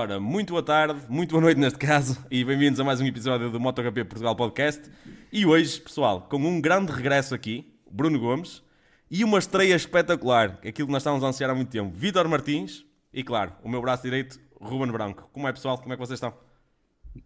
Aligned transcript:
Ora, 0.00 0.18
muito 0.18 0.54
boa 0.54 0.62
tarde, 0.62 0.98
muito 1.10 1.32
boa 1.32 1.42
noite 1.42 1.60
neste 1.60 1.78
caso, 1.78 2.24
e 2.30 2.42
bem-vindos 2.42 2.80
a 2.80 2.84
mais 2.84 3.02
um 3.02 3.06
episódio 3.06 3.50
do 3.50 3.60
MotoGP 3.60 4.04
Portugal 4.04 4.34
Podcast. 4.34 4.90
E 5.30 5.44
hoje, 5.44 5.78
pessoal, 5.78 6.22
com 6.22 6.38
um 6.38 6.58
grande 6.58 6.90
regresso 6.90 7.34
aqui, 7.34 7.78
Bruno 7.90 8.18
Gomes, 8.18 8.62
e 9.10 9.22
uma 9.22 9.38
estreia 9.38 9.74
espetacular, 9.74 10.58
aquilo 10.66 10.88
que 10.88 10.92
nós 10.92 11.02
estávamos 11.02 11.22
a 11.22 11.26
anunciar 11.26 11.50
há 11.50 11.54
muito 11.54 11.68
tempo, 11.68 11.94
Vítor 11.94 12.26
Martins, 12.28 12.82
e 13.12 13.22
claro, 13.22 13.52
o 13.62 13.68
meu 13.68 13.82
braço 13.82 14.02
direito, 14.04 14.40
Ruben 14.58 14.90
Branco. 14.90 15.28
Como 15.34 15.46
é, 15.46 15.52
pessoal? 15.52 15.76
Como 15.76 15.92
é 15.92 15.96
que 15.96 16.00
vocês 16.00 16.16
estão? 16.16 16.32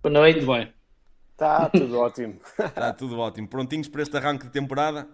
Boa 0.02 0.12
noite. 0.12 0.41
Tudo 0.41 0.52
bem. 0.54 0.75
Está 1.30 1.70
tudo 1.70 2.00
ótimo. 2.00 2.41
Está 2.59 2.91
tudo 2.92 3.19
ótimo. 3.20 3.47
Prontinhos 3.47 3.86
para 3.86 4.02
este 4.02 4.16
arranque 4.16 4.47
de 4.47 4.50
temporada? 4.50 5.06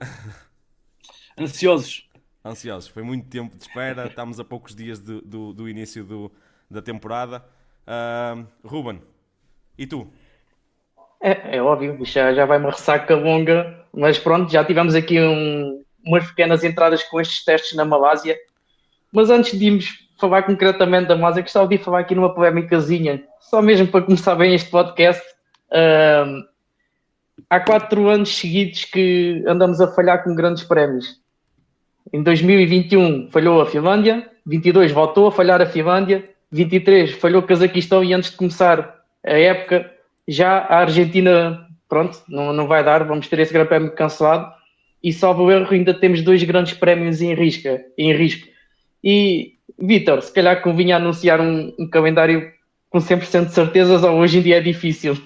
Ansiosos. 1.38 2.08
Ansiosos. 2.42 2.88
Foi 2.88 3.02
muito 3.02 3.28
tempo 3.28 3.54
de 3.54 3.64
espera, 3.64 4.06
estamos 4.06 4.40
a 4.40 4.44
poucos 4.44 4.74
dias 4.74 4.98
do, 4.98 5.20
do, 5.20 5.52
do 5.52 5.68
início 5.68 6.02
do 6.02 6.32
da 6.70 6.80
temporada. 6.80 7.44
Uh, 7.86 8.46
Ruben, 8.64 9.00
e 9.76 9.86
tu? 9.86 10.06
É, 11.20 11.56
é 11.56 11.62
óbvio, 11.62 11.98
já, 12.04 12.32
já 12.32 12.46
vai 12.46 12.58
uma 12.58 12.70
ressaca 12.70 13.14
longa, 13.14 13.84
mas 13.92 14.18
pronto, 14.18 14.50
já 14.50 14.64
tivemos 14.64 14.94
aqui 14.94 15.20
um, 15.20 15.82
umas 16.04 16.26
pequenas 16.28 16.62
entradas 16.64 17.02
com 17.02 17.20
estes 17.20 17.44
testes 17.44 17.76
na 17.76 17.84
Malásia. 17.84 18.38
Mas 19.12 19.28
antes 19.28 19.58
de 19.58 19.66
irmos 19.66 20.08
falar 20.18 20.44
concretamente 20.44 21.08
da 21.08 21.16
Malásia, 21.16 21.42
gostava 21.42 21.66
de 21.66 21.78
falar 21.78 22.00
aqui 22.00 22.14
numa 22.14 22.32
polémicazinha, 22.32 23.24
só 23.40 23.60
mesmo 23.60 23.88
para 23.88 24.02
começar 24.02 24.34
bem 24.34 24.54
este 24.54 24.70
podcast. 24.70 25.22
Há 27.48 27.60
quatro 27.60 28.08
anos 28.08 28.36
seguidos 28.36 28.84
que 28.84 29.42
andamos 29.46 29.80
a 29.80 29.88
falhar 29.88 30.22
com 30.22 30.34
grandes 30.34 30.62
prémios. 30.62 31.20
Em 32.12 32.22
2021 32.22 33.30
falhou 33.30 33.60
a 33.60 33.66
Finlândia, 33.66 34.30
22 34.46 34.92
voltou 34.92 35.26
a 35.26 35.32
falhar 35.32 35.60
a 35.60 35.66
Finlândia, 35.66 36.28
23 36.52 37.12
falhou 37.12 37.42
o 37.42 37.46
Cazaquistão 37.46 38.02
e 38.02 38.12
antes 38.12 38.30
de 38.30 38.36
começar 38.36 39.00
a 39.24 39.32
época, 39.32 39.90
já 40.26 40.58
a 40.58 40.78
Argentina, 40.78 41.66
pronto, 41.88 42.18
não, 42.28 42.52
não 42.52 42.66
vai 42.66 42.82
dar, 42.82 43.04
vamos 43.04 43.28
ter 43.28 43.38
esse 43.38 43.52
grande 43.52 43.68
prémio 43.68 43.94
cancelado. 43.94 44.52
E 45.02 45.12
salvo 45.12 45.50
erro, 45.50 45.72
ainda 45.72 45.94
temos 45.94 46.22
dois 46.22 46.42
grandes 46.42 46.74
prémios 46.74 47.22
em, 47.22 47.34
risca, 47.34 47.82
em 47.96 48.12
risco. 48.12 48.46
E, 49.02 49.54
Vitor, 49.78 50.20
se 50.20 50.32
calhar 50.32 50.60
convinha 50.62 50.96
anunciar 50.96 51.40
um, 51.40 51.72
um 51.78 51.88
calendário 51.88 52.52
com 52.90 52.98
100% 52.98 53.46
de 53.46 53.54
certezas 53.54 54.02
ou 54.02 54.18
hoje 54.18 54.38
em 54.38 54.42
dia 54.42 54.58
é 54.58 54.60
difícil? 54.60 55.16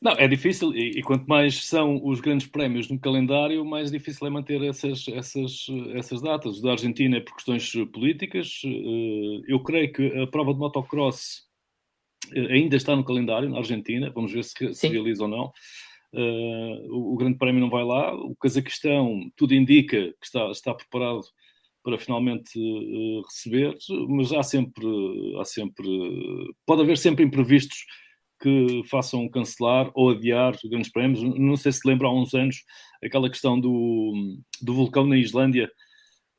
Não, 0.00 0.12
é 0.12 0.28
difícil 0.28 0.72
e, 0.74 0.98
e, 1.00 1.02
quanto 1.02 1.26
mais 1.26 1.64
são 1.66 2.00
os 2.04 2.20
grandes 2.20 2.46
prémios 2.46 2.88
no 2.88 3.00
calendário, 3.00 3.64
mais 3.64 3.90
difícil 3.90 4.26
é 4.28 4.30
manter 4.30 4.62
essas, 4.62 5.08
essas, 5.08 5.66
essas 5.94 6.22
datas. 6.22 6.58
O 6.58 6.62
da 6.62 6.72
Argentina 6.72 7.16
é 7.16 7.20
por 7.20 7.34
questões 7.34 7.72
políticas. 7.92 8.60
Eh, 8.64 9.42
eu 9.48 9.60
creio 9.60 9.92
que 9.92 10.06
a 10.20 10.26
prova 10.28 10.52
de 10.54 10.60
motocross 10.60 11.42
eh, 12.32 12.52
ainda 12.54 12.76
está 12.76 12.94
no 12.94 13.04
calendário 13.04 13.50
na 13.50 13.58
Argentina. 13.58 14.10
Vamos 14.14 14.32
ver 14.32 14.44
se, 14.44 14.74
se 14.74 14.86
realiza 14.88 15.24
ou 15.24 15.28
não. 15.28 15.50
Eh, 16.14 16.86
o, 16.90 17.14
o, 17.14 17.16
Grande 17.16 17.38
Prémio 17.38 17.60
não 17.60 17.70
vai 17.70 17.84
lá. 17.84 18.14
O 18.14 18.36
Cazaquistão, 18.36 19.28
tudo 19.36 19.54
indica 19.54 19.96
que 20.20 20.26
está, 20.26 20.48
está 20.52 20.74
preparado 20.74 21.22
para 21.82 21.98
finalmente 21.98 22.60
receber, 23.24 23.74
mas 24.08 24.32
há 24.32 24.42
sempre, 24.42 24.86
há 25.40 25.44
sempre, 25.44 25.88
pode 26.66 26.82
haver 26.82 26.98
sempre 26.98 27.24
imprevistos 27.24 27.86
que 28.40 28.82
façam 28.88 29.28
cancelar 29.28 29.90
ou 29.94 30.10
adiar 30.10 30.54
os 30.54 30.70
grandes 30.70 30.90
prémios. 30.90 31.22
Não 31.22 31.56
sei 31.56 31.72
se 31.72 31.86
lembra 31.86 32.08
há 32.08 32.12
uns 32.12 32.34
anos 32.34 32.64
aquela 33.02 33.28
questão 33.28 33.58
do, 33.58 34.38
do 34.62 34.74
vulcão 34.74 35.06
na 35.06 35.16
Islândia 35.16 35.70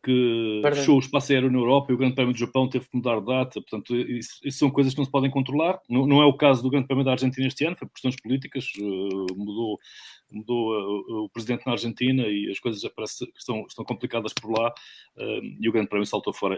que 0.04 0.60
Perdão. 0.62 0.80
fechou 0.80 0.96
o 0.96 1.00
espaço 1.00 1.32
aéreo 1.34 1.52
na 1.52 1.58
Europa 1.58 1.92
e 1.92 1.96
o 1.96 1.98
Grande 1.98 2.16
Prémio 2.16 2.34
do 2.34 2.40
Japão 2.40 2.70
teve 2.70 2.86
que 2.86 2.96
mudar 2.96 3.20
de 3.20 3.26
data. 3.26 3.62
Portanto, 3.62 3.94
isso, 3.96 4.40
isso, 4.46 4.60
são 4.60 4.72
coisas 4.72 4.94
que 4.94 4.98
não 4.98 5.06
se 5.06 5.12
podem 5.12 5.30
controlar. 5.30 5.78
Não, 5.90 6.08
não, 6.08 6.22
é 6.22 6.26
o 6.26 6.38
caso 6.38 6.64
do 6.64 6.70
Grande 6.70 6.88
Prémio 6.88 7.04
da 7.04 7.12
Argentina 7.12 7.46
este 7.46 7.66
ano, 7.66 7.76
foi 7.76 7.88
por 7.88 7.94
questões 7.94 8.16
políticas. 8.16 8.66
Uh, 8.80 9.36
mudou 9.36 9.78
mudou 10.32 10.74
uh, 10.74 11.26
o 11.26 11.30
presidente 11.30 11.66
na 11.66 11.74
Argentina 11.74 12.28
e 12.28 12.50
as 12.50 12.60
coisas 12.60 12.82
parece 12.96 13.26
que 13.26 13.40
estão, 13.40 13.66
estão 13.68 13.84
complicadas 13.84 14.32
por 14.32 14.52
lá 14.52 14.70
uh, 14.70 15.58
e 15.60 15.68
o 15.68 15.72
Grande 15.72 15.90
Prémio 15.90 16.06
saltou 16.06 16.32
fora. 16.32 16.58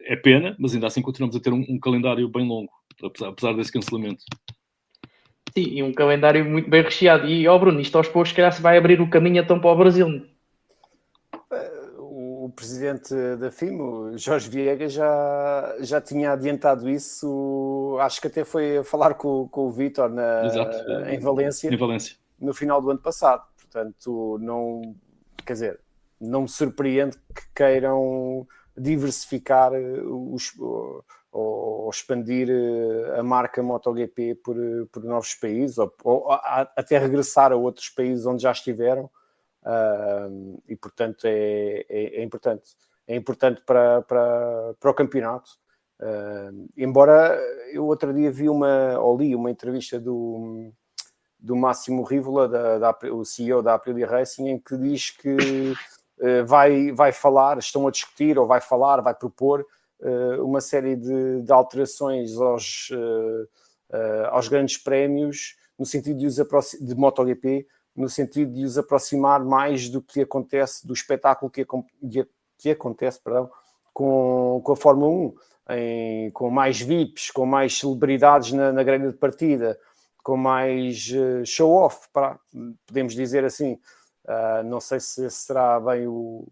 é 0.00 0.16
pena, 0.16 0.56
mas 0.58 0.72
ainda 0.72 0.86
assim 0.86 1.02
continuamos 1.02 1.36
a 1.36 1.40
ter 1.40 1.52
um, 1.52 1.64
um 1.68 1.78
calendário 1.78 2.28
bem 2.28 2.46
longo, 2.46 2.72
apesar, 3.02 3.28
apesar 3.28 3.52
desse 3.54 3.72
cancelamento. 3.72 4.24
Sim, 5.54 5.62
e 5.62 5.82
um 5.82 5.92
calendário 5.92 6.44
muito 6.44 6.68
bem 6.68 6.82
recheado. 6.82 7.26
E, 7.26 7.46
ó 7.46 7.56
oh 7.56 7.58
Bruno, 7.58 7.80
isto 7.80 7.96
aos 7.96 8.08
poucos, 8.08 8.32
calhar 8.32 8.52
se 8.52 8.62
vai 8.62 8.76
abrir 8.76 9.00
o 9.00 9.10
caminho 9.10 9.42
então 9.42 9.60
para 9.60 9.70
o 9.70 9.76
Brasil. 9.76 10.26
O 11.98 12.52
presidente 12.54 13.14
da 13.38 13.50
FIMO, 13.50 14.16
Jorge 14.16 14.48
Viegas, 14.48 14.92
já, 14.92 15.76
já 15.80 16.00
tinha 16.00 16.32
adiantado 16.32 16.88
isso. 16.88 17.96
Acho 18.00 18.20
que 18.20 18.26
até 18.26 18.44
foi 18.44 18.78
a 18.78 18.84
falar 18.84 19.14
com, 19.14 19.46
com 19.48 19.66
o 19.66 19.70
Vitor 19.70 20.10
em, 21.10 21.18
Valência, 21.18 21.72
em 21.72 21.76
Valência 21.76 22.16
no 22.40 22.54
final 22.54 22.80
do 22.80 22.90
ano 22.90 23.00
passado. 23.00 23.42
Portanto, 23.60 24.38
não 24.40 24.94
quer 25.44 25.52
dizer, 25.52 25.80
não 26.20 26.42
me 26.42 26.48
surpreende 26.48 27.16
que 27.34 27.42
queiram 27.54 28.46
diversificar 28.78 29.72
os, 29.72 30.52
ou, 31.30 31.90
expandir 31.90 32.48
eh, 32.50 33.18
a 33.18 33.22
marca 33.22 33.62
MotoGP 33.62 34.36
por, 34.36 34.56
eh, 34.56 34.86
por 34.90 35.04
novos 35.04 35.34
países, 35.34 35.78
ou, 35.78 35.92
ou 36.04 36.26
até 36.30 36.98
regressar 36.98 37.52
a 37.52 37.56
outros 37.56 37.88
países 37.88 38.26
onde 38.26 38.42
já 38.42 38.52
estiveram, 38.52 39.04
uh, 39.62 40.62
e 40.68 40.76
portanto 40.76 41.24
é, 41.26 41.84
é, 41.88 42.20
é, 42.20 42.22
importante. 42.22 42.76
É 43.06 43.16
importante 43.16 43.62
para, 43.64 44.02
para, 44.02 44.74
para 44.78 44.90
o 44.90 44.94
campeonato. 44.94 45.50
Uh, 46.00 46.68
embora 46.76 47.38
eu 47.72 47.86
outro 47.86 48.12
dia 48.12 48.30
vi 48.30 48.48
uma, 48.48 48.98
ou 49.00 49.16
li 49.16 49.34
uma 49.34 49.50
entrevista 49.50 49.98
do, 49.98 50.70
do 51.38 51.56
Máximo 51.56 52.02
Rivola, 52.02 52.48
da, 52.48 52.78
da, 52.78 52.98
o 53.12 53.24
CEO 53.24 53.62
da 53.62 53.74
Aprilia 53.74 54.06
Racing, 54.06 54.48
em 54.48 54.58
que 54.58 54.76
diz 54.76 55.10
que 55.10 55.74
vai, 56.46 56.90
vai 56.92 57.12
falar, 57.12 57.58
estão 57.58 57.86
a 57.86 57.90
discutir, 57.90 58.38
ou 58.38 58.46
vai 58.46 58.60
falar, 58.60 59.00
vai 59.00 59.14
propor 59.14 59.64
uh, 60.00 60.44
uma 60.44 60.60
série 60.60 60.96
de, 60.96 61.42
de 61.42 61.52
alterações 61.52 62.36
aos, 62.36 62.90
uh, 62.90 63.48
aos 64.30 64.48
grandes 64.48 64.78
prémios, 64.78 65.56
no 65.78 65.86
sentido 65.86 66.18
de 66.18 66.26
os 66.26 66.36
de 66.80 66.94
MotoGP, 66.94 67.66
no 67.94 68.08
sentido 68.08 68.52
de 68.52 68.64
os 68.64 68.78
aproximar 68.78 69.44
mais 69.44 69.88
do 69.88 70.00
que 70.00 70.20
acontece, 70.20 70.86
do 70.86 70.92
espetáculo 70.92 71.50
que, 71.50 71.66
que 72.56 72.70
acontece 72.70 73.20
perdão, 73.20 73.50
com, 73.92 74.60
com 74.64 74.72
a 74.72 74.76
Fórmula 74.76 75.10
1, 75.10 75.34
em, 75.70 76.30
com 76.30 76.50
mais 76.50 76.80
VIPs, 76.80 77.30
com 77.30 77.44
mais 77.44 77.78
celebridades 77.78 78.52
na, 78.52 78.72
na 78.72 78.82
grelha 78.82 79.10
de 79.10 79.16
partida, 79.16 79.78
com 80.22 80.36
mais 80.36 81.08
uh, 81.10 81.44
show-off, 81.44 82.08
podemos 82.86 83.14
dizer 83.14 83.44
assim. 83.44 83.78
Uh, 84.28 84.62
não 84.64 84.78
sei 84.78 85.00
se 85.00 85.30
será 85.30 85.80
bem 85.80 86.06
o, 86.06 86.46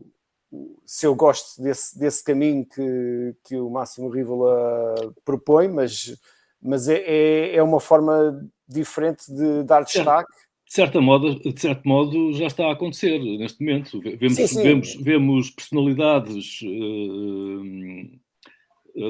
se 0.85 1.07
eu 1.07 1.15
gosto 1.15 1.63
desse, 1.63 1.99
desse 1.99 2.25
caminho 2.25 2.65
que, 2.65 3.35
que 3.45 3.57
o 3.57 3.69
Máximo 3.69 4.09
Rivola 4.09 5.13
propõe, 5.25 5.69
mas, 5.69 6.17
mas 6.63 6.89
é, 6.89 7.03
é, 7.05 7.57
é 7.57 7.63
uma 7.63 7.81
forma 7.81 8.49
diferente 8.69 9.33
de 9.33 9.63
dar 9.65 9.83
destaque. 9.83 10.33
De, 10.65 10.73
certa 10.73 11.01
modo, 11.01 11.39
de 11.39 11.61
certo 11.61 11.87
modo, 11.87 12.33
já 12.33 12.47
está 12.47 12.67
a 12.67 12.73
acontecer 12.73 13.19
neste 13.19 13.65
momento. 13.65 14.01
Vemos, 14.01 14.37
sim, 14.37 14.47
sim. 14.47 14.63
vemos, 14.63 14.97
vemos 14.97 15.51
personalidades 15.51 16.61
uh, 16.63 18.11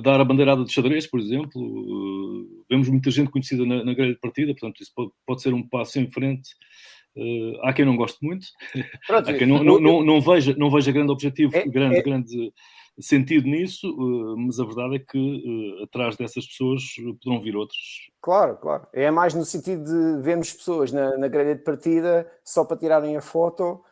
dar 0.03 0.21
a 0.21 0.25
bandeirada 0.25 0.65
de 0.65 0.73
xadrez, 0.73 1.07
por 1.07 1.21
exemplo. 1.21 1.63
Uh, 1.63 2.65
vemos 2.69 2.89
muita 2.89 3.11
gente 3.11 3.31
conhecida 3.31 3.65
na, 3.65 3.85
na 3.85 3.95
grelha 3.95 4.15
de 4.15 4.21
partida, 4.21 4.53
portanto, 4.53 4.83
isso 4.83 4.93
pode, 4.95 5.13
pode 5.27 5.43
ser 5.43 5.55
um 5.55 5.67
passo 5.67 5.99
em 5.99 6.11
frente 6.11 6.51
Uh, 7.17 7.59
há 7.63 7.73
quem 7.73 7.87
não 7.87 7.97
goste 7.97 8.19
muito, 8.23 8.47
Pronto, 9.07 9.31
há 9.31 9.35
quem 9.35 9.47
não, 9.47 9.65
não, 9.65 9.81
não, 9.81 10.05
não, 10.05 10.21
veja, 10.21 10.55
não 10.59 10.71
veja 10.71 10.93
grande 10.93 11.11
objetivo, 11.11 11.57
é, 11.57 11.65
grande, 11.65 11.97
é... 11.97 12.03
grande 12.03 12.53
sentido 13.01 13.49
nisso, 13.49 13.91
uh, 13.91 14.37
mas 14.37 14.61
a 14.61 14.65
verdade 14.65 14.97
é 14.97 14.99
que 14.99 15.19
uh, 15.19 15.85
atrás 15.85 16.17
dessas 16.17 16.47
pessoas 16.47 16.83
poderão 17.23 17.43
vir 17.43 17.57
outras. 17.57 17.81
Claro, 18.21 18.57
claro. 18.57 18.87
É 18.93 19.11
mais 19.11 19.33
no 19.33 19.47
sentido 19.47 19.85
de 19.85 20.23
vermos 20.23 20.53
pessoas 20.53 20.93
na, 20.93 21.17
na 21.17 21.29
grelha 21.29 21.55
de 21.55 21.63
partida 21.63 22.31
só 22.45 22.65
para 22.65 22.77
tirarem 22.77 23.17
a 23.17 23.23
foto, 23.23 23.83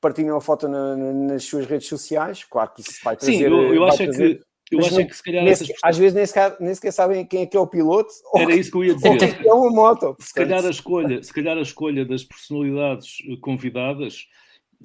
partilham 0.00 0.36
a 0.36 0.40
foto 0.40 0.68
na, 0.68 0.96
nas 0.96 1.44
suas 1.44 1.66
redes 1.66 1.88
sociais. 1.88 2.44
Claro 2.44 2.70
que 2.74 2.80
isso 2.80 3.00
vai 3.04 3.16
trazer. 3.16 3.32
Sim, 3.32 3.42
eu, 3.44 3.74
eu 3.74 3.84
acho 3.84 4.02
é 4.02 4.06
que 4.06 4.40
eu 4.72 4.78
Mas 4.78 4.86
acho 4.86 5.00
não, 5.00 5.06
que 5.06 5.16
se 5.16 5.22
calhar 5.22 5.44
nesse, 5.44 5.74
Às 5.82 5.98
vezes 5.98 6.14
nem 6.14 6.26
sequer, 6.26 6.56
nem 6.58 6.74
sequer 6.74 6.92
sabem 6.92 7.26
quem 7.26 7.42
é 7.42 7.46
que 7.46 7.56
é 7.56 7.60
o 7.60 7.66
piloto. 7.66 8.10
Era 8.34 8.56
isso 8.56 8.70
que 8.70 8.76
eu 8.78 8.84
ia 8.84 8.94
dizer. 8.94 9.46
é 9.46 9.52
uma 9.52 9.70
moto. 9.70 10.16
Se 10.18 10.32
calhar, 10.32 10.64
a 10.64 10.70
escolha, 10.70 11.22
se 11.22 11.32
calhar 11.32 11.58
a 11.58 11.62
escolha 11.62 12.04
das 12.06 12.24
personalidades 12.24 13.18
eh, 13.28 13.36
convidadas 13.40 14.26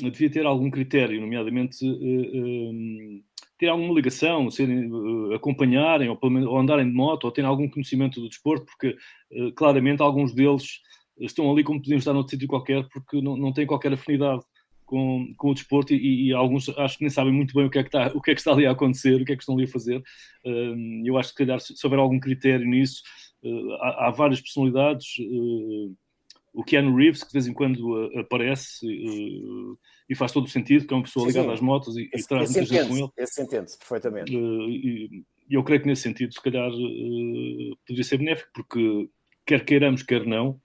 eh, 0.02 0.10
devia 0.10 0.30
ter 0.30 0.46
algum 0.46 0.70
critério, 0.70 1.22
nomeadamente 1.22 1.86
uh, 1.86 1.94
uh, 1.94 3.24
ter 3.58 3.68
alguma 3.68 3.94
ligação, 3.94 4.52
serem, 4.52 4.92
uh, 4.92 5.34
acompanharem 5.34 6.10
ou, 6.10 6.20
ou, 6.22 6.58
andarem 6.58 6.86
de 6.86 6.94
moto 6.94 7.24
ou 7.24 7.32
terem 7.32 7.50
algum 7.50 7.70
conhecimento 7.70 8.20
do 8.20 8.28
desporto, 8.28 8.66
porque 8.66 8.96
claramente 9.56 10.02
alguns 10.02 10.34
deles 10.34 10.82
estão 11.20 11.50
ali 11.52 11.64
como 11.64 11.82
podiam 11.82 11.98
estar 11.98 12.14
noutro 12.14 12.32
sítio 12.32 12.48
qualquer 12.48 12.88
porque 12.90 13.22
não, 13.22 13.36
não 13.36 13.52
têm 13.54 13.66
qualquer 13.66 13.94
afinidade 13.94 14.42
com, 14.88 15.28
com 15.36 15.50
o 15.50 15.54
desporto 15.54 15.94
e, 15.94 16.30
e, 16.30 16.34
alguns 16.34 16.70
acho 16.70 16.98
que 16.98 17.04
nem 17.04 17.12
sabem 17.12 17.34
muito 17.34 17.54
bem 17.54 17.66
o 17.66 17.70
que, 17.70 17.78
é 17.78 17.84
que 17.84 17.90
está, 17.90 18.08
o 18.16 18.22
que 18.22 18.32
é 18.32 18.34
que 18.34 18.40
está 18.40 18.54
ali 18.54 18.66
a 18.66 18.72
acontecer, 18.72 19.22
o 19.22 19.26
que 19.26 19.34
é 19.34 19.36
que 19.36 19.44
estão 19.44 19.56
ali 19.56 19.66
a 19.66 19.68
fazer. 19.68 19.98
Uh, 20.44 21.06
eu 21.06 21.18
acho 21.18 21.30
que, 21.30 21.34
se 21.34 21.46
calhar, 21.46 21.60
se, 21.60 21.74
houver 21.84 22.00
algum 22.00 22.20
critério 22.20 22.66
nisso, 22.66 23.04
uh, 23.44 23.74
há, 23.82 24.08
há, 24.08 24.12
várias 24.12 24.40
personalidades. 24.40 25.18
Uh, 25.20 25.94
o 26.54 26.64
Keanu 26.64 26.96
Reeves, 26.96 27.22
que 27.22 27.28
de 27.28 27.34
vez 27.34 27.46
em 27.46 27.54
quando 27.54 28.10
aparece 28.18 28.88
e 30.10 30.16
faz 30.16 30.32
todo 30.32 30.46
o 30.46 30.50
sentido, 30.50 30.88
que 30.88 30.94
é 30.94 30.98
uma 30.98 31.04
pessoa 31.04 31.28
ligada 31.28 31.54
às 31.54 31.62
motos 31.62 31.96
e, 31.96 32.10
esse, 32.12 32.24
e 32.24 32.28
traz 32.28 32.50
muita 32.50 32.66
gente 32.66 32.88
com 32.88 32.98
ele. 32.98 33.10
Esse 33.16 33.44
entende 33.44 33.78
perfeitamente. 33.78 34.34
E 34.34 35.24
eu 35.52 35.64
creio 35.64 35.82
que 35.82 35.88
nesse 35.88 36.02
sentido, 36.02 36.34
se 36.34 36.42
calhar, 36.42 36.72
poderia 36.72 38.04
ser 38.04 38.18
benéfico, 38.18 38.50
porque 38.56 39.08
quer 39.46 39.64
queiramos, 39.64 40.02
quer 40.02 40.26
não, 40.26 40.60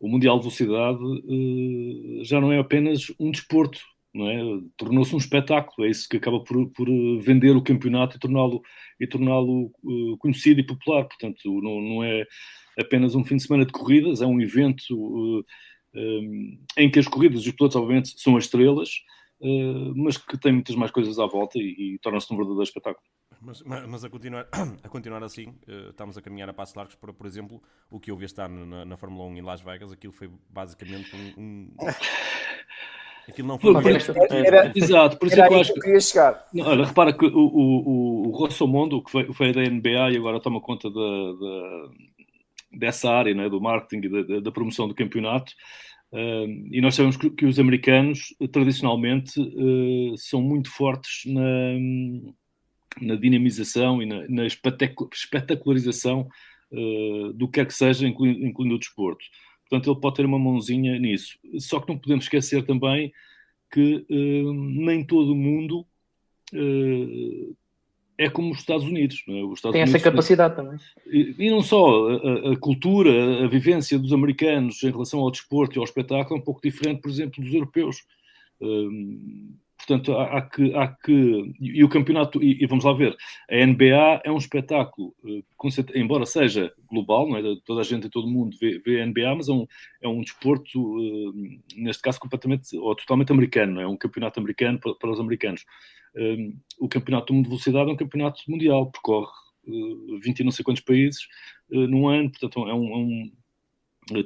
o 0.00 0.08
Mundial 0.08 0.36
de 0.36 0.42
Velocidade 0.44 0.98
uh, 1.04 2.24
já 2.24 2.40
não 2.40 2.50
é 2.50 2.58
apenas 2.58 3.12
um 3.20 3.30
desporto, 3.30 3.78
não 4.14 4.28
é? 4.28 4.40
Tornou-se 4.76 5.14
um 5.14 5.18
espetáculo, 5.18 5.86
é 5.86 5.90
isso 5.90 6.08
que 6.08 6.16
acaba 6.16 6.40
por, 6.40 6.70
por 6.70 6.88
vender 7.20 7.54
o 7.54 7.62
campeonato 7.62 8.16
e 8.16 8.18
torná-lo 8.18 8.62
e 8.98 9.06
torná-lo 9.06 9.70
uh, 9.84 10.16
conhecido 10.16 10.60
e 10.60 10.66
popular. 10.66 11.04
Portanto, 11.04 11.38
não, 11.60 11.80
não, 11.82 12.02
é 12.02 12.24
apenas 12.78 13.14
um 13.14 13.24
fim 13.24 13.36
de 13.36 13.42
semana 13.42 13.66
de 13.66 13.72
corridas, 13.72 14.22
é 14.22 14.26
um 14.26 14.40
evento 14.40 14.96
uh, 14.96 15.44
um, 15.94 16.58
em 16.78 16.90
que 16.90 16.98
as 16.98 17.06
corridas, 17.06 17.46
os 17.46 17.52
pilotos, 17.52 17.76
obviamente, 17.76 18.14
são 18.16 18.36
as 18.36 18.44
estrelas, 18.44 18.90
mas 19.96 20.18
que 20.18 20.38
tem 20.38 20.52
muitas 20.52 20.76
mais 20.76 20.90
coisas 20.90 21.18
à 21.18 21.26
volta 21.26 21.58
e, 21.58 21.94
e 21.94 21.98
torna-se 22.00 22.32
um 22.32 22.36
verdadeiro 22.36 22.62
espetáculo. 22.62 23.04
Mas, 23.40 23.62
mas, 23.62 24.04
a, 24.04 24.10
continuar, 24.10 24.46
a 24.84 24.88
continuar 24.88 25.22
assim, 25.24 25.48
uh, 25.66 25.90
estamos 25.90 26.16
a 26.18 26.22
caminhar 26.22 26.48
a 26.50 26.52
passos 26.52 26.74
largos 26.74 26.94
para, 26.94 27.12
por 27.12 27.26
exemplo, 27.26 27.62
o 27.90 27.98
que 27.98 28.10
eu 28.10 28.16
vi 28.16 28.26
este 28.26 28.40
ano 28.40 28.66
na, 28.66 28.84
na 28.84 28.96
Fórmula 28.98 29.24
1 29.30 29.38
em 29.38 29.40
Las 29.40 29.62
Vegas, 29.62 29.92
aquilo 29.92 30.12
foi 30.12 30.30
basicamente 30.50 31.14
um... 31.16 31.42
um... 31.42 31.70
Aquilo 33.28 33.48
não 33.48 33.58
foi 33.58 33.70
uma 33.70 33.82
era, 34.30 34.72
Exato, 34.74 35.16
por 35.16 35.28
isso 35.28 35.40
é 35.40 35.46
que 35.46 35.54
eu 35.54 35.60
acho 35.60 35.74
que... 35.74 35.80
queria 35.80 36.00
chegar. 36.00 36.48
Não, 36.52 36.66
olha, 36.66 36.84
repara 36.84 37.12
que 37.12 37.24
o, 37.24 37.38
o, 37.38 38.28
o 38.28 38.30
Rossomondo, 38.30 39.02
que 39.04 39.10
foi, 39.10 39.32
foi 39.32 39.52
da 39.52 39.62
NBA 39.62 40.12
e 40.12 40.16
agora 40.16 40.40
toma 40.40 40.60
conta 40.60 40.90
da, 40.90 41.32
da 41.32 41.88
dessa 42.72 43.10
área, 43.10 43.34
né, 43.34 43.48
do 43.48 43.60
marketing 43.60 44.06
e 44.06 44.24
da, 44.24 44.40
da, 44.40 44.52
promoção 44.52 44.86
do 44.88 44.94
campeonato, 44.94 45.52
uh, 46.12 46.66
e 46.70 46.80
nós 46.80 46.94
sabemos 46.94 47.16
que, 47.16 47.30
que 47.30 47.46
os 47.46 47.58
americanos, 47.58 48.34
tradicionalmente, 48.52 49.40
uh, 49.40 50.16
são 50.16 50.40
muito 50.40 50.70
fortes 50.70 51.30
na, 51.32 51.40
na 53.00 53.14
dinamização 53.14 54.02
e 54.02 54.06
na, 54.06 54.26
na 54.28 54.46
espetacularização 54.46 56.28
uh, 56.72 57.32
do 57.32 57.46
que 57.46 57.60
quer 57.60 57.66
que 57.66 57.74
seja, 57.74 58.06
incluindo, 58.06 58.44
incluindo, 58.44 58.74
o 58.74 58.78
desporto. 58.78 59.24
Portanto, 59.68 59.90
ele 59.90 60.00
pode 60.00 60.16
ter 60.16 60.26
uma 60.26 60.38
mãozinha 60.38 60.98
nisso. 60.98 61.38
Só 61.58 61.78
que 61.80 61.88
não 61.88 61.98
podemos 61.98 62.24
esquecer 62.24 62.64
também 62.64 63.12
que 63.70 64.04
uh, 64.10 64.52
nem 64.52 65.04
todo 65.04 65.32
o 65.32 65.36
mundo 65.36 65.86
uh, 66.52 67.56
é 68.18 68.28
como 68.28 68.50
os 68.50 68.58
Estados 68.58 68.84
Unidos. 68.84 69.22
É? 69.28 69.32
Os 69.44 69.58
Estados 69.58 69.72
Tem 69.72 69.82
Unidos, 69.82 69.94
essa 69.94 70.10
capacidade 70.10 70.56
também. 70.56 70.78
E, 71.06 71.34
e 71.38 71.50
não 71.50 71.62
só, 71.62 72.08
a, 72.10 72.52
a, 72.52 72.56
cultura, 72.56 73.44
a 73.44 73.48
vivência 73.48 73.98
dos 73.98 74.12
americanos 74.12 74.82
em 74.82 74.90
relação 74.90 75.20
ao 75.20 75.30
desporto 75.30 75.76
e 75.76 75.78
ao 75.78 75.84
espetáculo 75.84 76.36
é 76.36 76.42
um 76.42 76.44
pouco 76.44 76.60
diferente, 76.60 77.00
por 77.00 77.10
exemplo, 77.10 77.42
dos 77.42 77.54
europeus. 77.54 78.04
Portanto, 79.90 80.16
há, 80.16 80.38
há, 80.38 80.42
que, 80.42 80.72
há 80.72 80.86
que. 80.86 81.52
E 81.58 81.82
o 81.82 81.88
campeonato, 81.88 82.40
e, 82.40 82.62
e, 82.62 82.66
vamos 82.66 82.84
lá 82.84 82.92
ver, 82.92 83.16
a 83.50 83.66
NBA 83.66 84.22
é 84.24 84.30
um 84.30 84.36
espetáculo, 84.36 85.12
uh, 85.24 85.44
embora 85.96 86.24
seja 86.24 86.72
global, 86.88 87.28
não 87.28 87.36
é? 87.36 87.42
toda 87.64 87.80
a 87.80 87.84
gente 87.84 88.06
e 88.06 88.10
todo 88.10 88.28
mundo 88.28 88.56
vê, 88.60 88.78
vê 88.78 89.02
a 89.02 89.06
NBA, 89.06 89.34
mas 89.34 89.48
é 89.48 89.52
um, 89.52 89.66
é 90.00 90.06
um 90.06 90.20
desporto, 90.20 90.78
uh, 90.80 91.34
neste 91.74 92.02
caso, 92.02 92.20
completamente 92.20 92.76
ou 92.78 92.94
totalmente 92.94 93.32
americano, 93.32 93.80
é? 93.80 93.86
um 93.86 93.96
campeonato 93.96 94.38
americano 94.38 94.78
para, 94.78 94.94
para 94.94 95.10
os 95.10 95.18
americanos. 95.18 95.64
Uh, 96.14 96.56
o 96.78 96.88
campeonato 96.88 97.26
do 97.26 97.34
mundo 97.34 97.44
de 97.44 97.50
velocidade 97.50 97.90
é 97.90 97.92
um 97.92 97.96
campeonato 97.96 98.42
mundial, 98.48 98.92
percorre 98.92 99.32
20 100.22 100.40
e 100.40 100.44
não 100.44 100.52
sei 100.52 100.64
quantos 100.64 100.82
países 100.82 101.26
num 101.68 102.08
ano, 102.08 102.30
portanto, 102.30 102.68
é 102.68 102.74
um, 102.74 102.92
é 102.92 102.96
um 102.96 103.32
eh, 103.32 103.39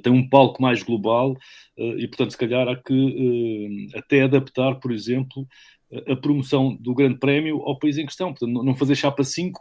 tem 0.02 0.12
um 0.12 0.28
palco 0.28 0.62
mais 0.62 0.82
global 0.82 1.36
eh, 1.76 1.96
e, 1.98 2.08
portanto, 2.08 2.30
se 2.30 2.38
calhar 2.38 2.68
há 2.68 2.76
que 2.76 3.90
eh, 3.92 3.98
até 3.98 4.22
adaptar, 4.22 4.76
por 4.76 4.92
exemplo, 4.92 5.46
a 6.08 6.16
promoção 6.16 6.74
do 6.74 6.94
Grande 6.94 7.18
Prémio 7.18 7.60
ao 7.62 7.78
país 7.78 7.98
em 7.98 8.06
questão. 8.06 8.32
Portanto, 8.32 8.50
não 8.64 8.74
fazer 8.74 8.96
chapa 8.96 9.22
5, 9.22 9.60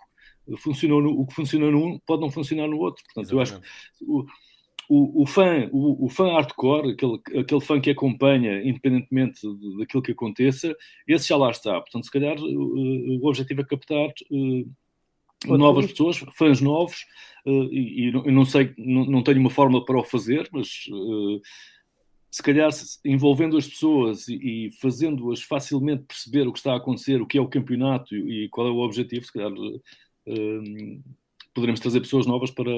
funcionou 0.57 1.01
no, 1.01 1.19
o 1.19 1.25
que 1.25 1.33
funciona 1.33 1.69
num 1.69 2.00
pode 2.06 2.21
não 2.21 2.31
funcionar 2.31 2.68
no 2.68 2.77
outro. 2.77 3.04
Portanto, 3.04 3.39
Exatamente. 3.39 3.68
eu 3.68 3.68
acho 3.68 3.98
que 3.98 4.06
o, 4.06 4.25
o, 4.89 5.24
o, 5.24 5.25
fã, 5.25 5.69
o, 5.71 6.06
o, 6.06 6.10
fã 6.10 6.33
hardcore, 6.33 6.92
aquele, 6.92 7.19
aquele 7.39 7.62
fã 7.62 7.80
que 7.80 7.89
acompanha, 7.89 8.62
independentemente 8.63 9.42
daquilo 9.77 10.04
que 10.04 10.12
aconteça, 10.12 10.75
esse 11.07 11.30
já 11.30 11.38
lá 11.38 11.51
está. 11.51 11.80
Portanto, 11.81 12.06
se 12.06 12.12
calhar 12.12 12.38
o, 12.39 13.19
o 13.21 13.27
objetivo 13.27 13.62
é 13.62 13.66
captar 13.66 14.09
novas 15.45 15.88
pessoas, 15.88 16.18
fãs 16.36 16.62
novos, 16.62 17.06
uh, 17.45 17.63
e, 17.72 18.07
e, 18.07 18.31
não 18.31 18.45
sei, 18.45 18.74
não, 18.78 19.06
não, 19.06 19.24
tenho 19.24 19.40
uma 19.40 19.50
fórmula 19.50 19.84
para 19.84 20.00
o 20.00 20.04
fazer, 20.04 20.48
mas 20.51 20.86
uh, 20.90 21.42
se 22.31 22.42
calhar 22.42 22.69
envolvendo 23.06 23.57
as 23.57 23.68
pessoas 23.68 24.28
e, 24.28 24.68
e 24.68 24.72
fazendo-as 24.81 25.42
facilmente 25.42 26.04
perceber 26.04 26.48
o 26.48 26.54
que 26.54 26.60
está 26.60 26.74
a 26.74 26.78
acontecer, 26.78 27.22
o 27.22 27.28
que 27.28 27.38
é 27.38 27.42
o 27.42 27.48
campeonato 27.48 28.16
e, 28.16 28.45
e 28.45 28.50
qual 28.50 28.68
é 28.68 28.72
o 28.72 28.80
objetivo, 28.80 29.25
se 29.25 29.34
calhar 29.34 29.51
uh, 29.51 31.04
poderemos 31.54 31.80
trazer 31.80 32.00
pessoas 32.01 32.25
novas 32.25 32.50
para, 32.50 32.72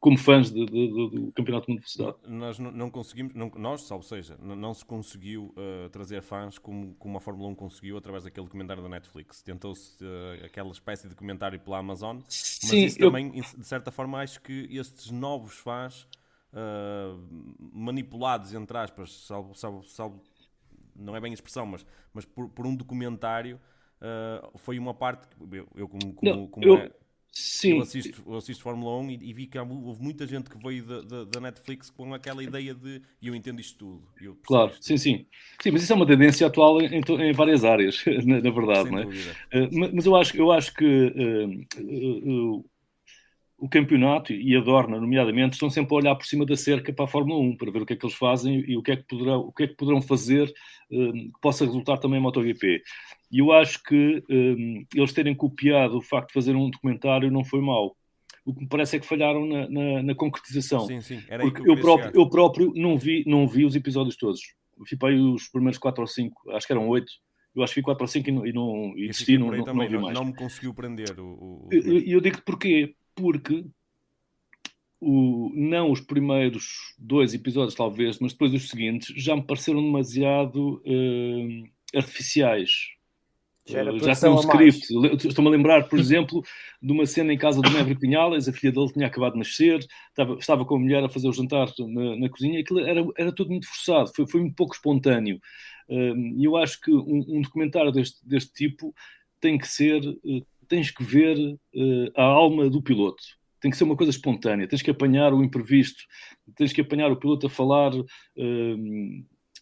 como 0.00 0.18
fãs 0.18 0.50
de, 0.50 0.66
de, 0.66 0.88
de, 0.88 1.08
do 1.10 1.32
Campeonato 1.32 1.70
Mundo 1.70 1.80
de 1.80 1.94
Velocidade. 1.94 2.16
Nós 2.32 2.58
não, 2.58 2.70
não 2.70 2.90
conseguimos, 2.90 3.34
não, 3.34 3.50
nós, 3.56 3.90
ou 3.90 4.02
seja, 4.02 4.36
não, 4.40 4.56
não 4.56 4.74
se 4.74 4.84
conseguiu 4.84 5.54
uh, 5.56 5.88
trazer 5.90 6.22
fãs 6.22 6.58
como, 6.58 6.94
como 6.94 7.16
a 7.18 7.20
Fórmula 7.20 7.48
1 7.50 7.54
conseguiu 7.54 7.96
através 7.96 8.24
daquele 8.24 8.46
documentário 8.46 8.82
da 8.82 8.88
Netflix. 8.88 9.42
Tentou-se 9.42 10.02
uh, 10.04 10.44
aquela 10.44 10.70
espécie 10.70 11.04
de 11.04 11.10
documentário 11.10 11.58
pela 11.60 11.78
Amazon, 11.78 12.16
mas 12.16 12.34
Sim, 12.34 12.84
isso 12.84 12.98
eu... 13.00 13.08
também, 13.08 13.30
de 13.30 13.66
certa 13.66 13.90
forma, 13.90 14.20
acho 14.20 14.40
que 14.40 14.68
estes 14.70 15.10
novos 15.10 15.56
fãs 15.58 16.06
uh, 16.52 17.18
manipulados, 17.72 18.54
entre 18.54 18.76
aspas, 18.78 19.12
salvo, 19.26 19.54
salvo, 19.54 19.82
salvo, 19.84 20.22
não 20.94 21.16
é 21.16 21.20
bem 21.20 21.30
a 21.30 21.34
expressão, 21.34 21.66
mas, 21.66 21.86
mas 22.12 22.24
por, 22.24 22.48
por 22.48 22.66
um 22.66 22.74
documentário, 22.74 23.60
foi 24.56 24.78
uma 24.78 24.92
parte 24.92 25.26
que 25.26 25.56
eu, 25.56 25.66
eu 25.74 25.88
como, 25.88 26.12
como, 26.12 26.48
como 26.48 26.66
eu... 26.66 26.76
é, 26.76 26.90
Sim. 27.38 27.72
Eu 27.72 27.82
assisto, 27.82 28.22
eu 28.26 28.34
assisto 28.34 28.62
Fórmula 28.62 28.98
1 29.00 29.10
e, 29.10 29.18
e, 29.24 29.32
vi 29.34 29.46
que 29.46 29.58
houve 29.58 30.02
muita 30.02 30.26
gente 30.26 30.48
que 30.48 30.56
veio 30.56 30.82
da, 30.82 31.02
da, 31.02 31.24
da, 31.24 31.38
Netflix 31.38 31.90
com 31.90 32.14
aquela 32.14 32.42
ideia 32.42 32.74
de 32.74 33.02
eu 33.22 33.34
entendo 33.34 33.60
isto 33.60 33.76
tudo. 33.76 34.38
claro, 34.46 34.72
isto 34.72 34.86
sim, 34.86 34.96
sim. 34.96 35.26
Sim, 35.62 35.70
mas 35.70 35.82
isso 35.82 35.92
é 35.92 35.96
uma 35.96 36.06
tendência 36.06 36.46
atual 36.46 36.80
em, 36.80 36.88
em 36.98 37.32
várias 37.34 37.62
áreas, 37.62 38.02
na, 38.24 38.40
na 38.40 38.50
verdade, 38.50 38.84
Sem 38.84 38.92
não 38.92 38.98
é? 39.00 39.04
Uh, 39.04 39.90
mas 39.92 40.06
eu 40.06 40.16
acho, 40.16 40.34
eu 40.34 40.50
acho 40.50 40.72
que 40.72 41.66
uh, 41.78 42.56
uh, 42.56 42.64
o 43.58 43.68
campeonato 43.68 44.32
e 44.32 44.54
a 44.54 44.60
Dorna, 44.60 45.00
nomeadamente, 45.00 45.54
estão 45.54 45.70
sempre 45.70 45.94
a 45.94 45.98
olhar 45.98 46.14
por 46.14 46.26
cima 46.26 46.44
da 46.44 46.56
cerca 46.56 46.92
para 46.92 47.06
a 47.06 47.08
Fórmula 47.08 47.40
1 47.40 47.56
para 47.56 47.70
ver 47.70 47.82
o 47.82 47.86
que 47.86 47.94
é 47.94 47.96
que 47.96 48.04
eles 48.04 48.16
fazem 48.16 48.62
e 48.68 48.76
o 48.76 48.82
que 48.82 48.92
é 48.92 48.96
que 48.96 49.04
poderão, 49.04 49.40
o 49.40 49.52
que 49.52 49.62
é 49.62 49.66
que 49.66 49.74
poderão 49.74 50.02
fazer 50.02 50.52
que 50.88 51.32
possa 51.40 51.64
resultar 51.64 51.96
também 51.96 52.18
em 52.18 52.22
MotoGP. 52.22 52.82
E 53.32 53.38
eu 53.38 53.52
acho 53.52 53.82
que 53.82 54.22
um, 54.30 54.84
eles 54.94 55.12
terem 55.12 55.34
copiado 55.34 55.96
o 55.96 56.02
facto 56.02 56.28
de 56.28 56.34
fazer 56.34 56.54
um 56.54 56.70
documentário 56.70 57.30
não 57.30 57.44
foi 57.44 57.60
mau. 57.60 57.96
O 58.44 58.54
que 58.54 58.60
me 58.60 58.68
parece 58.68 58.96
é 58.96 59.00
que 59.00 59.06
falharam 59.06 59.44
na, 59.44 59.68
na, 59.68 60.02
na 60.02 60.14
concretização. 60.14 60.86
Sim, 60.86 61.00
sim. 61.00 61.22
Era 61.28 61.42
Porque 61.42 61.62
eu, 61.62 61.74
eu 61.74 61.80
próprio, 61.80 62.12
eu 62.14 62.30
próprio 62.30 62.72
não 62.76 62.96
vi, 62.96 63.24
não 63.26 63.48
vi 63.48 63.64
os 63.64 63.74
episódios 63.74 64.16
todos. 64.16 64.40
Aí 65.02 65.18
os 65.18 65.48
primeiros 65.48 65.78
4 65.78 66.00
ou 66.00 66.06
5, 66.06 66.50
acho 66.52 66.66
que 66.66 66.72
eram 66.72 66.88
8. 66.88 67.10
Eu 67.56 67.62
acho 67.62 67.72
que 67.72 67.80
vi 67.80 67.84
4 67.84 68.04
ou 68.04 68.06
5 68.06 68.28
e 68.28 68.32
não, 68.32 68.46
e 68.46 68.52
não 68.52 68.92
e 68.96 69.06
desisti, 69.08 69.38
não, 69.38 69.50
não, 69.50 69.64
não, 69.64 69.88
vi 69.88 69.98
mais. 69.98 70.14
Não 70.14 70.26
me 70.26 70.34
conseguiu 70.34 70.74
prender 70.74 71.18
o. 71.18 71.26
o... 71.26 71.68
Eu, 71.72 71.98
eu 72.00 72.20
digo 72.20 72.42
porquê? 72.42 72.94
Porque 73.16 73.64
o, 75.00 75.50
não 75.54 75.90
os 75.90 76.00
primeiros 76.00 76.94
dois 76.98 77.34
episódios, 77.34 77.74
talvez, 77.74 78.18
mas 78.18 78.32
depois 78.32 78.54
os 78.54 78.68
seguintes, 78.68 79.12
já 79.16 79.34
me 79.34 79.42
pareceram 79.42 79.82
demasiado 79.82 80.80
uh, 80.86 81.96
artificiais. 81.96 82.94
Já, 83.68 83.82
já 83.82 84.14
tem 84.14 84.30
um 84.30 84.38
script. 84.38 85.26
Estou-me 85.26 85.48
a 85.48 85.52
lembrar, 85.52 85.88
por 85.88 85.98
exemplo, 85.98 86.40
de 86.80 86.92
uma 86.92 87.04
cena 87.04 87.32
em 87.32 87.38
casa 87.38 87.60
do 87.60 87.70
Maverick 87.70 88.00
Pinhales, 88.00 88.48
a 88.48 88.52
filha 88.52 88.72
dele 88.72 88.92
tinha 88.92 89.08
acabado 89.08 89.32
de 89.32 89.40
nascer, 89.40 89.84
estava, 90.10 90.34
estava 90.34 90.64
com 90.64 90.76
a 90.76 90.78
mulher 90.78 91.02
a 91.02 91.08
fazer 91.08 91.28
o 91.28 91.32
jantar 91.32 91.72
na, 91.78 92.16
na 92.16 92.28
cozinha, 92.28 92.60
aquilo 92.60 92.78
era, 92.78 93.04
era 93.18 93.32
tudo 93.32 93.50
muito 93.50 93.66
forçado, 93.66 94.12
foi, 94.14 94.24
foi 94.24 94.40
um 94.40 94.52
pouco 94.52 94.74
espontâneo. 94.74 95.40
E 95.88 96.44
eu 96.44 96.56
acho 96.56 96.80
que 96.80 96.92
um, 96.92 97.24
um, 97.28 97.40
documentário 97.40 97.90
deste, 97.90 98.26
deste 98.26 98.52
tipo 98.52 98.94
tem 99.40 99.58
que 99.58 99.66
ser, 99.66 100.00
uh, 100.00 100.46
tens 100.68 100.90
que 100.90 101.02
ver 101.02 101.36
uh, 101.38 102.12
a 102.16 102.22
alma 102.22 102.68
do 102.68 102.82
piloto. 102.82 103.22
Tem 103.60 103.70
que 103.70 103.76
ser 103.76 103.84
uma 103.84 103.96
coisa 103.96 104.10
espontânea, 104.10 104.68
tens 104.68 104.82
que 104.82 104.90
apanhar 104.90 105.32
o 105.32 105.42
imprevisto, 105.42 106.02
tens 106.56 106.72
que 106.72 106.80
apanhar 106.80 107.10
o 107.10 107.16
piloto 107.16 107.46
a 107.46 107.50
falar 107.50 107.94
uh, 107.94 108.06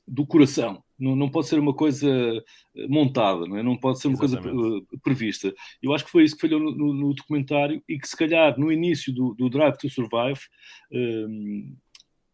do 0.07 0.27
coração 0.27 0.83
não, 0.99 1.17
não 1.17 1.29
pode 1.29 1.49
ser 1.49 1.59
uma 1.59 1.75
coisa 1.75 2.09
eh, 2.09 2.87
montada, 2.89 3.47
não, 3.47 3.57
é? 3.57 3.63
não 3.63 3.77
pode 3.77 4.01
ser 4.01 4.09
uma 4.09 4.23
Exatamente. 4.23 4.57
coisa 4.57 4.79
uh, 4.79 5.01
prevista. 5.01 5.55
Eu 5.83 5.93
acho 5.93 6.05
que 6.05 6.11
foi 6.11 6.25
isso 6.25 6.35
que 6.37 6.41
falhou 6.41 6.61
no, 6.61 6.75
no, 6.75 6.95
no 6.95 7.15
documentário 7.15 7.83
e 7.89 7.99
que, 7.99 8.09
se 8.09 8.17
calhar, 8.17 8.59
no 8.59 8.71
início 8.71 9.13
do, 9.13 9.35
do 9.35 9.49
Drive 9.49 9.77
to 9.77 9.91
Survive, 9.91 10.41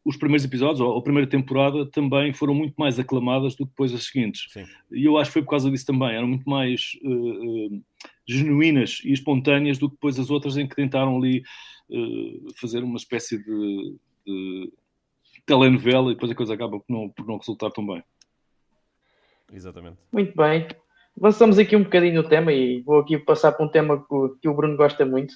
os 0.05 0.17
primeiros 0.17 0.45
episódios, 0.45 0.81
ou 0.81 0.97
a 0.97 1.03
primeira 1.03 1.29
temporada, 1.29 1.87
também 1.87 2.33
foram 2.33 2.55
muito 2.55 2.75
mais 2.79 2.99
aclamadas 2.99 3.55
do 3.55 3.65
que 3.65 3.71
depois 3.71 3.95
as 3.95 4.05
seguintes. 4.05 4.47
Sim. 4.51 4.65
E 4.91 5.05
eu 5.05 5.17
acho 5.19 5.31
que 5.31 5.35
foi 5.35 5.43
por 5.43 5.51
causa 5.51 5.71
disso 5.71 5.87
também. 5.87 6.15
Eram 6.15 6.27
muito 6.27 6.49
mais 6.49 6.93
uh, 7.03 7.77
uh, 7.77 7.83
genuínas 8.33 9.01
e 9.05 9.13
espontâneas 9.13 9.79
do 9.79 9.89
que 9.89 9.95
depois 9.97 10.19
as 10.19 10.31
outras 10.31 10.57
em 10.57 10.67
que 10.67 10.77
tentaram 10.77 11.17
ali 11.17 11.43
uh, 11.91 12.55
fazer 12.57 12.83
uma 12.83 12.97
espécie 12.97 13.39
de, 13.39 13.97
de, 14.27 14.73
telenovela 15.45 16.11
e 16.11 16.15
depois 16.15 16.31
a 16.31 16.35
coisa 16.35 16.55
acaba 16.55 16.79
por 16.79 16.87
não, 16.89 17.09
por 17.09 17.27
não 17.27 17.39
resultar 17.39 17.71
tão 17.71 17.87
bem. 17.87 18.03
Exatamente. 19.53 19.99
Muito 20.13 20.35
bem. 20.37 20.69
Avançamos 21.19 21.59
aqui 21.59 21.75
um 21.75 21.83
bocadinho 21.83 22.23
no 22.23 22.29
tema 22.29 22.53
e 22.53 22.81
vou 22.83 23.01
aqui 23.01 23.19
passar 23.19 23.53
para 23.53 23.67
um 23.67 23.69
tema 23.69 23.99
que 23.99 24.15
o, 24.15 24.39
o 24.51 24.55
Bruno 24.55 24.77
gosta 24.77 25.05
muito. 25.05 25.35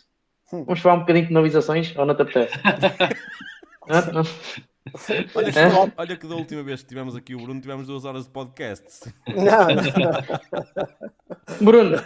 Hum. 0.53 0.65
Vamos 0.65 0.81
falar 0.81 0.97
um 0.97 1.01
bocadinho 1.01 1.25
de 1.25 1.29
penalizações 1.29 1.97
ou 1.97 2.07
não 2.07 2.15
te 2.15 2.23
apetece? 2.23 2.55
olha, 5.35 5.53
que, 5.53 5.59
olha 5.97 6.17
que 6.17 6.27
da 6.27 6.35
última 6.37 6.63
vez 6.63 6.83
que 6.83 6.89
tivemos 6.89 7.17
aqui 7.17 7.35
o 7.35 7.39
Bruno, 7.39 7.61
tivemos 7.61 7.87
duas 7.87 8.05
horas 8.05 8.25
de 8.25 8.31
podcast. 8.31 9.13
Não, 9.29 9.67
não. 9.75 10.13
Bruno, 11.61 11.97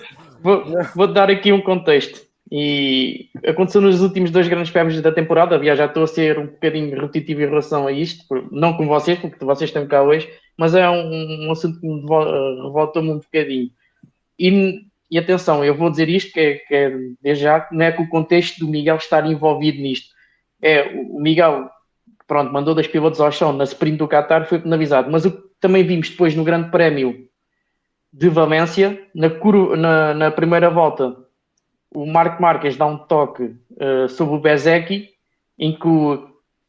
vou, 0.42 0.64
vou 0.94 1.06
dar 1.06 1.30
aqui 1.30 1.52
um 1.52 1.60
contexto. 1.60 2.28
E 2.50 3.28
aconteceu 3.46 3.80
nos 3.80 4.00
últimos 4.00 4.30
dois 4.30 4.48
grandes 4.48 4.70
prémios 4.70 5.00
da 5.02 5.12
temporada. 5.12 5.54
Aliás, 5.54 5.78
já 5.78 5.84
estou 5.84 6.04
a 6.04 6.06
ser 6.06 6.38
um 6.38 6.46
bocadinho 6.46 6.98
repetitivo 6.98 7.42
em 7.42 7.48
relação 7.48 7.86
a 7.86 7.92
isto, 7.92 8.24
não 8.50 8.74
com 8.74 8.86
vocês, 8.86 9.18
porque 9.18 9.44
vocês 9.44 9.68
estão 9.68 9.86
cá 9.86 10.02
hoje, 10.02 10.28
mas 10.56 10.74
é 10.74 10.88
um, 10.88 11.46
um 11.46 11.52
assunto 11.52 11.78
que 11.78 11.86
me 11.86 12.00
revolta-me 12.00 13.10
um 13.10 13.18
bocadinho. 13.18 13.70
E, 14.38 14.80
e, 15.10 15.18
atenção, 15.18 15.62
eu 15.62 15.74
vou 15.74 15.90
dizer 15.90 16.08
isto, 16.08 16.32
que 16.32 16.40
é, 16.40 16.54
que 16.54 16.74
é 16.74 16.92
desde 17.20 17.44
já, 17.44 17.68
não 17.70 17.84
é 17.84 17.92
com 17.92 18.04
o 18.04 18.08
contexto 18.08 18.60
do 18.60 18.68
Miguel 18.68 18.96
estar 18.96 19.26
envolvido 19.30 19.82
nisto. 19.82 20.08
É, 20.62 20.84
o 21.10 21.20
Miguel, 21.20 21.68
pronto, 22.26 22.50
mandou 22.50 22.74
das 22.74 22.86
pilotos 22.86 23.20
ao 23.20 23.30
chão 23.30 23.52
na 23.52 23.64
sprint 23.64 23.98
do 23.98 24.08
Qatar, 24.08 24.46
foi 24.46 24.58
penalizado. 24.58 25.10
Mas 25.10 25.26
o 25.26 25.32
que 25.32 25.42
também 25.60 25.84
vimos 25.84 26.08
depois 26.08 26.34
no 26.34 26.44
Grande 26.44 26.70
Prémio 26.70 27.27
de 28.12 28.28
Valência, 28.28 29.00
na, 29.14 29.28
na, 29.76 30.14
na 30.14 30.30
primeira 30.30 30.70
volta, 30.70 31.16
o 31.90 32.06
Marco 32.06 32.40
Marques 32.40 32.76
dá 32.76 32.86
um 32.86 32.98
toque 32.98 33.54
uh, 33.72 34.08
sobre 34.08 34.36
o 34.36 34.40
Bezecchi, 34.40 35.10
em 35.58 35.72
que, 35.72 35.88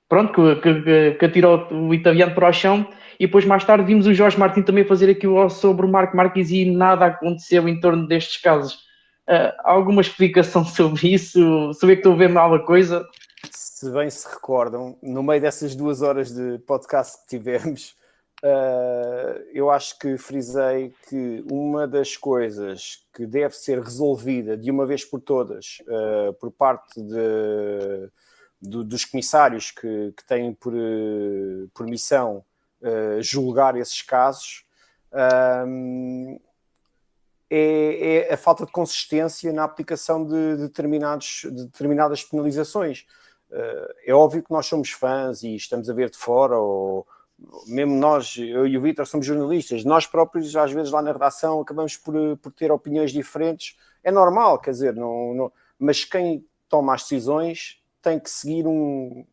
pronto, 0.08 0.34
que, 0.62 0.81
que, 0.81 1.12
que 1.12 1.25
atirou 1.25 1.67
o 1.72 1.93
italiano 1.93 2.34
para 2.34 2.50
o 2.50 2.53
chão, 2.53 2.88
e 3.19 3.25
depois 3.25 3.46
mais 3.46 3.63
tarde 3.65 3.86
vimos 3.86 4.08
o 4.08 4.13
Jorge 4.13 4.39
Martin 4.39 4.62
também 4.62 4.86
fazer 4.86 5.10
aquilo 5.10 5.50
sobre 5.50 5.86
o 5.86 5.89
Marco 5.89 6.15
Marques 6.15 6.51
e 6.51 6.65
nada 6.65 7.05
aconteceu 7.05 7.67
em 7.67 7.79
torno 7.79 8.08
destes 8.08 8.41
casos. 8.41 8.75
Uh, 9.27 9.53
alguma 9.63 10.01
explicação 10.01 10.63
sobre 10.65 11.13
isso? 11.13 11.74
Saber 11.74 11.96
que 11.96 12.00
estou 12.00 12.13
a 12.13 12.15
ver 12.15 12.36
alguma 12.38 12.63
coisa? 12.65 13.05
Se 13.51 13.91
bem 13.91 14.10
se 14.10 14.27
recordam, 14.27 14.98
no 15.01 15.22
meio 15.22 15.41
dessas 15.41 15.75
duas 15.75 16.01
horas 16.01 16.34
de 16.34 16.60
podcast 16.60 17.17
que 17.22 17.38
tivemos, 17.38 17.93
Uh, 18.41 19.43
eu 19.53 19.69
acho 19.69 20.00
que 20.00 20.17
frisei 20.17 20.93
que 21.10 21.43
uma 21.51 21.86
das 21.86 22.15
coisas 22.15 23.05
que 23.13 23.25
deve 23.25 23.53
ser 23.53 23.81
resolvida 23.81 24.55
de 24.55 24.72
uma 24.72 24.86
vez 24.86 25.03
por 25.03 25.19
todas 25.19 25.79
uh, 25.81 26.34
por 26.36 26.50
parte 26.50 27.01
de, 27.01 28.10
de, 28.62 28.84
dos 28.86 29.03
comissários 29.03 29.72
que, 29.72 30.13
que 30.15 30.24
têm 30.25 30.53
por, 30.53 30.74
por 31.74 31.86
missão 31.86 32.46
julgar 33.19 33.75
esses 33.75 34.01
casos 34.01 34.63
é, 37.50 38.29
é, 38.29 38.34
a 38.34 38.38
falta 38.38 38.65
de 38.65 38.72
consistência 38.72 39.51
na 39.51 39.65
aplicação 39.65 40.25
de, 40.25 40.55
determinados, 40.55 41.41
de 41.43 41.65
determinadas 41.65 42.24
penalizações. 42.24 43.05
é 44.05 44.13
óbvio 44.13 44.41
que 44.41 44.51
nós 44.51 44.65
somos 44.65 44.91
fãs 44.91 45.43
e 45.43 45.55
estamos 45.55 45.89
a 45.89 45.93
ver 45.93 46.10
de 46.10 46.17
fora 46.17 46.58
ou 46.58 47.05
mesmo 47.67 47.96
nós, 47.96 48.36
eu 48.38 48.67
e 48.67 48.77
o 48.77 48.81
Vitor, 48.81 49.05
somos 49.05 49.25
jornalistas, 49.25 49.84
nós 49.84 50.05
próprios, 50.05 50.55
às 50.55 50.72
vezes 50.72 50.91
lá 50.91 51.01
na 51.01 51.12
redação, 51.12 51.62
acabamos 51.62 51.98
por, 51.98 52.13
por 52.38 52.51
ter 52.51 52.72
opiniões 52.72 53.12
diferentes. 53.12 53.77
É 54.03 54.12
normal, 54.12 54.60
quer 54.60 54.72
dizer, 54.72 54.96
não, 54.96 55.34
não, 55.34 55.51
mas 55.77 56.03
quem 56.03 56.46
toma 56.67 56.93
as 56.93 57.03
decisões 57.03 57.81
tem 58.01 58.19
que 58.19 58.29
seguir 58.29 58.67
um, 58.67 59.25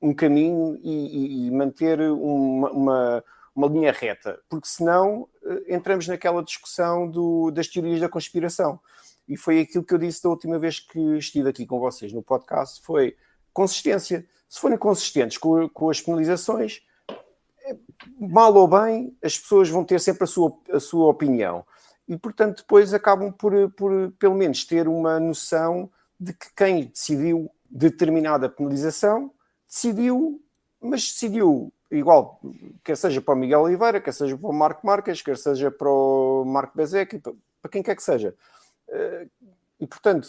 um 0.00 0.14
caminho 0.14 0.78
e, 0.82 1.46
e 1.46 1.50
manter 1.50 2.00
uma, 2.00 2.70
uma, 2.70 3.24
uma, 3.54 3.66
linha 3.68 3.92
reta, 3.92 4.40
porque 4.48 4.68
senão 4.68 5.28
eh, 5.44 5.74
entramos 5.74 6.06
naquela 6.06 6.42
discussão 6.42 7.08
do, 7.08 7.50
das 7.50 7.66
teorias 7.66 8.00
da 8.00 8.08
conspiração. 8.08 8.78
E 9.26 9.36
foi 9.36 9.60
aquilo 9.60 9.84
que 9.84 9.92
eu 9.92 9.98
disse 9.98 10.22
da 10.22 10.30
última 10.30 10.58
vez 10.58 10.80
que 10.80 10.98
estive 11.18 11.48
aqui 11.48 11.66
com 11.66 11.78
vocês 11.78 12.12
no 12.12 12.22
podcast, 12.22 12.80
foi 12.82 13.16
consistência. 13.52 14.26
Se 14.48 14.60
forem 14.60 14.78
consistentes 14.78 15.36
com, 15.36 15.68
com 15.68 15.90
as 15.90 16.00
penalizações, 16.00 16.80
mal 18.18 18.54
ou 18.54 18.68
bem, 18.68 19.16
as 19.22 19.38
pessoas 19.38 19.68
vão 19.68 19.84
ter 19.84 20.00
sempre 20.00 20.24
a 20.24 20.26
sua, 20.26 20.56
a 20.72 20.80
sua 20.80 21.08
opinião. 21.08 21.64
E, 22.06 22.16
portanto, 22.16 22.58
depois 22.58 22.94
acabam 22.94 23.32
por, 23.32 23.52
por, 23.72 24.12
pelo 24.18 24.34
menos, 24.34 24.64
ter 24.64 24.88
uma 24.88 25.20
noção 25.20 25.90
de 26.18 26.32
que 26.32 26.46
quem 26.56 26.86
decidiu 26.86 27.50
determinada 27.70 28.48
penalização 28.48 29.30
decidiu, 29.68 30.42
mas 30.80 31.02
decidiu 31.02 31.72
igual, 31.90 32.40
quer 32.84 32.96
seja 32.96 33.20
para 33.20 33.34
o 33.34 33.36
Miguel 33.36 33.60
Oliveira, 33.60 34.00
quer 34.00 34.12
seja 34.12 34.36
para 34.36 34.48
o 34.48 34.52
Marco 34.52 34.86
Marques, 34.86 35.22
quer 35.22 35.36
seja 35.36 35.70
para 35.70 35.88
o 35.88 36.44
Marco 36.46 36.76
Bezek, 36.76 37.18
para 37.18 37.70
quem 37.70 37.82
quer 37.82 37.94
que 37.94 38.02
seja. 38.02 38.34
Eh, 38.88 39.26
e, 39.80 39.86
portanto, 39.86 40.26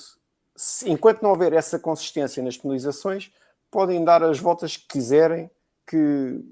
se, 0.56 0.90
enquanto 0.90 1.22
não 1.22 1.30
houver 1.32 1.54
essa 1.54 1.80
consistência 1.80 2.44
nas 2.44 2.58
penalizações, 2.58 3.32
podem 3.72 4.04
dar 4.04 4.24
as 4.24 4.40
voltas 4.40 4.76
que 4.76 4.88
quiserem, 4.88 5.50
que 5.88 6.44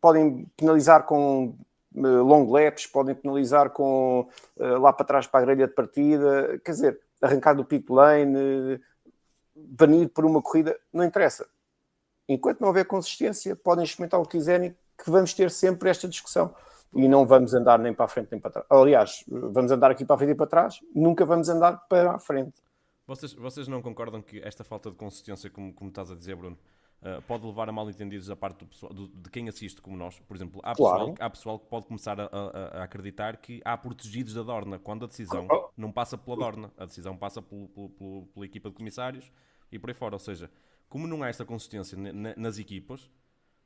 podem 0.00 0.46
penalizar 0.56 1.04
com 1.04 1.54
uh, 1.94 2.22
long 2.22 2.50
laps, 2.50 2.86
podem 2.86 3.14
penalizar 3.14 3.70
com 3.70 4.28
uh, 4.56 4.78
lá 4.78 4.92
para 4.92 5.06
trás 5.06 5.26
para 5.26 5.40
a 5.40 5.42
grelha 5.44 5.66
de 5.66 5.74
partida, 5.74 6.60
quer 6.64 6.72
dizer, 6.72 7.00
arrancar 7.20 7.54
do 7.54 7.64
pit 7.64 7.90
lane, 7.90 8.80
banir 9.54 10.08
por 10.08 10.24
uma 10.24 10.40
corrida, 10.40 10.78
não 10.92 11.04
interessa. 11.04 11.46
Enquanto 12.28 12.60
não 12.60 12.68
houver 12.68 12.84
consistência, 12.84 13.56
podem 13.56 13.84
experimentar 13.84 14.20
o 14.20 14.24
que 14.24 14.36
quiserem, 14.36 14.76
que 14.96 15.10
vamos 15.10 15.32
ter 15.32 15.50
sempre 15.50 15.88
esta 15.88 16.06
discussão. 16.06 16.54
E 16.94 17.06
não 17.06 17.26
vamos 17.26 17.52
andar 17.52 17.78
nem 17.78 17.92
para 17.92 18.06
a 18.06 18.08
frente 18.08 18.28
nem 18.30 18.40
para 18.40 18.50
trás. 18.50 18.66
Aliás, 18.70 19.24
vamos 19.28 19.70
andar 19.70 19.90
aqui 19.90 20.04
para 20.04 20.16
a 20.16 20.18
frente 20.18 20.32
e 20.32 20.34
para 20.34 20.46
trás, 20.46 20.80
nunca 20.94 21.24
vamos 21.24 21.48
andar 21.48 21.86
para 21.88 22.12
a 22.12 22.18
frente. 22.18 22.62
Vocês, 23.06 23.32
vocês 23.32 23.68
não 23.68 23.80
concordam 23.80 24.20
que 24.20 24.38
esta 24.40 24.64
falta 24.64 24.90
de 24.90 24.96
consistência, 24.96 25.48
como, 25.50 25.72
como 25.72 25.88
estás 25.88 26.10
a 26.10 26.14
dizer, 26.14 26.36
Bruno, 26.36 26.58
uh, 27.02 27.22
pode 27.22 27.46
levar 27.46 27.68
a 27.68 27.72
mal 27.72 27.88
entendidos 27.88 28.26
da 28.26 28.36
parte 28.36 28.60
do 28.60 28.66
pessoal, 28.66 28.92
do, 28.92 29.08
de 29.08 29.30
quem 29.30 29.48
assiste 29.48 29.80
como 29.80 29.96
nós. 29.96 30.18
Por 30.20 30.36
exemplo, 30.36 30.60
há, 30.64 30.74
claro. 30.74 30.98
pessoal, 30.98 31.16
há 31.20 31.30
pessoal 31.30 31.58
que 31.58 31.66
pode 31.66 31.86
começar 31.86 32.20
a, 32.20 32.24
a, 32.24 32.80
a, 32.80 32.84
acreditar 32.84 33.36
que 33.36 33.60
há 33.64 33.76
protegidos 33.76 34.34
da 34.34 34.42
Dorna, 34.42 34.78
quando 34.78 35.04
a 35.04 35.08
decisão 35.08 35.46
oh. 35.50 35.70
não 35.76 35.92
passa 35.92 36.16
pela 36.16 36.36
Dorna, 36.36 36.72
a 36.76 36.84
decisão 36.84 37.16
passa 37.16 37.42
pelo, 37.42 37.68
pelo, 37.68 37.88
pelo, 37.90 38.26
pela 38.26 38.46
equipa 38.46 38.68
de 38.68 38.76
comissários 38.76 39.32
e 39.70 39.78
por 39.78 39.90
aí 39.90 39.94
fora. 39.94 40.14
Ou 40.14 40.20
seja, 40.20 40.50
como 40.88 41.06
não 41.06 41.22
há 41.22 41.28
esta 41.28 41.44
consistência 41.44 41.96
nas 42.36 42.58
equipas, 42.58 43.10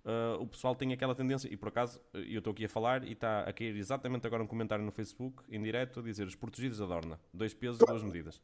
Uh, 0.05 0.35
o 0.43 0.47
pessoal 0.49 0.75
tem 0.75 0.93
aquela 0.93 1.15
tendência, 1.15 1.49
e 1.49 1.57
por 1.57 1.69
acaso 1.69 2.01
eu 2.12 2.39
estou 2.39 2.53
aqui 2.53 2.65
a 2.65 2.69
falar 2.69 3.05
e 3.05 3.12
está 3.12 3.43
a 3.43 3.53
cair 3.53 3.77
exatamente 3.77 4.27
agora 4.27 4.43
um 4.43 4.49
comentário 4.49 4.85
no 4.85 4.91
Facebook, 4.91 5.45
em 5.49 5.62
direto, 5.62 6.01
a 6.01 6.03
dizer 6.03 6.27
os 6.27 6.35
protegidos 6.35 6.79
da 6.79 6.87
Dorna, 6.87 7.21
dois 7.33 7.55
pesos 7.55 7.81
e 7.81 7.87
duas 7.87 8.03
medidas. 8.03 8.43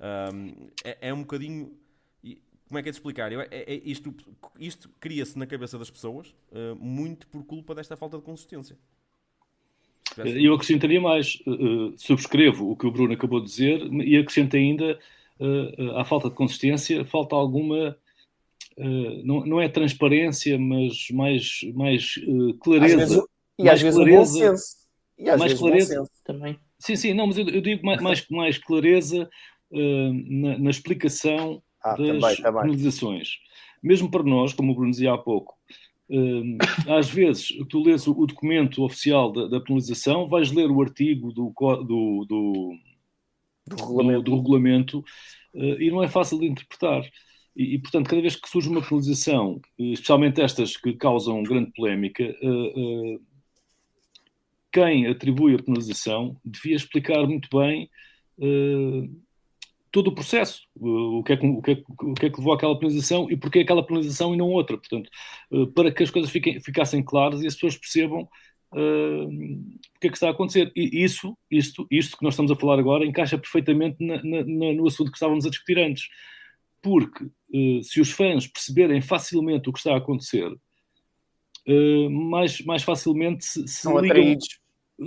Um, 0.00 0.68
é, 0.84 1.08
é, 1.08 1.14
um 1.14 1.20
bocadinho 1.20 1.78
como 2.68 2.78
é 2.78 2.82
que 2.82 2.88
é 2.88 2.92
de 2.92 2.96
explicar? 2.96 3.32
Eu, 3.32 3.40
é, 3.40 3.48
é, 3.50 3.80
isto 3.84 4.14
isto 4.58 4.90
cria-se 5.00 5.38
na 5.38 5.46
cabeça 5.46 5.78
das 5.78 5.90
pessoas 5.90 6.34
uh, 6.50 6.74
muito 6.78 7.26
por 7.28 7.44
culpa 7.44 7.74
desta 7.74 7.96
falta 7.96 8.16
de 8.16 8.24
consistência. 8.24 8.76
Eu 10.16 10.54
acrescentaria 10.54 11.00
mais, 11.00 11.38
uh, 11.46 11.92
subscrevo 11.98 12.70
o 12.70 12.76
que 12.76 12.86
o 12.86 12.90
Bruno 12.90 13.12
acabou 13.12 13.40
de 13.40 13.46
dizer 13.46 13.82
e 14.02 14.16
acrescento 14.16 14.56
ainda 14.56 14.98
uh, 15.38 15.96
à 15.96 16.04
falta 16.04 16.30
de 16.30 16.34
consistência, 16.34 17.04
falta 17.04 17.36
alguma, 17.36 17.96
não, 19.24 19.44
não 19.44 19.60
é 19.60 19.68
transparência, 19.68 20.58
mas 20.58 21.08
mais, 21.10 21.60
mais 21.74 22.14
clareza. 22.60 23.02
Às 23.02 23.10
vezes, 23.10 23.24
e 23.58 23.64
mais 23.64 23.74
às 23.74 23.82
vezes 23.82 23.98
clareza, 23.98 24.18
bom 24.18 24.56
senso. 24.56 24.76
E 25.18 25.30
às 25.30 25.38
mais 25.38 25.52
vezes 25.52 25.60
clareza 25.60 25.94
senso. 25.94 26.10
também. 26.24 26.58
Sim, 26.78 26.96
sim, 26.96 27.14
não, 27.14 27.26
mas 27.26 27.38
eu, 27.38 27.48
eu 27.48 27.60
digo 27.60 27.84
mais, 27.84 28.02
mais, 28.02 28.28
mais 28.28 28.58
clareza 28.58 29.28
na, 29.70 30.58
na 30.58 30.70
explicação 30.70 31.62
ah, 31.92 31.96
das 31.96 32.36
também, 32.36 32.42
penalizações. 32.42 33.38
Mesmo 33.82 34.10
para 34.10 34.22
nós, 34.22 34.52
como 34.52 34.72
o 34.72 34.74
Bruno 34.74 34.90
dizia 34.90 35.12
há 35.12 35.18
pouco, 35.18 35.54
hum, 36.10 36.58
às 36.88 37.08
vezes 37.08 37.48
tu 37.68 37.82
lês 37.82 38.06
o, 38.06 38.14
documento 38.26 38.82
oficial 38.82 39.32
da, 39.32 39.46
da, 39.46 39.60
penalização, 39.60 40.26
vais 40.26 40.50
ler 40.50 40.70
o 40.70 40.82
artigo 40.82 41.32
do, 41.32 41.52
do, 41.56 42.24
do, 42.24 42.76
do 43.68 43.76
regulamento, 43.76 44.34
regulamento 44.34 44.98
uh, 45.54 45.80
e 45.80 45.90
não 45.90 46.02
é 46.02 46.08
fácil 46.08 46.40
de 46.40 46.46
interpretar. 46.46 47.02
E, 47.54 47.74
e, 47.74 47.78
portanto, 47.78 48.08
cada 48.08 48.20
vez 48.20 48.36
que 48.36 48.48
surge 48.48 48.68
uma 48.68 48.82
penalização, 48.82 49.60
especialmente 49.78 50.40
estas 50.40 50.76
que 50.76 50.92
causam 50.92 51.42
grande 51.42 51.72
polémica, 51.72 52.24
uh, 52.42 53.14
uh, 53.14 53.20
quem 54.72 55.06
atribui 55.06 55.54
a 55.54 55.62
penalização 55.62 56.36
devia 56.44 56.76
explicar 56.76 57.26
muito 57.26 57.48
bem 57.56 57.88
todo 59.96 60.08
o 60.08 60.14
processo, 60.14 60.60
o 60.78 61.22
que, 61.22 61.32
é 61.32 61.36
que, 61.38 61.46
o, 61.46 61.62
que 61.62 61.70
é, 61.70 61.82
o 62.02 62.12
que 62.12 62.26
é 62.26 62.30
que 62.30 62.36
levou 62.36 62.52
àquela 62.52 62.78
penalização 62.78 63.30
e 63.30 63.36
porquê 63.36 63.60
aquela 63.60 63.82
penalização 63.82 64.34
e 64.34 64.36
não 64.36 64.50
outra. 64.50 64.76
Portanto, 64.76 65.08
para 65.74 65.90
que 65.90 66.02
as 66.02 66.10
coisas 66.10 66.30
fiquem, 66.30 66.60
ficassem 66.60 67.02
claras 67.02 67.42
e 67.42 67.46
as 67.46 67.54
pessoas 67.54 67.78
percebam 67.78 68.28
uh, 68.74 69.26
o 69.26 69.98
que 69.98 70.08
é 70.08 70.10
que 70.10 70.16
está 70.16 70.28
a 70.28 70.32
acontecer. 70.32 70.70
E 70.76 71.02
isso, 71.02 71.34
isto, 71.50 71.86
isto 71.90 72.18
que 72.18 72.22
nós 72.22 72.34
estamos 72.34 72.52
a 72.52 72.56
falar 72.56 72.78
agora 72.78 73.06
encaixa 73.06 73.38
perfeitamente 73.38 73.96
na, 73.98 74.22
na, 74.22 74.42
no 74.44 74.86
assunto 74.86 75.10
que 75.10 75.16
estávamos 75.16 75.46
a 75.46 75.48
discutir 75.48 75.78
antes. 75.78 76.08
Porque 76.82 77.24
uh, 77.24 77.82
se 77.82 77.98
os 77.98 78.10
fãs 78.10 78.46
perceberem 78.46 79.00
facilmente 79.00 79.70
o 79.70 79.72
que 79.72 79.78
está 79.78 79.94
a 79.94 79.96
acontecer, 79.96 80.46
uh, 80.46 82.10
mais, 82.10 82.60
mais 82.66 82.82
facilmente 82.82 83.46
se, 83.46 83.66
se 83.66 83.88
ligam, 83.88 84.38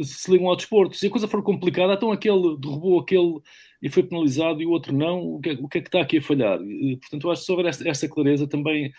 se 0.03 0.31
ligam 0.31 0.47
ao 0.47 0.55
desporto. 0.55 0.97
Se 0.97 1.05
a 1.05 1.11
coisa 1.11 1.27
for 1.27 1.43
complicada, 1.43 1.93
então 1.93 2.11
aquele 2.11 2.57
derrubou 2.57 2.99
aquele 2.99 3.39
e 3.81 3.89
foi 3.89 4.03
penalizado 4.03 4.61
e 4.61 4.65
o 4.65 4.71
outro 4.71 4.93
não, 4.93 5.35
o 5.35 5.39
que 5.39 5.49
é, 5.49 5.53
o 5.53 5.67
que, 5.67 5.77
é 5.77 5.81
que 5.81 5.87
está 5.87 6.01
aqui 6.01 6.17
a 6.17 6.21
falhar? 6.21 6.59
Portanto, 7.01 7.27
eu 7.27 7.31
acho 7.31 7.45
que 7.45 7.51
houver 7.51 7.65
esta, 7.67 8.09
clareza 8.09 8.47
também 8.47 8.91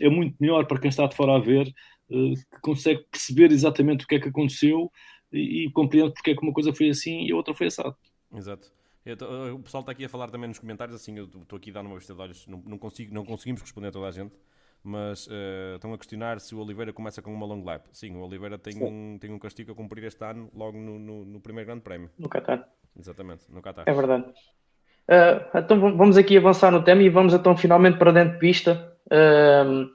é 0.00 0.08
muito 0.08 0.36
melhor 0.40 0.66
para 0.66 0.80
quem 0.80 0.88
está 0.88 1.06
de 1.06 1.14
fora 1.14 1.36
a 1.36 1.38
ver 1.38 1.72
eh, 2.10 2.34
que 2.52 2.60
consegue 2.60 3.04
perceber 3.10 3.50
exatamente 3.50 4.04
o 4.04 4.08
que 4.08 4.14
é 4.14 4.20
que 4.20 4.28
aconteceu 4.28 4.90
e, 5.32 5.66
e 5.66 5.70
compreende 5.72 6.12
porque 6.12 6.30
é 6.30 6.34
que 6.36 6.42
uma 6.42 6.52
coisa 6.52 6.72
foi 6.72 6.88
assim 6.88 7.26
e 7.26 7.32
a 7.32 7.36
outra 7.36 7.54
foi 7.54 7.66
assado. 7.66 7.96
Exato. 8.32 8.72
Eh, 9.04 9.12
o 9.52 9.58
pessoal 9.60 9.80
está 9.80 9.92
aqui 9.92 10.04
a 10.04 10.08
falar 10.08 10.30
também 10.30 10.48
nos 10.48 10.58
comentários, 10.58 10.94
assim, 10.94 11.16
eu 11.16 11.24
estou 11.24 11.56
aqui 11.56 11.70
a 11.70 11.74
dar 11.74 11.82
uma 11.82 11.96
vista 11.96 12.14
de 12.14 12.20
olhos, 12.20 12.46
não, 12.46 12.62
não, 12.64 12.78
consigo, 12.78 13.12
não 13.12 13.24
conseguimos 13.24 13.60
responder 13.60 13.88
a 13.88 13.92
toda 13.92 14.06
a 14.06 14.10
gente, 14.10 14.34
mas 14.86 15.26
uh, 15.26 15.74
estão 15.74 15.92
a 15.92 15.98
questionar 15.98 16.38
se 16.38 16.54
o 16.54 16.60
Oliveira 16.60 16.92
começa 16.92 17.20
com 17.20 17.34
uma 17.34 17.44
long 17.44 17.64
lap. 17.64 17.86
Sim, 17.92 18.16
o 18.16 18.24
Oliveira 18.24 18.56
tem, 18.56 18.80
um, 18.80 19.18
tem 19.18 19.32
um 19.32 19.38
castigo 19.38 19.72
a 19.72 19.74
cumprir 19.74 20.04
este 20.04 20.24
ano, 20.24 20.48
logo 20.54 20.78
no, 20.78 20.96
no, 20.96 21.24
no 21.24 21.40
primeiro 21.40 21.66
grande 21.66 21.82
prémio. 21.82 22.08
No 22.16 22.28
Qatar. 22.28 22.68
Exatamente, 22.96 23.44
no 23.50 23.60
Qatar. 23.60 23.84
É 23.86 23.92
verdade. 23.92 24.24
Uh, 25.08 25.58
então 25.58 25.96
vamos 25.96 26.16
aqui 26.16 26.36
avançar 26.36 26.70
no 26.70 26.84
tema 26.84 27.02
e 27.02 27.08
vamos 27.08 27.34
então 27.34 27.56
finalmente 27.56 27.98
para 27.98 28.12
dentro 28.12 28.34
de 28.34 28.38
pista. 28.38 28.96
Uh, 29.06 29.90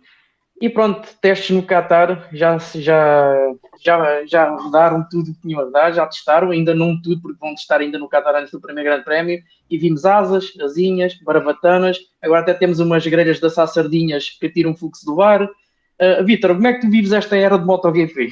e 0.61 0.69
pronto, 0.69 1.09
testes 1.19 1.49
no 1.49 1.63
Qatar 1.63 2.29
já, 2.31 2.55
já, 2.59 3.53
já, 3.83 4.25
já 4.27 4.55
rodaram 4.55 5.03
tudo 5.09 5.33
que 5.33 5.41
tinham 5.41 5.59
a 5.59 5.65
dar, 5.65 5.91
já 5.91 6.05
testaram, 6.05 6.51
ainda 6.51 6.75
não 6.75 7.01
tudo, 7.01 7.19
porque 7.19 7.39
vão 7.39 7.55
testar 7.55 7.81
ainda 7.81 7.97
no 7.97 8.07
Qatar 8.07 8.35
antes 8.35 8.51
do 8.51 8.61
primeiro 8.61 8.91
Grande 8.91 9.03
Prémio. 9.03 9.41
E 9.67 9.77
vimos 9.79 10.05
asas, 10.05 10.53
asinhas, 10.61 11.17
barbatanas, 11.23 11.97
agora 12.21 12.41
até 12.41 12.53
temos 12.53 12.79
umas 12.79 13.05
grelhas 13.07 13.39
de 13.39 13.45
assar 13.47 13.67
sardinhas 13.67 14.29
que 14.29 14.49
tiram 14.49 14.75
fluxo 14.75 15.03
do 15.03 15.19
ar. 15.19 15.43
Uh, 15.43 16.23
Vitor, 16.23 16.53
como 16.53 16.67
é 16.67 16.73
que 16.73 16.81
tu 16.81 16.91
vives 16.91 17.11
esta 17.11 17.35
era 17.35 17.57
de 17.57 17.65
MotoGP? 17.65 18.31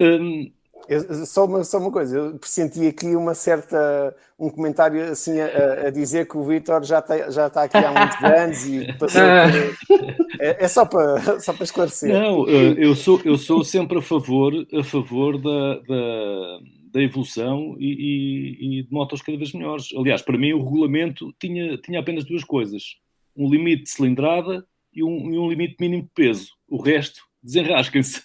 Um, 0.00 0.52
eu, 0.88 1.26
só, 1.26 1.44
uma, 1.46 1.64
só 1.64 1.78
uma 1.78 1.90
coisa, 1.90 2.16
eu 2.16 2.38
pressenti 2.38 2.86
aqui 2.86 3.14
uma 3.14 3.34
certa, 3.34 4.14
um 4.38 4.50
comentário 4.50 5.02
assim 5.04 5.38
a, 5.40 5.86
a 5.86 5.90
dizer 5.90 6.26
que 6.26 6.36
o 6.36 6.44
Vitor 6.44 6.82
já 6.84 6.98
está 6.98 7.30
já 7.30 7.50
tá 7.50 7.62
aqui 7.64 7.76
há 7.76 7.92
muitos 7.92 8.22
anos 8.24 8.66
e 8.66 8.92
passou 8.98 9.22
por, 9.22 10.40
é, 10.40 10.64
é, 10.64 10.68
só, 10.68 10.84
para, 10.84 11.40
só 11.40 11.52
para 11.52 11.64
esclarecer. 11.64 12.12
Não, 12.12 12.48
eu 12.48 12.94
sou, 12.96 13.20
eu 13.24 13.36
sou 13.36 13.62
sempre 13.62 13.98
a 13.98 14.02
favor, 14.02 14.52
a 14.72 14.82
favor 14.82 15.40
da, 15.40 15.74
da, 15.80 16.58
da 16.92 17.02
evolução 17.02 17.76
e, 17.78 17.86
e, 17.86 18.78
e, 18.78 18.82
de 18.82 18.92
motos 18.92 19.22
cada 19.22 19.38
vez 19.38 19.52
melhores. 19.52 19.88
Aliás, 19.96 20.22
para 20.22 20.38
mim 20.38 20.52
o 20.52 20.64
regulamento 20.64 21.32
tinha, 21.38 21.76
tinha 21.78 22.00
apenas 22.00 22.24
duas 22.24 22.42
coisas, 22.42 22.96
um 23.36 23.48
limite 23.48 23.84
de 23.84 23.90
cilindrada 23.90 24.64
e 24.92 25.04
um, 25.04 25.32
e 25.32 25.38
um 25.38 25.48
limite 25.48 25.76
mínimo 25.78 26.02
de 26.02 26.10
peso. 26.14 26.52
O 26.68 26.80
resto 26.82 27.20
desenrasquem-se. 27.42 28.22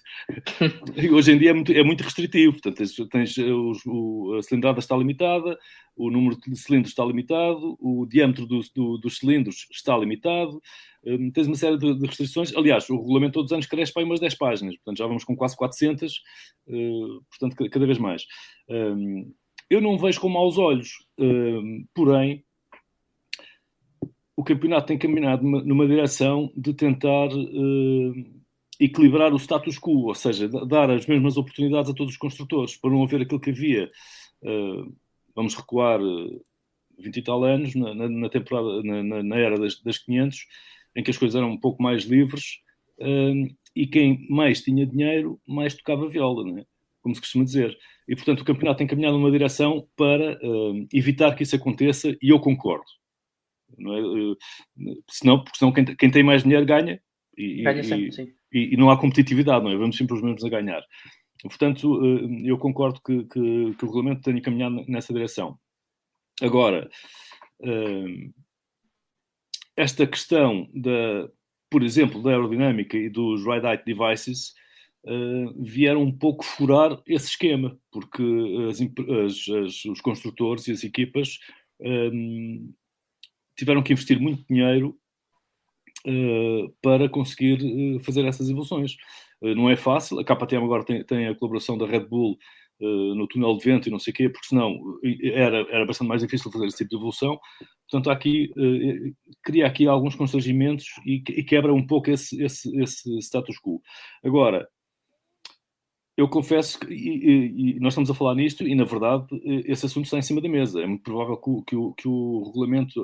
hoje 1.11 1.31
em 1.31 1.37
dia 1.37 1.51
é 1.51 1.53
muito, 1.53 1.71
é 1.71 1.83
muito 1.83 2.03
restritivo, 2.03 2.53
portanto, 2.53 2.77
tens, 2.77 2.95
tens 3.09 3.37
os, 3.37 3.85
o, 3.85 4.35
a 4.37 4.43
cilindrada 4.43 4.79
está 4.79 4.95
limitada, 4.95 5.57
o 5.95 6.11
número 6.11 6.37
de 6.37 6.55
cilindros 6.57 6.91
está 6.91 7.05
limitado, 7.05 7.77
o 7.79 8.05
diâmetro 8.05 8.45
do, 8.45 8.59
do, 8.75 8.97
dos 8.97 9.17
cilindros 9.17 9.67
está 9.71 9.97
limitado, 9.97 10.61
um, 11.05 11.31
tens 11.31 11.47
uma 11.47 11.55
série 11.55 11.77
de, 11.77 11.93
de, 11.93 12.05
restrições. 12.05 12.53
Aliás, 12.55 12.89
o 12.89 12.97
regulamento 12.97 13.33
todos 13.33 13.51
os 13.51 13.53
anos 13.53 13.65
cresce 13.65 13.93
para 13.93 14.03
umas 14.03 14.19
10 14.19 14.35
páginas, 14.35 14.75
portanto, 14.75 14.97
já 14.97 15.07
vamos 15.07 15.23
com 15.23 15.35
quase 15.35 15.55
400, 15.55 16.13
uh, 16.67 17.23
portanto, 17.29 17.69
cada 17.69 17.85
vez 17.85 17.97
mais. 17.97 18.25
Um, 18.69 19.33
eu 19.69 19.81
não 19.81 19.97
vejo 19.97 20.19
com 20.19 20.29
maus 20.29 20.57
olhos, 20.57 20.89
um, 21.17 21.85
porém, 21.93 22.43
o 24.35 24.43
campeonato 24.43 24.87
tem 24.87 24.97
caminhado 24.97 25.43
numa, 25.43 25.63
numa 25.63 25.87
direção 25.87 26.51
de 26.55 26.73
tentar 26.73 27.27
uh, 27.27 28.44
equilibrar 28.79 29.33
o 29.33 29.39
status 29.39 29.77
quo, 29.79 30.07
ou 30.07 30.15
seja, 30.15 30.47
dar 30.47 30.89
as 30.89 31.05
mesmas 31.05 31.37
oportunidades 31.37 31.89
a 31.89 31.93
todos 31.93 32.13
os 32.13 32.19
construtores, 32.19 32.75
para 32.77 32.89
não 32.89 33.03
haver 33.03 33.21
aquilo 33.21 33.39
que 33.39 33.49
havia. 33.49 33.89
Uh, 34.41 34.95
vamos 35.35 35.55
recuar 35.55 36.01
uh, 36.01 36.35
eh, 36.99 37.01
20 37.01 37.17
e 37.17 37.21
tal 37.21 37.43
anos, 37.43 37.75
na, 37.75 37.93
na, 37.93 38.29
temporada, 38.29 38.81
na, 38.83 39.23
na, 39.23 39.37
era 39.37 39.59
das, 39.59 39.81
das 39.81 39.97
500, 39.97 40.45
em 40.95 41.03
que 41.03 41.11
as 41.11 41.17
coisas 41.17 41.35
eram 41.35 41.51
um 41.51 41.59
pouco 41.59 41.81
mais 41.81 42.03
livres 42.03 42.59
uh, 42.99 43.55
e 43.75 43.87
quem 43.87 44.25
mais 44.29 44.61
tinha 44.61 44.85
dinheiro, 44.85 45.39
mais 45.47 45.73
tocava 45.73 46.07
viola, 46.07 46.59
é? 46.59 46.65
como 47.01 47.15
se 47.15 47.21
costuma 47.21 47.43
dizer. 47.43 47.77
E, 48.07 48.15
portanto, 48.15 48.41
o 48.41 48.45
campeonato 48.45 48.79
tem 48.79 48.87
caminhado 48.87 49.17
numa 49.17 49.31
direção 49.31 49.87
para 49.95 50.39
evitar 50.91 51.35
que 51.35 51.43
isso 51.43 51.55
aconteça, 51.55 52.15
e 52.21 52.29
eu 52.29 52.39
concordo. 52.39 52.85
Não 53.77 53.93
é? 53.93 54.35
senão, 55.09 55.43
porque 55.43 55.57
senão 55.57 55.71
quem 55.71 56.11
tem 56.11 56.23
mais 56.23 56.43
dinheiro 56.43 56.65
ganha, 56.65 56.99
e, 57.37 57.63
ganha 57.63 57.83
sempre, 57.83 58.07
e, 58.07 58.11
sim 58.11 58.33
e, 58.55 58.73
e, 58.73 58.77
não 58.77 58.89
há 58.89 58.97
competitividade, 58.97 59.63
não 59.63 59.71
é? 59.71 59.75
Vamos 59.75 59.97
sempre 59.97 60.15
os 60.15 60.21
mesmos 60.21 60.43
a 60.43 60.49
ganhar. 60.49 60.81
Portanto, 61.43 62.01
eh, 62.03 62.49
eu 62.49 62.57
concordo 62.57 63.01
que, 63.01 63.23
que, 63.25 63.75
que 63.75 63.85
o 63.85 63.87
regulamento 63.87 64.21
tenha 64.21 64.41
caminhado 64.41 64.83
nessa 64.87 65.13
direção. 65.13 65.59
Agora, 66.41 66.89
eh, 67.61 68.29
esta 69.75 70.07
questão 70.07 70.69
da, 70.73 71.29
por 71.69 71.83
exemplo, 71.83 72.23
da 72.23 72.31
aerodinâmica 72.31 72.97
e 72.97 73.09
dos 73.09 73.45
ride 73.45 73.67
height 73.67 73.83
devices 73.85 74.53
uh, 75.03 75.61
vieram 75.61 76.01
um 76.01 76.17
pouco 76.17 76.45
furar 76.45 77.01
esse 77.05 77.27
esquema, 77.27 77.77
porque 77.91 78.23
as, 78.69 78.79
as, 79.49 79.85
os 79.85 79.99
construtores 79.99 80.67
e 80.67 80.71
as 80.71 80.83
equipas 80.83 81.37
tiveram 83.57 83.83
que 83.83 83.91
investir 83.91 84.17
muito 84.17 84.45
dinheiro 84.47 84.97
para 86.81 87.09
conseguir 87.09 87.59
uh, 87.61 87.99
fazer 88.03 88.25
essas 88.25 88.49
evoluções. 88.49 88.95
Uh, 89.41 89.55
não 89.55 89.69
é 89.69 89.75
fácil, 89.75 90.19
a 90.19 90.23
KTM 90.23 90.63
agora 90.63 90.83
tem, 90.83 91.03
tem, 91.03 91.27
a 91.27 91.35
colaboração 91.35 91.77
da 91.77 91.85
Red 91.85 92.05
Bull 92.05 92.37
no 92.77 93.25
túnel 93.29 93.57
de 93.57 93.63
vento 93.63 93.87
e 93.87 93.91
não 93.91 93.97
sei 93.97 94.11
o 94.11 94.13
quê, 94.13 94.27
porque 94.27 94.47
senão 94.47 94.77
era, 95.33 95.59
era 95.71 95.85
bastante 95.85 96.09
mais 96.09 96.21
difícil 96.21 96.51
fazer 96.51 96.65
esse 96.65 96.79
tipo 96.79 96.89
de 96.89 96.95
evolução. 96.97 97.39
Portanto, 97.89 98.09
aqui, 98.09 98.51
cria 99.41 99.65
aqui 99.65 99.87
alguns 99.87 100.13
constrangimentos 100.13 100.85
e, 101.05 101.21
quebra 101.21 101.73
um 101.73 101.87
pouco 101.87 102.11
esse, 102.11 102.43
esse, 102.43 102.77
esse 102.81 103.17
status 103.19 103.57
quo. 103.61 103.81
Agora, 104.21 104.67
eu 106.17 106.27
confesso 106.27 106.77
que 106.77 106.93
e, 106.93 107.75
e, 107.75 107.79
nós 107.79 107.93
estamos 107.93 108.11
a 108.11 108.13
falar 108.13 108.35
nisto 108.35 108.67
e, 108.67 108.75
na 108.75 108.83
verdade, 108.83 109.25
esse 109.65 109.85
assunto 109.85 110.03
está 110.03 110.17
em 110.17 110.21
cima 110.21 110.41
da 110.41 110.49
mesa. 110.49 110.81
É 110.81 110.85
muito 110.85 111.03
provável 111.03 111.37
que 111.37 111.49
o, 111.49 111.61
que 111.61 111.75
o, 111.77 111.93
que 111.93 112.07
o 112.09 112.43
regulamento 112.47 113.01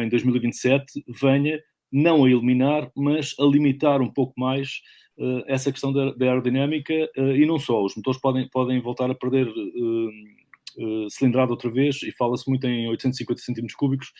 em 0.00 0.08
2027 0.08 0.84
venha 1.20 1.60
não 1.92 2.24
a 2.24 2.30
eliminar, 2.30 2.90
mas 2.96 3.34
a 3.38 3.44
limitar 3.44 4.00
um 4.00 4.10
pouco 4.10 4.32
mais 4.40 4.80
uh, 5.18 5.44
essa 5.46 5.70
questão 5.70 5.92
da, 5.92 6.12
da 6.14 6.26
aerodinâmica 6.26 6.94
uh, 7.18 7.36
e 7.36 7.44
não 7.44 7.58
só. 7.58 7.84
Os 7.84 7.94
motores 7.94 8.20
podem, 8.20 8.48
podem 8.48 8.80
voltar 8.80 9.10
a 9.10 9.14
perder 9.14 9.46
uh, 9.46 11.10
cilindrada 11.10 11.52
outra 11.52 11.70
vez 11.70 12.02
e 12.02 12.10
fala-se 12.12 12.48
muito 12.48 12.66
em 12.66 12.88
850 12.88 13.42
centímetros 13.42 13.76
cúbicos. 13.76 14.12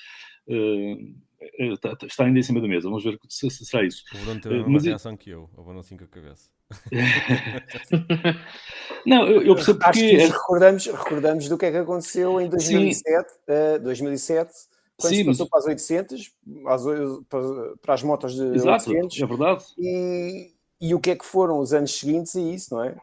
Está, 1.59 1.97
está, 2.07 2.25
ainda 2.25 2.39
em 2.39 2.43
cima 2.43 2.61
da 2.61 2.69
mesa, 2.69 2.89
vamos 2.89 3.05
ver 3.05 3.19
se, 3.29 3.49
se 3.49 3.65
será 3.65 3.85
isso. 3.85 4.05
O 4.15 4.19
Bruno 4.19 4.41
teve 4.41 4.57
uma 4.57 4.81
reação 4.81 5.17
que 5.17 5.31
eu, 5.31 5.49
ou 5.57 5.79
assim 5.79 5.97
com 5.97 6.05
a 6.05 6.09
cabeça. 6.09 6.51
não, 9.07 9.27
eu, 9.27 9.43
eu 9.43 9.55
percebo 9.55 9.79
porque... 9.79 9.99
Acho 9.99 10.01
que 10.01 10.17
recordamos, 10.17 10.87
recordamos 10.87 11.49
do 11.49 11.59
que 11.59 11.67
é 11.67 11.71
que 11.71 11.77
aconteceu 11.79 12.41
em 12.41 12.49
2007, 12.49 13.29
2007 13.83 14.53
quando 15.03 15.15
Sim, 15.15 15.19
se 15.19 15.25
passou 15.25 15.49
mas... 15.51 15.51
para 15.51 15.59
as 15.59 15.67
800, 15.67 16.33
para, 17.81 17.95
as 17.95 18.03
motos 18.03 18.35
de 18.35 18.47
Exato, 18.55 18.91
800. 18.91 19.21
é 19.21 19.27
verdade. 19.27 19.65
E, 19.79 20.53
e 20.81 20.95
o 20.95 21.01
que 21.01 21.11
é 21.11 21.17
que 21.17 21.25
foram 21.25 21.59
os 21.59 21.73
anos 21.73 21.99
seguintes 21.99 22.35
e 22.35 22.55
isso, 22.55 22.75
não 22.75 22.85
é? 22.85 22.95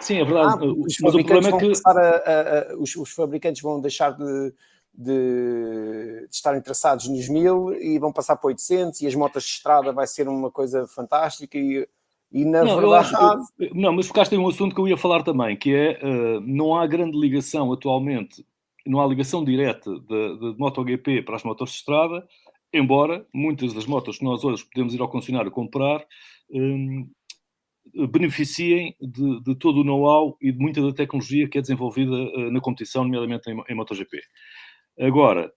Sim, 0.00 0.18
é 0.18 0.24
verdade. 0.24 0.64
Ah, 0.64 0.66
os, 0.66 0.96
fabricantes 0.96 1.48
é 1.48 1.58
que... 1.58 1.72
a, 1.86 1.90
a, 1.90 2.72
a, 2.72 2.76
os, 2.76 2.96
os, 2.96 3.10
fabricantes 3.10 3.62
vão 3.62 3.80
deixar 3.80 4.12
de, 4.12 4.52
de, 4.94 6.24
de, 6.24 6.28
estar 6.30 6.56
interessados 6.56 7.08
nos 7.08 7.28
1000 7.28 7.74
e 7.74 7.98
vão 7.98 8.12
passar 8.12 8.36
para 8.36 8.48
800 8.48 9.00
e 9.02 9.06
as 9.06 9.14
motos 9.14 9.44
de 9.44 9.50
estrada 9.50 9.92
vai 9.92 10.06
ser 10.06 10.28
uma 10.28 10.50
coisa 10.50 10.86
fantástica 10.86 11.58
e, 11.58 11.86
e 12.32 12.44
na 12.44 12.64
não, 12.64 12.80
verdade... 12.80 13.14
Acho, 13.14 13.74
não, 13.74 13.92
mas 13.92 14.06
focaste 14.06 14.34
em 14.34 14.38
um 14.38 14.48
assunto 14.48 14.74
que 14.74 14.80
eu 14.80 14.88
ia 14.88 14.96
falar 14.96 15.22
também, 15.22 15.56
que 15.56 15.74
é, 15.74 15.98
uh, 16.02 16.40
não 16.40 16.76
há 16.76 16.86
grande 16.86 17.18
ligação 17.18 17.72
atualmente 17.72 18.44
não 18.88 19.00
há 19.00 19.06
ligação 19.06 19.44
direta 19.44 19.90
de, 19.90 20.38
de, 20.38 20.58
MotoGP 20.58 21.22
para 21.22 21.36
as 21.36 21.44
motos 21.44 21.70
de 21.70 21.76
estrada, 21.76 22.26
embora 22.72 23.26
muitas 23.32 23.72
das 23.72 23.86
motos 23.86 24.18
que 24.18 24.24
nós 24.24 24.42
hoje 24.44 24.64
podemos 24.64 24.94
ir 24.94 25.00
ao 25.00 25.08
concessionário 25.08 25.50
comprar 25.50 26.04
um, 26.50 27.08
beneficiem 28.10 28.96
de, 29.00 29.42
de 29.42 29.54
todo 29.56 29.80
o 29.80 29.84
know-how 29.84 30.36
e 30.40 30.52
de 30.52 30.58
muita 30.58 30.82
da 30.82 30.92
tecnologia 30.92 31.48
que 31.48 31.58
é 31.58 31.60
desenvolvida 31.60 32.12
uh, 32.12 32.50
na 32.50 32.60
competição, 32.60 33.04
nomeadamente 33.04 33.50
em, 33.50 33.62
em 33.68 33.74
MotoGP. 33.74 34.20
Agora, 35.00 35.52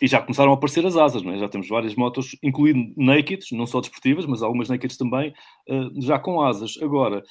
e 0.00 0.08
já 0.08 0.20
começaram 0.20 0.50
a 0.50 0.54
aparecer 0.54 0.84
as 0.84 0.96
asas, 0.96 1.24
é? 1.24 1.38
já 1.38 1.48
temos 1.48 1.68
várias 1.68 1.94
motos, 1.94 2.36
incluindo 2.42 2.92
nakeds, 2.96 3.52
não 3.52 3.66
só 3.66 3.80
desportivas, 3.80 4.26
mas 4.26 4.42
algumas 4.42 4.68
nakeds 4.68 4.96
também, 4.96 5.32
uh, 5.68 6.02
já 6.02 6.18
com 6.18 6.40
asas. 6.42 6.76
Agora, 6.82 7.22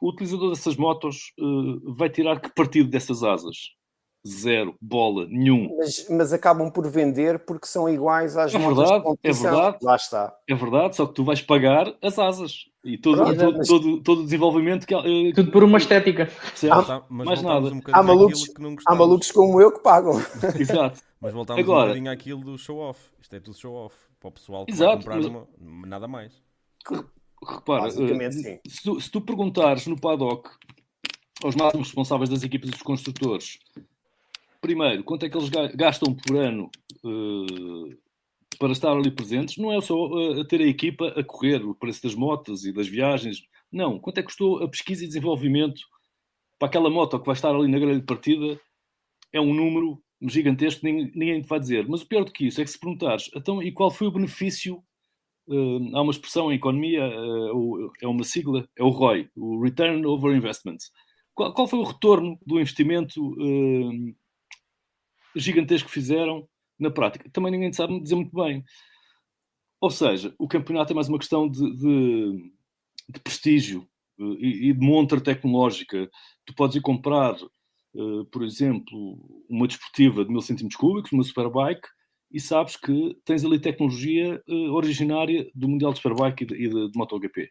o 0.00 0.08
utilizador 0.08 0.50
dessas 0.50 0.76
motos 0.76 1.32
uh, 1.38 1.94
vai 1.94 2.08
tirar 2.08 2.40
que 2.40 2.52
partido 2.54 2.88
dessas 2.88 3.22
asas? 3.22 3.56
Zero, 4.26 4.74
bola, 4.80 5.26
nenhum. 5.26 5.76
Mas, 5.76 6.06
mas, 6.08 6.32
acabam 6.32 6.70
por 6.70 6.88
vender 6.88 7.40
porque 7.40 7.66
são 7.66 7.86
iguais 7.86 8.38
às 8.38 8.54
é 8.54 8.58
verdade, 8.58 9.04
É 9.22 9.32
verdade, 9.32 9.76
Lá 9.82 9.96
está. 9.96 10.34
É 10.48 10.54
verdade, 10.54 10.96
só 10.96 11.06
que 11.06 11.12
tu 11.12 11.24
vais 11.24 11.42
pagar 11.42 11.94
as 12.00 12.18
asas. 12.18 12.70
E 12.82 12.96
todo, 12.96 13.18
Pronto, 13.18 13.38
todo, 13.38 13.58
mas... 13.58 13.68
todo, 13.68 14.02
todo 14.02 14.20
o 14.20 14.24
desenvolvimento 14.24 14.86
que... 14.86 14.94
Uh, 14.94 15.32
Tudo 15.34 15.50
por 15.50 15.62
uma 15.62 15.76
estética. 15.76 16.30
Certo? 16.54 17.04
mas 17.10 17.26
mais 17.26 17.42
nada. 17.42 17.68
Um 17.68 17.80
há, 17.92 18.02
malucos, 18.02 18.50
há 18.86 18.94
malucos 18.94 19.30
como 19.30 19.60
eu 19.60 19.72
que 19.72 19.80
pagam. 19.80 20.14
Exato. 20.58 21.00
Mas 21.20 21.32
voltamos 21.34 21.62
Agora, 21.62 21.80
um 21.80 21.88
bocadinho 21.88 22.10
àquilo 22.10 22.40
do 22.40 22.58
show-off. 22.58 23.00
Isto 23.20 23.36
é 23.36 23.40
tudo 23.40 23.56
show-off. 23.58 23.94
Para 24.20 24.28
o 24.28 24.32
pessoal 24.32 24.64
que 24.64 24.72
Exato, 24.72 25.04
vai 25.04 25.16
comprar 25.16 25.16
mas... 25.16 25.46
uma... 25.60 25.86
nada 25.86 26.08
mais. 26.08 26.32
Repara, 27.46 27.88
uh, 27.88 27.90
se, 27.92 28.82
tu, 28.82 29.00
se 29.00 29.10
tu 29.10 29.20
perguntares 29.20 29.86
no 29.86 30.00
paddock 30.00 30.48
aos 31.42 31.54
máximos 31.54 31.88
responsáveis 31.88 32.30
das 32.30 32.42
equipas 32.42 32.70
dos 32.70 32.80
construtores 32.80 33.58
primeiro, 34.64 35.04
quanto 35.04 35.26
é 35.26 35.28
que 35.28 35.36
eles 35.36 35.50
gastam 35.74 36.14
por 36.14 36.38
ano 36.38 36.70
uh, 37.04 37.98
para 38.58 38.72
estar 38.72 38.92
ali 38.92 39.10
presentes? 39.10 39.58
Não 39.58 39.70
é 39.70 39.78
só 39.82 39.94
uh, 39.94 40.42
ter 40.46 40.62
a 40.62 40.66
equipa 40.66 41.08
a 41.08 41.22
correr 41.22 41.62
o 41.62 41.74
preço 41.74 42.02
das 42.02 42.14
motos 42.14 42.64
e 42.64 42.72
das 42.72 42.88
viagens. 42.88 43.42
Não. 43.70 43.98
Quanto 43.98 44.18
é 44.18 44.22
que 44.22 44.28
custou 44.28 44.64
a 44.64 44.68
pesquisa 44.68 45.04
e 45.04 45.06
desenvolvimento 45.06 45.82
para 46.58 46.68
aquela 46.68 46.88
moto 46.88 47.20
que 47.20 47.26
vai 47.26 47.34
estar 47.34 47.54
ali 47.54 47.68
na 47.68 47.78
grelha 47.78 48.00
de 48.00 48.06
partida? 48.06 48.58
É 49.30 49.38
um 49.38 49.52
número 49.52 50.02
gigantesco 50.22 50.80
ninguém, 50.82 51.12
ninguém 51.14 51.42
te 51.42 51.48
vai 51.48 51.60
dizer. 51.60 51.86
Mas 51.86 52.00
o 52.00 52.08
pior 52.08 52.24
do 52.24 52.32
que 52.32 52.46
isso 52.46 52.58
é 52.62 52.64
que 52.64 52.70
se 52.70 52.80
perguntares, 52.80 53.30
então, 53.36 53.62
e 53.62 53.70
qual 53.70 53.90
foi 53.90 54.06
o 54.06 54.12
benefício? 54.12 54.82
Uh, 55.46 55.94
há 55.94 56.00
uma 56.00 56.10
expressão 56.10 56.50
em 56.50 56.56
economia, 56.56 57.02
é 58.00 58.06
uma 58.06 58.24
sigla, 58.24 58.66
é 58.78 58.82
o 58.82 58.88
ROI, 58.88 59.28
o 59.36 59.62
Return 59.62 60.06
Over 60.06 60.34
Investment. 60.34 60.78
Qual, 61.34 61.52
qual 61.52 61.68
foi 61.68 61.80
o 61.80 61.84
retorno 61.84 62.38
do 62.46 62.58
investimento 62.58 63.20
gigantesco 65.36 65.88
que 65.88 65.94
fizeram 65.94 66.48
na 66.78 66.90
prática. 66.90 67.28
Também 67.30 67.52
ninguém 67.52 67.72
sabe 67.72 68.00
dizer 68.00 68.14
muito 68.14 68.34
bem. 68.34 68.64
Ou 69.80 69.90
seja, 69.90 70.34
o 70.38 70.48
campeonato 70.48 70.92
é 70.92 70.94
mais 70.94 71.08
uma 71.08 71.18
questão 71.18 71.48
de, 71.48 71.60
de, 71.76 72.52
de 73.08 73.20
prestígio 73.20 73.86
uh, 74.18 74.34
e, 74.38 74.70
e, 74.70 74.72
de 74.72 74.80
montra 74.80 75.20
tecnológica. 75.20 76.10
Tu 76.46 76.54
podes 76.54 76.76
ir 76.76 76.80
comprar, 76.80 77.34
uh, 77.94 78.24
por 78.26 78.42
exemplo, 78.42 79.44
uma 79.48 79.66
desportiva 79.66 80.24
de 80.24 80.30
1000 80.30 80.40
centímetros 80.40 80.80
cúbicos, 80.80 81.12
uma 81.12 81.22
Superbike, 81.22 81.86
e 82.30 82.40
sabes 82.40 82.76
que 82.76 83.16
tens 83.24 83.44
ali 83.44 83.60
tecnologia 83.60 84.42
uh, 84.48 84.72
originária 84.72 85.50
do 85.54 85.68
Mundial 85.68 85.92
de 85.92 85.98
Superbike 85.98 86.44
e 86.44 86.64
e 86.64 86.68
de, 86.68 86.90
de 86.90 86.98
MotoGP. 86.98 87.50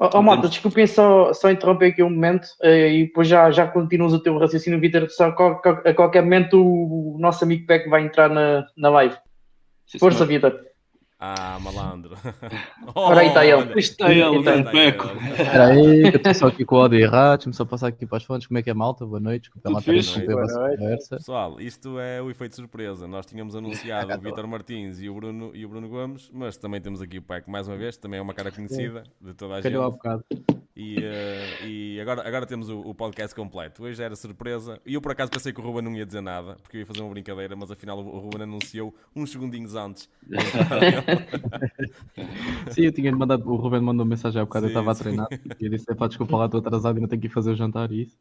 Oh, 0.00 0.08
oh 0.14 0.22
Mata, 0.22 0.48
desculpem 0.48 0.86
só, 0.86 1.32
só 1.32 1.50
interromper 1.50 1.86
aqui 1.86 2.02
um 2.02 2.10
momento 2.10 2.46
uh, 2.62 2.66
e 2.66 3.06
depois 3.06 3.26
já, 3.26 3.50
já 3.50 3.66
continuas 3.66 4.12
o 4.12 4.20
teu 4.20 4.38
raciocínio, 4.38 4.78
Vitor. 4.78 5.10
Só 5.10 5.26
a, 5.26 5.90
a, 5.90 5.94
qualquer 5.94 6.22
momento 6.22 6.62
o, 6.62 7.16
o 7.16 7.18
nosso 7.18 7.42
amigo 7.42 7.66
Peck 7.66 7.88
vai 7.88 8.02
entrar 8.02 8.28
na, 8.28 8.64
na 8.76 8.90
live. 8.90 9.16
Sim, 9.86 9.98
Força, 9.98 10.24
Vitor. 10.24 10.67
Ah, 11.20 11.58
malandro. 11.60 12.16
Oh, 12.94 13.00
Ora 13.00 13.20
aí 13.20 13.28
está 13.28 13.44
ele. 13.44 13.78
Está 13.78 14.10
ele, 14.10 14.38
está 14.38 14.54
ele. 14.54 14.64
Peco. 14.70 15.06
Espera 15.08 15.66
aí, 15.66 16.02
que 16.10 16.16
eu 16.16 16.16
estou 16.16 16.34
só 16.34 16.46
aqui 16.46 16.64
com 16.64 16.76
o 16.76 16.80
áudio 16.80 16.98
errado. 16.98 17.38
Deixa-me 17.38 17.54
só 17.54 17.64
passar 17.64 17.88
aqui 17.88 18.06
para 18.06 18.16
as 18.16 18.24
fontes. 18.24 18.46
Como 18.46 18.58
é 18.58 18.62
que 18.62 18.70
é, 18.70 18.74
malta? 18.74 19.04
Boa 19.04 19.20
noite. 19.20 19.50
Desculpa, 19.52 20.32
Boa 20.32 20.46
noite. 20.46 21.08
Pessoal, 21.10 21.60
isto 21.60 21.98
é 21.98 22.22
o 22.22 22.30
efeito 22.30 22.56
surpresa. 22.56 23.06
Nós 23.06 23.26
tínhamos 23.26 23.54
anunciado 23.54 24.14
o 24.14 24.20
Vitor 24.20 24.46
Martins 24.46 25.00
e 25.00 25.08
o, 25.10 25.14
Bruno, 25.14 25.50
e 25.54 25.66
o 25.66 25.68
Bruno 25.68 25.88
Gomes, 25.88 26.30
mas 26.32 26.56
também 26.56 26.80
temos 26.80 27.02
aqui 27.02 27.18
o 27.18 27.22
Peco 27.22 27.50
mais 27.50 27.68
uma 27.68 27.76
vez. 27.76 27.96
Também 27.98 28.18
é 28.18 28.22
uma 28.22 28.32
cara 28.34 28.50
conhecida 28.50 29.02
de 29.20 29.34
toda 29.34 29.58
a 29.58 29.62
Calhou 29.62 29.82
gente. 29.82 29.92
há 29.92 29.96
bocado. 29.96 30.24
E, 30.78 30.96
uh, 30.96 31.66
e 31.66 32.00
agora, 32.00 32.24
agora 32.24 32.46
temos 32.46 32.68
o, 32.68 32.78
o, 32.78 32.94
podcast 32.94 33.34
completo. 33.34 33.82
Hoje 33.82 34.00
era 34.00 34.14
surpresa. 34.14 34.80
E 34.86 34.94
eu 34.94 35.00
por 35.00 35.10
acaso 35.10 35.28
pensei 35.28 35.52
que 35.52 35.60
o 35.60 35.64
Ruben 35.64 35.82
não 35.82 35.96
ia 35.96 36.06
dizer 36.06 36.20
nada, 36.20 36.54
porque 36.62 36.76
eu 36.76 36.80
ia 36.82 36.86
fazer 36.86 37.00
uma 37.00 37.10
brincadeira, 37.10 37.56
mas 37.56 37.68
afinal 37.68 37.98
o 37.98 38.18
Ruben 38.20 38.42
anunciou 38.42 38.94
uns 39.16 39.32
segundinhos 39.32 39.74
antes. 39.74 40.08
sim, 42.70 42.82
eu 42.82 42.92
tinha 42.92 43.10
mandado, 43.10 43.44
o 43.50 43.56
Ruben 43.56 43.80
mandou 43.80 44.06
mensagem 44.06 44.40
há 44.40 44.44
bocado, 44.44 44.68
sim, 44.68 44.72
eu 44.72 44.78
estava 44.78 44.92
a 44.92 44.94
treinar. 44.94 45.26
E 45.60 45.64
eu 45.64 45.70
disse: 45.70 45.92
pá, 45.96 46.06
desculpa 46.06 46.36
lá, 46.36 46.44
estou 46.44 46.60
atrasado, 46.60 46.94
ainda 46.94 47.08
tenho 47.08 47.22
que 47.22 47.26
ir 47.26 47.30
fazer 47.30 47.50
o 47.50 47.56
jantar 47.56 47.90
e 47.90 48.02
isso. 48.02 48.16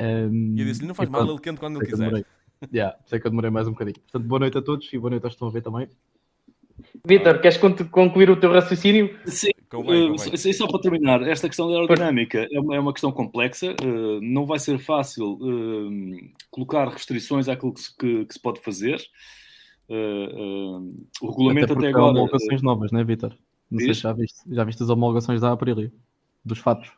Um, 0.00 0.56
e 0.56 0.62
eu 0.62 0.66
disse: 0.66 0.84
não 0.84 0.96
faz 0.96 1.08
mal, 1.08 1.30
ele 1.30 1.38
quente 1.38 1.60
quando 1.60 1.80
ele 1.80 1.86
quiser. 1.86 2.26
Yeah, 2.72 2.98
sei 3.06 3.20
que 3.20 3.26
eu 3.28 3.30
demorei 3.30 3.52
mais 3.52 3.68
um 3.68 3.70
bocadinho. 3.70 4.00
Portanto, 4.00 4.26
boa 4.26 4.40
noite 4.40 4.58
a 4.58 4.62
todos 4.62 4.92
e 4.92 4.98
boa 4.98 5.10
noite 5.10 5.24
aos 5.24 5.34
que 5.34 5.36
estão 5.36 5.46
a 5.46 5.52
ver 5.52 5.62
também. 5.62 5.88
Vitor, 7.06 7.40
queres 7.40 7.58
concluir 7.90 8.30
o 8.30 8.36
teu 8.36 8.52
raciocínio? 8.52 9.16
Sim, 9.26 9.50
convém, 9.70 10.08
convém. 10.08 10.34
Uh, 10.34 10.54
só 10.54 10.66
para 10.66 10.80
terminar, 10.80 11.22
esta 11.22 11.48
questão 11.48 11.68
da 11.68 11.78
aerodinâmica 11.78 12.48
é 12.50 12.58
uma, 12.58 12.76
é 12.76 12.80
uma 12.80 12.92
questão 12.92 13.12
complexa, 13.12 13.74
uh, 13.82 14.20
não 14.22 14.46
vai 14.46 14.58
ser 14.58 14.78
fácil 14.78 15.34
uh, 15.34 16.00
colocar 16.50 16.88
restrições 16.88 17.48
àquilo 17.48 17.74
que 17.74 17.80
se, 17.80 17.96
que, 17.96 18.24
que 18.24 18.34
se 18.34 18.40
pode 18.40 18.60
fazer. 18.60 19.00
o 19.88 21.30
regulamento 21.30 21.72
até, 21.72 21.78
até 21.80 21.88
agora. 21.88 22.06
homologações 22.06 22.62
novas, 22.62 22.90
não 22.90 23.00
é, 23.00 23.04
Vitor? 23.04 23.36
Não 23.70 23.80
sei 23.80 23.94
se 23.94 24.00
já 24.00 24.12
viste, 24.12 24.40
já 24.48 24.64
viste 24.64 24.82
as 24.82 24.88
homologações 24.88 25.40
da 25.40 25.52
Aprilia, 25.52 25.92
dos 26.44 26.58
fatos. 26.58 26.90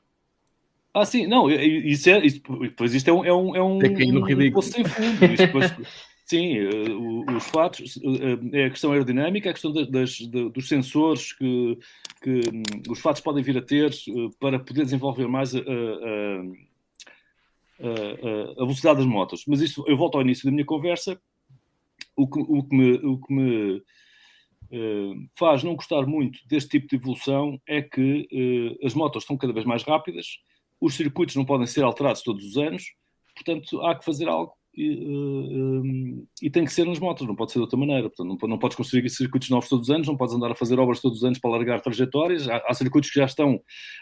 Ah, 0.97 1.05
sim, 1.05 1.27
não, 1.27 1.51
isso 1.51 2.09
é. 2.09 2.25
Isso, 2.25 2.41
pois 2.75 2.95
isto 2.95 3.09
é 3.09 3.13
um. 3.13 3.25
É 3.25 3.33
um, 3.33 3.57
é 3.57 3.63
um, 3.63 3.83
é 3.83 3.89
no 4.07 4.25
ridículo. 4.25 4.61
Um 4.61 4.63
sem 4.63 4.83
fundo. 4.83 5.25
Isto 5.27 5.47
depois, 5.47 5.75
Sim, 6.27 6.59
uh, 6.59 7.37
os 7.37 7.45
fatos, 7.47 7.97
uh, 7.99 8.51
é 8.53 8.65
a 8.65 8.71
questão 8.71 8.91
aerodinâmica, 8.91 9.49
a 9.49 9.53
questão 9.53 9.73
das, 9.73 10.19
dos 10.19 10.67
sensores 10.67 11.33
que, 11.33 11.79
que 12.21 12.41
um, 12.53 12.65
os 12.91 12.99
fatos 12.99 13.23
podem 13.23 13.45
vir 13.45 13.57
a 13.57 13.63
ter 13.63 13.93
uh, 14.09 14.33
para 14.41 14.59
poder 14.59 14.83
desenvolver 14.83 15.29
mais 15.29 15.55
a, 15.55 15.61
a, 15.61 15.63
a, 17.81 18.53
a, 18.61 18.65
velocidade 18.65 18.99
das 18.99 19.07
motos. 19.07 19.45
Mas 19.47 19.61
isso, 19.61 19.85
eu 19.87 19.97
volto 19.97 20.17
ao 20.17 20.23
início 20.23 20.45
da 20.45 20.51
minha 20.51 20.65
conversa, 20.65 21.17
o 22.17 22.27
que, 22.27 22.41
o 22.41 22.65
que 22.65 22.75
me, 22.77 22.95
o 23.07 23.21
que 23.21 23.33
me 23.33 23.85
faz 25.39 25.63
não 25.63 25.77
gostar 25.77 26.05
muito 26.07 26.41
deste 26.49 26.71
tipo 26.71 26.89
de 26.89 26.97
evolução 26.97 27.61
é 27.69 27.81
que 27.81 28.77
as 28.83 28.95
motos 28.95 29.23
estão 29.23 29.37
cada 29.37 29.53
vez 29.53 29.65
mais 29.65 29.85
rápidas, 29.85 30.41
os 30.81 30.95
circuitos 30.95 31.37
não 31.37 31.45
podem 31.45 31.69
ser 31.69 31.85
alterados 31.85 32.23
todos 32.23 32.45
os 32.45 32.57
anos, 32.57 32.97
portanto 33.33 33.81
há 33.83 33.95
que 33.95 34.05
fazer 34.05 34.27
algo 34.27 34.56
e, 34.77 34.91
uh, 34.91 36.29
e, 36.43 36.51
tem 36.51 36.65
que 36.65 36.73
ser 36.73 36.85
nas 36.85 36.99
motos, 36.99 37.27
não 37.27 37.35
pode 37.35 37.51
ser 37.51 37.59
de 37.59 37.63
outra 37.63 37.79
maneira. 37.79 38.11
Portanto, 38.11 38.39
não, 38.43 38.49
não 38.49 38.59
podes 38.59 38.77
construir 38.77 39.09
circuitos 39.09 39.49
novos 39.49 39.69
todos 39.69 39.89
os 39.89 39.95
anos, 39.95 40.07
não 40.07 40.17
podes 40.17 40.35
andar 40.35 40.51
a 40.51 40.55
fazer 40.55 40.79
obras 40.79 41.01
todos 41.01 41.19
os 41.19 41.25
anos 41.25 41.39
para 41.39 41.51
alargar 41.51 41.81
trajetórias. 41.81 42.47
Há, 42.47 42.63
há 42.69 42.75
circuitos 42.75 43.11
que 43.11 43.19
já 43.19 43.25
estão 43.25 43.61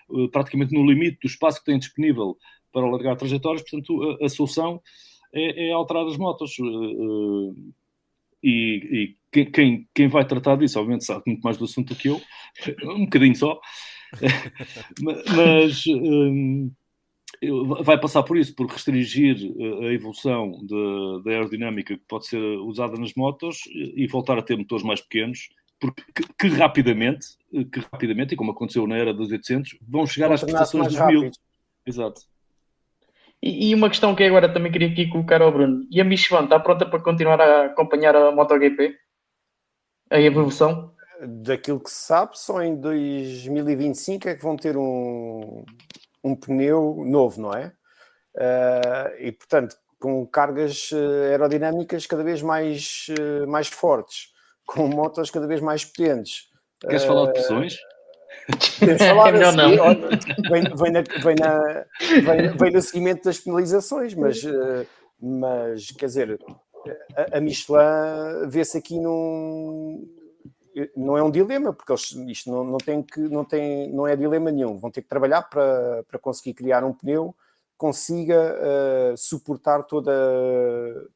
uh, 0.08 0.28
praticamente 0.30 0.74
no 0.74 0.84
limite 0.84 1.18
do 1.22 1.28
espaço 1.28 1.60
que 1.60 1.66
têm 1.66 1.78
disponível 1.78 2.36
para 2.72 2.82
alargar 2.86 3.16
trajetórias, 3.16 3.62
portanto, 3.62 4.18
a, 4.20 4.26
a 4.26 4.28
solução 4.28 4.82
é, 5.32 5.68
é, 5.68 5.72
alterar 5.72 6.06
as 6.06 6.16
motos. 6.16 6.58
Uh, 6.58 7.54
e, 8.42 9.14
e 9.32 9.44
quem, 9.44 9.88
quem, 9.94 10.08
vai 10.08 10.26
tratar 10.26 10.56
disso, 10.56 10.78
obviamente, 10.78 11.04
sabe 11.04 11.22
muito 11.26 11.42
mais 11.42 11.56
do 11.56 11.64
assunto 11.64 11.94
que 11.94 12.08
eu, 12.08 12.20
um 12.96 13.04
bocadinho 13.04 13.36
só, 13.36 13.60
mas 15.00 15.84
vai 17.82 17.98
passar 17.98 18.22
por 18.22 18.36
isso, 18.36 18.54
por 18.54 18.66
restringir 18.66 19.36
eh, 19.36 19.88
a 19.88 19.92
evolução 19.92 20.52
da 21.22 21.30
aerodinâmica 21.30 21.96
que 21.96 22.04
pode 22.06 22.26
ser 22.26 22.38
usada 22.38 22.96
nas 22.96 23.14
motos 23.14 23.58
e 23.72 24.06
voltar 24.06 24.38
a 24.38 24.42
ter 24.42 24.56
motores 24.56 24.84
mais 24.84 25.00
pequenos, 25.00 25.48
porque 25.80 26.02
que, 26.14 26.34
que 26.34 26.48
rapidamente, 26.48 27.26
eh, 27.52 27.64
que 27.64 27.80
rapidamente, 27.80 28.34
e 28.34 28.36
como 28.36 28.52
aconteceu 28.52 28.86
na 28.86 28.96
era 28.96 29.12
dos 29.12 29.30
800, 29.30 29.78
vão 29.86 30.06
chegar 30.06 30.32
às 30.32 30.42
prestações 30.42 30.88
dos 30.88 31.06
1000. 31.06 31.30
Exato. 31.86 32.20
E, 33.42 33.70
e, 33.70 33.74
uma 33.74 33.90
questão 33.90 34.14
que 34.14 34.24
agora 34.24 34.50
também 34.50 34.72
queria 34.72 34.88
aqui 34.88 35.06
colocar 35.08 35.42
ao 35.42 35.52
Bruno. 35.52 35.86
E 35.90 36.00
a 36.00 36.04
Michelin 36.04 36.44
está 36.44 36.58
pronta 36.58 36.86
para 36.86 37.00
continuar 37.00 37.40
a 37.40 37.66
acompanhar 37.66 38.16
a 38.16 38.32
MotoGP? 38.32 38.96
A 40.10 40.20
evolução? 40.20 40.94
Daquilo 41.20 41.80
que 41.80 41.90
se 41.90 42.06
sabe, 42.06 42.38
só 42.38 42.62
em 42.62 42.74
2025 42.74 44.28
é 44.28 44.34
que 44.34 44.42
vão 44.42 44.56
ter 44.56 44.76
um, 44.76 45.64
um 46.24 46.34
pneu 46.34 47.04
novo, 47.06 47.40
não 47.40 47.52
é? 47.52 47.72
Uh, 48.34 49.20
e 49.20 49.30
portanto, 49.30 49.76
com 50.00 50.26
cargas 50.26 50.90
eh, 50.92 51.30
aerodinâmicas 51.30 52.06
cada 52.06 52.22
vez 52.22 52.42
mais, 52.42 53.06
uh, 53.18 53.46
mais 53.46 53.68
fortes, 53.68 54.34
com 54.66 54.86
motos 54.88 55.30
cada 55.30 55.46
vez 55.46 55.60
mais 55.60 55.84
potentes. 55.84 56.48
Queres 56.80 57.04
uh, 57.04 57.06
falar 57.06 57.26
de 57.26 57.32
pressões? 57.32 57.76
falar 58.98 59.32
não, 59.38 59.48
assim, 59.48 59.76
não. 59.76 60.50
Vem, 60.50 60.62
vem, 60.76 60.92
na, 60.92 61.02
vem, 61.22 61.36
na, 61.36 61.84
vem, 62.00 62.56
vem, 62.56 62.70
no 62.70 62.82
seguimento 62.82 63.24
das 63.24 63.38
penalizações, 63.38 64.14
mas, 64.14 64.42
mas 65.18 65.90
quer 65.92 66.06
dizer, 66.06 66.40
a, 67.16 67.38
a 67.38 67.40
Michelin 67.40 68.48
vê-se 68.48 68.76
aqui 68.76 68.98
num, 68.98 70.06
não 70.96 71.16
é 71.16 71.22
um 71.22 71.30
dilema, 71.30 71.72
porque 71.72 71.92
eles, 71.92 72.12
isto 72.28 72.50
não, 72.50 72.64
não, 72.64 72.78
tem 72.78 73.02
que, 73.02 73.20
não, 73.20 73.44
tem, 73.44 73.92
não 73.92 74.06
é 74.06 74.16
dilema 74.16 74.50
nenhum. 74.50 74.78
Vão 74.78 74.90
ter 74.90 75.02
que 75.02 75.08
trabalhar 75.08 75.42
para, 75.42 76.04
para 76.04 76.18
conseguir 76.18 76.54
criar 76.54 76.84
um 76.84 76.92
pneu 76.92 77.34
consiga 77.76 78.56
uh, 78.56 79.16
suportar 79.16 79.82
toda, 79.82 80.12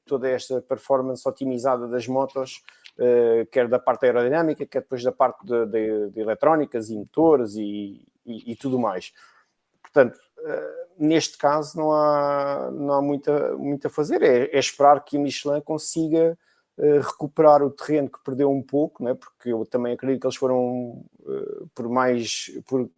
toda 0.05 0.29
esta 0.29 0.61
performance 0.61 1.27
otimizada 1.29 1.87
das 1.89 2.07
motos, 2.07 2.63
uh, 2.99 3.47
quer 3.51 3.69
da 3.69 3.79
parte 3.79 4.07
aerodinâmica, 4.07 4.67
quer 4.67 4.83
depois 4.83 5.03
da 5.03 5.13
parte 5.13 5.47
de, 5.47 5.67
de, 5.67 6.11
de 6.11 6.21
eletrónicas 6.21 6.91
e 6.91 6.97
motores 6.97 7.55
e, 7.55 8.07
e, 8.27 8.53
e 8.53 8.57
tudo 8.57 8.79
mais. 8.79 9.13
Portanto, 9.81 10.19
uh, 10.39 10.89
neste 10.99 11.39
caso 11.39 11.79
não 11.79 11.93
há, 11.93 12.71
não 12.73 12.93
há 12.95 13.03
muita, 13.03 13.57
muito 13.57 13.87
a 13.87 13.91
fazer, 13.91 14.23
é, 14.23 14.51
é 14.55 14.59
esperar 14.59 15.05
que 15.05 15.17
a 15.17 15.21
Michelin 15.21 15.61
consiga 15.61 16.37
recuperar 17.03 17.63
o 17.63 17.71
terreno 17.71 18.09
que 18.09 18.23
perdeu 18.25 18.51
um 18.51 18.63
pouco, 18.63 19.03
né? 19.03 19.15
porque 19.15 19.53
eu 19.53 19.67
também 19.67 19.95
acredito 19.95 20.21
que 20.21 20.27
eles 20.27 20.37
foram 20.37 21.05
por 21.75 21.89
mais 21.89 22.51
por 22.67 22.89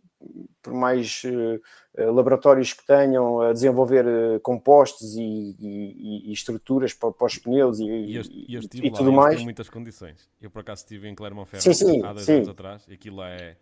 por 0.63 0.75
mais 0.75 1.23
uh, 1.25 2.13
laboratórios 2.13 2.73
que 2.73 2.87
tenham 2.87 3.41
a 3.41 3.53
desenvolver 3.53 4.07
uh, 4.07 4.41
compostos 4.41 5.17
e, 5.17 5.57
e, 5.59 6.31
e, 6.31 6.33
estruturas 6.33 6.93
para, 6.93 7.11
para 7.11 7.27
os 7.27 7.39
pneus 7.39 7.81
e, 7.81 7.85
e, 7.85 8.17
eu, 8.17 8.61
e 8.75 8.91
tudo 8.91 9.13
mais. 9.13 9.37
Tem 9.37 9.45
muitas 9.45 9.71
condições. 9.71 10.31
Eu 10.41 10.51
por 10.51 10.61
acaso 10.61 10.83
estive 10.83 11.09
em 11.09 11.15
Clermont-Ferrand 11.15 12.05
há 12.05 12.13
dois 12.13 12.25
sim. 12.27 12.37
anos 12.37 12.49
atrás 12.49 12.87
e 12.89 12.95
aquilo 12.95 13.23
é, 13.23 13.57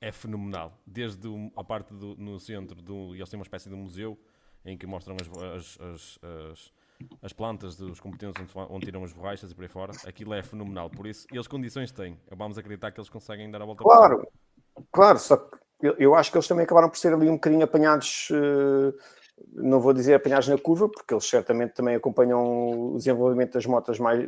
é 0.00 0.12
fenomenal. 0.12 0.78
Desde 0.86 1.28
a 1.56 1.64
parte 1.64 1.92
do, 1.92 2.14
no 2.16 2.38
centro, 2.38 2.80
do, 2.80 3.14
eles 3.14 3.28
têm 3.28 3.38
uma 3.38 3.44
espécie 3.44 3.68
de 3.68 3.74
museu 3.74 4.16
em 4.64 4.76
que 4.78 4.86
mostram 4.86 5.16
as, 5.20 5.28
as, 5.28 5.80
as, 5.80 6.18
as, 6.22 6.72
as 7.22 7.32
plantas 7.32 7.76
dos 7.76 8.00
competentes 8.00 8.42
onde, 8.42 8.72
onde, 8.72 8.86
tiram 8.86 9.04
as 9.04 9.12
borrachas 9.12 9.50
e 9.50 9.54
por 9.54 9.62
aí 9.62 9.68
fora. 9.68 9.92
Aquilo 10.06 10.34
é 10.34 10.42
fenomenal. 10.42 10.90
Por 10.90 11.06
isso, 11.06 11.26
eles 11.32 11.46
condições 11.46 11.90
têm. 11.92 12.18
Vamos 12.30 12.58
acreditar 12.58 12.90
que 12.90 13.00
eles 13.00 13.10
conseguem 13.10 13.50
dar 13.50 13.62
a 13.62 13.64
volta 13.64 13.82
Claro, 13.82 14.26
claro, 14.92 15.18
só 15.18 15.36
que 15.36 15.56
eu, 15.80 15.94
eu, 15.98 16.14
acho 16.14 16.30
que 16.30 16.38
eles 16.38 16.48
também 16.48 16.64
acabaram 16.64 16.88
por 16.88 16.98
ser 16.98 17.12
ali 17.12 17.28
um 17.28 17.34
bocadinho 17.34 17.64
apanhados, 17.64 18.28
uh, 18.30 18.94
não 19.52 19.80
vou 19.80 19.92
dizer 19.92 20.14
apanhados 20.14 20.48
na 20.48 20.56
curva, 20.56 20.88
porque 20.88 21.12
eles 21.12 21.28
certamente 21.28 21.74
também 21.74 21.94
acompanham 21.94 22.92
o 22.94 22.96
desenvolvimento 22.96 23.52
das 23.52 23.66
motas 23.66 23.98
mais, 23.98 24.26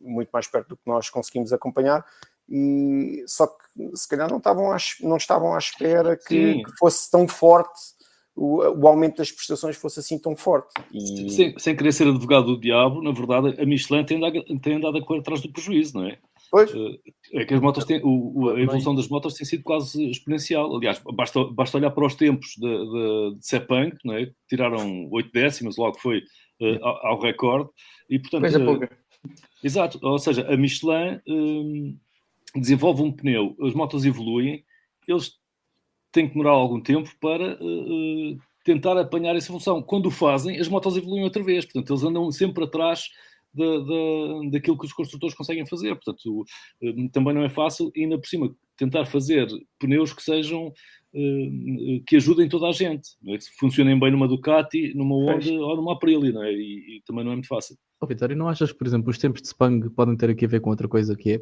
muito 0.00 0.30
mais 0.32 0.46
perto 0.46 0.68
do 0.68 0.76
que 0.76 0.86
nós 0.86 1.10
conseguimos 1.10 1.52
acompanhar, 1.52 2.04
e 2.48 3.22
só 3.26 3.46
que 3.46 3.94
se 3.94 4.08
calhar 4.08 4.30
não 4.30 4.38
estavam 4.38 4.72
à, 4.72 4.78
não 5.02 5.18
estavam 5.18 5.54
à 5.54 5.58
espera 5.58 6.16
que, 6.16 6.62
que 6.62 6.78
fosse 6.78 7.10
tão 7.10 7.28
forte 7.28 7.97
o, 8.38 8.80
o, 8.80 8.86
aumento 8.86 9.16
das 9.16 9.32
prestações 9.32 9.76
fosse 9.76 9.98
assim 9.98 10.18
tão 10.18 10.36
forte. 10.36 10.72
E... 10.92 11.28
Sem, 11.30 11.58
sem 11.58 11.76
querer 11.76 11.92
ser 11.92 12.06
advogado 12.06 12.46
do 12.46 12.60
diabo, 12.60 13.02
na 13.02 13.10
verdade, 13.10 13.60
a 13.60 13.66
Michelin 13.66 14.04
tem 14.04 14.16
andado, 14.18 14.42
tem 14.60 14.74
andado 14.74 14.96
a 14.96 15.04
correr 15.04 15.20
atrás 15.20 15.40
do 15.42 15.52
prejuízo, 15.52 15.98
não 15.98 16.06
é? 16.06 16.18
Pois. 16.50 16.72
Eh, 16.72 17.40
é 17.40 17.44
que 17.44 17.54
as 17.54 17.60
motos 17.60 17.84
têm, 17.84 18.00
o, 18.02 18.50
a 18.50 18.60
evolução 18.60 18.94
das 18.94 19.08
motos 19.08 19.34
tem 19.34 19.44
sido 19.44 19.62
quase 19.64 20.08
exponencial. 20.08 20.74
Aliás, 20.74 21.02
basta, 21.14 21.44
basta 21.44 21.76
olhar 21.76 21.90
para 21.90 22.06
os 22.06 22.14
tempos 22.14 22.54
de, 22.56 22.68
de, 22.68 23.36
de 23.36 23.46
Sepang, 23.46 23.96
não 24.04 24.14
é? 24.14 24.30
tiraram 24.48 25.08
8 25.10 25.30
décimas, 25.32 25.76
logo 25.76 25.98
foi 25.98 26.18
uh, 26.60 26.84
ao, 26.84 27.06
ao, 27.08 27.20
recorde. 27.20 27.68
E, 28.08 28.18
portanto, 28.18 28.42
Coisa 28.42 28.64
pouca. 28.64 28.86
Uh, 28.86 29.30
exato, 29.64 29.98
ou 30.00 30.18
seja, 30.18 30.46
a 30.48 30.56
Michelin 30.56 31.20
um, 31.28 31.98
desenvolve 32.54 33.02
um 33.02 33.12
pneu, 33.12 33.56
as 33.60 33.74
motos 33.74 34.06
evoluem, 34.06 34.64
eles 35.06 35.32
têm 36.18 36.26
que 36.26 36.34
demorar 36.34 36.50
algum 36.50 36.80
tempo 36.80 37.08
para 37.20 37.54
uh, 37.54 38.38
tentar 38.64 38.98
apanhar 38.98 39.36
essa 39.36 39.48
evolução. 39.48 39.80
Quando 39.82 40.06
o 40.06 40.10
fazem, 40.10 40.58
as 40.58 40.68
motos 40.68 40.96
evoluem 40.96 41.22
outra 41.22 41.42
vez, 41.42 41.64
portanto, 41.64 41.92
eles 41.92 42.02
andam 42.02 42.30
sempre 42.32 42.64
atrás 42.64 43.08
da, 43.54 43.78
da, 43.78 44.50
daquilo 44.50 44.78
que 44.78 44.86
os 44.86 44.92
construtores 44.92 45.36
conseguem 45.36 45.66
fazer. 45.66 45.94
Portanto, 45.94 46.44
hum, 46.82 47.08
também 47.12 47.34
não 47.34 47.44
é 47.44 47.48
fácil, 47.48 47.90
e 47.94 48.02
ainda 48.02 48.18
por 48.18 48.26
cima, 48.26 48.54
tentar 48.76 49.06
fazer 49.06 49.46
pneus 49.78 50.12
que 50.12 50.22
sejam 50.22 50.72
que 52.06 52.16
ajudem 52.16 52.48
toda 52.48 52.68
a 52.68 52.72
gente, 52.72 53.08
é? 53.26 53.38
que 53.38 53.44
funcionem 53.58 53.98
bem 53.98 54.10
numa 54.10 54.28
Ducati, 54.28 54.92
numa 54.94 55.14
Honda 55.14 55.50
ou 55.52 55.76
numa 55.76 55.94
Aprilia, 55.94 56.32
não 56.32 56.42
é? 56.42 56.52
e, 56.52 56.98
e, 56.98 57.02
também 57.06 57.24
não 57.24 57.32
é 57.32 57.34
muito 57.34 57.48
fácil. 57.48 57.76
Oh, 58.00 58.06
Vitório, 58.06 58.36
não 58.36 58.48
achas 58.48 58.70
que, 58.70 58.78
por 58.78 58.86
exemplo, 58.86 59.10
os 59.10 59.18
tempos 59.18 59.40
de 59.40 59.48
Spang 59.48 59.88
podem 59.90 60.16
ter 60.16 60.30
aqui 60.30 60.44
a 60.44 60.48
ver 60.48 60.60
com 60.60 60.70
outra 60.70 60.86
coisa 60.86 61.16
que 61.16 61.32
é? 61.32 61.40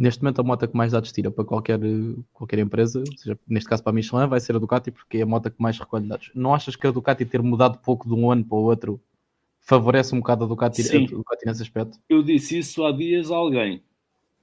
Neste 0.00 0.22
momento, 0.22 0.40
a 0.40 0.44
moto 0.44 0.68
que 0.68 0.76
mais 0.76 0.92
dá 0.92 1.00
destino 1.00 1.32
para 1.32 1.44
qualquer, 1.44 1.80
qualquer 2.32 2.60
empresa, 2.60 3.02
seja, 3.16 3.36
neste 3.48 3.68
caso 3.68 3.82
para 3.82 3.90
a 3.90 3.92
Michelin, 3.92 4.28
vai 4.28 4.38
ser 4.38 4.54
a 4.54 4.60
Ducati, 4.60 4.92
porque 4.92 5.18
é 5.18 5.22
a 5.22 5.26
moto 5.26 5.50
que 5.50 5.60
mais 5.60 5.76
recolhe 5.76 6.06
dados. 6.06 6.30
Não 6.36 6.54
achas 6.54 6.76
que 6.76 6.86
a 6.86 6.92
Ducati 6.92 7.24
ter 7.24 7.42
mudado 7.42 7.78
pouco 7.78 8.06
de 8.06 8.14
um 8.14 8.30
ano 8.30 8.44
para 8.44 8.56
o 8.56 8.62
outro 8.62 9.00
favorece 9.60 10.14
um 10.14 10.18
bocado 10.18 10.44
a 10.44 10.46
Ducati, 10.46 10.84
Sim. 10.84 11.06
a 11.06 11.08
Ducati 11.08 11.46
nesse 11.46 11.62
aspecto? 11.62 11.98
Eu 12.08 12.22
disse 12.22 12.58
isso 12.58 12.84
há 12.84 12.92
dias 12.92 13.32
a 13.32 13.34
alguém. 13.34 13.82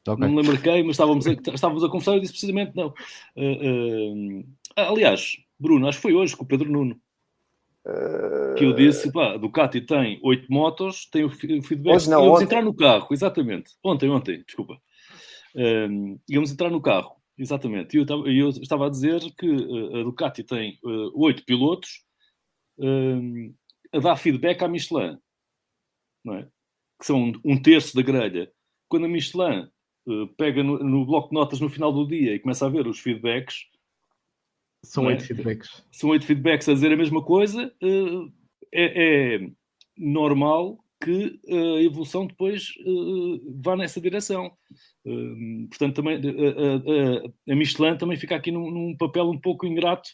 Okay. 0.05 0.27
Não 0.27 0.29
me 0.29 0.41
lembro 0.41 0.61
quem, 0.61 0.83
mas 0.83 0.91
estávamos 0.95 1.25
a, 1.25 1.31
estávamos 1.31 1.83
a 1.85 1.87
conversar 1.87 2.11
e 2.11 2.15
eu 2.15 2.19
disse 2.19 2.33
precisamente 2.33 2.75
não. 2.75 2.93
Uh, 3.37 4.41
uh, 4.41 4.45
aliás, 4.75 5.37
Bruno, 5.57 5.87
acho 5.87 5.99
que 5.99 6.01
foi 6.01 6.13
hoje 6.13 6.35
com 6.35 6.43
o 6.43 6.47
Pedro 6.47 6.69
Nuno. 6.69 6.99
Que 8.57 8.65
eu 8.65 8.73
disse, 8.73 9.11
pá, 9.11 9.37
Ducati 9.37 9.79
tem 9.79 10.19
oito 10.21 10.51
motos, 10.51 11.05
tem 11.05 11.23
o 11.23 11.29
feedback. 11.29 11.95
Hoje 11.95 12.09
não, 12.09 12.29
ontem. 12.29 12.43
entrar 12.43 12.61
no 12.61 12.73
carro, 12.73 13.07
exatamente. 13.11 13.71
Ontem, 13.81 14.09
ontem, 14.09 14.43
desculpa. 14.45 14.81
Uh, 15.55 16.19
íamos 16.29 16.51
entrar 16.51 16.69
no 16.69 16.81
carro, 16.81 17.15
exatamente. 17.37 17.95
E 17.95 18.01
eu, 18.01 18.27
eu, 18.27 18.49
estava 18.49 18.87
a 18.87 18.89
dizer 18.89 19.21
que 19.37 19.47
a 19.47 20.03
Ducati 20.03 20.43
tem 20.43 20.77
oito 21.13 21.45
pilotos, 21.45 22.03
a 23.93 23.99
dar 23.99 24.17
feedback 24.17 24.61
à 24.61 24.67
Michelin, 24.67 25.17
é? 26.33 26.47
que 26.99 27.05
são 27.05 27.33
um 27.43 27.61
terço 27.61 27.95
da 27.95 28.01
grelha. 28.01 28.51
Quando 28.87 29.05
a 29.05 29.09
Michelin 29.09 29.69
uh, 30.07 30.27
pega 30.37 30.63
no, 30.63 30.79
no, 30.79 31.05
bloco 31.05 31.29
de 31.29 31.35
notas 31.35 31.59
no 31.59 31.69
final 31.69 31.91
do 31.91 32.07
dia 32.07 32.35
e 32.35 32.39
começa 32.39 32.65
a 32.65 32.69
ver 32.69 32.87
os 32.87 32.99
feedbacks, 32.99 33.65
são 34.83 35.05
oito 35.05 35.23
é? 35.23 35.27
feedbacks. 35.27 35.83
São 35.91 36.09
oito 36.11 36.25
feedbacks 36.25 36.69
a 36.69 36.73
dizer 36.73 36.91
a 36.91 36.97
mesma 36.97 37.23
coisa. 37.23 37.73
Uh, 37.81 38.31
é, 38.73 39.35
é, 39.35 39.49
normal 39.97 40.83
que 41.05 41.39
a 41.47 41.83
evolução 41.83 42.25
depois 42.25 42.69
uh, 42.83 43.61
vá 43.61 43.75
nessa 43.75 44.01
direção. 44.01 44.51
Uh, 45.05 45.67
portanto, 45.69 45.97
também 45.97 46.17
uh, 46.17 47.33
a 47.47 47.55
Michelin 47.55 47.95
também 47.95 48.17
fica 48.17 48.35
aqui 48.35 48.49
num, 48.49 48.71
num, 48.71 48.97
papel 48.97 49.29
um 49.29 49.39
pouco 49.39 49.67
ingrato 49.67 50.09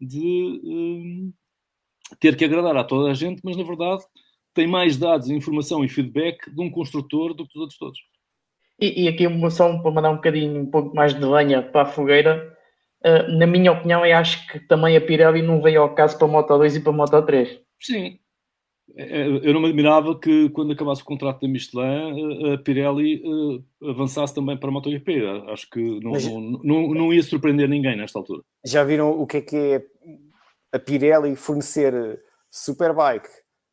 de 0.00 1.32
ter 2.20 2.36
que 2.36 2.44
agradar 2.44 2.76
a 2.76 2.84
toda 2.84 3.10
a 3.10 3.14
gente, 3.14 3.40
mas 3.42 3.56
na 3.56 3.64
verdade 3.64 4.04
tem 4.54 4.66
mais 4.66 4.96
dados, 4.96 5.28
informação 5.28 5.84
e 5.84 5.88
feedback 5.88 6.48
de 6.54 6.62
um 6.62 6.70
construtor 6.70 7.34
do 7.34 7.44
que 7.44 7.54
dos 7.54 7.62
outros 7.62 7.78
todos. 7.78 7.98
E, 8.80 9.04
e 9.04 9.08
aqui 9.08 9.26
uma 9.26 9.50
só 9.50 9.76
para 9.78 9.90
mandar 9.90 10.10
um 10.10 10.16
bocadinho, 10.16 10.60
um 10.60 10.70
pouco 10.70 10.94
mais 10.94 11.14
de 11.14 11.24
lenha 11.24 11.62
para 11.62 11.82
a 11.82 11.86
fogueira, 11.86 12.56
uh, 13.04 13.36
na 13.36 13.46
minha 13.46 13.72
opinião, 13.72 14.06
eu 14.06 14.16
acho 14.16 14.46
que 14.46 14.60
também 14.60 14.96
a 14.96 15.00
Pirelli 15.00 15.42
não 15.42 15.60
veio 15.60 15.82
ao 15.82 15.94
caso 15.96 16.16
para 16.16 16.28
a 16.28 16.30
Moto 16.30 16.56
2 16.56 16.76
e 16.76 16.80
para 16.80 16.92
a 16.92 16.96
Moto 16.96 17.22
3. 17.22 17.60
Sim. 17.80 18.20
É, 18.96 19.22
é, 19.22 19.26
eu 19.26 19.52
não 19.52 19.60
me 19.60 19.68
admirava 19.68 20.18
que 20.18 20.48
quando 20.50 20.72
acabasse 20.72 21.02
o 21.02 21.04
contrato 21.04 21.40
da 21.40 21.48
Michelin, 21.48 22.52
a 22.54 22.58
Pirelli 22.58 23.22
uh, 23.24 23.90
avançasse 23.90 24.34
também 24.34 24.56
para 24.56 24.68
a 24.68 24.72
MotoGP. 24.72 25.24
Acho 25.48 25.68
que 25.70 26.00
não, 26.00 26.12
Mas... 26.12 26.24
não, 26.26 26.40
não, 26.40 26.94
não 26.94 27.12
ia 27.12 27.22
surpreender 27.22 27.68
ninguém 27.68 27.96
nesta 27.96 28.18
altura. 28.18 28.42
Já 28.64 28.82
viram 28.84 29.10
o 29.10 29.26
que 29.26 29.36
é 29.36 29.40
que 29.40 29.56
é 29.56 29.84
a 30.72 30.78
Pirelli 30.78 31.36
fornecer 31.36 32.20
Superbike 32.50 33.28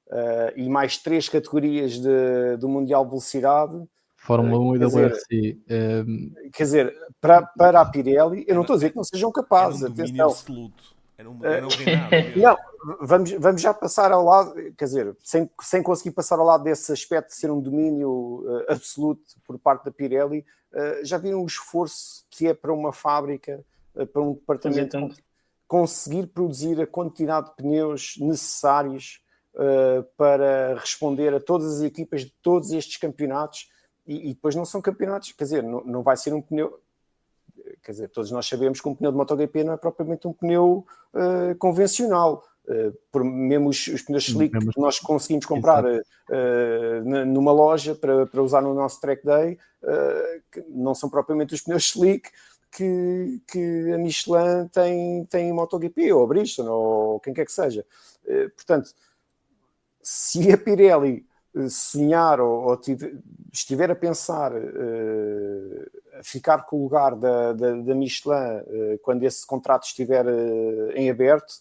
uh, 0.07 0.51
e 0.55 0.69
mais 0.69 0.97
três 0.97 1.29
categorias 1.29 1.99
de, 1.99 2.57
do 2.59 2.67
Mundial 2.67 3.03
de 3.03 3.09
Velocidade. 3.11 3.83
Fórmula 4.17 4.59
1 4.59 4.69
uh, 4.69 4.75
e 4.75 4.79
da 4.79 4.87
WRC. 4.87 5.59
Um... 6.07 6.31
Quer 6.53 6.63
dizer, 6.63 6.95
para, 7.21 7.41
para 7.41 7.81
a 7.81 7.85
Pirelli, 7.85 8.43
eu 8.47 8.55
não 8.55 8.61
estou 8.61 8.73
a 8.73 8.77
dizer 8.77 8.89
que 8.89 8.95
não 8.95 9.03
sejam 9.03 9.31
capazes, 9.31 9.81
era 9.81 9.91
um 9.91 9.93
atenção. 9.93 10.29
Absoluto. 10.29 10.94
Era 11.17 11.29
um, 11.29 11.45
era 11.45 11.65
um 11.65 11.69
não, 12.35 12.57
vamos, 12.99 13.31
vamos 13.31 13.61
já 13.61 13.73
passar 13.73 14.11
ao 14.11 14.23
lado, 14.23 14.53
quer 14.77 14.85
dizer, 14.85 15.15
sem, 15.23 15.49
sem 15.61 15.81
conseguir 15.81 16.11
passar 16.11 16.39
ao 16.39 16.45
lado 16.45 16.63
desse 16.63 16.91
aspecto 16.91 17.29
de 17.29 17.35
ser 17.35 17.49
um 17.49 17.61
domínio 17.61 18.43
uh, 18.45 18.65
absoluto 18.67 19.23
por 19.45 19.57
parte 19.57 19.85
da 19.85 19.91
Pirelli, 19.91 20.45
uh, 20.73 21.05
já 21.05 21.17
viram 21.17 21.41
o 21.41 21.45
esforço 21.45 22.25
que 22.29 22.47
é 22.47 22.53
para 22.53 22.73
uma 22.73 22.91
fábrica, 22.91 23.63
uh, 23.95 24.05
para 24.05 24.21
um 24.21 24.33
departamento 24.33 24.97
conseguir 25.67 26.27
produzir 26.27 26.79
a 26.81 26.87
quantidade 26.87 27.49
de 27.49 27.55
pneus 27.55 28.15
necessários 28.19 29.21
uh, 29.55 30.03
para 30.17 30.75
responder 30.75 31.33
a 31.33 31.39
todas 31.39 31.77
as 31.77 31.81
equipas 31.81 32.21
de 32.21 32.33
todos 32.41 32.71
estes 32.71 32.97
campeonatos? 32.97 33.69
E, 34.05 34.29
e, 34.29 34.33
depois 34.35 34.53
não 34.53 34.65
são 34.65 34.81
campeonatos, 34.81 35.31
quer 35.31 35.45
dizer, 35.45 35.63
não, 35.63 35.83
não 35.83 36.03
vai 36.03 36.15
ser 36.15 36.33
um 36.33 36.41
pneu 36.41 36.79
quer 37.83 37.91
dizer, 37.91 38.09
todos 38.09 38.31
nós 38.31 38.45
sabemos 38.47 38.81
que 38.81 38.87
um 38.87 38.95
pneu 38.95 39.11
de 39.11 39.17
MotoGP 39.17 39.63
não 39.63 39.73
é 39.73 39.77
propriamente 39.77 40.27
um 40.27 40.33
pneu 40.33 40.85
uh, 41.13 41.55
convencional. 41.57 42.43
Uh, 42.67 42.91
por, 43.11 43.23
mesmo 43.23 43.69
os, 43.69 43.87
os 43.87 44.01
pneus 44.01 44.27
slick 44.27 44.57
que 44.57 44.79
nós 44.79 44.99
conseguimos 44.99 45.45
comprar 45.45 45.85
uh, 45.85 47.25
numa 47.27 47.51
loja 47.51 47.93
para, 47.93 48.25
para 48.25 48.41
usar 48.41 48.61
no 48.61 48.73
nosso 48.73 48.99
track 48.99 49.23
day, 49.23 49.57
não 50.69 50.95
são 50.95 51.07
propriamente 51.07 51.53
os 51.53 51.61
pneus 51.61 51.85
slick 51.85 52.29
que, 52.71 53.39
que 53.47 53.93
a 53.93 53.97
Michelin 53.99 54.67
tem, 54.71 55.25
tem 55.25 55.49
em 55.49 55.53
MotoGP, 55.53 56.11
ou 56.11 56.23
a 56.23 56.27
Bristol, 56.27 56.67
ou 56.67 57.19
quem 57.19 57.33
quer 57.33 57.45
que 57.45 57.51
seja. 57.51 57.85
Portanto, 58.55 58.89
se 60.01 60.51
a 60.51 60.57
Pirelli 60.57 61.25
sonhar 61.69 62.39
ou, 62.39 62.65
ou 62.65 62.77
tiver, 62.77 63.13
estiver 63.51 63.89
a 63.89 63.95
pensar 63.95 64.51
uh, 64.53 65.91
ficar 66.23 66.65
com 66.65 66.77
o 66.77 66.83
lugar 66.83 67.15
da, 67.15 67.53
da, 67.53 67.73
da 67.75 67.95
Michelin 67.95 68.35
uh, 68.35 68.99
quando 69.01 69.23
esse 69.23 69.45
contrato 69.45 69.83
estiver 69.83 70.25
uh, 70.25 70.91
em 70.95 71.09
aberto, 71.09 71.53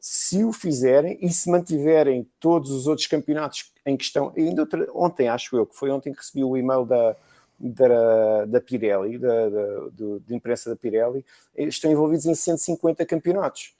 se 0.00 0.44
o 0.44 0.52
fizerem 0.52 1.18
e 1.20 1.30
se 1.30 1.50
mantiverem 1.50 2.28
todos 2.38 2.70
os 2.70 2.86
outros 2.86 3.06
campeonatos 3.06 3.72
em 3.84 3.96
questão, 3.96 4.32
ainda 4.36 4.62
outra, 4.62 4.86
ontem 4.94 5.28
acho 5.28 5.56
eu, 5.56 5.66
que 5.66 5.74
foi 5.74 5.90
ontem 5.90 6.12
que 6.12 6.18
recebi 6.18 6.44
o 6.44 6.56
e-mail 6.56 6.84
da, 6.84 7.16
da, 7.58 8.44
da 8.44 8.60
Pirelli, 8.60 9.18
da, 9.18 9.48
da, 9.48 9.88
do, 9.90 10.20
de 10.20 10.34
imprensa 10.34 10.70
da 10.70 10.76
Pirelli, 10.76 11.24
estão 11.56 11.90
envolvidos 11.90 12.26
em 12.26 12.34
150 12.34 13.04
campeonatos. 13.06 13.74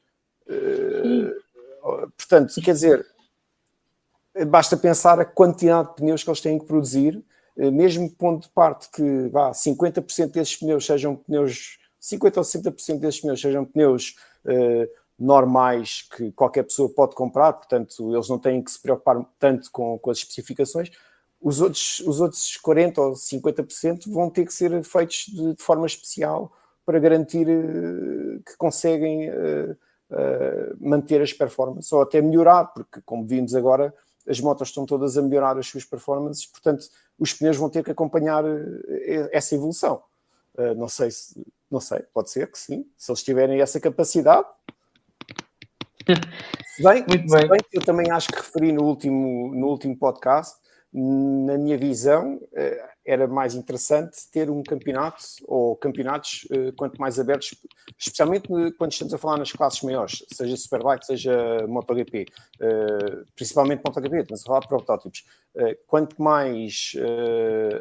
Uh, 0.47 2.11
portanto, 2.17 2.55
quer 2.63 2.73
dizer, 2.73 3.07
basta 4.47 4.77
pensar 4.77 5.21
a 5.21 5.25
quantidade 5.25 5.89
de 5.91 5.95
pneus 5.97 6.25
que 6.25 6.31
eles 6.31 6.41
têm 6.41 6.59
que 6.59 6.67
produzir, 6.67 7.23
mesmo 7.73 8.11
pondo 8.11 8.43
de 8.43 8.49
parte 8.51 8.89
que 8.91 9.29
vá, 9.29 9.51
50% 9.51 10.31
desses 10.31 10.57
pneus 10.57 10.87
sejam 10.87 11.17
pneus, 11.17 11.79
50 11.99 12.41
ou 12.41 12.45
60% 12.45 12.99
desses 12.99 13.21
pneus 13.21 13.41
sejam 13.41 13.65
pneus 13.65 14.17
uh, 14.45 14.89
normais 15.19 16.07
que 16.17 16.31
qualquer 16.33 16.63
pessoa 16.63 16.89
pode 16.89 17.15
comprar, 17.15 17.53
portanto, 17.53 18.15
eles 18.15 18.29
não 18.29 18.39
têm 18.39 18.63
que 18.63 18.71
se 18.71 18.81
preocupar 18.81 19.25
tanto 19.39 19.71
com, 19.73 19.99
com 19.99 20.11
as 20.11 20.19
especificações 20.19 20.91
os 21.41 21.61
outros, 21.61 22.01
os 22.01 22.21
outros 22.21 22.59
40% 22.65 22.99
ou 22.99 23.13
50% 23.13 24.13
vão 24.13 24.29
ter 24.29 24.45
que 24.45 24.53
ser 24.53 24.83
feitos 24.83 25.27
de, 25.29 25.55
de 25.55 25.63
forma 25.63 25.87
especial 25.87 26.53
para 26.85 26.99
garantir 26.99 27.47
uh, 27.49 28.43
que 28.45 28.57
conseguem 28.57 29.31
uh, 29.31 29.77
manter 30.81 31.21
as 31.21 31.33
performances 31.33 31.93
ou 31.93 32.01
até 32.01 32.21
melhorar, 32.21 32.65
porque, 32.67 33.01
como 33.05 33.27
vimos 33.27 33.55
agora, 33.55 33.95
as 34.29 34.41
motos 34.41 34.69
estão 34.69 34.85
todas 34.85 35.17
a 35.17 35.23
melhorar 35.23 35.59
as 35.59 35.67
suas 35.67 35.85
performances, 35.85 36.47
portanto, 36.47 36.87
os 37.19 37.33
pneus 37.33 37.57
vão 37.57 37.71
ter 37.71 37.83
que 37.83 37.91
acompanhar 37.91 38.45
essa 39.33 39.55
evolução. 39.55 40.03
não 40.77 40.89
sei 40.89 41.11
se, 41.11 41.47
não 41.71 41.81
sei, 41.81 42.01
pode 42.13 42.31
ser 42.31 42.51
que 42.51 42.59
sim, 42.59 42.87
se 42.97 43.11
eles 43.11 43.23
tiverem 43.23 43.61
essa 43.61 43.81
capacidade. 43.81 44.47
Se 46.77 46.83
bem, 46.85 47.05
Muito 47.09 47.27
bem. 47.49 47.61
que 47.69 47.77
eu 47.77 47.85
também 47.85 48.09
acho 48.09 48.29
que 48.29 48.37
referi 48.37 48.71
no 48.73 48.85
último, 48.85 49.53
no 49.53 49.67
último 49.67 49.97
podcast 49.97 50.57
na 50.93 51.59
minha 51.59 51.77
visão, 51.77 52.41
eh, 52.55 52.91
era 53.09 53.27
mais 53.27 53.55
interessante 53.55 54.31
ter 54.31 54.51
um 54.51 54.63
campeonato 54.63 55.25
ou 55.47 55.75
campeonatos 55.75 56.47
eh, 56.51 56.73
quanto 56.77 57.01
mais 57.01 57.19
abertos, 57.19 57.55
especialmente 57.99 58.49
quando 58.77 58.93
estamos 58.93 59.15
a 59.15 59.19
falar 59.19 59.39
nas 59.39 59.51
classes 59.51 59.81
maiores, 59.83 60.23
seja 60.31 60.55
Superbike, 60.57 61.07
seja 61.07 61.67
MotoGP, 61.67 62.27
eh, 62.61 63.23
principalmente 63.35 63.83
MotoGP, 63.83 64.19
estamos 64.19 64.43
a 64.43 64.47
falar 64.47 64.61
de 64.61 64.69
protótipos. 64.69 65.25
Quanto 65.89 66.23
mais 66.23 66.93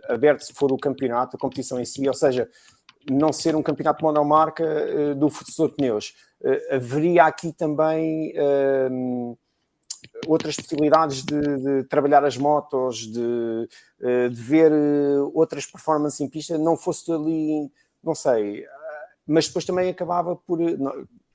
aberto 0.09 0.51
for 0.55 0.71
o 0.71 0.77
campeonato, 0.77 1.35
a 1.35 1.39
competição 1.39 1.79
em 1.79 1.85
si, 1.85 2.07
ou 2.07 2.13
seja, 2.13 2.49
não 3.07 3.31
ser 3.31 3.55
um 3.55 3.61
campeonato 3.61 4.03
monomarca 4.03 5.13
do 5.13 5.29
fornecedor 5.29 5.69
de 5.69 5.75
pneus. 5.75 6.15
Haveria 6.71 7.25
aqui 7.25 7.51
também 7.51 8.33
outras 10.27 10.55
possibilidades 10.55 11.23
de, 11.23 11.39
de, 11.39 11.83
trabalhar 11.85 12.23
as 12.25 12.37
motos, 12.37 13.07
de, 13.07 13.69
eh, 14.01 14.29
de, 14.29 14.41
ver 14.41 14.71
eh, 14.71 15.19
outras 15.33 15.65
performances 15.65 16.19
em 16.21 16.29
pista, 16.29 16.57
não 16.57 16.75
fosse 16.75 17.11
ali, 17.11 17.71
não 18.03 18.15
sei, 18.15 18.65
ah, 18.65 19.05
mas 19.25 19.47
depois 19.47 19.65
também 19.65 19.89
acabava 19.89 20.35
por. 20.35 20.59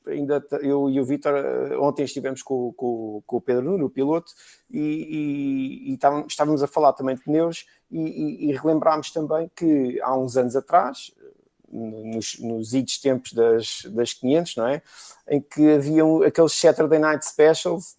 Ainda 0.05 0.45
eu 0.63 0.91
e 0.91 1.01
o 1.01 1.05
Vitor 1.05 1.33
ontem 1.81 2.03
estivemos 2.03 2.43
com, 2.43 2.73
com, 2.73 3.23
com, 3.25 3.37
o 3.37 3.41
Pedro 3.41 3.63
Nuno, 3.63 3.87
o 3.87 3.91
piloto, 3.91 4.33
e, 4.69 4.81
e, 4.81 5.93
e 5.93 5.99
estávamos 6.27 6.61
a 6.61 6.67
falar 6.67 6.93
também 6.93 7.15
de 7.15 7.23
pneus 7.23 7.67
e, 7.89 8.51
e, 8.51 8.53
relembrámos 8.53 9.13
também 9.13 9.49
que 9.55 10.01
há 10.03 10.17
uns 10.17 10.37
anos 10.37 10.57
atrás, 10.57 11.13
nos, 11.73 12.39
nos 12.39 12.75
idos 12.75 12.99
tempos 12.99 13.33
das, 13.33 13.83
das 13.91 14.13
500, 14.13 14.57
não 14.57 14.67
é? 14.67 14.83
Em 15.29 15.41
que 15.41 15.71
haviam 15.71 16.23
aqueles 16.23 16.53
Saturday 16.53 16.99
Night 16.99 17.25
Specials 17.25 17.97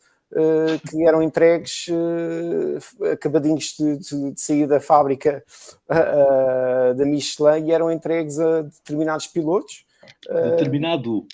que 0.89 1.07
eram 1.07 1.21
entregues 1.21 1.87
uh, 1.89 3.05
acabadinhos 3.11 3.75
de, 3.77 3.97
de, 3.97 4.31
de, 4.31 4.41
sair 4.41 4.67
da 4.67 4.79
fábrica 4.79 5.43
uh, 5.89 6.93
da 6.95 7.05
Michelin 7.05 7.67
e 7.67 7.71
eram 7.71 7.91
entregues 7.91 8.39
a 8.39 8.63
determinados 8.63 9.27
pilotos. 9.27 9.85
Determinado. 10.27 11.25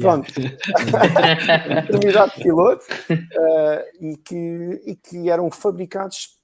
Pronto, 0.00 0.32
determinado 1.86 2.32
piloto 2.32 2.84
e, 4.00 4.16
que, 4.16 4.82
e 4.84 4.96
que 4.96 5.30
eram 5.30 5.48
fabricados 5.48 6.36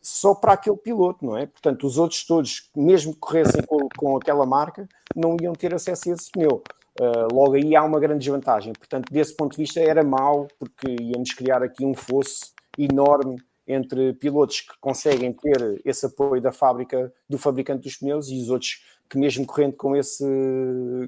só 0.00 0.34
para 0.34 0.54
aquele 0.54 0.76
piloto, 0.76 1.24
não 1.24 1.36
é? 1.36 1.46
Portanto, 1.46 1.86
os 1.86 1.96
outros 1.96 2.24
todos, 2.24 2.68
mesmo 2.74 3.14
que 3.14 3.20
corressem 3.20 3.62
com, 3.62 3.88
com 3.96 4.16
aquela 4.16 4.44
marca, 4.44 4.88
não 5.14 5.36
iam 5.40 5.52
ter 5.52 5.72
acesso 5.72 6.10
a 6.10 6.14
esse 6.14 6.30
pneu. 6.30 6.62
Uh, 7.00 7.34
logo 7.34 7.54
aí 7.54 7.74
há 7.74 7.82
uma 7.82 7.98
grande 7.98 8.20
desvantagem. 8.20 8.72
Portanto, 8.74 9.10
desse 9.10 9.34
ponto 9.34 9.52
de 9.52 9.58
vista 9.58 9.80
era 9.80 10.04
mau, 10.04 10.46
porque 10.58 10.88
íamos 11.00 11.32
criar 11.32 11.62
aqui 11.62 11.84
um 11.84 11.94
fosso 11.94 12.52
enorme 12.78 13.36
entre 13.66 14.12
pilotos 14.14 14.60
que 14.60 14.78
conseguem 14.80 15.32
ter 15.32 15.80
esse 15.84 16.04
apoio 16.04 16.40
da 16.42 16.52
fábrica, 16.52 17.12
do 17.28 17.38
fabricante 17.38 17.84
dos 17.84 17.96
pneus, 17.96 18.28
e 18.28 18.40
os 18.40 18.50
outros 18.50 18.82
que 19.08 19.18
mesmo 19.18 19.46
correndo 19.46 19.74
com 19.74 19.94
esse, 19.94 20.24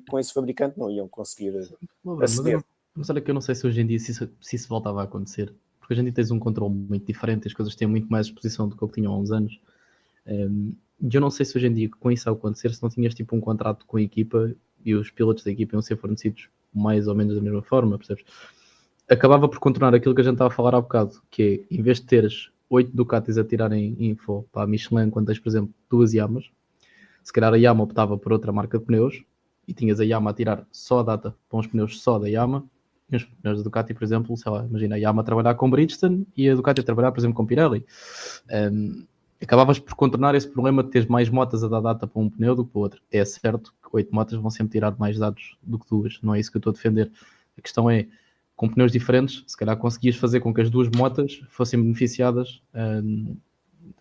com 0.08 0.18
esse 0.18 0.32
fabricante 0.32 0.78
não 0.78 0.90
iam 0.90 1.08
conseguir 1.08 1.56
aceder. 1.56 1.78
Mas, 2.04 2.38
mas 2.94 3.10
olha 3.10 3.20
que 3.20 3.30
eu 3.30 3.34
não 3.34 3.40
sei 3.40 3.54
se 3.54 3.66
hoje 3.66 3.80
em 3.80 3.86
dia 3.86 3.98
se 3.98 4.12
isso, 4.12 4.30
se 4.40 4.56
isso 4.56 4.68
voltava 4.68 5.00
a 5.00 5.04
acontecer, 5.04 5.52
porque 5.80 5.94
hoje 5.94 6.00
em 6.02 6.04
dia 6.04 6.12
tens 6.12 6.30
um 6.30 6.38
controle 6.38 6.74
muito 6.74 7.06
diferente, 7.06 7.48
as 7.48 7.54
coisas 7.54 7.74
têm 7.74 7.88
muito 7.88 8.06
mais 8.08 8.26
exposição 8.26 8.68
do 8.68 8.76
que 8.76 8.84
o 8.84 8.88
que 8.88 8.94
tinham 8.94 9.12
há 9.12 9.18
uns 9.18 9.30
anos. 9.30 9.58
Um, 10.26 10.74
eu 11.12 11.20
não 11.20 11.30
sei 11.30 11.44
se 11.44 11.56
hoje 11.56 11.66
em 11.66 11.74
dia 11.74 11.90
com 11.98 12.10
isso 12.10 12.28
a 12.28 12.32
acontecer, 12.32 12.74
se 12.74 12.82
não 12.82 12.88
tinhas 12.88 13.14
tipo 13.14 13.34
um 13.34 13.40
contrato 13.40 13.84
com 13.86 13.96
a 13.96 14.02
equipa 14.02 14.54
e 14.84 14.94
os 14.94 15.10
pilotos 15.10 15.44
da 15.44 15.50
equipa 15.50 15.74
iam 15.74 15.82
ser 15.82 15.96
fornecidos 15.96 16.48
mais 16.74 17.06
ou 17.06 17.14
menos 17.14 17.34
da 17.34 17.40
mesma 17.40 17.62
forma, 17.62 17.96
percebes? 17.96 18.24
Acabava 19.08 19.48
por 19.48 19.58
contornar 19.58 19.94
aquilo 19.94 20.14
que 20.14 20.20
a 20.20 20.24
gente 20.24 20.34
estava 20.34 20.52
a 20.52 20.56
falar 20.56 20.74
há 20.74 20.80
bocado, 20.80 21.20
que 21.30 21.66
é, 21.70 21.74
em 21.74 21.82
vez 21.82 22.00
de 22.00 22.06
teres 22.06 22.50
oito 22.70 22.90
Ducatis 22.94 23.38
a 23.38 23.44
tirarem 23.44 23.96
info 23.98 24.46
para 24.52 24.62
a 24.62 24.66
Michelin, 24.66 25.10
quando 25.10 25.26
tens, 25.26 25.38
por 25.38 25.48
exemplo, 25.48 25.72
duas 25.88 26.12
Yamas, 26.12 26.50
se 27.24 27.32
calhar 27.32 27.52
a 27.52 27.56
Yama 27.56 27.82
optava 27.82 28.18
por 28.18 28.32
outra 28.32 28.52
marca 28.52 28.78
de 28.78 28.84
pneus 28.84 29.22
e 29.66 29.72
tinhas 29.72 29.98
a 29.98 30.04
Yama 30.04 30.30
a 30.30 30.34
tirar 30.34 30.66
só 30.70 31.00
a 31.00 31.02
data 31.02 31.34
para 31.48 31.58
uns 31.58 31.66
pneus 31.66 32.02
só 32.02 32.18
da 32.18 32.28
Yama 32.28 32.64
e 33.10 33.16
os 33.16 33.24
pneus 33.24 33.58
da 33.58 33.64
Ducati, 33.64 33.94
por 33.94 34.04
exemplo, 34.04 34.36
sei 34.36 34.52
lá, 34.52 34.64
imagina 34.64 34.96
a 34.96 34.98
Yama 34.98 35.22
a 35.22 35.24
trabalhar 35.24 35.54
com 35.54 35.70
Bridgestone 35.70 36.26
e 36.36 36.48
a 36.50 36.54
Ducati 36.54 36.82
a 36.82 36.84
trabalhar, 36.84 37.12
por 37.12 37.20
exemplo, 37.20 37.34
com 37.34 37.46
Pirelli. 37.46 37.84
Um, 38.50 39.06
acabavas 39.42 39.78
por 39.78 39.94
contornar 39.94 40.34
esse 40.34 40.48
problema 40.48 40.82
de 40.82 40.90
teres 40.90 41.08
mais 41.08 41.30
motas 41.30 41.64
a 41.64 41.68
dar 41.68 41.80
data 41.80 42.06
para 42.06 42.20
um 42.20 42.28
pneu 42.28 42.54
do 42.54 42.64
que 42.64 42.72
para 42.72 42.78
o 42.78 42.82
outro. 42.82 43.00
É 43.10 43.24
certo 43.24 43.72
oito 43.94 44.14
motas 44.14 44.38
vão 44.38 44.50
sempre 44.50 44.72
tirar 44.72 44.96
mais 44.98 45.18
dados 45.18 45.56
do 45.62 45.78
que 45.78 45.88
duas, 45.88 46.18
não 46.22 46.34
é 46.34 46.40
isso 46.40 46.50
que 46.50 46.56
eu 46.56 46.60
estou 46.60 46.70
a 46.70 46.74
defender. 46.74 47.10
A 47.56 47.62
questão 47.62 47.88
é, 47.88 48.06
com 48.56 48.68
pneus 48.68 48.92
diferentes, 48.92 49.44
se 49.46 49.56
calhar 49.56 49.76
conseguias 49.76 50.16
fazer 50.16 50.40
com 50.40 50.52
que 50.52 50.60
as 50.60 50.70
duas 50.70 50.88
motas 50.88 51.42
fossem 51.48 51.80
beneficiadas 51.80 52.60
um, 52.74 53.36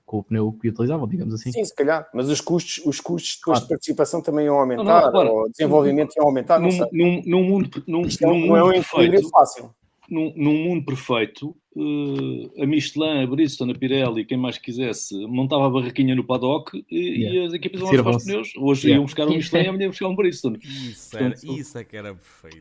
com 0.05 0.19
o 0.19 0.23
pneu 0.23 0.51
que 0.53 0.69
utilizavam, 0.69 1.07
digamos 1.07 1.33
assim. 1.33 1.51
Sim, 1.51 1.63
se 1.63 1.75
calhar, 1.75 2.07
mas 2.13 2.29
os 2.29 2.41
custos, 2.41 2.83
os 2.85 2.99
custos 2.99 3.37
depois 3.37 3.57
claro. 3.57 3.61
de 3.61 3.69
participação 3.69 4.21
também 4.21 4.45
iam 4.45 4.59
aumentar, 4.59 4.83
não, 4.83 5.01
não, 5.01 5.11
claro. 5.11 5.35
o 5.43 5.49
desenvolvimento 5.49 6.15
iam 6.17 6.25
aumentar. 6.25 6.59
Num, 6.59 6.69
num, 6.91 7.21
num 7.25 7.43
mundo, 7.43 7.83
num, 7.87 8.01
Isto 8.01 8.25
num 8.27 8.47
não 8.47 8.57
é 8.57 8.63
um 8.63 8.71
equilíbrio 8.73 9.29
fácil 9.29 9.73
num, 10.09 10.33
num, 10.35 10.53
mundo 10.53 10.85
perfeito, 10.85 11.55
uh, 11.75 12.61
a 12.61 12.65
Michelin, 12.65 13.23
a 13.23 13.27
Bridgestone, 13.27 13.71
a 13.71 13.75
Pirelli, 13.75 14.25
quem 14.25 14.37
mais 14.37 14.57
quisesse, 14.57 15.15
montava 15.27 15.67
a 15.67 15.69
barraquinha 15.69 16.15
no 16.15 16.23
paddock 16.23 16.85
e, 16.89 16.95
yeah. 16.95 17.39
e 17.39 17.45
as 17.45 17.53
equipas 17.53 17.81
iam 17.81 17.89
buscar 17.89 18.15
os 18.15 18.23
pneus. 18.23 18.53
Hoje 18.57 18.87
yeah. 18.87 18.97
iam 18.97 19.05
buscar 19.05 19.27
um 19.27 19.35
Michelin 19.35 19.63
e 19.63 19.67
amanhã 19.67 19.83
iam 19.83 19.91
buscar 19.91 20.07
um 20.07 20.15
Bridgestone. 20.15 20.59
Isso, 20.61 21.11
portanto, 21.11 21.43
era, 21.43 21.59
isso 21.59 21.77
é 21.77 21.83
que 21.83 21.97
era 21.97 22.15
perfeito. 22.15 22.57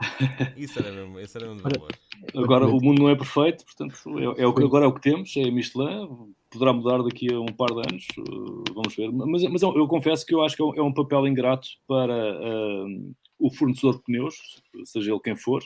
Isso 0.56 0.78
era 0.78 0.92
mesmo, 0.92 1.20
isso 1.20 1.38
era 1.38 1.46
mesmo 1.46 1.62
valor. 1.62 1.90
Agora, 2.36 2.66
o 2.66 2.80
mundo 2.80 3.02
não 3.02 3.08
é 3.08 3.16
perfeito, 3.16 3.64
portanto, 3.64 3.96
é, 4.18 4.42
é 4.42 4.46
o 4.46 4.54
que, 4.54 4.62
agora 4.62 4.84
é 4.84 4.88
o 4.88 4.92
que 4.92 5.00
temos, 5.00 5.36
é 5.36 5.42
a 5.42 5.50
Michelin. 5.50 6.08
Poderá 6.50 6.72
mudar 6.72 7.02
daqui 7.02 7.32
a 7.32 7.40
um 7.40 7.46
par 7.46 7.68
de 7.68 7.78
anos, 7.78 8.06
uh, 8.18 8.64
vamos 8.74 8.94
ver. 8.94 9.10
Mas, 9.10 9.42
mas 9.44 9.62
eu, 9.62 9.74
eu, 9.74 9.86
confesso 9.88 10.24
que 10.26 10.34
eu 10.34 10.42
acho 10.42 10.54
que 10.54 10.62
é 10.62 10.64
um, 10.64 10.74
é 10.74 10.82
um 10.82 10.92
papel 10.92 11.26
ingrato 11.26 11.66
para 11.88 12.14
uh, 12.14 13.14
o 13.38 13.50
fornecedor 13.50 13.96
de 13.96 14.04
pneus, 14.04 14.34
seja 14.84 15.10
ele 15.10 15.20
quem 15.20 15.34
for, 15.34 15.64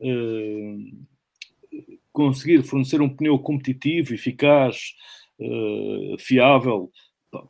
uh, 0.00 1.06
conseguir 2.16 2.62
fornecer 2.62 3.02
um 3.02 3.14
pneu 3.14 3.38
competitivo, 3.38 4.14
eficaz, 4.14 4.94
uh, 5.38 6.16
fiável 6.18 6.90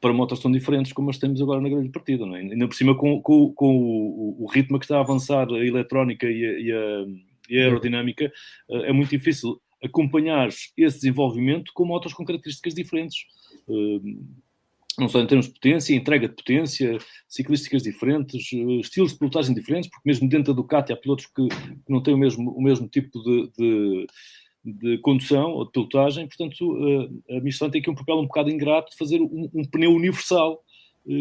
para 0.01 0.13
motos 0.13 0.41
tão 0.41 0.51
diferentes 0.51 0.93
como 0.93 1.09
as 1.09 1.19
temos 1.19 1.41
agora 1.41 1.61
na 1.61 1.69
grande 1.69 1.91
partida, 1.91 2.27
não 2.27 2.35
é? 2.35 2.41
ainda 2.41 2.67
por 2.67 2.75
cima 2.75 2.97
com, 2.97 3.23
com, 3.23 3.53
com 3.53 3.77
o, 3.77 4.43
o, 4.43 4.47
ritmo 4.47 4.81
que 4.81 4.85
está 4.85 4.97
a 4.97 5.01
avançar 5.01 5.49
a 5.49 5.65
eletrónica 5.65 6.27
e 6.27 6.45
a, 6.45 6.59
e 6.59 6.73
a, 6.73 7.07
e 7.49 7.59
a 7.61 7.63
aerodinâmica, 7.63 8.33
uh, 8.69 8.79
é 8.79 8.93
muito 8.93 9.11
difícil 9.11 9.61
acompanhar 9.81 10.49
esse 10.49 10.75
desenvolvimento 10.77 11.71
com 11.73 11.85
motos 11.85 12.13
com 12.13 12.25
características 12.25 12.75
diferentes. 12.75 13.19
Uh, 13.69 14.19
não 14.99 15.09
só 15.09 15.21
em 15.21 15.27
termos 15.27 15.47
de 15.47 15.53
potência, 15.53 15.95
entrega 15.95 16.27
de 16.27 16.35
potência, 16.35 16.99
ciclísticas 17.29 17.83
diferentes, 17.83 18.51
estilos 18.81 19.13
de 19.13 19.19
pilotagem 19.19 19.55
diferentes, 19.55 19.91
porque 19.91 20.09
mesmo 20.09 20.29
dentro 20.29 20.55
da 20.55 20.57
Ducati 20.57 20.93
há 20.93 20.97
pilotos 20.97 21.27
que, 21.27 21.47
não 21.87 22.03
têm 22.03 22.15
o 22.15 22.19
mesmo, 22.19 22.51
o 22.51 22.63
mesmo 22.63 22.89
tipo 22.89 23.23
de, 23.23 23.51
de, 23.59 24.07
de 24.73 24.99
condução 24.99 25.53
ou 25.53 25.65
de 25.65 25.71
pilotagem, 25.71 26.27
portanto 26.27 26.77
eh, 27.29 27.37
a 27.37 27.41
Michelin 27.41 27.71
tem 27.71 27.81
aqui 27.81 27.91
um 27.91 27.95
papel 27.95 28.19
um 28.19 28.27
bocado 28.27 28.51
ingrato 28.51 28.91
de 28.91 28.97
fazer 28.97 29.21
um, 29.21 29.49
um 29.55 29.65
pneu 29.65 29.93
universal 29.93 30.61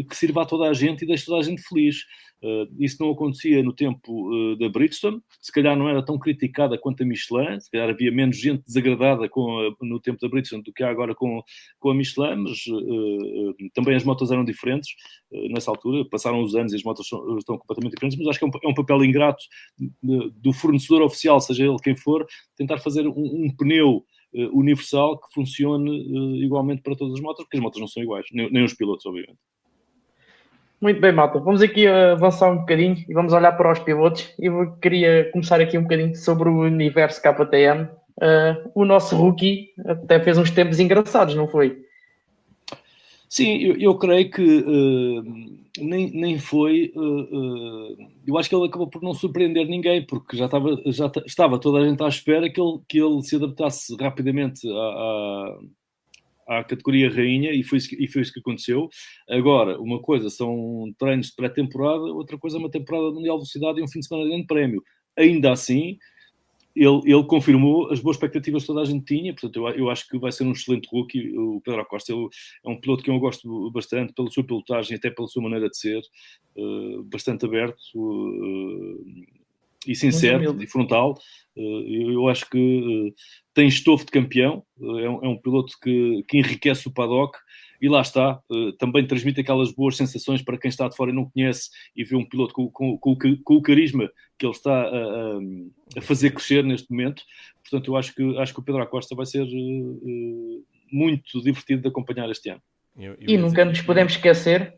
que 0.10 0.16
sirva 0.16 0.42
a 0.42 0.46
toda 0.46 0.70
a 0.70 0.74
gente 0.74 1.04
e 1.04 1.08
deixe 1.08 1.26
toda 1.26 1.40
a 1.40 1.44
gente 1.44 1.62
feliz. 1.62 1.98
Uh, 2.44 2.68
isso 2.78 2.98
não 3.00 3.12
acontecia 3.12 3.64
no 3.64 3.74
tempo 3.74 4.30
uh, 4.30 4.56
da 4.58 4.70
Bridgestone, 4.70 5.20
se 5.42 5.52
calhar 5.52 5.76
não 5.76 5.88
era 5.88 6.04
tão 6.04 6.20
criticada 6.20 6.78
quanto 6.78 7.02
a 7.02 7.06
Michelin, 7.06 7.60
se 7.60 7.72
calhar 7.72 7.90
havia 7.90 8.12
menos 8.12 8.38
gente 8.38 8.64
desagradada 8.64 9.28
com 9.30 9.74
no 9.82 10.00
tempo 10.00 10.20
da 10.20 10.28
Bridgestone 10.28 10.62
do 10.62 10.74
que 10.74 10.84
há 10.84 10.90
agora 10.90 11.16
com, 11.16 11.42
com 11.80 11.90
a 11.90 11.96
Michelin, 11.96 12.36
mas 12.36 12.64
também 13.74 13.96
as 13.96 14.04
motos 14.04 14.32
eram 14.32 14.44
diferentes 14.44 14.90
nessa 15.50 15.72
altura, 15.72 16.08
passaram 16.08 16.42
os 16.44 16.56
anos 16.56 16.74
e 16.74 16.76
as 16.76 16.84
motos 16.84 17.08
são, 17.08 17.38
estão 17.38 17.58
completamente 17.58 17.94
diferentes, 17.94 18.18
mas 18.20 18.28
acho 18.28 18.40
que 18.40 18.46
é 18.46 18.48
um, 18.48 18.52
é 18.64 18.68
um 18.68 18.76
papel 18.76 19.04
ingrato 19.04 19.44
do 20.36 20.54
fornecedor 20.54 21.02
oficial, 21.02 21.40
seja 21.40 21.66
ele 21.66 21.78
quem 21.82 21.96
for, 21.96 22.28
tentar 22.56 22.78
fazer 22.78 23.08
um, 23.08 23.14
um 23.16 23.56
pneu 23.56 24.06
universal 24.54 25.18
que 25.20 25.34
funcione 25.34 26.44
igualmente 26.44 26.82
para 26.82 26.96
todas 26.96 27.16
as 27.16 27.22
motos, 27.22 27.44
porque 27.44 27.58
as 27.58 27.64
motos 27.64 27.80
não 27.80 27.88
são 27.88 28.04
iguais, 28.04 28.26
nem, 28.32 28.52
nem 28.52 28.64
os 28.64 28.74
pilotos, 28.74 29.06
obviamente. 29.06 29.40
Muito 30.86 31.02
bem, 31.02 31.12
malta. 31.12 31.40
Vamos 31.40 31.64
aqui 31.64 31.88
avançar 31.88 32.52
um 32.52 32.58
bocadinho 32.58 33.04
e 33.10 33.12
vamos 33.12 33.34
olhar 33.34 33.54
para 33.54 33.72
os 33.72 33.80
pilotos. 33.80 34.32
Eu 34.38 34.74
queria 34.74 35.32
começar 35.32 35.60
aqui 35.60 35.76
um 35.80 35.82
bocadinho 35.82 36.16
sobre 36.16 36.48
o 36.48 36.60
universo 36.60 37.20
KTM. 37.24 37.86
Uh, 38.22 38.70
o 38.76 38.86
nosso 38.86 39.16
rookie 39.16 39.72
até 39.84 40.20
fez 40.20 40.38
uns 40.38 40.52
tempos 40.52 40.80
engraçados, 40.80 41.34
não 41.34 41.48
foi? 41.48 41.82
Sim, 43.28 43.58
eu, 43.64 43.78
eu 43.80 43.96
creio 43.96 44.30
que 44.30 44.44
uh, 44.44 45.24
nem, 45.84 46.12
nem 46.12 46.38
foi. 46.38 46.94
Uh, 46.96 47.98
eu 48.28 48.38
acho 48.38 48.48
que 48.48 48.56
ele 48.56 48.68
acabou 48.68 48.86
por 48.86 49.02
não 49.02 49.16
surpreender 49.16 49.66
ninguém, 49.66 50.06
porque 50.06 50.38
já 50.38 50.46
estava, 50.46 50.80
já 50.86 51.12
estava 51.26 51.58
toda 51.58 51.80
a 51.80 51.90
gente 51.90 52.04
à 52.04 52.08
espera 52.08 52.48
que 52.48 52.62
ele, 52.62 52.80
que 52.88 53.00
ele 53.00 53.24
se 53.24 53.38
adaptasse 53.38 53.96
rapidamente 54.00 54.70
a 54.70 55.58
categoria 56.64 57.10
rainha 57.10 57.52
e 57.52 57.64
foi, 57.64 57.80
e 58.00 58.08
foi 58.08 58.22
isso 58.22 58.34
que 58.34 58.40
aconteceu. 58.40 58.90
Agora, 59.30 59.80
uma 59.80 60.00
coisa 60.02 60.30
são 60.30 60.94
treinos 60.98 61.28
de 61.28 61.36
pré-temporada, 61.36 62.04
outra 62.04 62.38
coisa 62.38 62.58
é 62.58 62.60
uma 62.60 62.70
temporada 62.70 63.08
de 63.08 63.16
Mundial 63.16 63.38
de 63.38 63.42
Velocidade 63.42 63.80
e 63.80 63.84
um 63.84 63.88
fim 63.88 64.00
de 64.00 64.08
semana 64.08 64.26
de 64.26 64.32
grande 64.32 64.48
prémio. 64.48 64.84
Ainda 65.18 65.52
assim, 65.52 65.98
ele, 66.76 67.02
ele, 67.06 67.24
confirmou 67.24 67.90
as 67.92 68.02
boas 68.02 68.18
expectativas 68.18 68.64
que 68.64 68.68
toda 68.68 68.82
a 68.82 68.86
gente 68.86 69.06
tinha, 69.06 69.34
portanto, 69.34 69.56
eu, 69.56 69.70
eu 69.70 69.90
acho 69.90 70.08
que 70.10 70.20
vai 70.20 70.32
ser 70.32 70.44
um 70.44 70.52
excelente 70.52 70.90
rookie. 70.92 71.36
O 71.38 71.62
Pedro 71.62 71.82
Acosta 71.82 72.12
é 72.12 72.70
um 72.70 72.80
piloto 72.80 73.02
que 73.02 73.10
eu 73.10 73.18
gosto 73.18 73.72
bastante 73.72 74.14
pela 74.14 74.30
sua 74.30 74.44
pilotagem, 74.44 74.98
até 74.98 75.10
pela 75.10 75.28
sua 75.28 75.42
maneira 75.42 75.70
de 75.70 75.78
ser, 75.78 76.02
uh, 76.58 77.04
bastante 77.04 77.46
aberto. 77.46 77.80
Uh, 77.96 79.26
e 79.88 79.96
sincero 79.96 80.62
e 80.62 80.68
frontal. 80.68 81.16
Eh, 81.58 82.14
eu 82.14 82.28
acho 82.28 82.50
que 82.50 82.58
eh, 82.58 83.14
tem 83.54 83.68
estofo 83.68 84.06
de 84.06 84.12
campeão, 84.12 84.64
eh, 84.82 85.06
é 85.06 85.10
um, 85.10 85.26
é 85.26 85.28
um 85.30 85.38
piloto 85.38 85.74
que, 85.82 86.24
que, 86.28 86.38
enriquece 86.38 86.88
o 86.88 86.94
paddock 86.94 87.38
e 87.82 87.90
lá 87.90 88.02
está, 88.02 88.40
também 88.80 89.06
transmite 89.06 89.42
aquelas 89.42 89.72
boas 89.72 89.98
sensações 89.98 90.42
para 90.42 90.58
quem 90.58 90.70
está 90.70 90.88
de 90.88 90.96
fora 90.96 91.12
e 91.12 91.14
não 91.14 91.30
conhece 91.30 91.70
e 91.96 92.06
vê 92.06 92.16
um 92.16 92.26
piloto 92.26 92.54
com, 92.54 92.70
com, 92.70 92.98
com, 92.98 93.16
com 93.44 93.56
o 93.56 93.62
carisma 93.62 94.10
que 94.40 94.46
ele 94.46 94.54
está 94.54 94.74
a, 94.74 95.40
a, 95.98 96.02
fazer 96.02 96.32
crescer 96.32 96.64
neste 96.64 96.90
momento. 96.90 97.22
Portanto, 97.62 97.92
eu 97.92 97.98
acho 97.98 98.16
que, 98.16 98.38
acho 98.38 98.54
que 98.54 98.60
o 98.60 98.64
Pedro 98.64 98.82
Acosta 98.82 99.14
vai 99.14 99.26
ser 99.26 99.46
muito 100.90 101.44
divertido 101.44 101.82
de 101.82 101.90
acompanhar 101.90 102.30
este 102.32 102.50
ano. 102.50 102.62
Eu, 102.98 103.14
eu 103.20 103.30
e 103.30 103.38
nunca 103.38 103.66
nos 103.66 103.82
podemos 103.82 104.14
esquecer 104.14 104.74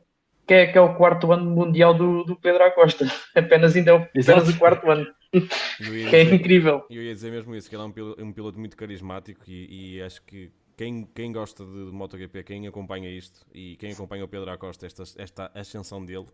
que 0.48 0.54
é, 0.54 0.68
que 0.68 0.78
é 0.78 0.82
o 0.82 0.96
quarto 0.96 1.32
ano 1.34 1.52
mundial 1.52 1.94
do, 1.94 2.24
do 2.24 2.36
Pedro 2.36 2.64
Acosta. 2.64 3.06
Apenas 3.36 3.76
ainda 3.76 3.92
é 3.92 3.94
o, 3.94 3.98
apenas 3.98 4.48
o 4.48 4.58
quarto 4.58 4.90
ano. 4.90 5.06
que 5.78 6.16
é 6.16 6.24
incrível. 6.24 6.86
Eu 6.90 7.04
ia 7.04 7.14
dizer 7.14 7.32
mesmo 7.32 7.54
isso, 7.54 7.70
que 7.70 7.76
ele 7.76 7.84
é 7.84 7.86
um 7.86 7.92
piloto, 7.92 8.24
um 8.24 8.32
piloto 8.32 8.58
muito 8.58 8.78
carismático 8.78 9.44
e, 9.46 9.98
e, 9.98 10.02
acho 10.02 10.22
que 10.24 10.50
quem, 10.78 11.06
quem 11.14 11.34
gosta 11.34 11.66
de, 11.66 11.86
de 11.86 11.92
MotoGP, 11.92 12.44
quem 12.44 12.66
acompanha 12.66 13.10
isto 13.10 13.46
e 13.54 13.76
quem 13.76 13.92
acompanha 13.92 14.24
o 14.24 14.28
Pedro 14.28 14.50
Acosta, 14.50 14.86
esta, 14.86 15.04
esta 15.18 15.52
ascensão 15.54 16.04
dele, 16.04 16.28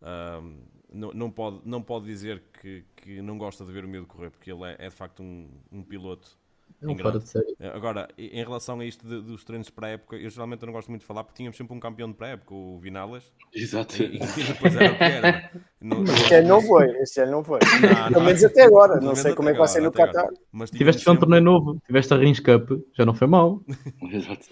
um, 0.00 0.62
não, 0.92 1.12
não, 1.12 1.30
pode, 1.30 1.60
não 1.64 1.82
pode 1.82 2.06
dizer 2.06 2.44
que, 2.60 2.84
que 2.94 3.20
não 3.20 3.36
gosta 3.36 3.64
de 3.64 3.72
ver 3.72 3.84
o 3.84 3.88
miúdo 3.88 4.06
correr, 4.06 4.30
porque 4.30 4.52
ele 4.52 4.62
é, 4.64 4.76
é 4.78 4.88
de 4.88 4.94
facto 4.94 5.24
um, 5.24 5.50
um 5.72 5.82
piloto 5.82 6.38
não 6.80 6.96
fora 6.96 7.18
de 7.18 7.28
série. 7.28 7.56
Eh, 7.58 7.68
agora, 7.74 8.08
em 8.18 8.42
relação 8.42 8.80
a 8.80 8.84
isto 8.84 9.06
de, 9.06 9.20
dos 9.22 9.44
treinos 9.44 9.70
pré-época, 9.70 10.16
eu 10.16 10.28
geralmente 10.28 10.64
não 10.64 10.72
gosto 10.72 10.88
muito 10.88 11.02
de 11.02 11.06
falar 11.06 11.24
porque 11.24 11.36
tínhamos 11.36 11.56
sempre 11.56 11.74
um 11.74 11.80
campeão 11.80 12.08
de 12.08 12.14
pré-época, 12.14 12.54
o 12.54 12.78
Vinales. 12.78 13.32
Exato. 13.54 14.02
E, 14.02 14.16
e 14.16 14.18
depois 14.18 14.76
era 14.76 14.92
o 14.92 14.98
que 14.98 15.04
era. 15.04 15.50
Não, 15.80 16.02
este 16.12 16.34
ano 16.34 16.48
não 16.48 16.60
foi, 16.60 16.90
este 17.00 17.20
ano 17.20 17.32
não 17.32 17.44
foi. 17.44 17.60
Não, 17.60 18.12
Pelo 18.12 18.24
menos 18.24 18.44
até 18.44 18.62
agora, 18.64 19.00
não 19.00 19.14
sei 19.14 19.34
como 19.34 19.48
é 19.48 19.52
que 19.52 19.58
vai 19.58 19.68
ser 19.68 19.80
no 19.80 19.92
Qatar. 19.92 20.28
Tiveste 20.72 21.02
sempre... 21.02 21.12
um 21.12 21.20
torneio 21.20 21.42
novo, 21.42 21.80
tiveste 21.86 22.12
a 22.12 22.16
Rins 22.16 22.40
Cup, 22.40 22.70
já 22.94 23.04
não 23.04 23.14
foi 23.14 23.26
mal. 23.26 23.62
Exato. 24.10 24.46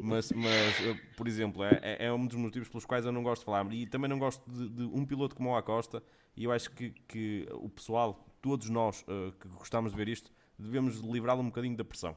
mas, 0.00 0.32
mas, 0.32 0.98
por 1.16 1.28
exemplo, 1.28 1.62
é, 1.64 1.78
é, 1.82 2.06
é, 2.06 2.12
um 2.12 2.26
dos 2.26 2.36
motivos 2.36 2.68
pelos 2.68 2.84
quais 2.84 3.04
eu 3.04 3.12
não 3.12 3.22
gosto 3.22 3.40
de 3.40 3.46
falar. 3.46 3.66
E 3.72 3.86
também 3.86 4.08
não 4.08 4.18
gosto 4.18 4.42
de, 4.50 4.68
de 4.68 4.84
um 4.84 5.04
piloto 5.04 5.34
como 5.36 5.50
o 5.50 5.56
Acosta, 5.56 6.02
e 6.36 6.44
eu 6.44 6.52
acho 6.52 6.70
que, 6.70 6.90
que 7.08 7.48
o 7.52 7.68
pessoal, 7.68 8.26
todos 8.42 8.68
nós 8.68 9.02
uh, 9.02 9.32
que 9.40 9.48
gostamos 9.48 9.92
de 9.92 9.96
ver 9.96 10.08
isto, 10.08 10.30
devemos 10.58 11.00
livrá-lo 11.00 11.42
um 11.42 11.46
bocadinho 11.46 11.76
da 11.76 11.84
pressão 11.84 12.12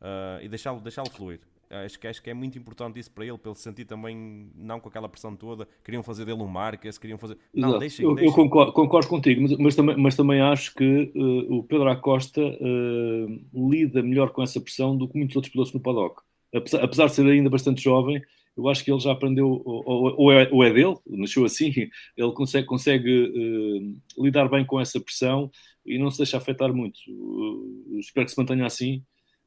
uh, 0.00 0.42
e 0.42 0.48
deixá-lo 0.48 0.80
deixá 0.80 1.04
fluir. 1.04 1.40
Acho 1.72 1.98
que, 1.98 2.06
acho 2.06 2.22
que 2.22 2.28
é 2.28 2.34
muito 2.34 2.58
importante 2.58 3.00
isso 3.00 3.10
para 3.10 3.24
ele, 3.24 3.38
para 3.38 3.50
ele 3.50 3.56
se 3.56 3.62
sentir 3.62 3.86
também 3.86 4.50
não 4.54 4.78
com 4.78 4.90
aquela 4.90 5.08
pressão 5.08 5.34
toda. 5.34 5.66
Queriam 5.82 6.02
fazer 6.02 6.26
dele 6.26 6.42
um 6.42 6.46
Marques, 6.46 6.98
queriam 6.98 7.16
fazer. 7.16 7.38
Não, 7.54 7.78
deixem, 7.78 8.04
eu, 8.04 8.18
eu 8.18 8.30
concordo, 8.30 8.72
concordo, 8.74 9.08
contigo, 9.08 9.40
mas, 9.40 9.56
mas, 9.56 9.74
também, 9.74 9.96
mas 9.96 10.14
também 10.14 10.42
acho 10.42 10.74
que 10.74 11.10
uh, 11.16 11.54
o 11.54 11.62
Pedro 11.64 11.88
Acosta 11.88 12.42
uh, 12.42 13.70
lida 13.70 14.02
melhor 14.02 14.32
com 14.32 14.42
essa 14.42 14.60
pressão 14.60 14.94
do 14.94 15.08
que 15.08 15.16
muitos 15.16 15.34
outros 15.34 15.50
pilotos 15.50 15.72
no 15.72 15.80
paddock. 15.80 16.20
Apesar, 16.54 16.84
apesar 16.84 17.06
de 17.06 17.14
ser 17.14 17.26
ainda 17.26 17.48
bastante 17.48 17.82
jovem, 17.82 18.22
eu 18.56 18.68
acho 18.68 18.84
que 18.84 18.92
ele 18.92 19.00
já 19.00 19.12
aprendeu, 19.12 19.62
ou, 19.64 20.14
ou, 20.16 20.32
é, 20.32 20.48
ou 20.52 20.62
é, 20.62 20.72
dele, 20.72 20.94
nasceu 21.06 21.44
assim, 21.44 21.72
ele 22.16 22.32
consegue, 22.32 22.66
consegue 22.66 23.22
uh, 23.24 24.22
lidar 24.22 24.48
bem 24.48 24.64
com 24.64 24.80
essa 24.80 25.00
pressão 25.00 25.50
e 25.86 25.98
não 25.98 26.10
se 26.10 26.18
deixa 26.18 26.36
afetar 26.36 26.72
muito. 26.72 26.98
Uh, 27.08 27.98
espero 27.98 28.26
que 28.26 28.32
se 28.32 28.38
mantenha 28.38 28.66
assim 28.66 29.02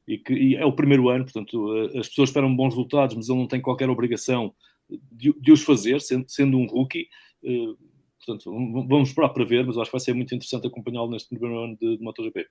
e 0.06 0.18
que 0.18 0.32
e 0.32 0.56
é 0.56 0.64
o 0.64 0.72
primeiro 0.72 1.08
ano, 1.08 1.24
portanto, 1.24 1.54
uh, 1.54 1.98
as 1.98 2.08
pessoas 2.08 2.30
esperam 2.30 2.54
bons 2.54 2.70
resultados, 2.70 3.14
mas 3.14 3.28
ele 3.28 3.38
não 3.38 3.46
tem 3.46 3.60
qualquer 3.60 3.88
obrigação 3.88 4.52
de, 5.12 5.32
de 5.40 5.52
os 5.52 5.62
fazer, 5.62 6.00
sendo, 6.00 6.24
sendo 6.28 6.58
um 6.58 6.66
rookie. 6.66 7.08
Portanto, 8.24 8.50
vamos 8.88 9.10
esperar 9.10 9.28
para 9.28 9.44
ver, 9.44 9.64
mas 9.64 9.76
acho 9.76 9.86
que 9.90 9.96
vai 9.96 10.00
ser 10.00 10.14
muito 10.14 10.34
interessante 10.34 10.66
acompanhá-lo 10.66 11.10
neste 11.10 11.28
primeiro 11.28 11.62
ano 11.62 11.76
de, 11.76 11.96
de 11.96 12.02
MotoGP. 12.02 12.46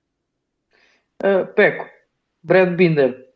Peco, 1.54 1.86
Brad 2.42 2.74
Binder, 2.74 3.26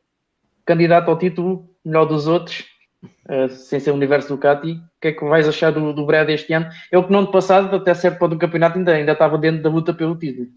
candidato 0.65 1.11
ao 1.11 1.19
título, 1.19 1.69
melhor 1.85 2.07
dos 2.07 2.27
outros, 2.27 2.65
uh, 3.05 3.49
sem 3.51 3.81
ser 3.81 3.91
o 3.91 3.95
universo 3.95 4.29
Ducati. 4.29 4.73
O 4.73 5.01
que 5.01 5.09
é 5.09 5.13
que 5.13 5.25
vais 5.25 5.49
achar 5.49 5.73
do, 5.73 5.93
do 5.93 6.07
Brad 6.07 6.29
este 6.29 6.53
ano? 6.53 6.69
Eu 6.91 7.05
que 7.05 7.13
no 7.13 7.19
ano 7.19 7.31
passado, 7.31 7.75
até 7.75 7.95
certo 7.95 8.19
para 8.19 8.29
do 8.29 8.39
campeonato, 8.39 8.79
ainda, 8.79 8.93
ainda 8.93 9.13
estava 9.13 9.39
dentro 9.39 9.63
da 9.63 9.71
luta 9.71 9.95
pelo 9.95 10.17
título. 10.17 10.49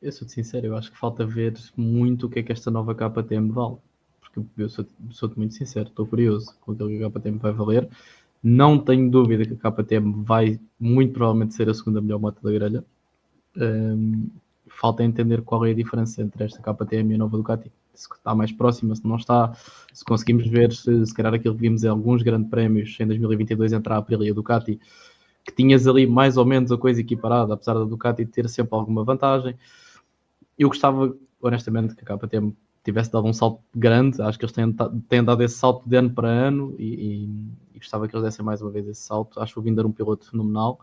Eu 0.00 0.12
sou 0.12 0.28
sincero, 0.28 0.66
eu 0.66 0.76
acho 0.76 0.92
que 0.92 0.98
falta 0.98 1.26
ver 1.26 1.54
muito 1.76 2.26
o 2.26 2.30
que 2.30 2.38
é 2.38 2.42
que 2.42 2.52
esta 2.52 2.70
nova 2.70 2.94
KTM 2.94 3.50
vale. 3.50 3.76
Porque 4.20 4.40
eu 4.56 4.68
sou, 4.68 4.86
sou 5.10 5.30
muito 5.36 5.54
sincero, 5.54 5.88
estou 5.88 6.06
curioso 6.06 6.54
com 6.60 6.72
aquilo 6.72 6.88
que 6.88 7.04
a 7.04 7.10
KTM 7.10 7.38
vai 7.38 7.52
valer. 7.52 7.88
Não 8.42 8.78
tenho 8.78 9.10
dúvida 9.10 9.44
que 9.44 9.66
a 9.66 9.72
KTM 9.72 10.22
vai 10.22 10.60
muito 10.78 11.12
provavelmente 11.12 11.54
ser 11.54 11.68
a 11.68 11.74
segunda 11.74 12.00
melhor 12.00 12.20
moto 12.20 12.40
da 12.40 12.52
grelha. 12.52 12.84
Um, 13.56 14.28
falta 14.68 15.02
entender 15.02 15.42
qual 15.42 15.66
é 15.66 15.72
a 15.72 15.74
diferença 15.74 16.22
entre 16.22 16.44
esta 16.44 16.62
KTM 16.62 17.10
e 17.10 17.14
a 17.14 17.18
nova 17.18 17.36
Ducati 17.36 17.72
se 17.98 18.08
está 18.12 18.34
mais 18.34 18.52
próxima, 18.52 18.94
se 18.94 19.06
não 19.06 19.16
está, 19.16 19.52
se 19.92 20.04
conseguimos 20.04 20.46
ver 20.46 20.72
se, 20.72 21.06
se 21.06 21.14
calhar 21.14 21.34
aquilo 21.34 21.54
que 21.54 21.60
vimos 21.60 21.84
em 21.84 21.88
alguns 21.88 22.22
grandes 22.22 22.48
prémios 22.48 22.96
em 23.00 23.06
2022 23.06 23.72
entre 23.72 23.92
a 23.92 23.96
Aprilia 23.96 24.28
e 24.28 24.30
a 24.30 24.34
Ducati, 24.34 24.80
que 25.44 25.52
tinhas 25.52 25.86
ali 25.86 26.06
mais 26.06 26.36
ou 26.36 26.44
menos 26.44 26.70
a 26.70 26.76
coisa 26.76 27.00
equiparada, 27.00 27.54
apesar 27.54 27.74
da 27.74 27.84
Ducati 27.84 28.24
ter 28.26 28.48
sempre 28.48 28.74
alguma 28.74 29.02
vantagem. 29.04 29.56
Eu 30.58 30.68
gostava, 30.68 31.14
honestamente, 31.40 31.94
que 31.94 32.04
a 32.04 32.18
KTM 32.18 32.54
tivesse 32.84 33.12
dado 33.12 33.26
um 33.26 33.32
salto 33.32 33.60
grande, 33.74 34.20
acho 34.22 34.38
que 34.38 34.44
eles 34.44 34.54
têm, 34.54 34.74
têm 35.08 35.22
dado 35.22 35.42
esse 35.42 35.56
salto 35.56 35.88
de 35.88 35.96
ano 35.96 36.10
para 36.10 36.28
ano 36.28 36.74
e, 36.78 36.84
e, 36.84 37.24
e 37.74 37.78
gostava 37.78 38.08
que 38.08 38.14
eles 38.14 38.24
dessem 38.24 38.44
mais 38.44 38.62
uma 38.62 38.70
vez 38.70 38.86
esse 38.88 39.02
salto. 39.02 39.40
Acho 39.40 39.58
o 39.58 39.62
Binder 39.62 39.86
um 39.86 39.92
piloto 39.92 40.30
fenomenal. 40.30 40.80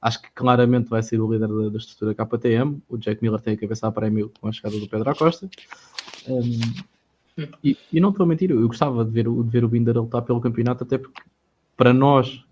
Acho 0.00 0.20
que 0.20 0.28
claramente 0.34 0.90
vai 0.90 1.02
ser 1.02 1.20
o 1.20 1.32
líder 1.32 1.48
da, 1.48 1.68
da 1.70 1.78
estrutura 1.78 2.14
KTM. 2.14 2.82
O 2.88 2.98
Jack 2.98 3.22
Miller 3.22 3.40
tem 3.40 3.54
a 3.54 3.56
cabeça 3.56 3.86
a 3.86 3.92
prémio 3.92 4.30
com 4.40 4.48
a 4.48 4.52
chegada 4.52 4.78
do 4.78 4.86
Pedro 4.86 5.10
Acosta. 5.10 5.48
Um, 6.28 6.60
e, 7.62 7.76
e, 7.92 8.00
não 8.00 8.10
estou 8.10 8.24
a 8.24 8.26
mentir, 8.26 8.50
eu 8.50 8.66
gostava 8.66 9.04
de 9.04 9.10
ver, 9.10 9.24
de 9.24 9.50
ver 9.50 9.64
o 9.64 9.68
Binder 9.68 9.96
lutar 9.96 10.22
pelo 10.22 10.40
campeonato, 10.40 10.84
até 10.84 10.98
porque 10.98 11.20
para 11.76 11.92
nós 11.92 12.44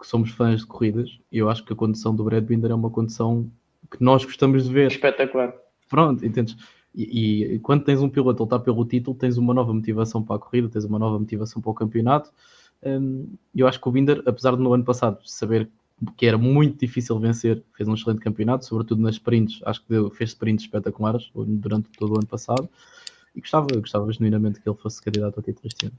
que 0.00 0.06
somos 0.06 0.30
fãs 0.30 0.60
de 0.60 0.66
corridas, 0.66 1.18
eu 1.30 1.50
acho 1.50 1.64
que 1.64 1.72
a 1.72 1.76
condição 1.76 2.14
do 2.14 2.24
Brad 2.24 2.42
Binder 2.42 2.70
é 2.70 2.74
uma 2.74 2.88
condição 2.88 3.50
que 3.90 4.02
nós 4.02 4.24
gostamos 4.24 4.64
de 4.64 4.72
ver. 4.72 4.90
Espetacular. 4.90 5.54
Pronto, 5.88 6.24
entendes? 6.24 6.56
E, 6.94 7.54
e, 7.54 7.58
quando 7.58 7.84
tens 7.84 8.00
um 8.00 8.08
piloto 8.08 8.42
a 8.42 8.44
lutar 8.44 8.60
pelo 8.60 8.84
título, 8.84 9.16
tens 9.16 9.36
uma 9.36 9.52
nova 9.52 9.72
motivação 9.72 10.22
para 10.22 10.36
a 10.36 10.38
corrida, 10.38 10.68
tens 10.68 10.84
uma 10.84 10.98
nova 10.98 11.18
motivação 11.18 11.60
para 11.60 11.70
o 11.70 11.74
campeonato. 11.74 12.32
Um, 12.82 13.28
eu 13.54 13.68
acho 13.68 13.80
que 13.80 13.88
o 13.88 13.92
Binder, 13.92 14.22
apesar 14.24 14.56
de 14.56 14.62
no 14.62 14.72
ano 14.72 14.84
passado 14.84 15.18
saber 15.24 15.68
que 16.16 16.26
era 16.26 16.38
muito 16.38 16.80
difícil 16.80 17.18
vencer, 17.18 17.62
fez 17.74 17.86
um 17.86 17.94
excelente 17.94 18.20
campeonato, 18.20 18.64
sobretudo 18.64 19.02
nas 19.02 19.16
sprints, 19.16 19.60
acho 19.66 19.82
que 19.82 19.90
deu, 19.90 20.10
fez 20.10 20.30
sprints 20.30 20.64
espetaculares 20.64 21.30
durante 21.34 21.90
todo 21.90 22.14
o 22.14 22.18
ano 22.18 22.26
passado. 22.26 22.68
E 23.34 23.40
gostava, 23.40 23.68
gostava 23.76 24.10
genuinamente 24.12 24.60
que 24.60 24.68
ele 24.68 24.76
fosse 24.76 25.02
candidato 25.02 25.38
a 25.38 25.42
título 25.42 25.66
este 25.66 25.86
ano. 25.86 25.94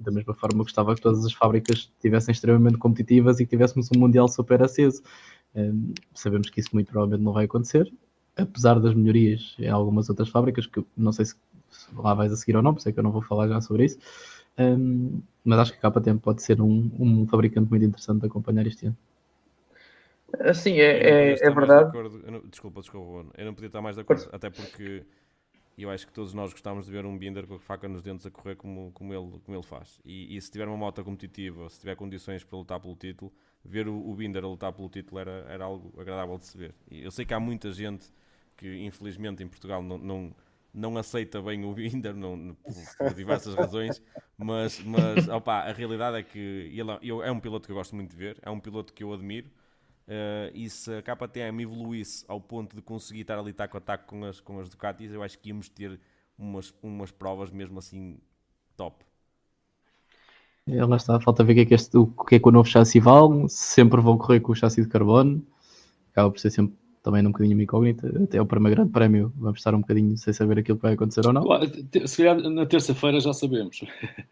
Da 0.00 0.10
mesma 0.10 0.34
forma, 0.34 0.62
gostava 0.62 0.94
que 0.94 1.00
todas 1.00 1.24
as 1.24 1.32
fábricas 1.32 1.90
estivessem 1.96 2.32
extremamente 2.32 2.78
competitivas 2.78 3.38
e 3.38 3.44
que 3.44 3.50
tivéssemos 3.50 3.90
um 3.94 3.98
Mundial 3.98 4.28
super 4.28 4.62
aceso. 4.62 5.02
Um, 5.54 5.92
sabemos 6.14 6.50
que 6.50 6.60
isso 6.60 6.70
muito 6.72 6.90
provavelmente 6.90 7.22
não 7.22 7.32
vai 7.32 7.44
acontecer, 7.44 7.92
apesar 8.36 8.80
das 8.80 8.94
melhorias 8.94 9.54
em 9.58 9.68
algumas 9.68 10.08
outras 10.08 10.28
fábricas, 10.28 10.66
que 10.66 10.84
não 10.96 11.12
sei 11.12 11.26
se 11.26 11.36
lá 11.96 12.14
vais 12.14 12.32
a 12.32 12.36
seguir 12.36 12.56
ou 12.56 12.62
não, 12.62 12.72
por 12.72 12.80
isso 12.80 12.88
é 12.88 12.92
que 12.92 12.98
eu 12.98 13.04
não 13.04 13.12
vou 13.12 13.22
falar 13.22 13.48
já 13.48 13.60
sobre 13.60 13.84
isso. 13.84 13.98
Um, 14.58 15.20
mas 15.44 15.58
acho 15.58 15.78
que 15.78 15.86
a 15.86 15.90
KTM 15.90 16.18
pode 16.18 16.42
ser 16.42 16.60
um, 16.60 16.90
um 16.98 17.26
fabricante 17.26 17.68
muito 17.68 17.84
interessante 17.84 18.20
de 18.20 18.26
acompanhar 18.26 18.66
este 18.66 18.86
ano. 18.86 18.96
Assim, 20.40 20.80
é, 20.80 21.32
é, 21.32 21.46
é 21.46 21.50
verdade. 21.50 21.92
De 21.92 22.30
não, 22.30 22.40
desculpa, 22.48 22.80
desculpa, 22.80 23.30
eu 23.36 23.44
não 23.44 23.54
podia 23.54 23.68
estar 23.68 23.80
mais 23.80 23.96
de 23.96 24.02
acordo, 24.02 24.28
até 24.32 24.50
porque 24.50 25.04
eu 25.82 25.90
acho 25.90 26.06
que 26.06 26.12
todos 26.12 26.32
nós 26.32 26.52
gostávamos 26.52 26.86
de 26.86 26.92
ver 26.92 27.04
um 27.04 27.18
Binder 27.18 27.46
com 27.46 27.54
a 27.54 27.58
faca 27.58 27.88
nos 27.88 28.02
dentes 28.02 28.24
a 28.24 28.30
correr 28.30 28.54
como, 28.54 28.92
como, 28.92 29.12
ele, 29.12 29.40
como 29.40 29.56
ele 29.56 29.62
faz. 29.62 30.00
E, 30.04 30.36
e 30.36 30.40
se 30.40 30.50
tiver 30.50 30.68
uma 30.68 30.76
moto 30.76 31.02
competitiva, 31.02 31.68
se 31.68 31.80
tiver 31.80 31.96
condições 31.96 32.44
para 32.44 32.58
lutar 32.58 32.78
pelo 32.80 32.94
título, 32.94 33.32
ver 33.64 33.88
o, 33.88 34.08
o 34.08 34.14
Binder 34.14 34.44
a 34.44 34.46
lutar 34.46 34.72
pelo 34.72 34.88
título 34.88 35.18
era, 35.20 35.44
era 35.48 35.64
algo 35.64 36.00
agradável 36.00 36.38
de 36.38 36.46
se 36.46 36.56
ver. 36.56 36.74
E 36.90 37.02
eu 37.02 37.10
sei 37.10 37.24
que 37.24 37.34
há 37.34 37.40
muita 37.40 37.72
gente 37.72 38.06
que, 38.56 38.84
infelizmente, 38.84 39.42
em 39.42 39.48
Portugal 39.48 39.82
não, 39.82 39.98
não, 39.98 40.34
não 40.72 40.96
aceita 40.96 41.40
bem 41.42 41.64
o 41.64 41.72
Binder 41.72 42.14
não, 42.14 42.56
por, 42.62 42.74
por, 42.98 43.14
diversas 43.14 43.54
razões, 43.54 44.02
mas, 44.38 44.80
mas 44.80 45.28
opa, 45.28 45.60
a 45.60 45.72
realidade 45.72 46.18
é 46.18 46.22
que 46.22 46.38
ele 46.38 46.90
é, 46.90 47.28
é 47.28 47.32
um 47.32 47.40
piloto 47.40 47.66
que 47.66 47.72
eu 47.72 47.76
gosto 47.76 47.96
muito 47.96 48.10
de 48.10 48.16
ver, 48.16 48.38
é 48.42 48.50
um 48.50 48.60
piloto 48.60 48.92
que 48.92 49.02
eu 49.02 49.12
admiro. 49.12 49.50
Uh, 50.06 50.52
e 50.52 50.68
se 50.68 50.92
a 50.92 51.02
KTM 51.02 51.62
evoluísse 51.62 52.24
ao 52.28 52.38
ponto 52.38 52.76
de 52.76 52.82
conseguir 52.82 53.22
estar 53.22 53.38
ali 53.38 53.52
taco 53.54 53.78
a 53.78 53.80
taco 53.80 54.06
com 54.06 54.24
as, 54.24 54.38
com 54.38 54.60
as 54.60 54.68
Ducatis, 54.68 55.10
eu 55.12 55.22
acho 55.22 55.38
que 55.38 55.48
íamos 55.48 55.68
ter 55.68 55.98
umas, 56.38 56.74
umas 56.82 57.10
provas 57.10 57.50
mesmo 57.50 57.78
assim 57.78 58.18
top. 58.76 59.04
É, 60.66 60.84
lá 60.84 60.96
está, 60.96 61.20
falta 61.20 61.44
ver 61.44 61.52
o 61.52 61.54
que 61.66 61.74
é 61.74 61.78
que, 61.78 61.96
o 61.96 62.06
que, 62.24 62.34
é 62.36 62.38
que 62.38 62.48
o 62.48 62.52
novo 62.52 62.68
chassi 62.68 63.00
vale. 63.00 63.48
Sempre 63.48 64.00
vão 64.00 64.18
correr 64.18 64.40
com 64.40 64.52
o 64.52 64.54
chassi 64.54 64.82
de 64.82 64.88
carbono, 64.88 65.46
acaba 66.10 66.30
por 66.30 66.38
ser 66.38 66.50
sempre 66.50 66.74
também 67.04 67.22
num 67.22 67.30
bocadinho 67.30 67.54
uma 67.54 67.62
incógnita. 67.62 68.10
Até 68.24 68.40
o 68.40 68.46
primeiro 68.46 68.76
grande 68.76 68.90
prémio 68.90 69.30
vamos 69.36 69.58
estar 69.58 69.74
um 69.74 69.82
bocadinho 69.82 70.16
sem 70.16 70.32
saber 70.32 70.58
aquilo 70.58 70.78
que 70.78 70.82
vai 70.82 70.94
acontecer 70.94 71.24
ou 71.26 71.34
não. 71.34 71.44
Se 72.06 72.16
calhar 72.16 72.36
na 72.48 72.64
terça-feira 72.64 73.20
já 73.20 73.34
sabemos. 73.34 73.84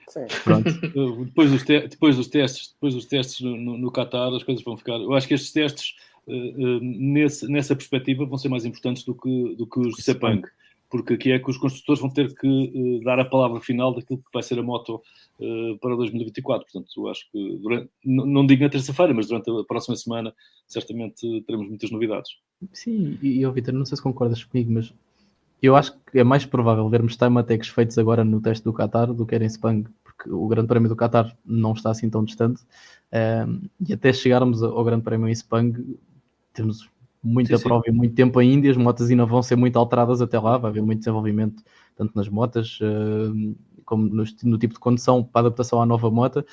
Sim. 0.09 0.27
Pronto. 0.43 0.73
depois, 1.27 1.51
dos 1.51 1.62
depois 1.64 2.16
dos 2.16 2.29
testes, 2.29 2.73
depois 2.73 2.95
dos 2.95 3.05
testes 3.05 3.41
no, 3.43 3.57
no, 3.59 3.77
no 3.77 3.93
Qatar, 3.93 4.33
as 4.33 4.43
coisas 4.43 4.64
vão 4.64 4.79
ficar. 4.79 4.95
Eu 4.95 5.12
acho 5.12 5.29
que 5.29 5.35
estes 5.35 5.53
testes, 5.53 5.95
uh, 6.27 6.33
uh, 6.33 6.81
nesse, 6.81 7.47
nessa 7.47 7.77
perspectiva, 7.77 8.25
vão 8.25 8.39
ser 8.39 8.49
mais 8.49 8.64
importantes 8.64 9.05
do 9.05 9.14
que, 9.14 9.55
do 9.55 9.66
que 9.66 9.79
os 9.79 9.95
de 9.95 10.03
Sepang 10.03 10.43
porque 10.89 11.14
aqui 11.14 11.33
é 11.33 11.39
que 11.39 11.51
os 11.51 11.57
construtores 11.57 12.03
vão 12.03 12.11
ter 12.11 12.35
que 12.35 12.47
uh, 12.47 13.03
dar 13.03 13.18
a 13.18 13.25
palavra 13.25 13.61
final 13.61 13.95
daquilo 13.95 14.18
que 14.18 14.29
vai 14.31 14.43
ser 14.43 14.59
a 14.59 14.62
moto 14.62 15.03
uh, 15.41 15.79
para 15.79 15.97
2024. 15.97 16.66
Portanto, 16.70 16.93
eu 16.95 17.09
acho 17.09 17.31
que, 17.33 17.57
durante, 17.57 17.91
não 18.05 18.47
digo 18.47 18.62
na 18.62 18.68
terça-feira, 18.68 19.14
mas 19.14 19.27
durante 19.27 19.51
a 19.51 19.64
próxima 19.64 19.97
semana, 19.97 20.35
certamente 20.66 21.43
teremos 21.47 21.66
muitas 21.66 21.91
novidades. 21.91 22.33
Sim, 22.72 23.18
e, 23.22 23.42
e 23.42 23.50
Vitor, 23.50 23.74
não 23.74 23.84
sei 23.84 23.96
se 23.96 24.02
concordas 24.02 24.44
comigo, 24.44 24.72
mas 24.72 24.92
eu 25.62 25.76
acho 25.76 25.96
que 26.10 26.18
é 26.18 26.24
mais 26.24 26.44
provável 26.44 26.88
vermos 26.88 27.16
time-attacks 27.16 27.68
feitos 27.68 27.96
agora 27.96 28.24
no 28.24 28.40
teste 28.40 28.64
do 28.64 28.72
Qatar 28.72 29.12
do 29.12 29.24
que 29.24 29.34
era 29.34 29.44
em 29.44 29.48
Sepang, 29.48 29.88
porque 30.02 30.28
o 30.30 30.46
Grande 30.48 30.68
Prémio 30.68 30.88
do 30.88 30.96
Qatar 30.96 31.36
não 31.44 31.72
está 31.72 31.90
assim 31.90 32.10
tão 32.10 32.24
distante. 32.24 32.62
Um, 33.12 33.16
ehm, 33.16 33.60
e 33.88 33.92
até 33.92 34.12
chegarmos 34.12 34.62
ao 34.62 34.84
Grande 34.84 35.04
Prémio 35.04 35.28
em 35.28 35.34
Sepang, 35.34 35.96
temos 36.52 36.90
muita 37.22 37.56
sim, 37.56 37.62
prova 37.62 37.84
sim. 37.84 37.92
e 37.92 37.94
muito 37.94 38.14
tempo 38.14 38.38
ainda, 38.38 38.66
e 38.66 38.70
as 38.70 38.76
motas 38.76 39.08
ainda 39.08 39.24
vão 39.24 39.42
ser 39.42 39.56
muito 39.56 39.78
alteradas 39.78 40.20
até 40.20 40.38
lá, 40.38 40.58
vai 40.58 40.70
haver 40.70 40.82
muito 40.82 40.98
desenvolvimento, 40.98 41.62
tanto 41.96 42.12
nas 42.16 42.28
motas 42.28 42.78
uh, 42.80 43.56
como 43.84 44.08
no, 44.08 44.24
no, 44.42 44.58
tipo 44.58 44.74
de 44.74 44.80
condução 44.80 45.22
para 45.22 45.46
adaptação 45.46 45.80
à 45.80 45.86
nova 45.86 46.10
moto. 46.10 46.44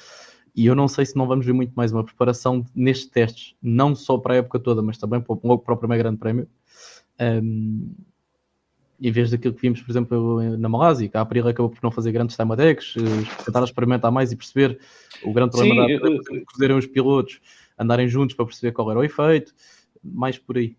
E 0.59 0.65
eu 0.65 0.75
não 0.75 0.89
sei 0.89 1.05
se 1.05 1.15
não 1.15 1.25
vamos 1.25 1.45
ver 1.45 1.53
muito 1.53 1.71
mais 1.73 1.93
uma 1.93 2.03
preparação 2.03 2.65
nestes 2.75 3.07
testes, 3.07 3.55
não 3.63 3.95
só 3.95 4.17
para 4.17 4.33
a 4.33 4.37
época 4.39 4.59
toda, 4.59 4.81
mas 4.81 4.97
também 4.97 5.21
para, 5.21 5.37
para 5.37 5.73
o 5.73 5.77
primeiro 5.77 6.03
Grande 6.03 6.17
Prémio. 6.17 6.49
Um, 7.17 7.89
em 9.01 9.09
vez 9.09 9.31
daquilo 9.31 9.53
que 9.53 9.61
vimos, 9.61 9.81
por 9.81 9.89
exemplo, 9.89 10.57
na 10.57 10.67
Malásia, 10.67 11.07
que 11.07 11.15
a 11.15 11.21
Aprilia 11.21 11.51
acabou 11.51 11.69
por 11.69 11.81
não 11.81 11.89
fazer 11.89 12.11
grandes 12.11 12.35
time 12.35 12.51
attacks, 12.51 12.93
eh, 12.97 13.45
tentar 13.45 13.63
experimentar 13.63 14.11
mais 14.11 14.33
e 14.33 14.35
perceber 14.35 14.77
o 15.23 15.31
grande 15.31 15.51
problema 15.51 15.87
Sim, 15.87 15.97
da 15.97 16.07
Aprilia, 16.51 16.75
os 16.75 16.85
pilotos 16.85 17.39
andarem 17.79 18.09
juntos 18.09 18.35
para 18.35 18.45
perceber 18.45 18.73
qual 18.73 18.91
era 18.91 18.99
o 18.99 19.03
efeito 19.05 19.53
mais 20.03 20.37
por 20.37 20.57
aí? 20.57 20.75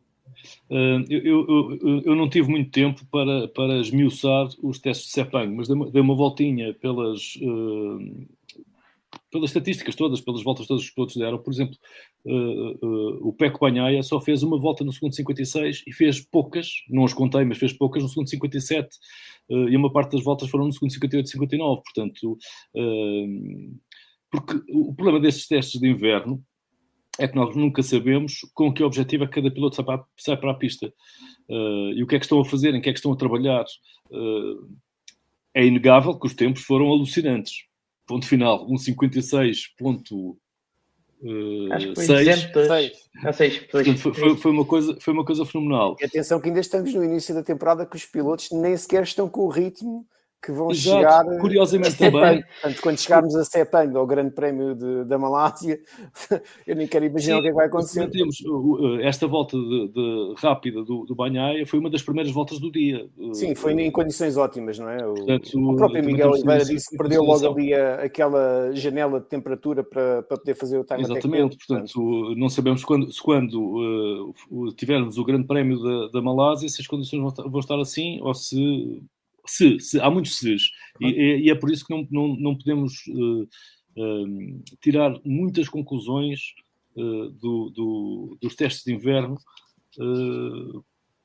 Uh, 0.69 1.05
eu, 1.09 1.47
eu, 1.49 2.03
eu, 2.05 2.15
não 2.15 2.29
tive 2.29 2.51
muito 2.51 2.71
tempo 2.71 3.01
para, 3.11 3.49
para 3.49 3.79
esmiuçar 3.79 4.47
os 4.63 4.79
testes 4.79 5.07
de 5.07 5.13
Sepang, 5.13 5.55
mas 5.55 5.69
dei 5.69 5.75
uma, 5.75 5.91
dei 5.91 6.03
uma 6.03 6.15
voltinha 6.15 6.75
pelas, 6.75 7.37
uh, 7.43 8.29
pelas 9.31 9.51
estatísticas 9.51 9.95
todas, 9.95 10.21
pelas 10.21 10.43
voltas 10.43 10.67
todas 10.67 10.83
que 10.83 10.89
os 10.89 10.95
pilotos 10.95 11.17
deram. 11.17 11.39
Por 11.39 11.53
exemplo, 11.53 11.77
uh, 12.25 13.29
o 13.29 13.33
Peco 13.33 13.61
Banhaia 13.61 14.03
só 14.03 14.21
fez 14.21 14.43
uma 14.43 14.59
volta 14.59 14.85
no 14.85 14.93
segundo 14.93 15.15
56 15.15 15.85
e 15.87 15.93
fez 15.93 16.21
poucas, 16.21 16.69
não 16.89 17.05
as 17.05 17.13
contei, 17.13 17.45
mas 17.45 17.59
fez 17.59 17.73
poucas 17.73 18.03
no 18.03 18.09
segundo 18.09 18.29
57 18.29 18.89
e 19.69 19.77
uma 19.77 19.93
parte 19.93 20.13
das 20.13 20.23
voltas 20.23 20.49
foram 20.49 20.67
no 20.67 20.73
segundo 20.73 20.93
58 20.93 21.27
e 21.27 21.31
59. 21.31 21.83
Portanto, 21.83 22.39
porque 24.31 24.63
o 24.73 24.95
problema 24.95 25.19
desses 25.19 25.49
testes 25.49 25.81
de 25.81 25.89
inverno 25.89 26.41
é 27.19 27.29
que 27.29 27.37
nós 27.37 27.55
nunca 27.55 27.83
sabemos 27.83 28.41
com 28.55 28.73
que 28.73 28.83
objetivo 28.83 29.25
é 29.25 29.27
que 29.27 29.35
cada 29.35 29.51
piloto 29.51 29.77
sai 29.77 29.85
para, 29.85 30.05
sai 30.17 30.37
para 30.37 30.53
a 30.53 30.55
pista 30.55 30.93
uh, 31.49 31.93
e 31.95 32.03
o 32.03 32.07
que 32.07 32.15
é 32.15 32.19
que 32.19 32.25
estão 32.25 32.41
a 32.41 32.45
fazer, 32.45 32.75
em 32.75 32.81
que 32.81 32.89
é 32.89 32.93
que 32.93 32.99
estão 32.99 33.13
a 33.13 33.17
trabalhar. 33.17 33.65
Uh, 34.11 34.69
é 35.53 35.67
inegável 35.67 36.19
que 36.19 36.27
os 36.27 36.35
tempos 36.35 36.63
foram 36.63 36.87
alucinantes. 36.87 37.65
Ponto 38.11 38.27
final, 38.27 38.67
1,56.6. 38.69 40.37
Uh, 41.23 41.73
Acho 41.73 41.89
que 41.91 41.95
foi 41.95 42.05
6. 42.07 42.51
6. 43.37 43.57
Foi, 43.71 43.85
foi, 43.97 44.37
foi, 44.37 44.51
uma 44.51 44.65
coisa, 44.65 44.97
foi 45.01 45.15
uma 45.15 45.25
coisa 45.25 45.47
fenomenal. 45.47 45.97
E 46.01 46.07
atenção 46.07 46.41
que 46.41 46.49
ainda 46.49 46.59
estamos 46.59 46.93
no 46.93 47.05
início 47.05 47.33
da 47.33 47.45
temporada 47.45 47.87
que 47.87 47.95
os 47.95 48.05
pilotos 48.05 48.51
nem 48.51 48.77
sequer 48.77 49.05
estão 49.05 49.29
com 49.29 49.43
o 49.43 49.49
ritmo 49.49 50.05
que 50.43 50.53
vão 50.53 50.71
Exato, 50.71 50.97
chegar. 50.97 51.25
Curiosamente 51.39 51.99
também. 51.99 52.43
Portanto, 52.43 52.83
quando 52.83 52.99
chegarmos 52.99 53.35
a 53.37 53.45
Sepang, 53.45 53.97
ao 53.97 54.07
Grande 54.07 54.35
Prémio 54.35 54.75
de, 54.75 55.05
da 55.05 55.19
Malásia, 55.19 55.79
eu 56.67 56.75
nem 56.75 56.87
quero 56.87 57.05
imaginar 57.05 57.35
Sim, 57.35 57.41
o 57.41 57.43
que, 57.43 57.49
é 57.49 57.51
que 57.51 57.57
vai 57.57 57.67
acontecer. 57.67 58.11
Temos, 58.11 58.37
esta 59.03 59.27
volta 59.27 59.57
de, 59.57 59.89
de 59.89 60.35
rápida 60.37 60.83
do, 60.83 61.05
do 61.05 61.15
Banhaia 61.15 61.67
foi 61.67 61.79
uma 61.79 61.91
das 61.91 62.03
primeiras 62.03 62.33
voltas 62.33 62.59
do 62.59 62.71
dia. 62.71 63.09
Sim, 63.33 63.55
foi 63.55 63.73
em 63.75 63.91
condições 63.91 64.37
ótimas, 64.37 64.79
não 64.79 64.89
é? 64.89 65.07
O, 65.07 65.15
Portanto, 65.15 65.71
o 65.71 65.77
próprio 65.77 66.05
Miguel 66.05 66.31
Oliveira 66.31 66.65
disse 66.65 66.91
que 66.91 66.97
perdeu 66.97 67.23
logo 67.23 67.47
ali 67.47 67.75
a, 67.75 68.03
aquela 68.03 68.73
janela 68.73 69.21
de 69.21 69.27
temperatura 69.27 69.85
para, 69.85 70.23
para 70.23 70.39
poder 70.39 70.55
fazer 70.55 70.79
o 70.79 70.85
time 70.85 71.03
Exatamente, 71.03 71.57
portanto, 71.57 71.93
portanto, 71.93 72.35
não 72.37 72.49
sabemos 72.49 72.85
quando, 72.85 73.13
se 73.13 73.23
quando 73.23 74.33
uh, 74.51 74.73
tivermos 74.75 75.19
o 75.19 75.25
Grande 75.25 75.47
Prémio 75.47 75.79
da, 75.83 76.09
da 76.09 76.23
Malásia, 76.23 76.69
se 76.69 76.81
as 76.81 76.87
condições 76.87 77.21
vão, 77.21 77.51
vão 77.51 77.61
estar 77.61 77.79
assim 77.79 78.21
ou 78.23 78.35
se 78.35 79.03
se, 79.47 79.79
se, 79.81 80.01
há 80.01 80.11
muitos 80.11 80.39
se's. 80.39 80.71
E, 81.01 81.45
e, 81.45 81.51
é 81.51 81.55
por 81.55 81.71
isso 81.71 81.85
que 81.85 81.95
não, 81.95 82.07
não, 82.11 82.37
não 82.37 82.57
podemos 82.57 82.93
uh, 83.09 83.43
uh, 83.43 84.63
tirar 84.81 85.15
muitas 85.25 85.69
conclusões 85.69 86.41
uh, 86.97 87.31
do, 87.31 87.71
do, 87.71 88.39
dos 88.41 88.55
testes 88.55 88.85
de 88.85 88.95
inverno, 88.95 89.37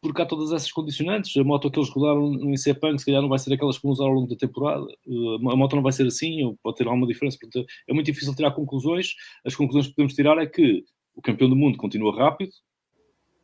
porque 0.02 0.22
há 0.22 0.26
todas 0.26 0.52
essas 0.52 0.72
condicionantes. 0.72 1.36
A 1.38 1.44
moto 1.44 1.70
que 1.70 1.80
eles 1.80 1.90
rodaram 1.90 2.32
no 2.32 2.58
Sepang, 2.58 2.98
se 2.98 3.06
calhar 3.06 3.22
não 3.22 3.30
vai 3.30 3.40
ser 3.40 3.54
aquelas 3.54 3.78
que 3.78 3.84
vão 3.84 3.92
usar 3.92 4.06
ao 4.06 4.12
longo 4.12 4.28
da 4.28 4.36
temporada. 4.36 4.86
a 4.86 5.56
moto 5.56 5.76
não 5.76 5.84
vai 5.84 5.92
ser 5.92 6.06
assim, 6.08 6.44
ou 6.44 6.58
pode 6.62 6.78
ter 6.78 6.88
alguma 6.88 7.08
diferença. 7.08 7.38
Portanto, 7.40 7.66
é 7.88 7.94
muito 7.94 8.06
difícil 8.06 8.36
tirar 8.36 8.52
conclusões. 8.52 9.14
As 9.46 9.56
conclusões 9.56 9.88
que 9.88 9.96
podemos 9.96 10.14
tirar 10.14 10.38
é 10.38 10.46
que 10.46 10.84
o 11.16 11.22
campeão 11.22 11.50
do 11.50 11.56
mundo 11.56 11.78
continua 11.78 12.16
rápido, 12.16 12.52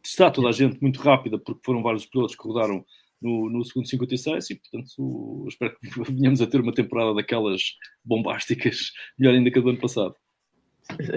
está 0.03 0.29
toda 0.29 0.49
a 0.49 0.51
gente 0.51 0.81
muito 0.81 0.99
rápida, 0.99 1.39
porque 1.39 1.61
foram 1.63 1.81
vários 1.81 2.05
pilotos 2.05 2.35
que 2.35 2.43
rodaram 2.43 2.83
no, 3.21 3.49
no 3.49 3.63
segundo 3.63 3.87
56 3.87 4.49
e, 4.49 4.55
portanto, 4.55 5.45
espero 5.47 5.75
que 5.77 5.89
venhamos 6.11 6.41
a 6.41 6.47
ter 6.47 6.59
uma 6.59 6.73
temporada 6.73 7.13
daquelas 7.13 7.61
bombásticas, 8.03 8.91
melhor 9.17 9.35
ainda 9.35 9.51
que 9.51 9.59
a 9.59 9.61
do 9.61 9.69
ano 9.69 9.79
passado. 9.79 10.15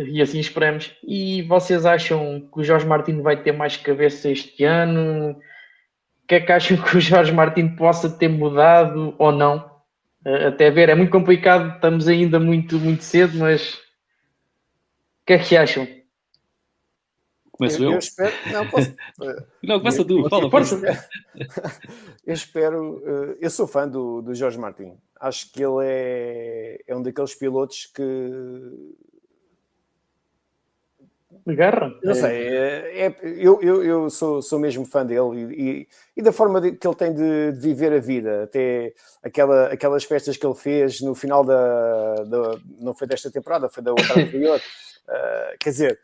E 0.07 0.21
assim 0.21 0.39
esperamos. 0.39 0.95
E 1.03 1.43
vocês 1.43 1.87
acham 1.87 2.49
que 2.53 2.61
o 2.61 2.65
Jorge 2.65 2.87
Martins 2.87 3.23
vai 3.23 3.43
ter 3.43 3.53
mais 3.53 3.77
cabeça 3.77 4.31
este 4.31 4.65
ano? 4.65 5.31
O 5.31 6.27
que 6.29 6.37
é 6.37 6.41
que 6.41 6.53
acham 6.53 6.77
que 6.77 6.97
o 6.97 7.01
Jorge 7.01 7.33
Martins 7.33 7.77
possa 7.77 8.09
ter 8.11 8.29
mudado 8.29 9.15
ou 9.19 9.33
não? 9.33 9.73
Até 10.25 10.71
ver, 10.71 10.89
é 10.89 10.95
muito 10.95 11.11
complicado, 11.11 11.75
estamos 11.75 12.09
ainda 12.09 12.41
muito, 12.41 12.79
muito 12.79 13.05
cedo, 13.05 13.39
mas 13.39 13.75
o 13.75 15.27
que 15.27 15.35
é 15.35 15.39
que 15.39 15.57
acham? 15.57 15.87
Começo 17.57 17.83
eu? 17.83 17.91
Eu, 17.91 17.93
eu 17.93 17.99
espero. 17.99 18.35
Não, 18.53 18.69
posso. 18.69 18.95
não, 19.63 19.79
começa 19.79 20.05
tu, 20.05 20.29
fala, 20.29 20.51
eu 22.27 22.35
espero. 22.35 23.03
Eh, 23.07 23.37
eu 23.43 23.51
sou 23.51 23.69
fã 23.69 23.87
do, 23.87 24.21
do 24.23 24.35
Jorge 24.35 24.59
Martin. 24.59 24.97
Acho 25.21 25.53
que 25.53 25.63
ele 25.63 25.85
é, 25.85 26.81
é 26.87 26.97
um 26.97 27.03
daqueles 27.03 27.35
pilotos 27.35 27.87
que 27.95 28.03
de 31.47 31.55
guerra. 31.55 31.95
Não 32.03 32.15
sei, 32.15 32.49
é, 32.49 33.07
é, 33.07 33.17
eu, 33.23 33.61
eu, 33.63 33.85
eu 33.85 34.11
sou, 34.11 34.41
sou 34.41 34.59
mesmo 34.59 34.85
fã 34.85 35.05
dele 35.05 35.55
e, 35.57 35.63
e, 35.63 35.89
e 36.17 36.23
da 36.23 36.33
forma 36.33 36.61
de, 36.61 36.73
que 36.73 36.87
ele 36.87 36.97
tem 36.97 37.13
de, 37.13 37.53
de, 37.53 37.61
viver 37.61 37.93
a 37.93 38.01
vida, 38.01 38.45
até 38.45 38.95
aquela, 39.23 39.67
aquelas 39.67 40.05
festas 40.05 40.37
que 40.37 40.47
ele 40.47 40.55
fez 40.55 41.01
no 41.01 41.15
final 41.15 41.45
da, 41.45 42.15
da 42.25 42.59
não 42.81 42.95
foi 42.95 43.07
desta 43.07 43.31
temporada, 43.31 43.69
foi 43.69 43.83
da 43.83 43.91
outra 43.91 44.23
anterior, 44.23 44.59
uh, 44.59 45.57
quer 45.61 45.71
dizer, 45.71 46.01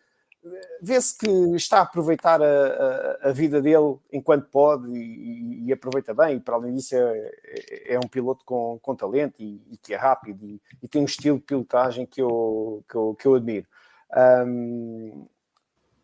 vê-se 0.80 1.16
que 1.16 1.28
está 1.54 1.78
a 1.78 1.82
aproveitar 1.82 2.40
a, 2.42 2.46
a, 2.46 3.28
a, 3.28 3.32
vida 3.32 3.60
dele 3.60 3.98
enquanto 4.10 4.48
pode 4.48 4.90
e, 4.90 5.66
e, 5.66 5.72
aproveita 5.72 6.14
bem, 6.14 6.36
e 6.36 6.40
para 6.40 6.54
além 6.54 6.74
disso 6.74 6.94
é, 6.94 7.32
é, 7.44 7.94
é 7.94 7.98
um 7.98 8.08
piloto 8.08 8.44
com, 8.44 8.78
com 8.80 8.96
talento 8.96 9.40
e, 9.40 9.62
e, 9.70 9.76
que 9.76 9.92
é 9.92 9.96
rápido 9.96 10.44
e, 10.46 10.60
e, 10.82 10.88
tem 10.88 11.02
um 11.02 11.06
estilo 11.06 11.38
de 11.38 11.44
pilotagem 11.44 12.06
que 12.06 12.22
eu, 12.22 12.82
que 12.88 12.94
eu, 12.94 13.14
que 13.14 13.26
eu 13.26 13.34
admiro. 13.34 13.66
Um, 14.46 15.26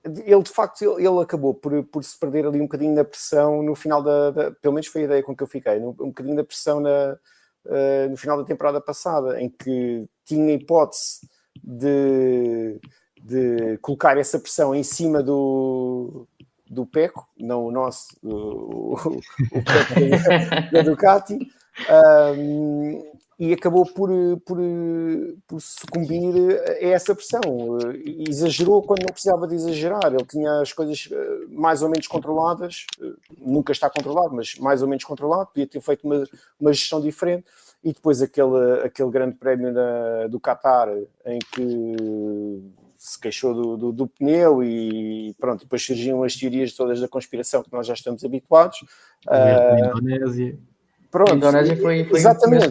ele 0.04 0.42
de 0.42 0.50
facto 0.50 0.82
ele, 0.82 1.06
ele, 1.06 1.20
acabou 1.20 1.54
por, 1.54 1.82
por 1.84 2.04
se 2.04 2.16
perder 2.18 2.46
ali 2.46 2.60
um 2.60 2.64
bocadinho 2.64 2.94
na 2.94 3.04
pressão 3.04 3.62
no 3.62 3.74
final 3.74 4.02
da, 4.02 4.30
da, 4.30 4.50
pelo 4.52 4.74
menos 4.74 4.86
foi 4.86 5.00
a 5.00 5.04
ideia 5.04 5.22
com 5.22 5.34
que 5.34 5.42
eu 5.42 5.48
fiquei, 5.48 5.80
um, 5.80 5.88
um 5.88 6.08
bocadinho 6.08 6.36
da 6.36 6.44
pressão 6.44 6.78
na, 6.78 7.18
uh, 7.64 8.10
no 8.10 8.16
final 8.16 8.36
da 8.36 8.44
temporada 8.44 8.80
passada, 8.80 9.40
em 9.40 9.48
que 9.48 10.06
tinha 10.24 10.54
hipótese 10.54 11.26
de 11.64 12.78
de 13.20 13.78
colocar 13.78 14.16
essa 14.16 14.38
pressão 14.38 14.74
em 14.74 14.82
cima 14.82 15.22
do, 15.22 16.26
do 16.68 16.86
Peco, 16.86 17.28
não 17.38 17.66
o 17.66 17.70
nosso, 17.70 18.16
o, 18.22 18.94
o, 18.94 19.62
Peco 19.62 20.72
da, 20.72 20.82
Ducati, 20.82 21.38
um, 22.36 23.16
e 23.38 23.52
acabou 23.52 23.84
por, 23.84 24.10
por, 24.46 24.58
por 25.46 25.60
sucumbir 25.60 26.34
a 26.66 26.86
essa 26.86 27.14
pressão. 27.14 27.40
Exagerou 28.28 28.82
quando 28.82 29.00
não 29.02 29.12
precisava 29.12 29.46
de 29.46 29.54
exagerar, 29.54 30.06
ele 30.06 30.24
tinha 30.24 30.60
as 30.60 30.72
coisas 30.72 31.08
eh, 31.12 31.46
mais 31.50 31.82
ou 31.82 31.90
menos 31.90 32.06
controladas, 32.06 32.86
eh, 33.00 33.12
nunca 33.38 33.72
está 33.72 33.90
controlado, 33.90 34.34
mas 34.34 34.54
mais 34.54 34.80
ou 34.80 34.88
menos 34.88 35.04
controlado, 35.04 35.48
podia 35.48 35.66
ter 35.66 35.82
feito 35.82 36.04
uma, 36.04 36.26
uma 36.58 36.72
gestão 36.72 36.98
diferente 36.98 37.44
e 37.84 37.92
depois 37.92 38.22
aquele, 38.22 38.80
aquele 38.84 39.10
grande 39.10 39.36
prémio 39.36 39.70
na, 39.70 40.28
do 40.28 40.40
Qatar 40.40 40.88
em 41.26 41.38
que 41.52 42.62
se 43.06 43.20
queixou 43.20 43.54
do, 43.54 43.76
do, 43.76 43.92
do, 43.92 44.06
pneu 44.08 44.64
e 44.64 45.32
pronto, 45.38 45.60
depois 45.60 45.84
surgiam 45.84 46.24
as 46.24 46.34
teorias 46.34 46.72
todas 46.72 47.00
da 47.00 47.06
conspiração 47.06 47.62
que 47.62 47.72
nós 47.72 47.86
já 47.86 47.94
estamos 47.94 48.24
habituados. 48.24 48.80
Uh, 49.28 49.98
Indonésia. 49.98 50.58
Pronto, 51.08 51.32
a 51.32 51.36
Indonésia 51.36 51.76
foi, 51.76 52.04
foi 52.04 52.18
exatamente. 52.18 52.68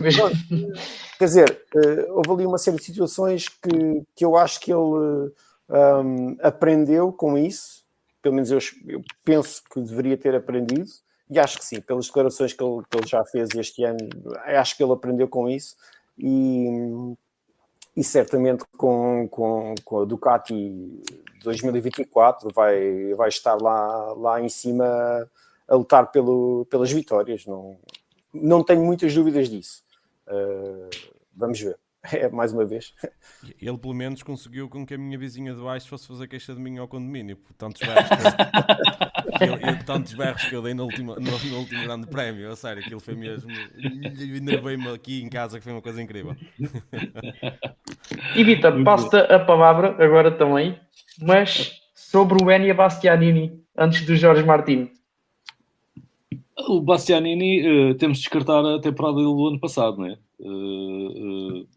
Quer 1.17 1.25
dizer, 1.25 1.63
uh, 1.73 2.13
houve 2.17 2.31
ali 2.31 2.45
uma 2.45 2.57
série 2.57 2.75
de 2.75 2.83
situações 2.83 3.47
que, 3.47 4.03
que 4.13 4.25
eu 4.25 4.35
acho 4.35 4.59
que 4.59 4.73
ele 4.73 5.31
um, 5.69 6.35
aprendeu 6.41 7.13
com 7.13 7.37
isso, 7.37 7.85
pelo 8.21 8.35
menos 8.35 8.51
eu, 8.51 8.59
eu, 8.87 9.01
penso 9.23 9.61
que 9.71 9.79
deveria 9.79 10.17
ter 10.17 10.35
aprendido, 10.35 10.89
e 11.29 11.39
acho 11.39 11.57
que 11.57 11.65
sim, 11.65 11.79
pelas 11.79 12.07
declarações 12.07 12.51
que 12.51 12.61
ele, 12.61 12.81
que 12.89 12.97
ele 12.97 13.07
já 13.07 13.23
fez 13.23 13.49
este 13.55 13.85
ano, 13.85 13.97
acho 14.43 14.75
que 14.75 14.83
ele 14.83 14.91
aprendeu 14.91 15.29
com 15.29 15.49
isso. 15.49 15.75
E, 16.17 16.67
e 17.95 18.03
certamente 18.03 18.65
com, 18.77 19.27
com, 19.29 19.73
com 19.83 20.01
a 20.01 20.05
Ducati 20.05 21.01
2024 21.43 22.49
vai, 22.53 23.13
vai 23.13 23.29
estar 23.29 23.55
lá, 23.55 24.13
lá 24.13 24.41
em 24.41 24.49
cima 24.49 24.85
a 25.67 25.75
lutar 25.75 26.11
pelo, 26.11 26.65
pelas 26.69 26.91
vitórias. 26.91 27.45
Não, 27.45 27.77
não 28.33 28.63
tenho 28.63 28.83
muitas 28.83 29.13
dúvidas 29.13 29.49
disso. 29.49 29.83
Uh, 30.27 30.89
vamos 31.33 31.59
ver. 31.59 31.77
É, 32.15 32.29
mais 32.29 32.53
uma 32.53 32.65
vez. 32.65 32.93
Ele, 33.61 33.77
pelo 33.77 33.93
menos, 33.93 34.23
conseguiu 34.23 34.69
com 34.69 34.85
que 34.85 34.93
a 34.93 34.97
minha 34.97 35.17
vizinha 35.17 35.53
de 35.53 35.61
baixo 35.61 35.87
fosse 35.87 36.07
fazer 36.07 36.27
queixa 36.27 36.53
de 36.53 36.59
mim 36.59 36.77
ao 36.77 36.87
condomínio, 36.87 37.35
por 37.35 37.53
tantos 37.53 37.81
berros 37.81 38.09
que 39.37 39.43
eu, 39.43 39.55
eu, 39.69 39.85
tantos 39.85 40.13
berros 40.13 40.43
que 40.43 40.55
eu 40.55 40.61
dei 40.61 40.73
no 40.73 40.83
último, 40.83 41.15
no, 41.15 41.21
no 41.21 41.57
último 41.57 41.83
grande 41.83 42.07
prémio. 42.07 42.51
A 42.51 42.55
sério, 42.55 42.81
aquilo 42.81 42.99
foi 42.99 43.15
mesmo. 43.15 43.51
Enervei-me 43.77 44.87
aqui 44.89 45.21
em 45.21 45.29
casa, 45.29 45.57
que 45.57 45.63
foi 45.63 45.73
uma 45.73 45.81
coisa 45.81 46.01
incrível. 46.01 46.35
E 48.35 48.43
Vitor, 48.43 48.83
passo-te 48.83 49.17
a 49.17 49.39
palavra 49.39 49.95
agora 50.03 50.31
também, 50.31 50.79
mas 51.21 51.81
sobre 51.93 52.43
o 52.43 52.51
Enia 52.51 52.73
Bastianini, 52.73 53.61
antes 53.77 54.05
do 54.05 54.15
Jorge 54.15 54.43
Martins. 54.43 54.89
O 56.67 56.79
Bastianini, 56.81 57.91
uh, 57.91 57.95
temos 57.95 58.17
de 58.17 58.23
descartar 58.23 58.65
a 58.65 58.79
temporada 58.79 59.17
do 59.17 59.47
ano 59.47 59.59
passado, 59.59 59.97
não 59.97 60.05
é? 60.05 60.17
Uh, 60.39 61.61
uh, 61.61 61.67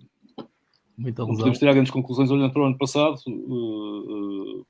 Muita 0.98 1.24
não 1.24 1.36
podemos 1.36 1.60
tirar 1.60 1.74
grandes 1.74 1.92
conclusões 1.92 2.28
olhando 2.28 2.52
para 2.52 2.62
o 2.62 2.66
ano 2.66 2.76
passado, 2.76 3.16
uh, 3.28 4.60
uh, 4.60 4.66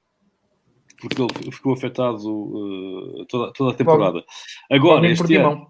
porque 1.01 1.22
ele 1.22 1.51
ficou 1.51 1.72
afetado 1.72 2.29
uh, 2.29 3.24
toda, 3.24 3.51
toda, 3.55 3.72
a 3.72 3.74
temporada. 3.74 4.22
Agora, 4.70 5.11
este 5.11 5.37
ano, 5.37 5.66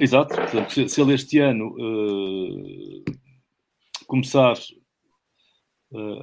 exato, 0.00 0.34
portanto, 0.34 0.72
se, 0.72 0.88
se, 0.88 1.00
ele 1.00 1.14
este 1.14 1.38
ano 1.38 1.72
começar 4.08 4.56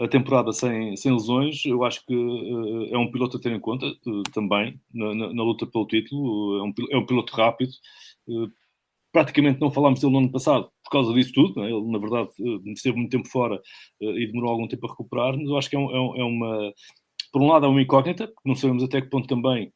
a 0.02 0.08
temporada 0.10 0.52
sem, 0.52 0.98
sem 0.98 1.14
lesões, 1.14 1.64
eu 1.66 1.86
acho 1.86 2.06
que 2.06 2.14
é 2.92 2.98
um 2.98 3.10
piloto 3.10 3.38
a 3.38 3.40
ter 3.40 3.54
em 3.54 3.60
conta 3.62 3.86
também 4.34 4.78
na, 4.94 5.16
na, 5.16 5.34
na, 5.34 5.44
luta 5.44 5.66
pelo 5.66 5.88
título. 5.88 6.60
É 6.60 6.64
um, 6.64 6.74
é 6.92 6.98
um 6.98 7.06
piloto 7.06 7.34
rápido, 7.34 7.72
praticamente 9.10 9.62
não 9.62 9.72
falámos 9.72 10.02
dele 10.02 10.12
no 10.12 10.20
ano 10.20 10.32
passado 10.32 10.73
causa 10.94 11.14
disso 11.14 11.34
tudo. 11.34 11.62
Né? 11.62 11.72
Ele, 11.72 11.92
na 11.92 12.00
verdade, 12.00 12.30
eh, 12.40 12.72
esteve 12.72 12.98
muito 12.98 13.12
tempo 13.12 13.28
fora 13.30 13.56
uh, 14.02 14.18
e 14.18 14.28
demorou 14.28 14.52
algum 14.52 14.68
tempo 14.68 14.86
a 14.88 14.90
recuperar, 14.90 15.38
mas 15.38 15.48
eu 15.48 15.58
acho 15.58 15.70
que 15.70 15.76
é, 15.76 15.80
um, 15.80 16.16
é, 16.16 16.20
é 16.20 16.24
uma. 16.24 16.74
Por 17.32 17.42
um 17.42 17.48
lado, 17.48 17.66
é 17.66 17.70
uma 17.70 17.82
incógnita, 17.82 18.28
porque 18.28 18.48
não 18.48 18.56
sabemos 18.56 18.84
até 18.84 19.02
que 19.02 19.10
ponto 19.10 19.28
também 19.28 19.74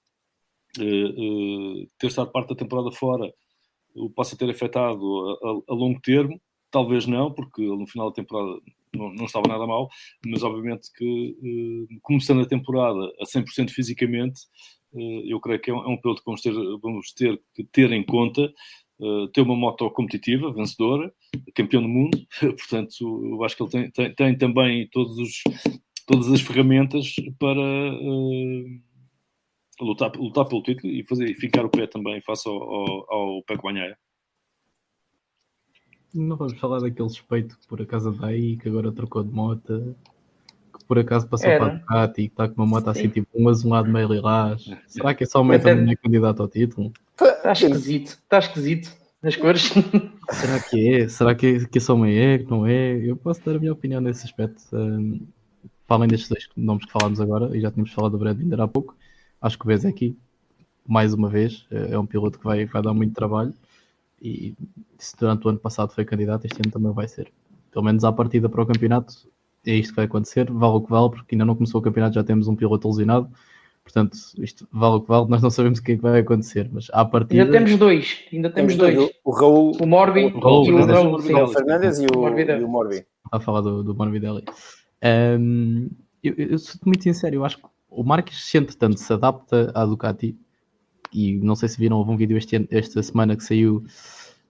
uh, 0.80 1.90
ter 1.98 2.08
estado 2.08 2.32
parte 2.32 2.50
da 2.50 2.56
temporada 2.56 2.92
fora 2.92 3.32
o 3.96 4.10
possa 4.10 4.38
ter 4.38 4.50
afetado 4.50 5.02
a, 5.30 5.48
a, 5.50 5.74
a, 5.74 5.76
longo 5.76 6.00
termo. 6.02 6.40
Talvez 6.70 7.08
não, 7.08 7.34
porque 7.34 7.64
no 7.64 7.88
final 7.88 8.10
da 8.10 8.16
temporada 8.16 8.60
não, 8.94 9.12
não 9.14 9.26
estava 9.26 9.48
nada 9.48 9.66
mal, 9.66 9.90
mas 10.26 10.44
obviamente 10.44 10.92
que 10.94 11.88
começando 12.02 12.42
a 12.42 12.46
temporada 12.46 13.00
a 13.20 13.26
100% 13.26 13.70
fisicamente, 13.72 14.42
eu 15.26 15.40
creio 15.40 15.60
que 15.60 15.72
é 15.72 15.74
um, 15.74 15.84
é 15.84 15.88
um 15.88 15.98
que 15.98 16.22
vamos 16.26 16.42
ter, 16.42 16.54
vamos 16.82 17.14
ter 17.14 17.40
que 17.56 17.64
ter 17.64 17.92
em 17.92 18.04
conta 18.04 18.52
uh, 19.00 19.28
ter 19.30 19.42
uma 19.42 19.56
moto 19.56 19.90
competitiva, 19.92 20.52
vencedora, 20.52 21.14
campeão 21.54 21.82
do 21.82 21.88
mundo, 21.88 22.18
portanto, 22.40 22.96
eu 23.02 23.44
acho 23.44 23.56
que 23.56 23.64
ele 23.64 23.70
tem, 23.70 23.92
tem, 23.92 24.16
tem 24.16 24.38
também 24.38 24.88
todos 24.90 25.18
os, 25.18 25.44
todas 26.06 26.32
as 26.32 26.42
ferramentas 26.42 27.16
para 27.40 27.60
uh, 27.60 28.82
lutar, 29.82 30.12
lutar 30.16 30.46
pelo 30.46 30.64
título 30.64 30.92
e 30.92 31.04
fazer, 31.04 31.34
ficar 31.36 31.66
o 31.66 31.70
pé 31.70 31.88
também 31.88 32.22
face 32.22 32.48
ao, 32.48 32.56
ao, 32.56 33.14
ao 33.14 33.44
Peco 33.44 33.64
Banhaia. 33.64 33.98
Não 36.14 36.36
vamos 36.36 36.58
falar 36.58 36.80
daquele 36.80 37.10
suspeito 37.10 37.58
que 37.60 37.68
por 37.68 37.82
acaso 37.82 38.10
anda 38.10 38.28
aí, 38.28 38.58
que 38.58 38.70
agora 38.70 38.92
trocou 38.92 39.24
de 39.24 39.32
moto, 39.32 39.96
que 40.74 40.86
por 40.86 40.98
acaso 40.98 41.28
passou 41.28 41.50
Era. 41.50 41.60
para 41.60 41.74
a 41.74 41.78
Ducati 41.78 42.22
e 42.22 42.28
que 42.28 42.34
está 42.34 42.48
com 42.48 42.56
uma 42.56 42.66
moto 42.66 42.90
assim, 42.90 43.10
tipo 43.10 43.28
um 43.36 43.50
azulado 43.50 43.90
meio 43.90 44.12
lilás. 44.12 44.66
Será 44.88 45.14
que 45.14 45.26
é 45.26 45.28
só 45.28 45.42
o 45.42 45.44
meta 45.44 45.70
é... 45.70 45.96
candidato 45.96 46.42
ao 46.42 46.48
título? 46.48 46.92
Está 47.48 47.66
esquisito, 47.66 48.10
está 48.10 48.40
esquisito 48.40 48.92
nas 49.24 49.38
cores. 49.38 49.72
Será 50.32 50.60
que 50.60 50.94
é? 50.94 51.08
Será 51.08 51.34
que, 51.34 51.66
que 51.68 51.80
só 51.80 51.96
uma 51.96 52.10
é, 52.10 52.40
não 52.40 52.68
é? 52.68 52.98
Eu 52.98 53.16
posso 53.16 53.42
dar 53.46 53.56
a 53.56 53.60
minha 53.60 53.72
opinião 53.72 54.02
nesse 54.02 54.26
aspecto. 54.26 54.62
Um, 54.74 55.26
para 55.88 55.96
além 55.96 56.10
destes 56.10 56.28
dois 56.28 56.50
nomes 56.58 56.86
que 56.86 56.92
falámos 56.92 57.22
agora, 57.22 57.56
e 57.56 57.62
já 57.62 57.72
tínhamos 57.72 57.94
falado 57.94 58.12
do 58.12 58.18
Brad 58.18 58.38
ainda 58.38 58.62
há 58.62 58.68
pouco, 58.68 58.98
acho 59.42 59.58
que 59.58 59.64
o 59.64 59.68
Bezek, 59.68 60.18
mais 60.86 61.14
uma 61.14 61.30
vez, 61.30 61.66
é, 61.72 61.94
é 61.94 61.98
um 61.98 62.06
piloto 62.06 62.38
que 62.38 62.44
vai, 62.44 62.66
vai 62.66 62.82
dar 62.82 62.94
muito 62.94 63.14
trabalho. 63.14 63.54
E 64.22 64.54
se 64.98 65.16
durante 65.16 65.48
o 65.48 65.50
ano 65.50 65.60
passado 65.60 65.94
foi 65.94 66.04
candidato, 66.04 66.44
este 66.44 66.60
ano 66.62 66.72
também 66.74 66.92
vai 66.92 67.08
ser. 67.08 67.32
Pelo 67.72 67.86
menos 67.86 68.04
à 68.04 68.12
partida 68.12 68.50
para 68.50 68.62
o 68.62 68.66
campeonato, 68.66 69.26
é 69.66 69.74
isto 69.74 69.92
que 69.92 69.96
vai 69.96 70.06
acontecer. 70.06 70.52
Vale 70.52 70.74
o 70.74 70.82
que 70.82 70.90
vale, 70.90 71.12
porque 71.12 71.34
ainda 71.34 71.46
não 71.46 71.56
começou 71.56 71.80
o 71.80 71.84
campeonato, 71.84 72.16
já 72.16 72.26
temos 72.26 72.50
um 72.50 72.58
piloto 72.58 72.90
lesionado 72.90 73.32
Portanto, 73.88 74.18
isto 74.40 74.68
vale 74.70 74.96
o 74.96 75.02
que 75.02 75.08
vale, 75.08 75.30
nós 75.30 75.42
não 75.42 75.50
sabemos 75.50 75.80
o 75.80 75.84
que 75.84 75.94
é 75.94 75.96
que 75.96 76.02
vai 76.02 76.20
acontecer, 76.20 76.70
mas 76.74 76.90
à 76.92 77.06
partida... 77.06 77.44
Ainda 77.44 77.54
temos 77.54 77.78
dois, 77.78 78.20
ainda 78.34 78.50
temos, 78.50 78.76
temos 78.76 78.96
dois. 78.96 79.12
O 79.24 79.32
Raul... 79.32 79.78
O 79.80 79.86
Morbi 79.86 80.26
o, 80.26 80.40
Raul, 80.40 80.66
e 80.66 80.72
o 80.74 80.86
Raul, 80.86 81.16
o 81.16 81.48
Fernandes 81.48 81.98
e 82.00 82.06
o, 82.06 82.28
e 82.28 82.64
o 82.64 82.68
Morbi. 82.68 83.06
A 83.32 83.40
falar 83.40 83.62
do, 83.62 83.86
do 83.86 83.96
Morbidelli. 83.96 84.44
Um, 85.40 85.90
eu, 86.22 86.34
eu 86.36 86.60
sou 86.60 86.82
muito 86.86 87.02
sincero, 87.02 87.36
eu 87.36 87.46
acho 87.46 87.60
que 87.60 87.64
o 87.90 88.04
Marques 88.04 88.44
se 88.44 88.58
entretanto 88.58 89.00
se 89.00 89.14
adapta 89.14 89.72
à 89.74 89.86
Ducati 89.86 90.38
e 91.14 91.38
não 91.38 91.56
sei 91.56 91.70
se 91.70 91.80
viram, 91.80 91.98
houve 91.98 92.12
um 92.12 92.18
vídeo 92.18 92.38
este, 92.38 92.68
esta 92.70 93.02
semana 93.02 93.38
que 93.38 93.44
saiu 93.44 93.86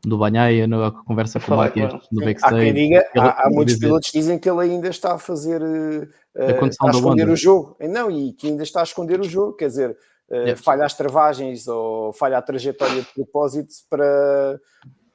do 0.03 0.17
Banhaia, 0.17 0.67
na 0.67 0.91
conversa 0.91 1.39
com 1.39 1.53
o 1.53 1.57
Matias 1.57 1.93
no 2.11 2.23
backstage. 2.23 2.55
Há, 2.55 2.59
quem 2.59 2.73
diga, 2.73 3.09
há, 3.17 3.47
há 3.47 3.49
muitos 3.49 3.75
dizer, 3.75 3.87
pilotos 3.87 4.11
que 4.11 4.17
dizem 4.17 4.39
que 4.39 4.49
ele 4.49 4.61
ainda 4.61 4.89
está 4.89 5.13
a 5.13 5.19
fazer 5.19 5.61
uh, 5.61 6.07
a, 6.37 6.87
a 6.87 6.91
esconder 6.91 7.29
o 7.29 7.35
jogo. 7.35 7.75
Não, 7.79 8.09
e 8.11 8.33
que 8.33 8.47
ainda 8.47 8.63
está 8.63 8.81
a 8.81 8.83
esconder 8.83 9.19
o 9.19 9.23
jogo, 9.23 9.53
quer 9.53 9.67
dizer, 9.67 9.97
uh, 10.29 10.55
falha 10.55 10.85
as 10.85 10.93
travagens 10.93 11.67
ou 11.67 12.13
falha 12.13 12.37
a 12.37 12.41
trajetória 12.41 13.01
de 13.01 13.07
propósito 13.13 13.73
para, 13.89 14.59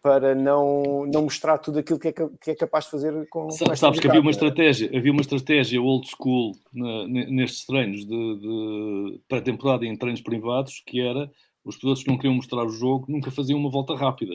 para 0.03 0.35
não, 0.35 1.07
não 1.07 1.22
mostrar 1.22 1.59
tudo 1.59 1.78
aquilo 1.78 1.99
que 1.99 2.09
é, 2.09 2.12
que 2.12 2.51
é 2.51 2.55
capaz 2.55 2.87
de 2.87 2.91
fazer 2.91 3.28
com, 3.28 3.51
Sabes, 3.51 3.78
sabes 3.78 4.01
que 4.01 4.09
havia 4.09 4.20
uma 4.20 4.30
estratégia, 4.30 4.91
havia 4.97 5.12
uma 5.12 5.20
estratégia 5.20 5.80
old 5.80 6.09
school 6.09 6.53
na, 6.72 7.07
nestes 7.07 7.64
treinos 7.64 8.05
de, 8.05 8.39
de 8.41 9.20
pré-temporada 9.28 9.85
e 9.85 9.89
em 9.89 9.97
treinos 9.97 10.20
privados, 10.20 10.83
que 10.87 11.01
era 11.01 11.30
os 11.64 11.76
pilotos 11.76 12.03
que 12.03 12.11
não 12.11 12.16
queriam 12.16 12.35
mostrar 12.35 12.64
o 12.64 12.68
jogo 12.68 13.07
nunca 13.09 13.30
faziam 13.30 13.59
uma 13.59 13.70
volta 13.70 13.95
rápida. 13.95 14.35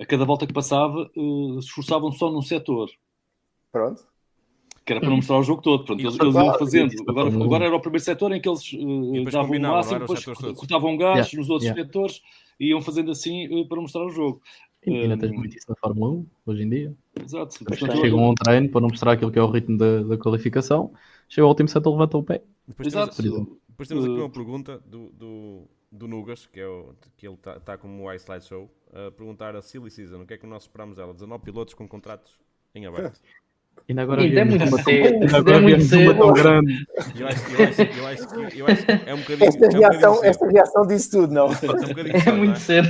A 0.00 0.06
cada 0.06 0.24
volta 0.24 0.46
que 0.46 0.52
passava, 0.52 1.10
uh, 1.16 1.60
se 1.60 1.68
esforçavam 1.68 2.10
só 2.12 2.30
num 2.30 2.42
setor. 2.42 2.90
Pronto. 3.70 4.02
Que 4.84 4.92
era 4.92 5.00
para 5.00 5.10
não 5.10 5.16
mostrar 5.16 5.38
o 5.38 5.42
jogo 5.42 5.62
todo. 5.62 5.84
Pronto, 5.84 6.00
eles, 6.00 6.18
eles 6.18 6.34
iam 6.34 6.58
fazendo. 6.58 6.92
Agora, 7.08 7.28
agora 7.28 7.64
era 7.66 7.76
o 7.76 7.80
primeiro 7.80 8.04
setor 8.04 8.32
em 8.32 8.40
que 8.40 8.48
eles 8.48 8.72
uh, 8.72 9.30
davam 9.30 9.56
o 9.56 9.60
máximo, 9.60 10.00
depois 10.00 10.24
cortavam 10.24 10.96
gás 10.96 11.28
yeah. 11.28 11.38
nos 11.38 11.48
outros 11.48 11.68
yeah. 11.68 11.82
setores 11.82 12.20
e 12.58 12.70
iam 12.70 12.82
fazendo 12.82 13.10
assim 13.10 13.46
uh, 13.48 13.68
para 13.68 13.80
mostrar 13.80 14.04
o 14.04 14.10
jogo. 14.10 14.40
E 14.84 14.90
ainda 14.90 15.16
tens 15.16 15.30
muito 15.30 15.56
isso 15.56 15.66
na 15.68 15.76
Fórmula 15.76 16.10
1, 16.10 16.26
hoje 16.46 16.62
em 16.64 16.68
dia. 16.68 16.96
Exato. 17.22 17.56
Chegam 17.76 18.24
a 18.24 18.30
um 18.30 18.34
treino 18.34 18.68
para 18.68 18.80
não 18.80 18.88
mostrar 18.88 19.12
aquilo 19.12 19.30
que 19.30 19.38
é 19.38 19.42
o 19.42 19.50
ritmo 19.50 19.78
da, 19.78 20.02
da 20.02 20.18
qualificação, 20.18 20.92
chega 21.28 21.44
ao 21.44 21.50
último 21.50 21.68
setor, 21.68 21.92
levanta 21.92 22.18
o 22.18 22.22
pé. 22.22 22.42
Depois 22.66 22.88
Exato. 22.88 23.22
Temos, 23.22 23.46
depois 23.68 23.88
temos 23.88 24.04
aqui 24.04 24.14
uma 24.14 24.30
pergunta 24.30 24.82
do, 24.84 25.10
do, 25.10 25.68
do 25.92 26.08
Nugas, 26.08 26.46
que, 26.46 26.58
é 26.58 26.66
o, 26.66 26.94
que 27.16 27.26
ele 27.26 27.34
está 27.34 27.60
tá 27.60 27.78
como 27.78 28.02
o 28.02 28.12
iSlide 28.12 28.44
Show, 28.46 28.70
a 28.92 29.10
perguntar 29.10 29.54
a 29.54 29.62
Silly 29.62 29.90
Season 29.90 30.22
o 30.22 30.26
que 30.26 30.34
é 30.34 30.38
que 30.38 30.46
nós 30.46 30.62
esperamos 30.62 30.96
dela. 30.96 31.12
19 31.12 31.44
pilotos 31.44 31.74
com 31.74 31.86
contratos 31.86 32.40
em 32.74 32.86
aberto. 32.86 33.20
Ainda 33.88 34.02
agora 34.02 34.20
ainda 34.20 34.40
é 34.40 34.44
muito 34.44 34.64
uma, 34.66 34.82
cedo. 34.82 35.14
Ainda 35.22 35.36
agora 35.38 35.60
muito 35.62 35.96
uma 35.96 36.14
tão 36.14 36.32
grande. 36.34 36.86
Eu 37.18 37.26
acho, 37.26 37.54
eu, 37.54 37.66
acho, 37.66 37.82
eu, 37.82 38.06
acho 38.06 38.28
que, 38.28 38.58
eu 38.60 38.66
acho 38.66 38.84
que 38.84 38.92
é 38.92 39.14
um 39.14 39.18
bocadinho. 39.18 39.48
Esta, 39.48 39.64
é 39.64 39.68
um 39.68 39.72
reação, 39.72 40.14
bocadinho 40.14 40.30
esta 40.30 40.50
reação 40.50 40.86
disse 40.86 41.10
tudo, 41.10 41.32
não? 41.32 41.46
É, 41.46 41.48
um 41.48 41.54
É 41.54 42.20
cedo, 42.20 42.36
muito 42.36 42.48
não 42.48 42.52
é? 42.52 42.56
cedo. 42.56 42.88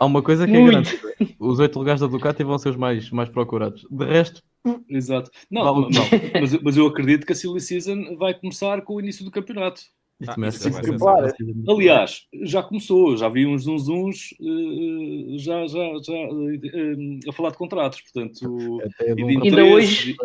Há 0.00 0.06
uma 0.06 0.22
coisa 0.22 0.46
que 0.46 0.56
é 0.56 0.58
Muito. 0.58 0.72
grande. 0.72 1.36
Os 1.38 1.58
oito 1.60 1.78
lugares 1.78 2.00
da 2.00 2.06
Ducati 2.06 2.42
vão 2.42 2.58
ser 2.58 2.70
os 2.70 2.76
mais, 2.76 3.10
mais 3.10 3.28
procurados. 3.28 3.86
De 3.90 4.04
resto, 4.06 4.42
Exato. 4.88 5.30
Não, 5.50 5.62
Vale 5.64 5.86
o 5.86 5.88
mas, 5.90 6.08
que 6.08 6.40
mas, 6.40 6.62
mas 6.62 6.76
eu 6.76 6.86
acredito 6.86 7.26
que 7.26 7.32
a 7.32 7.36
Silly 7.36 7.60
Season 7.60 8.16
vai 8.16 8.34
começar 8.34 8.80
com 8.82 8.94
o 8.94 9.00
início 9.00 9.24
do 9.24 9.30
campeonato. 9.30 9.82
Ah, 10.28 10.34
começa 10.34 10.68
a 10.68 11.72
Aliás, 11.72 12.26
já 12.42 12.62
começou, 12.62 13.16
já 13.16 13.28
vi 13.28 13.46
uns 13.46 13.64
zunzuns 13.64 14.34
eh, 14.40 15.38
já, 15.38 15.66
já, 15.66 15.78
já 16.04 16.12
eh, 16.14 17.28
a 17.28 17.32
falar 17.32 17.50
de 17.50 17.56
contratos, 17.58 18.00
portanto, 18.00 18.38
de 18.40 18.46
um 18.46 18.78
rapaz- 18.78 19.42
Ainda 19.44 19.64
hoje-. 19.64 20.16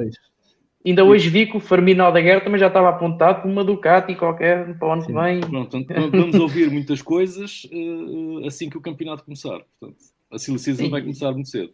Ainda 0.85 1.03
hoje 1.03 1.29
vi 1.29 1.47
que 1.47 1.57
o 1.57 1.59
Fermino 1.59 2.03
Aldeguer 2.03 2.41
também 2.43 2.59
já 2.59 2.67
estava 2.67 2.89
apontado 2.89 3.41
por 3.41 3.51
uma 3.51 3.63
Ducati 3.63 4.15
qualquer 4.15 4.77
para 4.77 4.87
o 4.87 4.91
ano 4.93 5.01
que 5.01 5.07
Sim. 5.07 5.19
vem. 5.19 5.39
pronto, 5.41 5.85
vamos 6.11 6.35
ouvir 6.35 6.71
muitas 6.71 7.01
coisas 7.01 7.67
eh, 7.71 8.47
assim 8.47 8.69
que 8.69 8.77
o 8.77 8.81
campeonato 8.81 9.25
começar. 9.25 9.59
Portanto, 9.79 9.97
a 10.31 10.37
Silly 10.37 10.59
Season 10.59 10.89
vai 10.89 11.01
começar 11.01 11.31
muito 11.33 11.49
cedo. 11.49 11.73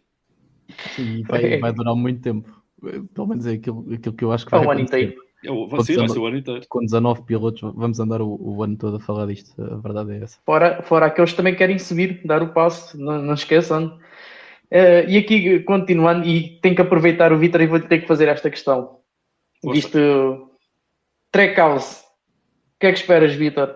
E 0.98 1.22
vai, 1.24 1.58
vai 1.60 1.72
durar 1.72 1.94
muito 1.94 2.20
tempo. 2.22 2.50
Pelo 3.14 3.26
menos 3.28 3.46
é 3.46 3.52
aquilo, 3.52 3.86
aquilo 3.92 4.14
que 4.16 4.24
eu 4.24 4.32
acho 4.32 4.44
que 4.46 4.50
Para 4.50 4.58
vai 4.60 4.68
o 4.68 4.70
ano 4.72 4.80
acontecer. 4.80 5.04
inteiro. 5.04 5.23
É, 5.44 5.50
o- 5.50 5.66
vai 5.66 5.76
Pode 5.78 5.86
ser, 5.86 5.92
ser 5.94 5.98
vai 5.98 6.06
uma- 6.08 6.14
ser 6.14 6.20
o 6.20 6.26
ano 6.26 6.36
inteiro. 6.38 6.60
Com 6.68 6.80
19 6.84 7.22
pilotos, 7.22 7.60
vamos 7.74 8.00
andar 8.00 8.20
o, 8.22 8.36
o 8.40 8.62
ano 8.62 8.76
todo 8.76 8.96
a 8.96 9.00
falar 9.00 9.26
disto. 9.26 9.52
A 9.62 9.76
verdade 9.76 10.12
é 10.12 10.22
essa. 10.24 10.38
Fora, 10.44 10.82
fora 10.82 11.06
aqueles 11.06 11.30
que 11.30 11.36
também 11.36 11.54
querem 11.54 11.78
subir, 11.78 12.20
dar 12.24 12.42
o 12.42 12.52
passo, 12.52 12.98
não, 13.00 13.20
não 13.20 13.34
esqueçam. 13.34 13.98
Eh, 14.70 15.04
e 15.08 15.18
aqui, 15.18 15.60
continuando, 15.60 16.26
e 16.26 16.58
tenho 16.60 16.74
que 16.74 16.80
aproveitar 16.82 17.32
o 17.32 17.38
Vitor 17.38 17.60
e 17.60 17.66
vou 17.66 17.78
ter 17.80 18.00
que 18.00 18.06
fazer 18.08 18.28
esta 18.28 18.50
questão. 18.50 18.98
Visto 19.62 20.50
Trackhouse, 21.30 22.00
o 22.02 22.78
que 22.80 22.86
é 22.86 22.92
que 22.92 22.98
esperas, 22.98 23.34
Vitor? 23.34 23.74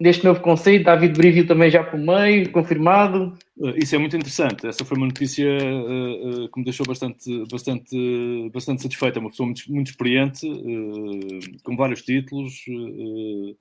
Deste 0.00 0.24
novo 0.24 0.40
conceito, 0.40 0.84
David 0.84 1.16
Brivio 1.18 1.44
também 1.44 1.68
já 1.70 1.82
por 1.82 1.98
meio, 1.98 2.52
confirmado. 2.52 3.36
Eh, 3.60 3.78
Isso 3.82 3.96
é 3.96 3.98
muito 3.98 4.14
interessante. 4.16 4.64
Essa 4.64 4.84
foi 4.84 4.96
uma 4.96 5.06
notícia 5.08 5.44
eh, 5.44 6.44
eh, 6.44 6.48
que 6.52 6.58
me 6.58 6.64
deixou 6.64 6.86
bastante, 6.86 7.44
bastante, 7.50 8.48
bastante 8.52 8.82
satisfeita. 8.82 9.18
Uma 9.18 9.30
pessoa 9.30 9.46
muito, 9.48 9.62
muito 9.72 9.88
experiente, 9.90 10.46
eh, 10.46 11.58
com 11.64 11.74
vários 11.76 12.02
títulos, 12.02 12.62
eh, 12.68 13.54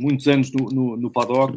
muitos 0.00 0.28
anos 0.28 0.52
no, 0.52 0.66
no, 0.66 0.96
no 0.96 1.10
paddock, 1.10 1.56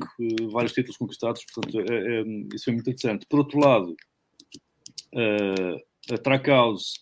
vários 0.52 0.74
títulos 0.74 0.98
conquistados. 0.98 1.46
Portanto, 1.54 1.80
é- 1.82 2.22
é- 2.22 2.24
isso 2.56 2.66
foi 2.66 2.74
muito 2.74 2.90
interessante. 2.90 3.28
Por 3.30 3.38
outro 3.40 3.60
lado, 3.60 3.96
a 6.12 6.18
Trackhouse 6.18 7.00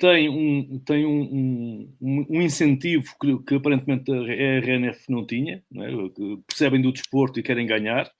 tem 0.00 0.28
um, 0.28 0.78
tem 0.84 1.06
um, 1.06 1.88
um, 2.00 2.26
um 2.30 2.42
incentivo 2.42 3.04
que, 3.20 3.38
que 3.44 3.54
aparentemente 3.56 4.10
a 4.10 4.16
RNF 4.16 5.04
não 5.10 5.24
tinha, 5.26 5.62
não 5.70 5.84
é? 5.84 6.08
Que 6.08 6.38
percebem 6.46 6.80
do 6.82 6.90
desporto 6.92 7.38
e 7.38 7.42
querem 7.42 7.66
ganhar. 7.66 8.10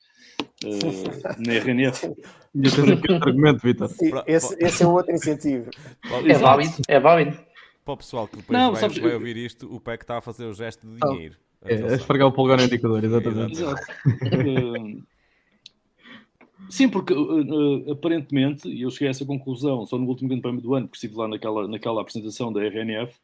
eh, 0.64 1.34
na 1.38 1.54
RNF. 1.54 2.06
Argumento, 3.22 3.60
Vitor. 3.62 3.90
Esse, 4.26 4.56
esse 4.60 4.82
é 4.82 4.86
o 4.86 4.92
outro 4.92 5.12
incentivo. 5.14 5.70
É 6.26 6.34
válido, 6.34 6.74
é 6.88 7.00
válido. 7.00 7.38
para 7.84 7.94
o 7.94 7.96
pessoal 7.96 8.28
que 8.28 8.36
depois 8.36 8.58
Não, 8.58 8.72
vai, 8.72 8.80
sabes, 8.80 8.98
vai 8.98 9.14
ouvir 9.14 9.36
isto, 9.36 9.72
o 9.74 9.80
PEC 9.80 10.02
está 10.02 10.18
a 10.18 10.20
fazer 10.20 10.44
o 10.46 10.52
gesto 10.54 10.86
de 10.86 10.98
Oh, 11.02 11.10
dinheiro. 11.12 11.36
É, 11.62 11.74
Atenção. 11.74 11.90
é 11.90 11.94
esfregar 11.96 12.26
o 12.28 12.32
polegar 12.32 12.58
no 12.58 12.64
indicador, 12.64 13.04
exatamente. 13.04 13.52
Exato. 13.52 13.82
Eh, 14.32 15.02
Sim, 16.68 16.88
porque 16.88 17.12
eh, 17.12 17.16
eh, 17.16 17.92
aparentemente, 17.92 18.68
e 18.68 18.82
eu 18.82 18.90
cheguei 18.90 19.08
a 19.08 19.10
essa 19.10 19.24
conclusão 19.24 19.86
só 19.86 19.98
no 19.98 20.06
último 20.06 20.28
grande 20.28 20.42
prémio 20.42 20.60
do 20.60 20.74
ano, 20.74 20.86
porque 20.86 20.96
estive 20.96 21.18
lá 21.18 21.26
naquela, 21.26 21.66
naquela 21.66 22.00
apresentação 22.00 22.52
da 22.52 22.62
RNF, 22.62 23.14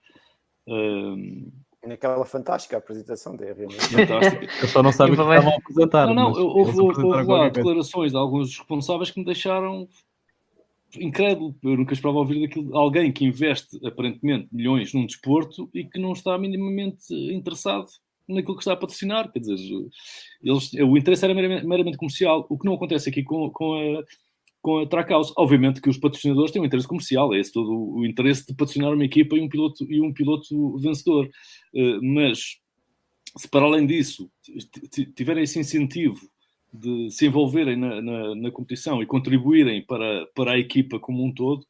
eh, 0.69 1.67
Naquela 1.87 2.25
fantástica 2.25 2.77
apresentação 2.79 3.37
da 3.37 3.45
RNF. 3.45 3.95
fantástica. 3.95 4.47
Eu 4.61 4.69
só 4.69 4.83
não 4.83 4.91
sabem 4.91 5.15
o 5.15 5.17
que 5.17 5.23
estavam 5.23 5.53
a 5.53 5.57
apresentar. 5.57 6.07
Não, 6.07 6.15
não, 6.15 6.33
houve, 6.33 6.81
houve, 6.81 7.03
lá 7.03 7.49
declarações 7.49 8.11
de 8.11 8.19
alguns 8.19 8.49
dos 8.49 8.59
responsáveis 8.59 9.11
que 9.13 9.21
me 9.21 9.25
deixaram 9.25 9.89
incrédulo. 10.99 11.55
Eu 11.63 11.77
nunca 11.77 11.95
esperava 11.95 12.19
ouvir 12.19 12.41
daquilo 12.41 12.77
alguém 12.77 13.13
que 13.13 13.25
investe 13.25 13.79
aparentemente 13.87 14.49
milhões 14.51 14.93
num 14.93 15.07
desporto 15.07 15.71
e 15.73 15.85
que 15.85 16.01
não 16.01 16.13
está 16.13 16.37
minimamente 16.37 17.15
interessado 17.33 17.89
naquilo 18.29 18.55
que 18.57 18.63
está 18.63 18.73
a 18.73 18.77
patrocinar. 18.77 19.31
Quer 19.31 19.41
dizer, 19.41 19.57
eles, 20.43 20.73
o 20.75 20.97
interesse 20.97 21.25
era 21.25 21.35
meramente, 21.35 21.67
meramente 21.67 21.97
comercial, 21.97 22.47
o 22.49 22.59
que 22.59 22.67
não 22.67 22.75
acontece 22.75 23.09
aqui 23.09 23.23
com, 23.23 23.51
com 23.51 23.75
a. 23.75 24.05
Com 24.63 24.79
a 24.79 24.87
Trackhouse. 24.87 25.33
Obviamente 25.37 25.81
que 25.81 25.89
os 25.89 25.97
patrocinadores 25.97 26.51
têm 26.51 26.61
um 26.61 26.65
interesse 26.65 26.89
comercial, 26.89 27.33
é 27.33 27.39
esse 27.39 27.53
todo 27.53 27.71
o 27.73 28.05
interesse 28.05 28.45
de 28.45 28.53
patrocinar 28.55 28.93
uma 28.93 29.05
equipa 29.05 29.37
e 29.37 29.41
um 29.41 29.49
piloto, 29.49 29.85
e 29.89 30.01
um 30.01 30.13
piloto 30.13 30.77
vencedor. 30.79 31.29
Eh, 31.73 31.99
mas 32.03 32.57
se 33.37 33.49
para 33.49 33.65
além 33.65 33.87
disso 33.87 34.29
tiverem 35.15 35.45
esse 35.45 35.61
incentivo 35.61 36.19
de 36.73 37.11
se 37.13 37.27
envolverem 37.27 37.77
na, 37.77 38.03
na- 38.03 38.35
na 38.35 38.51
competição 38.51 39.01
e 39.01 39.07
contribuírem 39.07 39.83
para, 39.87 40.27
para 40.35 40.53
a 40.53 40.59
equipa 40.59 40.99
como 40.99 41.25
um 41.25 41.33
todo, 41.33 41.65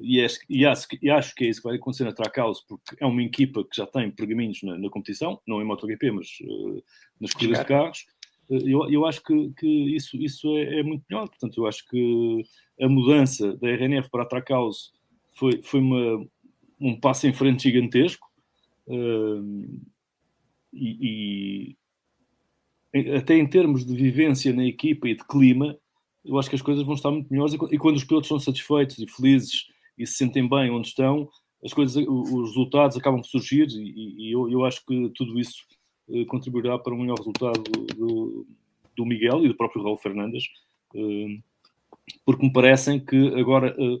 e, 0.00 0.20
acho- 0.24 0.40
e 0.48 0.64
acho, 0.66 0.88
que- 0.88 0.98
e 1.02 1.10
acho 1.10 1.34
que 1.34 1.44
é 1.44 1.48
isso 1.48 1.60
que 1.62 1.68
vai 1.68 1.76
acontecer 1.76 2.04
na 2.04 2.12
Trackhouse, 2.12 2.62
porque 2.68 2.96
é 2.98 3.06
uma 3.06 3.22
equipa 3.22 3.62
que 3.64 3.76
já 3.76 3.86
tem 3.86 4.10
pergaminhos 4.10 4.62
na, 4.62 4.76
na 4.78 4.88
competição, 4.90 5.40
não 5.46 5.60
em 5.60 5.64
MotoGP, 5.64 6.10
mas 6.10 6.28
eh, 6.42 6.82
nas 7.20 7.32
corridas 7.32 7.58
de 7.58 7.64
carros, 7.66 8.06
eh, 8.50 8.56
eu, 8.64 8.90
eu 8.90 9.06
acho 9.06 9.22
que, 9.22 9.52
que 9.58 9.66
isso, 9.94 10.16
isso 10.16 10.56
é, 10.56 10.80
é 10.80 10.82
muito 10.82 11.04
melhor. 11.08 11.28
Portanto, 11.28 11.56
eu 11.58 11.66
acho 11.66 11.86
que 11.88 12.42
a 12.80 12.88
mudança 12.88 13.56
da 13.56 13.68
RNF 13.68 14.10
para 14.10 14.22
a 14.22 14.26
Trackhouse 14.26 14.90
foi, 15.32 15.60
foi 15.62 15.80
uma, 15.80 16.26
um 16.80 16.98
passo 16.98 17.26
em 17.26 17.32
frente 17.32 17.62
gigantesco. 17.64 18.26
eh, 18.88 19.76
e, 20.72 21.76
e 22.94 23.10
até 23.16 23.36
em 23.36 23.46
termos 23.46 23.84
de 23.86 23.94
vivência 23.94 24.52
na 24.52 24.64
equipa 24.64 25.08
e 25.08 25.14
de 25.14 25.24
clima, 25.26 25.76
eu 26.24 26.38
acho 26.38 26.48
que 26.50 26.56
as 26.56 26.62
coisas 26.62 26.84
vão 26.84 26.94
estar 26.94 27.10
muito 27.10 27.30
melhores. 27.30 27.54
E 27.54 27.78
quando 27.78 27.96
os 27.96 28.04
pilotos 28.04 28.28
são 28.28 28.38
satisfeitos 28.38 28.98
e 28.98 29.06
felizes 29.06 29.66
e 30.00 30.06
se 30.06 30.14
sentem 30.14 30.48
bem 30.48 30.70
onde 30.70 30.88
estão, 30.88 31.28
as 31.64 31.72
coisas, 31.72 31.96
os 32.08 32.48
resultados 32.48 32.96
acabam 32.96 33.20
por 33.20 33.28
surgir. 33.28 33.68
E, 33.68 34.28
e 34.28 34.32
eu, 34.34 34.50
eu 34.50 34.64
acho 34.64 34.84
que 34.84 35.10
tudo 35.14 35.38
isso 35.38 35.58
eh, 36.10 36.24
contribuirá 36.24 36.78
para 36.78 36.94
um 36.94 36.98
melhor 36.98 37.18
resultado 37.18 37.62
do, 37.96 38.46
do 38.96 39.06
Miguel 39.06 39.44
e 39.44 39.48
do 39.48 39.56
próprio 39.56 39.82
Raul 39.82 39.98
Fernandes, 39.98 40.44
eh, 40.94 41.36
porque 42.24 42.44
me 42.44 42.52
parecem 42.52 42.98
que 42.98 43.28
agora. 43.38 43.74
eh, 43.78 44.00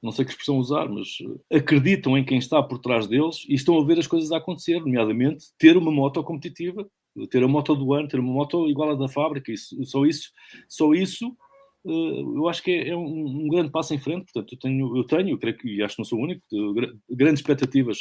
não 0.00 0.12
sei 0.12 0.24
que 0.24 0.30
expressão 0.30 0.58
usar, 0.58 0.88
mas 0.88 1.08
acreditam 1.52 2.16
em 2.16 2.24
quem 2.24 2.38
está 2.38 2.62
por 2.62 2.78
trás 2.78 3.08
deles 3.08 3.44
e 3.48 3.54
estão 3.54 3.76
a 3.80 3.84
ver 3.84 3.98
as 3.98 4.06
coisas 4.06 4.30
a 4.30 4.36
acontecer, 4.36 4.78
nomeadamente 4.78 5.46
ter 5.58 5.76
uma 5.76 5.90
moto 5.90 6.22
competitiva, 6.22 6.88
ter 7.28 7.42
a 7.42 7.48
moto 7.48 7.74
do 7.74 7.92
ano, 7.92 8.06
ter 8.06 8.20
uma 8.20 8.32
moto 8.32 8.68
igual 8.68 8.90
à 8.90 8.94
da 8.94 9.08
fábrica, 9.08 9.50
isso, 9.50 9.76
só 9.84 10.06
isso, 10.06 10.30
só 10.68 10.94
isso 10.94 11.36
eu 11.84 12.48
acho 12.48 12.62
que 12.62 12.70
é, 12.72 12.94
um, 12.96 13.44
um 13.44 13.48
grande 13.48 13.70
passo 13.70 13.94
em 13.94 13.98
frente, 13.98 14.24
portanto 14.24 14.52
eu 14.52 14.58
tenho, 14.58 14.96
eu 14.96 15.04
tenho, 15.04 15.28
eu 15.30 15.38
creio 15.38 15.56
que, 15.56 15.68
e 15.76 15.82
acho 15.82 15.96
que 15.96 16.00
não 16.00 16.04
sou 16.04 16.18
o 16.18 16.22
único, 16.22 16.42
de 16.50 16.72
gra- 16.74 16.92
grandes 17.10 17.40
expectativas 17.40 17.98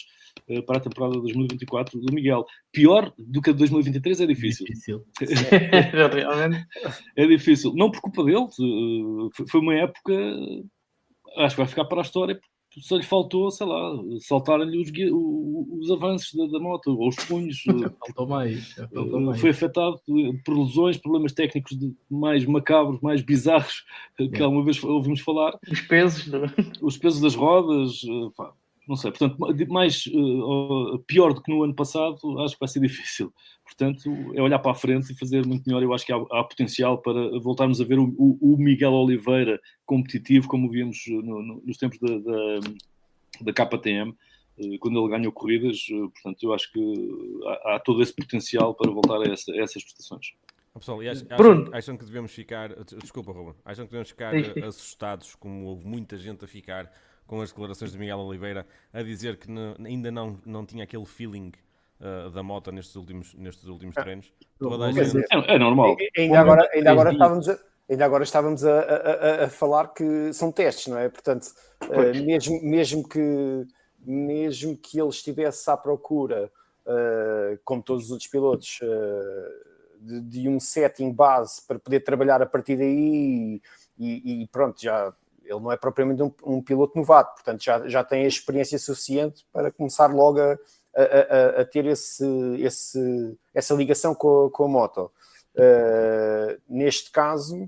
eh, 0.50 0.62
para 0.62 0.78
a 0.78 0.82
temporada 0.82 1.14
de 1.16 1.22
2024 1.22 2.00
do 2.00 2.14
Miguel. 2.14 2.46
Pior 2.72 3.14
do 3.18 3.42
que 3.42 3.50
a 3.50 3.54
de 3.54 3.60
2023 3.60 4.22
é 4.22 4.26
difícil. 4.26 4.66
Difícil. 4.66 5.04
É 7.16 7.26
difícil. 7.28 7.74
Não 7.76 7.90
por 7.92 8.02
culpa 8.02 8.24
dele. 8.24 8.38
eh, 8.46 9.44
Foi 9.50 9.62
uma 9.62 9.76
época. 9.76 10.14
Acho 11.38 11.56
que 11.56 11.62
vai 11.62 11.68
ficar 11.68 11.86
para 11.86 12.00
a 12.02 12.04
história. 12.04 12.40
Só 12.80 12.98
lhe 12.98 13.04
faltou, 13.04 13.50
sei 13.52 13.66
lá, 13.66 13.92
saltarem-lhe 14.20 14.82
os, 14.82 14.92
os, 15.80 15.92
avanços 15.92 16.34
da, 16.34 16.46
da, 16.48 16.60
moto, 16.60 16.92
ou 16.92 17.10
os 17.10 17.16
punhos. 17.16 17.64
faltou 18.06 18.28
mais, 18.28 18.74
faltou 18.74 19.20
mais. 19.20 19.42
Foi 19.42 19.50
afetado 19.50 20.00
por 20.46 20.58
lesões, 20.58 20.98
problemas 20.98 21.34
técnicos 21.34 21.78
de, 21.78 21.94
mais 22.10 22.46
macabros, 22.46 23.00
mais 23.02 23.22
bizarros 23.22 23.86
que 24.18 24.42
alguma 24.42 24.64
vez 24.64 24.84
ouvimos 24.84 25.22
falar. 25.22 25.58
Os 25.72 25.82
pesos. 25.82 26.30
Os 26.82 26.98
pesos 26.98 27.22
das 27.22 27.36
rodas. 27.36 28.02
Pá, 28.36 28.54
não 28.88 28.96
sei, 28.96 29.12
portanto, 29.12 29.38
mais 29.68 30.06
uh, 30.08 30.98
pior 31.00 31.34
do 31.34 31.42
que 31.42 31.52
no 31.52 31.64
ano 31.64 31.74
passado, 31.74 32.18
acho 32.40 32.54
que 32.54 32.60
vai 32.60 32.70
ser 32.70 32.80
difícil. 32.82 33.34
Portanto, 33.64 34.10
é 34.34 34.42
olhar 34.42 34.60
para 34.60 34.72
a 34.72 34.76
frente 34.76 35.12
e 35.12 35.18
fazer 35.18 35.46
muito 35.46 35.66
melhor. 35.68 35.84
Eu 35.84 35.94
acho 35.94 36.06
que 36.06 36.14
há, 36.14 36.16
há 36.16 36.44
potencial 36.44 36.98
para 37.00 37.38
voltarmos 37.40 37.82
a 37.82 37.84
ver 37.84 38.00
o, 38.00 38.16
o, 38.18 38.54
o, 38.54 38.58
Miguel 38.58 38.94
Oliveira 38.94 39.60
competitivo, 39.86 40.48
como 40.48 40.70
vimos 40.70 41.04
no, 41.08 41.44
no, 41.44 41.62
nos 41.66 41.78
tempos 41.78 42.00
da, 42.00 42.18
da, 42.18 43.52
da 43.52 43.54
KTM, 43.54 44.12
uh, 44.12 44.80
quando 44.80 45.00
ele 45.00 45.10
ganhou 45.10 45.34
corridas. 45.34 45.86
Uh, 45.92 46.10
portanto, 46.10 46.44
eu 46.44 46.54
acho 46.54 46.72
que 46.72 47.10
há, 47.46 47.76
há, 47.76 47.80
todo 47.80 48.02
esse 48.02 48.14
potencial 48.14 48.74
para 48.74 48.90
voltar 48.90 49.22
a, 49.22 49.30
essa, 49.30 49.52
a 49.52 49.62
essas 49.62 49.84
prestações. 49.84 50.32
Pessoal, 50.74 51.02
e 51.02 51.10
acham, 51.10 51.28
acham, 51.32 51.70
acham, 51.74 51.98
que 51.98 52.06
devemos 52.06 52.32
ficar. 52.32 52.70
Desculpa, 53.02 53.32
Ruben. 53.32 53.56
Acham 53.66 53.86
que 53.86 53.92
devemos 53.92 54.10
ficar 54.10 54.34
assustados, 54.64 55.36
como 55.36 55.66
houve 55.66 55.86
muita 55.86 56.18
gente 56.18 56.46
a 56.46 56.48
ficar 56.48 56.92
com 57.28 57.42
as 57.42 57.50
declarações 57.50 57.92
de 57.92 58.00
Miguel 58.00 58.20
Oliveira 58.20 58.66
a 58.92 59.04
dizer 59.04 59.38
que 59.38 59.48
ainda 59.86 60.10
não, 60.10 60.40
não 60.46 60.66
tinha 60.66 60.86
aquele 60.86 61.06
feeling 61.06 61.52
uh, 62.00 62.32
da 62.32 62.42
moto 62.42 62.72
nestes 62.72 62.96
últimos, 62.96 63.34
nestes 63.36 63.66
últimos 63.68 63.96
ah, 63.98 64.02
treinos. 64.02 64.34
Toda 64.58 64.86
a 64.86 64.92
gente... 64.92 65.18
é, 65.18 65.56
é 65.56 65.60
normal. 65.60 65.96
Ainda 66.18 66.40
agora, 66.40 66.70
ainda 66.74 66.92
agora 66.92 67.12
estávamos 67.12 67.50
a, 67.50 67.60
ainda 67.90 68.06
agora 68.06 68.24
estávamos 68.24 68.66
a, 68.66 68.80
a, 68.80 69.46
a, 69.46 69.50
falar 69.50 69.94
que 69.94 70.34
são 70.34 70.52
testes, 70.52 70.88
não 70.88 70.98
é? 70.98 71.10
Portanto, 71.10 71.48
uh, 71.84 72.26
mesmo, 72.26 72.62
mesmo, 72.64 73.08
que, 73.08 73.68
mesmo 74.00 74.78
que 74.78 75.00
ele 75.00 75.10
estivesse 75.10 75.70
à 75.70 75.78
procura, 75.78 76.52
uh, 76.86 77.60
como 77.64 77.84
todos 77.84 78.06
os 78.06 78.12
outros 78.12 78.30
pilotos, 78.30 78.80
uh, 78.82 79.68
de, 80.00 80.22
de, 80.22 80.50
um 80.50 80.60
setting 80.60 81.12
base 81.12 81.62
para 81.68 81.80
poder 81.80 82.02
trabalhar 82.02 82.40
a 82.42 82.46
partir 82.46 82.78
daí 82.78 83.60
e, 83.98 84.44
e 84.44 84.48
pronto, 84.48 84.80
já 84.80 85.12
ele 85.48 85.60
não 85.60 85.72
é 85.72 85.78
propriamente 85.78 86.22
um, 86.22 86.32
um, 86.44 86.62
piloto 86.62 86.98
novato, 86.98 87.36
portanto 87.36 87.64
já, 87.64 87.88
já 87.88 88.04
tem 88.04 88.26
a 88.26 88.28
experiência 88.28 88.78
suficiente 88.78 89.46
para 89.52 89.72
começar 89.72 90.08
logo 90.14 90.40
a, 90.40 90.58
a, 90.96 91.02
a, 91.02 91.62
a 91.62 91.66
ter 91.66 91.86
esse, 91.86 92.26
esse, 92.60 93.38
essa 93.54 93.74
ligação 93.74 94.14
com 94.14 94.46
a, 94.46 94.52
com 94.52 94.64
a 94.66 94.68
moto. 94.68 95.12
Uh, 95.56 96.62
neste 96.70 97.10
caso, 97.12 97.68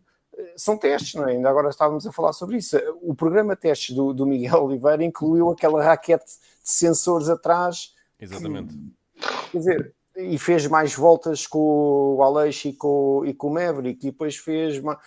são 0.56 0.78
testes, 0.78 1.16
não 1.16 1.28
é? 1.28 1.32
Ainda 1.32 1.50
agora 1.50 1.70
estávamos 1.70 2.06
a 2.06 2.12
falar 2.12 2.34
sobre 2.34 2.58
isso. 2.58 2.78
O 3.02 3.16
programa 3.16 3.56
testes 3.56 3.96
do, 3.96 4.14
do 4.14 4.26
Miguel 4.26 4.64
Oliveira 4.64 5.04
incluiu 5.04 5.50
aquela 5.50 5.84
raquete 5.84 6.26
de 6.26 6.70
sensores 6.70 7.30
atrás. 7.30 7.94
Exatamente. 8.20 8.74
Que, 8.74 9.52
quer 9.52 9.58
dizer, 9.58 9.96
e 10.18 10.38
fez 10.38 10.68
mais 10.68 10.94
voltas 10.94 11.48
com 11.48 12.16
o 12.18 12.24
Aleixo 12.24 12.68
e 12.68 12.74
com, 12.74 13.24
e 13.26 13.34
com 13.34 13.48
o 13.48 13.54
Maverick, 13.54 14.08
e 14.08 14.12
depois 14.12 14.36
fez. 14.38 14.78
Uma, 14.78 15.00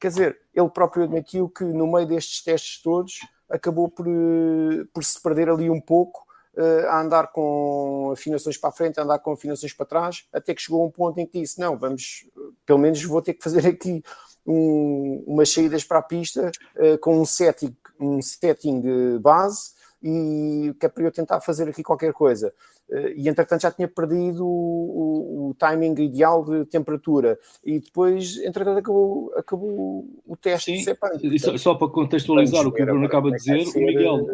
Quer 0.00 0.08
dizer, 0.08 0.40
ele 0.54 0.68
próprio 0.70 1.04
admitiu 1.04 1.48
que 1.48 1.62
no 1.62 1.86
meio 1.86 2.06
destes 2.06 2.42
testes 2.42 2.82
todos 2.82 3.20
acabou 3.50 3.88
por, 3.88 4.06
eh, 4.08 4.84
por 4.94 5.04
se 5.04 5.20
perder 5.20 5.50
ali 5.50 5.68
um 5.68 5.80
pouco 5.80 6.24
uh, 6.56 6.86
a 6.88 7.00
andar 7.00 7.32
com 7.32 8.10
afinações 8.12 8.56
para 8.56 8.70
a 8.70 8.72
frente, 8.72 8.98
a 8.98 9.02
andar 9.02 9.18
com 9.18 9.32
afinações 9.32 9.72
para 9.72 9.84
trás, 9.84 10.26
até 10.32 10.54
que 10.54 10.62
chegou 10.62 10.82
a 10.82 10.86
um 10.86 10.90
ponto 10.90 11.18
em 11.18 11.26
que 11.26 11.40
disse: 11.40 11.60
Não, 11.60 11.76
vamos, 11.76 12.26
pelo 12.64 12.78
menos 12.78 13.02
vou 13.04 13.20
ter 13.20 13.34
que 13.34 13.42
fazer 13.42 13.66
aqui 13.66 14.02
um, 14.46 15.22
umas 15.26 15.52
saídas 15.52 15.84
para 15.84 15.98
a 15.98 16.02
pista 16.02 16.50
uh, 16.76 16.98
com 16.98 17.20
um 17.20 17.26
setting, 17.26 17.76
um 17.98 18.22
setting 18.22 19.18
base 19.18 19.72
e 20.02 20.74
que 20.78 20.86
é 20.86 20.88
para 20.88 21.04
eu 21.04 21.12
tentar 21.12 21.40
fazer 21.40 21.68
aqui 21.68 21.82
qualquer 21.82 22.12
coisa. 22.12 22.52
Eh, 22.90 23.14
e 23.16 23.28
entretanto 23.28 23.62
já 23.62 23.70
tinha 23.70 23.88
perdido 23.88 24.46
o, 24.46 24.48
o, 24.48 25.48
o, 25.50 25.54
timing 25.54 25.94
ideal 26.00 26.44
de 26.44 26.64
temperatura. 26.64 27.38
E 27.64 27.80
depois 27.80 28.38
entretanto 28.38 28.78
acabou, 28.78 29.32
acabou 29.36 30.08
o 30.26 30.36
teste 30.36 30.82
Sim, 30.82 30.94
de 31.28 31.38
só, 31.38 31.56
só, 31.56 31.74
para 31.74 31.88
contextualizar 31.88 32.66
o 32.66 32.72
que 32.72 32.82
o 32.82 32.86
Bruno 32.86 33.06
acaba 33.06 33.30
de 33.30 33.36
dizer, 33.36 33.66
o 33.76 33.84
Miguel. 33.84 34.26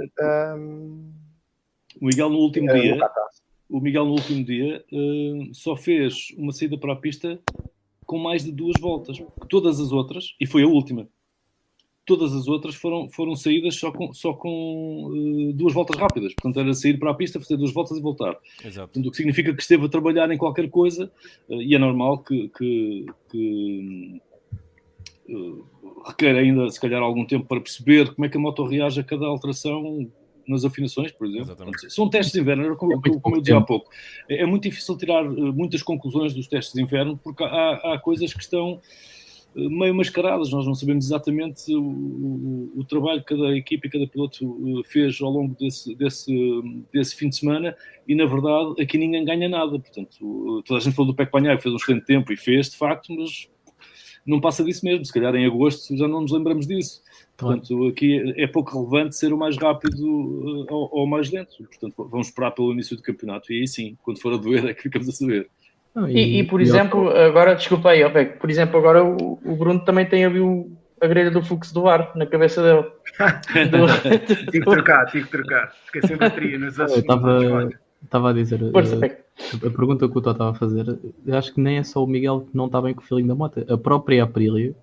um, 0.57 1.12
o 2.01 2.07
Miguel 2.07 2.31
no 2.31 2.39
último 2.39 2.73
dia 2.73 2.99
o 3.69 3.81
Miguel 3.81 4.05
no 4.05 4.12
último 4.12 4.45
dia 4.45 4.85
uh, 4.93 5.55
só 5.55 5.77
fez 5.77 6.29
uma 6.37 6.53
saída 6.53 6.79
para 6.79 6.93
a 6.93 6.97
pista 6.97 7.41
com 8.05 8.19
mais 8.19 8.45
de 8.45 8.53
duas 8.53 8.81
voltas, 8.81 9.21
todas 9.49 9.81
as 9.81 9.91
outras, 9.91 10.37
e 10.41 10.47
foi 10.47 10.62
a 10.62 10.67
última 10.69 11.09
todas 12.07 12.32
as 12.32 12.46
outras 12.46 12.76
foram, 12.76 13.11
foram 13.11 13.34
saídas 13.34 13.74
só 13.74 13.90
com, 13.90 14.14
só 14.14 14.32
com 14.32 15.07
uh, 15.07 15.52
duas 15.52 15.74
voltas 15.74 15.98
rápidas. 15.98 16.32
Portanto, 16.34 16.61
era 16.61 16.72
sair 16.72 16.96
para 16.98 17.11
a 17.11 17.14
pista, 17.14 17.40
fazer 17.40 17.57
duas 17.57 17.72
voltas 17.72 17.98
e 17.98 18.00
voltar. 18.00 18.38
Exato. 18.64 18.86
Portanto, 18.88 19.07
o 19.07 19.11
que 19.11 19.16
significa 19.16 19.52
que 19.52 19.61
esteve 19.61 19.84
a 19.84 19.88
trabalhar 19.88 20.30
em 20.30 20.38
qualquer 20.38 20.70
coisa 20.70 21.11
uh, 21.48 21.61
e 21.61 21.74
é 21.74 21.78
normal 21.78 22.18
que, 22.18 22.48
que, 22.57 23.07
que 23.28 24.20
uh, 25.28 25.66
requer 26.07 26.36
ainda, 26.36 26.70
se 26.70 26.80
calhar, 26.80 27.02
algum 27.02 27.26
tempo 27.26 27.44
para 27.44 27.61
perceber 27.61 28.14
como 28.14 28.24
é 28.24 28.28
que 28.28 28.36
a 28.36 28.40
moto 28.40 28.64
reage 28.64 29.00
a 29.00 29.04
cada 29.04 29.26
alteração 29.26 30.09
nas 30.46 30.64
afinações, 30.64 31.11
por 31.11 31.26
exemplo. 31.26 31.57
Portanto, 31.57 31.90
são 31.90 32.09
testes 32.09 32.32
de 32.32 32.40
inverno, 32.40 32.76
como, 32.76 32.92
é 32.92 33.00
como 33.20 33.36
eu 33.36 33.40
dizia 33.40 33.57
há 33.57 33.61
pouco. 33.61 33.90
É, 34.28 34.42
é, 34.42 34.46
muito 34.46 34.62
difícil 34.62 34.96
tirar 34.96 35.24
muitas 35.24 35.82
conclusões 35.82 36.32
dos 36.32 36.46
testes 36.46 36.72
de 36.72 36.80
inverno 36.80 37.18
porque 37.20 37.42
há, 37.42 37.94
há 37.94 37.98
coisas 37.98 38.32
que 38.32 38.40
estão 38.40 38.80
meio 39.57 39.94
mascaradas, 39.94 40.50
nós 40.50 40.66
não 40.66 40.74
sabemos 40.74 41.07
exatamente 41.07 41.74
o, 41.74 41.82
o, 41.82 42.72
o, 42.76 42.84
trabalho 42.84 43.24
que 43.24 43.34
cada 43.34 43.57
equipe 43.57 43.88
e 43.88 43.90
cada 43.90 44.07
piloto 44.07 44.44
eh, 44.44 44.82
fez 44.86 45.18
ao 45.22 45.30
longo 45.30 45.57
desse, 45.59 45.94
desse, 45.94 46.32
desse 46.92 47.16
fim 47.16 47.30
de 47.30 47.36
semana 47.36 47.74
e 48.07 48.14
na 48.14 48.26
verdade 48.26 48.82
aqui 48.82 48.98
ninguém 48.98 49.24
ganha 49.24 49.48
nada, 49.48 49.78
portanto 49.78 50.62
toda 50.66 50.78
a 50.78 50.82
gente 50.82 50.94
falou 50.94 51.11
do 51.11 51.16
Peco 51.16 51.40
que 51.40 51.59
fez 51.59 51.72
um 51.72 51.76
excelente 51.76 52.04
tempo 52.04 52.30
e 52.32 52.36
fez 52.36 52.70
de 52.70 52.76
facto, 52.76 53.14
mas 53.14 53.48
não 54.26 54.40
passa 54.40 54.62
disso 54.62 54.84
mesmo, 54.84 55.04
se 55.04 55.12
calhar 55.12 55.34
em 55.34 55.46
agosto 55.46 55.96
já 55.96 56.07
não 56.07 56.20
nos 56.20 56.32
lembramos 56.32 56.66
disso. 56.66 57.00
Portanto, 57.36 57.86
aqui 57.86 58.34
é 58.36 58.46
pouco 58.46 58.76
relevante 58.76 59.14
ser 59.14 59.32
o 59.32 59.38
mais 59.38 59.57
rápido 59.57 60.66
eh, 60.68 60.72
ou, 60.72 60.88
ou 60.90 61.04
o 61.04 61.07
mais 61.07 61.30
lento. 61.30 61.57
Portanto, 61.59 62.09
vamos 62.11 62.28
esperar 62.28 62.50
pelo 62.50 62.72
início 62.72 62.96
do 62.96 63.02
campeonato 63.02 63.52
e 63.52 63.61
aí 63.61 63.68
sim, 63.68 63.96
quando 64.02 64.20
for 64.20 64.32
a 64.32 64.36
doer, 64.36 64.66
é 64.66 64.74
que 64.74 64.82
ficamos 64.82 65.09
a 65.09 65.12
saber. 65.12 65.48
Não, 65.97 66.07
e, 66.11 66.40
e, 66.40 66.44
por 66.44 66.61
e 66.61 66.64
exemplo, 66.64 67.11
eu... 67.11 67.28
agora, 67.28 67.55
desculpa 67.55 67.88
aí, 67.88 68.05
Ope, 68.05 68.26
por 68.26 68.51
exemplo, 68.51 68.78
agora 68.78 69.03
o, 69.03 69.38
o, 69.42 69.57
Bruno 69.57 69.82
também 69.82 70.05
tem 70.05 70.26
ali 70.26 70.40
o, 70.40 70.70
a 71.01 71.07
grelha 71.07 71.30
do 71.30 71.42
fluxo 71.42 71.72
do 71.72 71.88
ar 71.88 72.12
na 72.14 72.26
cabeça 72.26 72.62
dele. 72.62 72.82
do... 73.70 73.86
tive 74.51 74.51
que 74.51 74.61
trocar, 74.61 75.07
tive 75.07 75.24
que 75.24 75.30
trocar. 75.30 75.72
Esqueci 75.86 76.12
a 76.12 76.16
bateria 76.18 76.59
nos 76.59 76.78
assuntos. 76.78 76.99
Estava, 76.99 77.70
estava 78.05 78.30
a 78.30 78.32
dizer, 78.34 78.61
Força, 78.70 78.97
a, 79.03 79.07
eh, 79.07 79.18
a 79.55 79.70
pergunta 79.70 80.07
que 80.07 80.18
o 80.18 80.20
Tó 80.20 80.32
estava 80.32 80.51
a 80.51 80.55
fazer, 80.55 80.99
acho 81.32 81.55
que 81.55 81.62
nem 81.62 81.78
é 81.78 81.82
só 81.82 82.05
o 82.05 82.07
Miguel 82.07 82.42
que 82.42 82.55
não 82.55 82.66
está 82.66 82.82
bem 82.82 82.92
com 82.92 83.01
o 83.01 83.05
feeling 83.05 83.26
da 83.26 83.34
moto. 83.34 83.64
A 83.66 83.78
própria 83.78 84.22
Aprilia 84.22 84.74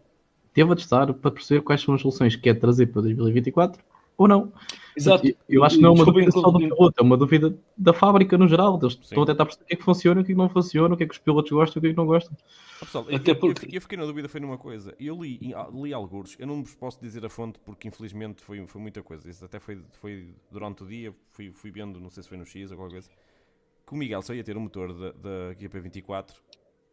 teve 0.52 0.74
a 0.74 0.76
testar 0.76 1.14
para 1.14 1.30
perceber 1.30 1.62
quais 1.62 1.80
são 1.80 1.94
as 1.94 2.02
soluções 2.02 2.36
que 2.36 2.42
quer 2.42 2.56
trazer 2.56 2.88
para 2.88 3.04
2024 3.04 3.80
ou 4.18 4.28
não. 4.28 4.54
Exato. 4.96 5.28
Eu 5.50 5.64
acho 5.64 5.78
que 5.78 5.82
não 5.82 5.90
é 5.90 5.94
uma 5.94 6.06
dúvida 6.06 6.32
só 6.32 6.52
do 6.52 6.60
piloto, 6.60 6.94
é 6.98 7.02
uma 7.02 7.18
dúvida 7.18 7.58
da 7.76 7.94
fábrica 7.94 8.38
no 8.38 8.48
geral. 8.48 8.80
Eles 8.82 8.98
estão 9.02 9.24
a 9.24 9.26
tentar 9.26 9.46
perceber 9.46 9.64
o 9.64 9.68
que 9.68 9.74
é 9.74 9.78
que 9.78 9.84
funciona, 9.84 10.22
o 10.22 10.24
que 10.24 10.32
é 10.32 10.36
que 10.36 10.38
não 10.38 10.50
funciona, 10.50 10.94
o 10.94 10.98
que 10.98 11.04
é 11.04 11.08
que 11.08 11.14
os 11.14 11.20
pilotos 11.20 11.52
gostam 11.52 11.78
e 11.78 11.80
o 11.80 11.82
que 11.82 11.88
é 11.88 11.90
que 11.92 11.98
não 11.98 12.06
gostam. 12.06 12.38
Ah, 12.76 12.86
pessoal, 12.86 13.06
Até 13.12 13.32
eu, 13.32 13.36
porque... 13.36 13.66
eu, 13.66 13.72
eu, 13.74 13.82
fiquei 13.82 13.98
na 13.98 14.06
dúvida 14.06 14.30
foi 14.30 14.40
numa 14.40 14.58
coisa. 14.58 14.96
Eu 15.00 15.22
li, 15.22 15.40
li 15.74 15.94
alguns, 15.94 16.36
eu 16.40 16.46
não 16.46 16.64
vos 16.64 16.76
posso 16.76 17.02
dizer 17.02 17.26
a 17.26 17.30
fonte 17.30 17.60
porque 17.66 17.88
infelizmente 17.88 18.44
foi, 18.44 18.66
foi 18.68 18.82
muita 18.82 19.02
coisa. 19.02 19.30
Isso 19.30 19.44
até 19.44 19.60
foi, 19.60 19.82
foi 20.00 20.36
durante 20.52 20.84
o 20.84 20.88
dia, 20.88 21.14
fui, 21.32 21.52
fui 21.52 21.72
vendo, 21.72 22.00
não 22.00 22.10
sei 22.10 22.22
se 22.24 22.30
foi 22.30 22.38
no 22.38 22.46
X 22.46 22.72
ou 22.72 22.78
qualquer 22.78 22.94
coisa, 22.94 23.10
que 23.86 23.94
o 23.94 23.98
Miguel 23.98 24.22
só 24.22 24.34
ia 24.34 24.44
ter 24.44 24.56
um 24.56 24.62
motor 24.62 24.94
da, 24.94 25.12
da 25.12 25.56
GP24 25.56 26.34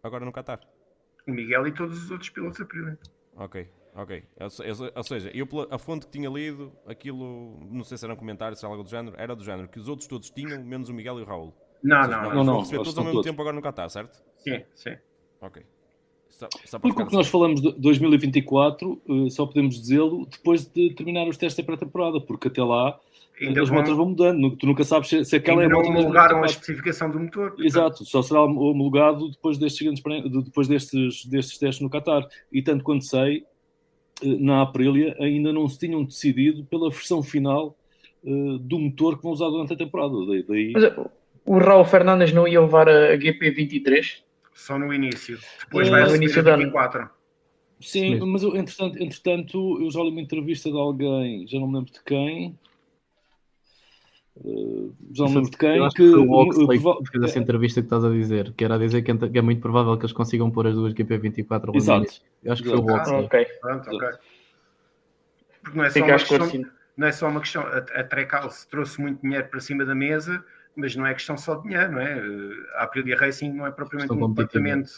agora 0.03 0.25
no 0.25 0.33
Qatar. 0.33 0.61
O 1.27 1.33
Miguel 1.33 1.67
e 1.67 1.73
todos 1.73 2.03
os 2.05 2.11
outros 2.11 2.31
pilotos 2.31 2.61
a. 2.61 3.45
Ok. 3.45 3.69
Ok. 3.95 4.23
Ou 4.95 5.03
seja, 5.03 5.31
eu 5.35 5.47
a 5.71 5.79
fonte 5.79 6.07
que 6.07 6.13
tinha 6.13 6.29
lido, 6.29 6.73
aquilo, 6.87 7.59
não 7.71 7.85
sei 7.85 7.99
se 7.99 8.05
era 8.05 8.15
um 8.15 8.17
comentário, 8.17 8.57
se 8.57 8.65
era 8.65 8.73
algo 8.73 8.85
do 8.85 8.91
género, 8.91 9.17
era 9.19 9.35
do 9.35 9.45
género, 9.45 9.69
que 9.69 9.79
os 9.79 9.89
outros 9.89 10.07
todos 10.07 10.31
tinham, 10.31 10.63
menos 10.65 10.89
o 10.89 10.95
Miguel 10.95 11.19
e 11.19 11.23
o 11.23 11.27
Raul. 11.27 11.53
Não, 11.83 12.05
seja, 12.05 12.23
não, 12.23 12.35
não. 12.35 12.45
não, 12.45 12.61
receber 12.61 12.79
todos 12.79 12.99
ao 12.99 13.05
mesmo 13.05 13.19
todos. 13.19 13.31
tempo 13.31 13.41
agora 13.43 13.57
no 13.57 13.63
Qatar, 13.63 13.91
certo? 13.91 14.23
Sim, 14.39 14.63
sim. 14.75 14.97
Ok. 15.41 15.63
Só, 16.29 16.49
só 16.65 16.79
Porque 16.79 17.03
o 17.03 17.07
que 17.07 17.15
nós 17.15 17.29
falamos 17.29 17.61
de 17.61 17.73
2024, 17.73 19.03
eh, 19.09 19.31
só 19.31 19.45
podemos 19.45 19.81
dizê-lo 19.81 20.27
depois 20.27 20.65
de 20.67 20.95
terminar 20.95 21.27
os 21.29 21.37
testes 21.37 21.63
da 21.63 21.67
pré-temporada, 21.67 22.21
porque 22.21 22.49
até 22.49 22.63
lá 22.63 22.99
Ainda 23.41 23.63
as 23.63 23.69
vão... 23.69 23.79
motas 23.79 23.97
vão 23.97 24.07
mudando, 24.07 24.57
tu 24.57 24.67
nunca 24.67 24.85
sabes 24.85 25.09
se, 25.09 25.25
se 25.25 25.37
aquela 25.37 25.63
Ainda 25.63 25.75
é 25.75 25.77
a 25.77 25.79
moto. 25.79 25.91
Não 25.91 26.01
homologaram 26.01 26.43
a 26.43 26.47
especificação 26.47 27.11
do 27.11 27.19
motor. 27.19 27.49
Portanto. 27.51 27.67
Exato, 27.67 28.05
só 28.05 28.23
será 28.23 28.43
homologado 28.43 29.31
depois 29.31 29.57
destes, 29.59 30.01
depois 30.45 30.69
destes, 30.69 31.25
destes 31.25 31.59
testes 31.59 31.81
no 31.81 31.91
Qatar. 31.91 32.27
E 32.53 32.63
tanto 32.63 32.85
quanto 32.85 33.05
sei, 33.05 33.45
na 34.23 34.63
Aprilia 34.63 35.17
ainda 35.19 35.53
não 35.53 35.69
se 35.69 35.79
tinham 35.79 36.05
decidido 36.05 36.65
pela 36.65 36.91
versão 36.91 37.23
final 37.23 37.77
uh, 38.25 38.59
do 38.59 38.79
motor 38.79 39.17
que 39.17 39.23
vão 39.23 39.33
usar 39.33 39.49
durante 39.49 39.73
a 39.73 39.77
temporada. 39.77 40.15
Daí, 40.27 40.43
daí... 40.43 40.73
Mas, 40.73 40.93
o 41.45 41.59
Raul 41.59 41.85
Fernandes 41.85 42.33
não 42.33 42.47
ia 42.47 42.61
levar 42.61 42.89
a 42.89 43.17
GP23? 43.17 44.23
Só 44.55 44.79
no 44.79 44.93
início. 44.93 45.39
Depois 45.65 45.89
é, 45.89 45.91
vai 45.91 46.05
no 46.05 46.17
início 46.17 46.43
da 46.43 46.57
24. 46.57 47.09
Sim, 47.81 48.21
mas 48.21 48.43
eu, 48.43 48.55
entretanto, 48.57 49.03
entretanto, 49.03 49.83
eu 49.83 49.91
já 49.91 50.03
li 50.03 50.11
uma 50.11 50.21
entrevista 50.21 50.71
de 50.71 50.77
alguém, 50.77 51.47
já 51.47 51.59
não 51.59 51.67
me 51.67 51.79
lembro 51.79 51.93
de 51.93 52.03
quem, 52.05 52.59
Uh, 54.37 54.95
já 55.13 55.25
não 55.25 55.35
lembro 55.35 55.51
de 55.51 55.57
quem. 55.57 55.89
Que, 55.89 55.95
que 55.97 56.03
o 56.03 56.31
Oxley 56.33 56.81
fez 57.11 57.25
essa 57.25 57.39
entrevista 57.39 57.81
que 57.81 57.87
estás 57.87 58.05
a 58.05 58.11
dizer, 58.11 58.53
que 58.53 58.65
era 58.65 58.77
a 58.77 58.79
dizer 58.79 59.03
que 59.03 59.39
é 59.39 59.43
muito 59.43 59.61
provável 59.61 59.97
que 59.99 60.05
eles 60.05 60.13
consigam 60.13 60.51
pôr 60.51 60.69
as 60.69 60.75
duas 60.75 60.95
GP24 60.95 61.75
Exato. 61.75 62.07
Eu 62.43 62.53
acho 62.53 62.63
que 62.63 62.69
foi 62.69 62.79
o. 62.79 62.85
Oxley. 62.85 63.25
Ok, 63.25 63.47
Pronto, 63.61 63.91
ok. 63.95 64.09
Porque 65.63 65.77
não 65.77 65.85
é 65.85 65.89
só 65.89 65.95
fica 65.95 66.07
uma 66.07 66.13
questão, 66.13 66.37
esclarecido. 66.37 66.73
não 66.97 67.07
é 67.07 67.13
só 67.13 67.29
uma 67.29 67.41
questão. 67.41 67.63
A, 67.63 67.79
a 67.79 68.05
Trecal 68.05 68.49
trouxe 68.71 69.01
muito 69.01 69.21
dinheiro 69.21 69.49
para 69.49 69.61
cima 69.61 69.85
da 69.85 69.95
mesa, 69.95 70.43
mas 70.77 70.97
não 70.97 71.07
é 71.07 71.13
questão 71.13 71.37
só 71.37 71.57
de 71.57 71.65
dinheiro, 71.65 71.93
não 71.93 72.01
é? 72.01 72.19
Eh, 72.19 72.77
A 72.77 72.85
Aprilia 72.85 73.19
Racing 73.19 73.53
não 73.53 73.67
é 73.67 73.71
propriamente 73.71 74.13
um 74.13 74.29
departamento 74.33 74.91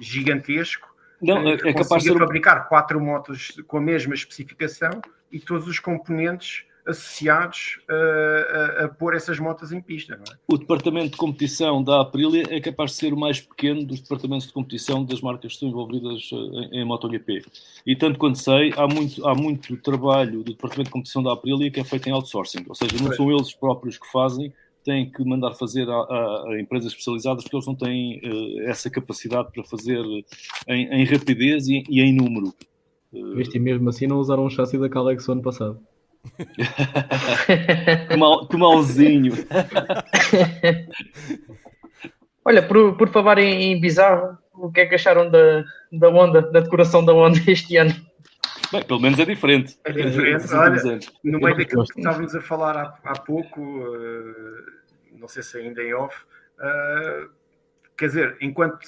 gigantesco. 0.00 0.94
Não, 1.20 1.38
eh, 1.48 1.58
é, 1.64 1.70
é 1.70 1.72
capaz 1.72 2.02
de 2.02 2.16
fabricar 2.16 2.68
quatro 2.68 3.00
motos 3.00 3.60
com 3.66 3.78
a 3.78 3.80
mesma 3.80 4.14
especificação 4.14 5.00
e 5.32 5.40
todos 5.40 5.66
os 5.66 5.80
componentes 5.80 6.64
associados 6.86 7.80
a, 7.88 7.94
a- 7.94 8.84
a 8.84 8.88
pôr 8.88 9.14
essas 9.14 9.38
motos 9.38 9.72
em 9.72 9.80
pista, 9.80 10.16
não 10.16 10.24
é? 10.24 10.36
O 10.46 10.56
departamento 10.58 11.10
de 11.12 11.16
competição 11.16 11.82
da 11.82 12.00
Aprilia 12.00 12.44
é 12.50 12.60
capaz 12.60 12.90
de 12.92 12.96
ser 12.98 13.12
o 13.12 13.16
mais 13.16 13.40
pequeno 13.40 13.84
dos 13.84 14.00
departamentos 14.00 14.46
de 14.46 14.52
competição 14.52 15.04
das 15.04 15.20
marcas 15.20 15.52
que 15.52 15.54
estão 15.54 15.68
envolvidas 15.68 16.28
eh, 16.32 16.36
em, 16.76 16.80
em 16.80 16.84
MotoGP. 16.84 17.44
E 17.86 17.96
tanto 17.96 18.18
quanto 18.18 18.38
sei, 18.38 18.72
há 18.76 18.86
muito, 18.86 19.26
há 19.26 19.34
muito 19.34 19.76
trabalho 19.78 20.42
do 20.42 20.52
departamento 20.52 20.88
de 20.88 20.92
competição 20.92 21.22
da 21.22 21.32
Aprilia 21.32 21.70
que 21.70 21.80
é 21.80 21.84
feito 21.84 22.08
em 22.08 22.12
outsourcing, 22.12 22.64
ou 22.68 22.74
seja, 22.74 22.96
não 23.02 23.12
são 23.12 23.30
eles 23.30 23.52
próprios 23.54 23.98
que 23.98 24.10
fazem, 24.12 24.52
têm 24.84 25.10
que 25.10 25.24
mandar 25.24 25.54
fazer 25.54 25.88
a, 25.88 25.94
a- 25.96 26.44
a 26.50 26.60
empresas 26.60 26.92
especializadas 26.92 27.44
porque 27.44 27.56
eles 27.56 27.66
não 27.66 27.74
têm 27.74 28.20
eh, 28.22 28.70
essa 28.70 28.90
capacidade 28.90 29.50
para 29.52 29.62
fazer 29.64 30.02
em, 30.68 30.86
em 31.00 31.04
rapidez 31.04 31.66
e, 31.68 31.82
e 31.88 32.00
em 32.02 32.12
número. 32.14 32.52
Viste, 33.36 33.56
e 33.56 33.60
mesmo 33.60 33.88
assim 33.88 34.06
não 34.08 34.18
usaram 34.18 34.44
um 34.44 34.50
chassi 34.50 34.76
da 34.76 34.88
Calex 34.88 35.26
o 35.28 35.32
ano 35.32 35.42
passado. 35.42 35.78
Que, 38.08 38.16
mal, 38.16 38.46
que 38.48 38.56
malzinho. 38.56 39.32
Olha, 42.44 42.62
por, 42.62 42.96
por 42.96 43.08
falar 43.08 43.38
em, 43.38 43.72
em 43.72 43.80
bizarro, 43.80 44.36
o 44.52 44.70
que 44.70 44.80
é 44.80 44.86
que 44.86 44.94
acharam 44.94 45.30
da, 45.30 45.64
da 45.92 46.08
onda, 46.08 46.42
da 46.42 46.60
decoração 46.60 47.04
da 47.04 47.12
onda 47.12 47.38
este 47.46 47.76
ano? 47.76 47.94
Bem, 48.72 48.82
pelo 48.82 49.00
menos 49.00 49.18
é 49.18 49.24
diferente. 49.24 49.78
É 49.84 49.92
diferente, 49.92 50.42
últimos 50.42 50.52
olha. 50.52 51.00
No 51.22 51.38
meio 51.38 51.56
daquilo 51.56 51.84
que 51.84 51.98
estávamos 51.98 52.34
a 52.34 52.40
falar 52.40 52.76
há, 52.76 52.98
há 53.04 53.18
pouco, 53.20 53.60
eh, 53.60 55.16
não 55.18 55.28
sei 55.28 55.42
se 55.42 55.58
ainda 55.58 55.82
em 55.82 55.94
off, 55.94 56.16
eh, 56.60 57.26
quer 57.96 58.06
dizer, 58.06 58.36
enquanto 58.40 58.80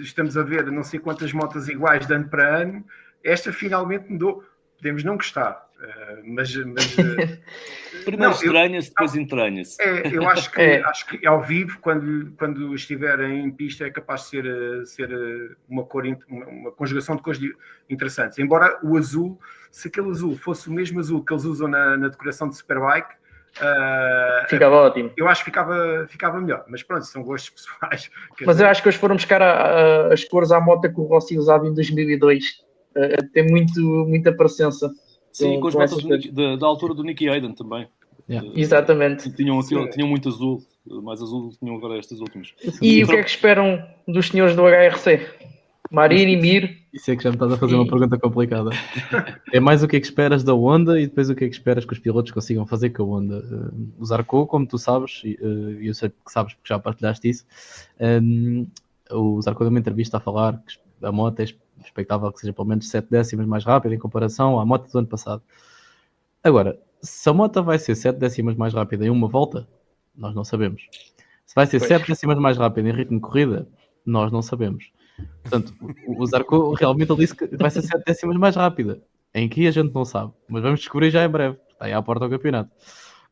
estamos 0.00 0.36
a 0.36 0.42
ver 0.42 0.70
não 0.70 0.84
sei 0.84 1.00
quantas 1.00 1.32
motas 1.32 1.68
iguais 1.68 2.06
de 2.06 2.14
ano 2.14 2.28
para 2.28 2.62
ano, 2.62 2.84
esta 3.24 3.52
finalmente 3.52 4.10
mudou. 4.10 4.44
Podemos 4.76 5.02
não 5.02 5.16
gostar, 5.16 5.66
eh, 5.80 6.22
mas, 6.24 6.54
mas, 6.56 6.98
eh, 6.98 7.38
Primeiro 8.04 8.32
eu- 8.32 8.36
estranha-se, 8.36 8.88
depois 8.88 9.14
entranha-se. 9.14 9.80
é, 9.82 10.14
eu 10.16 10.28
acho 10.28 10.50
que, 10.50 10.60
É. 10.60 10.82
acho 10.84 11.06
que 11.06 11.26
ao 11.26 11.42
vivo, 11.42 11.78
quando, 11.80 12.32
quando 12.38 12.74
estiver 12.74 13.20
em 13.20 13.50
pista, 13.50 13.84
é 13.86 13.90
capaz 13.90 14.22
de 14.22 14.28
ser, 14.28 14.46
eh, 14.46 14.84
ser 14.84 15.56
uma 15.68 15.84
cor, 15.84 16.04
uma, 16.28 16.72
conjugação 16.72 17.16
de 17.16 17.22
cores 17.22 17.40
interessantes. 17.90 18.38
Embora 18.38 18.78
o 18.82 18.96
azul, 18.96 19.38
se 19.70 19.88
aquele 19.88 20.10
azul 20.10 20.36
fosse 20.36 20.68
o 20.68 20.72
mesmo 20.72 20.98
azul 21.00 21.24
que 21.24 21.32
eles 21.32 21.44
usam 21.44 21.68
na, 21.68 21.96
na 21.96 22.08
decoração 22.08 22.48
de 22.48 22.56
Superbike, 22.56 23.14
eh, 23.60 24.46
Ficava 24.48 24.76
ótimo. 24.76 25.10
eu 25.16 25.26
acho 25.28 25.40
que 25.42 25.50
ficava, 25.50 26.06
ficava 26.08 26.40
melhor. 26.40 26.64
Mas 26.68 26.82
pronto, 26.82 27.04
são 27.04 27.22
gostos 27.22 27.50
pessoais. 27.50 28.10
Mas 28.44 28.56
dizer, 28.56 28.64
eu 28.64 28.68
acho 28.70 28.82
que 28.82 28.88
eles 28.88 28.98
foram 29.00 29.16
buscar 29.16 29.42
a- 29.42 29.52
a- 30.08 30.12
as 30.12 30.24
cores 30.24 30.50
à 30.52 30.60
moto 30.60 30.82
que 30.92 31.00
o 31.00 31.04
Rossi 31.04 31.36
usava 31.38 31.66
em 31.66 31.74
2002. 31.74 32.62
Eh, 32.94 33.16
tem 33.32 33.46
muito, 33.48 33.80
muita 34.06 34.32
presença. 34.32 34.90
Sim, 35.32 35.60
Com- 35.60 35.70
com 35.70 35.84
do 35.86 36.08
Nick- 36.08 36.30
da, 36.32 36.56
da 36.56 36.66
altura 36.66 36.94
do 36.94 37.02
Nicky 37.04 37.28
Hayden 37.28 37.52
também. 37.54 37.86
Yeah. 38.28 38.46
Eh, 38.48 38.60
Exatamente. 38.60 39.30
Tinham, 39.32 39.60
tinham, 39.62 39.88
tinham 39.90 40.08
muito 40.08 40.28
azul, 40.28 40.62
eh, 40.90 40.94
mais 41.02 41.22
azul 41.22 41.50
tinham 41.58 41.76
agora 41.76 41.98
estas 41.98 42.20
últimas. 42.20 42.52
E 42.82 43.02
o 43.02 43.06
que 43.08 43.16
é 43.16 43.22
que 43.22 43.30
esperam 43.30 43.82
dos 44.06 44.28
senhores 44.28 44.54
do 44.54 44.62
HRC? 44.66 45.26
Marini, 45.90 46.36
Mir, 46.36 46.76
Isso 46.92 47.10
é 47.10 47.16
que 47.16 47.22
já 47.22 47.30
me 47.30 47.36
estás 47.36 47.50
a 47.52 47.56
fazer 47.56 47.74
uma 47.74 47.84
E- 47.84 47.88
pergunta 47.88 48.18
complicada. 48.18 48.68
É 49.54 49.58
mais 49.60 49.82
o 49.82 49.88
que 49.88 49.96
é 49.96 50.00
que 50.00 50.04
esperas 50.06 50.44
da 50.44 50.52
Honda 50.52 51.00
e 51.00 51.06
depois 51.06 51.30
o 51.30 51.34
que 51.34 51.44
é 51.44 51.48
que 51.48 51.54
esperas 51.54 51.86
que 51.86 51.92
os 51.94 51.98
pilotos 51.98 52.30
consigam 52.30 52.66
fazer 52.66 52.90
com 52.90 53.02
a 53.04 53.06
Honda. 53.06 53.38
Uh, 53.72 53.88
o 53.98 54.04
Zarco, 54.04 54.46
como 54.46 54.66
tu 54.66 54.76
sabes, 54.76 55.22
e 55.24 55.38
uh, 55.40 55.82
eu 55.82 55.94
sei 55.94 56.10
que 56.10 56.16
sabes 56.30 56.52
porque 56.52 56.68
já 56.68 56.78
partilhaste 56.78 57.26
isso, 57.30 57.46
um, 57.98 58.66
o 59.10 59.40
Zarco 59.40 59.60
deu 59.64 59.70
uma 59.70 59.78
entrevista 59.78 60.18
a 60.18 60.20
falar 60.20 60.62
que 60.66 61.06
a 61.06 61.10
moto 61.10 61.40
é 61.40 61.46
expectável 61.84 62.32
que 62.32 62.40
seja 62.40 62.52
pelo 62.52 62.68
menos 62.68 62.88
7 62.88 63.08
décimas 63.10 63.46
mais 63.46 63.64
rápida 63.64 63.94
em 63.94 63.98
comparação 63.98 64.58
à 64.58 64.66
moto 64.66 64.90
do 64.90 64.98
ano 64.98 65.08
passado. 65.08 65.42
Agora, 66.42 66.78
se 67.02 67.28
a 67.28 67.32
moto 67.32 67.62
vai 67.62 67.78
ser 67.78 67.94
7 67.94 68.18
décimas 68.18 68.56
mais 68.56 68.74
rápida 68.74 69.06
em 69.06 69.10
uma 69.10 69.28
volta, 69.28 69.68
nós 70.14 70.34
não 70.34 70.44
sabemos. 70.44 70.82
Se 71.46 71.54
vai 71.54 71.66
ser 71.66 71.78
Pois. 71.78 71.88
7 71.88 72.08
décimas 72.08 72.38
mais 72.38 72.56
rápida 72.56 72.88
em 72.88 72.92
ritmo 72.92 73.16
de 73.16 73.22
corrida, 73.22 73.68
nós 74.04 74.30
não 74.32 74.42
sabemos. 74.42 74.90
Portanto, 75.42 75.74
o 76.06 76.22
o 76.22 76.26
Zarco 76.26 76.74
realmente 76.74 77.10
ele 77.10 77.20
disse 77.20 77.34
que 77.34 77.46
vai 77.56 77.70
ser 77.70 77.82
7 77.82 78.04
décimas 78.04 78.36
mais 78.36 78.56
rápida. 78.56 79.00
Em 79.34 79.48
que 79.48 79.66
a 79.66 79.70
gente 79.70 79.92
não 79.94 80.04
sabe, 80.04 80.32
mas 80.48 80.62
vamos 80.62 80.80
descobrir 80.80 81.10
já 81.10 81.24
em 81.24 81.28
breve. 81.28 81.58
Está 81.70 81.84
aí 81.84 81.92
à 81.92 82.02
porta 82.02 82.26
do 82.26 82.30
campeonato. 82.30 82.70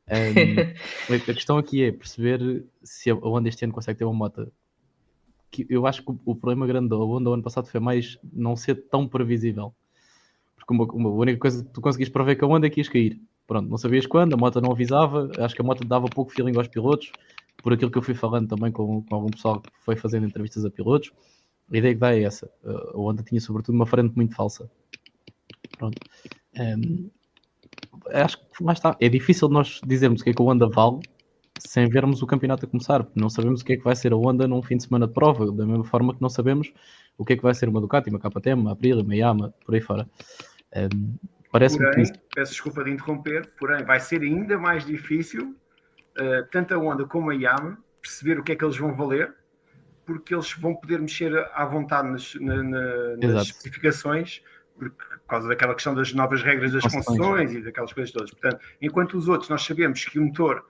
Um, 0.09 1.15
a 1.15 1.19
questão 1.35 1.59
aqui 1.59 1.85
é 1.85 1.91
perceber 1.93 2.65
se 2.83 3.11
a 3.11 3.15
Honda 3.15 3.49
este 3.49 3.65
ano 3.65 3.75
consegue 3.75 3.99
ter 3.99 4.05
uma 4.05 4.15
moto. 4.15 4.53
Que 5.51 5.67
eu 5.71 5.87
acho 5.87 6.03
que 6.05 6.11
o- 6.25 6.35
problema 6.35 6.67
grande 6.67 6.89
da 6.89 6.97
Honda 6.97 7.31
ano 7.31 7.43
passado 7.43 7.69
foi 7.69 7.81
mais 7.81 8.19
não 8.33 8.57
ser 8.57 8.75
tão 8.91 9.09
previsível. 9.09 9.75
Porque 10.57 10.73
uma, 10.75 10.85
uma- 10.93 11.11
a 11.11 11.13
única 11.15 11.39
coisa 11.41 11.65
que 11.65 11.71
tu 11.71 11.81
conseguiste 11.81 12.13
prever 12.13 12.37
com 12.37 12.47
a 12.47 12.49
Honda 12.51 12.67
é 12.67 12.71
que 12.71 12.81
ias 12.81 12.89
cair. 12.89 13.21
Pronto, 13.47 13.69
não 13.71 13.79
sabias 13.79 14.07
quando, 14.07 14.35
a 14.35 14.37
moto 14.37 14.61
não 14.61 14.73
avisava, 14.73 15.31
acho 15.39 15.55
que 15.55 15.63
a 15.63 15.65
moto 15.65 15.85
dava 15.85 16.07
pouco 16.09 16.33
feeling 16.33 16.57
aos 16.57 16.69
pilotos, 16.69 17.13
por 17.63 17.73
aquilo 17.73 17.91
que 17.91 17.99
eu 17.99 18.03
fui 18.03 18.15
falando 18.15 18.49
também 18.49 18.73
com, 18.73 19.03
com 19.03 19.15
algum 19.15 19.31
pessoal 19.31 19.61
que 19.61 19.71
foi 19.85 19.97
fazendo 19.97 20.27
entrevistas 20.27 20.65
a 20.65 20.71
pilotos. 20.71 21.13
A 21.73 21.77
ideia 21.77 21.95
que 21.95 22.01
dá 22.01 22.15
é 22.15 22.23
essa. 22.25 22.51
A 22.65 22.99
Honda 22.99 23.23
tinha 23.23 23.41
sobretudo 23.41 23.75
uma 23.77 23.87
frente 23.87 24.15
muito 24.17 24.35
falsa. 24.35 24.71
Pronto. 25.79 25.99
Um, 26.59 27.11
acho 28.13 28.39
que 28.39 28.65
lá 28.65 28.73
está. 28.73 28.97
É 29.01 29.09
difícil 29.09 29.49
nós 29.49 29.81
dizermos 29.87 30.21
o 30.21 30.25
que 30.25 30.31
é 30.31 30.35
que 30.35 30.43
a 30.43 30.45
Honda 30.45 30.69
vale 30.69 31.01
sem 31.61 31.89
vermos 31.89 32.23
o 32.23 32.27
campeonato 32.27 32.65
a 32.67 32.69
começar, 32.69 33.07
não 33.15 33.29
sabemos 33.31 33.61
o 33.61 33.65
que 33.65 33.75
é 33.75 33.77
que 33.77 33.85
vai 33.85 33.95
ser 33.97 34.13
a 34.13 34.17
Honda 34.17 34.47
num 34.49 34.63
fim 34.63 34.77
de 34.77 34.85
semana 34.85 35.07
de 35.07 35.13
prova, 35.15 35.51
da 35.53 35.67
mesma 35.67 35.85
forma 35.85 36.15
que 36.15 36.21
não 36.23 36.29
sabemos 36.29 36.73
o 37.19 37.25
que 37.25 37.33
é 37.33 37.37
que 37.37 37.43
vai 37.43 37.55
ser 37.55 37.69
uma 37.69 37.81
Ducati, 37.81 38.11
uma 38.11 38.19
KTM, 38.19 38.61
uma 38.61 38.73
Aprilia, 38.73 39.03
uma 39.03 39.15
Yamaha, 39.15 39.53
por 39.65 39.75
aí 39.75 39.81
fora. 39.81 40.09
Um, 40.75 41.17
Parece-me 41.51 41.85
que 41.85 41.91
porém, 41.91 42.03
isso- 42.03 42.13
peço 42.35 42.53
desculpa 42.53 42.85
de 42.85 42.91
interromper, 42.91 43.51
porém 43.59 43.83
vai 43.85 43.99
ser 44.01 44.21
ainda 44.21 44.59
mais 44.59 44.85
difícil, 44.85 45.57
eh, 46.19 46.43
tanto 46.51 46.75
a 46.75 46.79
Honda 46.79 47.07
como 47.07 47.31
a 47.31 47.35
Yamaha, 47.35 47.79
perceber 48.03 48.39
o 48.39 48.43
que 48.45 48.53
é 48.53 48.57
que 48.57 48.65
eles 48.65 48.77
vão 48.77 48.95
valer, 48.95 49.33
porque 50.05 50.35
eles 50.35 50.53
vão 50.53 50.75
poder 50.75 51.01
mexer 51.01 51.35
à 51.55 51.65
vontade 51.65 52.09
nas, 52.11 52.35
na- 52.35 52.63
na- 52.63 53.17
nas 53.17 53.43
especificações, 53.47 54.43
porque, 54.79 54.95
por 54.97 55.27
causa 55.29 55.49
daquela 55.49 55.73
questão 55.75 55.95
das 55.95 56.13
novas 56.13 56.43
regras 56.43 56.73
das 56.73 56.83
concessões 56.83 57.53
e 57.55 57.63
daquelas 57.63 57.93
coisas 57.93 58.13
todas. 58.13 58.31
Portanto, 58.31 58.61
enquanto 58.83 59.17
os 59.17 59.27
outros 59.29 59.49
nós 59.49 59.63
sabemos 59.65 60.05
que 60.05 60.19
o 60.19 60.25
motor 60.27 60.65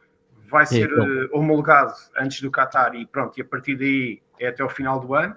vai 0.49 0.66
ser 0.66 0.90
então. 0.90 1.05
eh, 1.05 1.28
homologado 1.32 1.92
antes 2.18 2.40
do 2.40 2.51
Qatar 2.51 2.94
e 2.94 3.07
pronto, 3.07 3.36
e 3.38 3.42
a 3.42 3.44
partir 3.44 3.76
daí 3.76 4.22
é 4.38 4.49
até 4.49 4.62
o 4.64 4.68
final 4.68 5.01
do 5.01 5.14
ano, 5.14 5.34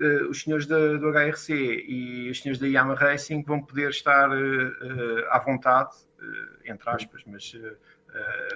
eh, 0.00 0.22
os 0.30 0.42
senhores 0.42 0.66
da- 0.66 0.96
do 0.96 1.08
HRC 1.08 1.52
e 1.88 2.30
os 2.30 2.40
senhores 2.40 2.60
da 2.60 2.66
Yamaha 2.66 3.10
Racing 3.10 3.42
vão 3.42 3.60
poder 3.62 3.90
estar 3.90 4.30
eh, 4.30 4.72
eh, 4.82 5.26
à 5.30 5.38
vontade, 5.38 5.90
entre 6.64 6.88
aspas, 6.90 7.22
mas 7.26 7.52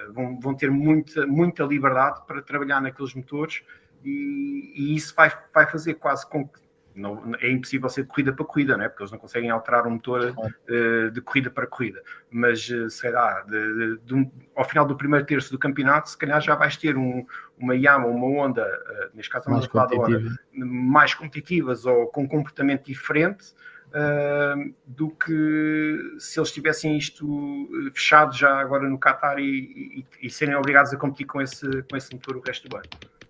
vão, 0.09 0.39
vão 0.39 0.55
ter 0.55 0.71
muita, 0.71 1.27
muita 1.27 1.63
liberdade 1.63 2.25
para 2.25 2.41
trabalhar 2.41 2.81
naqueles 2.81 3.13
motores 3.13 3.61
e, 4.03 4.73
e 4.75 4.95
isso 4.95 5.13
vai, 5.15 5.31
vai 5.53 5.67
fazer 5.69 5.93
quase 5.95 6.27
com 6.27 6.47
que 6.47 6.59
não, 6.95 7.33
é 7.39 7.49
impossível 7.49 7.89
ser 7.89 8.01
de 8.03 8.07
corrida 8.09 8.33
para 8.33 8.45
corrida, 8.45 8.77
não 8.77 8.83
é? 8.85 8.89
porque 8.89 9.03
eles 9.03 9.11
não 9.11 9.19
conseguem 9.19 9.49
alterar 9.49 9.87
um 9.87 9.91
motor 9.91 10.33
eh, 10.67 11.09
de 11.09 11.21
corrida 11.21 11.49
para 11.49 11.65
corrida. 11.67 12.01
Mas, 12.29 12.69
eh, 12.69 12.89
sei 12.89 13.11
lá, 13.11 13.41
de- 13.41 13.73
de- 13.75 13.97
de 14.05 14.13
um- 14.15 14.31
ao 14.55 14.63
final 14.65 14.85
do 14.85 14.95
primeiro 14.95 15.25
terço 15.25 15.51
do 15.51 15.57
campeonato, 15.59 16.09
se 16.09 16.17
calhar 16.17 16.39
já 16.41 16.55
vais 16.55 16.75
ter 16.77 16.97
um- 16.97 17.25
uma 17.57 17.75
Yamaha, 17.75 18.07
uma 18.09 18.27
Honda, 18.27 18.61
eh, 18.63 19.09
neste 19.13 19.31
caso 19.31 19.49
mais 19.49 19.63
estamos 19.65 19.85
a 19.85 19.87
falar 19.89 20.03
da 20.05 20.13
Honda, 20.13 20.19
competitiva. 20.29 20.65
mais 20.73 21.13
competitivas 21.13 21.85
ou 21.85 22.07
com 22.07 22.23
um 22.23 22.27
comportamento 22.27 22.85
diferente 22.85 23.53
uh, 23.93 24.73
do 24.87 25.09
que 25.09 26.15
se 26.17 26.39
eles 26.39 26.49
tivessem 26.51 26.97
isto 26.97 27.27
uh, 27.27 27.91
fechado 27.91 28.33
já 28.33 28.57
agora 28.57 28.87
no 28.89 28.97
Qatar 28.97 29.37
e, 29.37 29.99
e- 30.21 30.27
e 30.27 30.29
serem 30.29 30.55
obrigados 30.55 30.93
a 30.93 30.97
competir 30.97 31.25
com 31.25 31.41
esse, 31.41 31.65
com 31.83 31.97
esse 31.97 32.13
motor 32.13 32.37
o 32.37 32.39
resto 32.41 32.69
do 32.69 32.77
ano. 32.77 32.85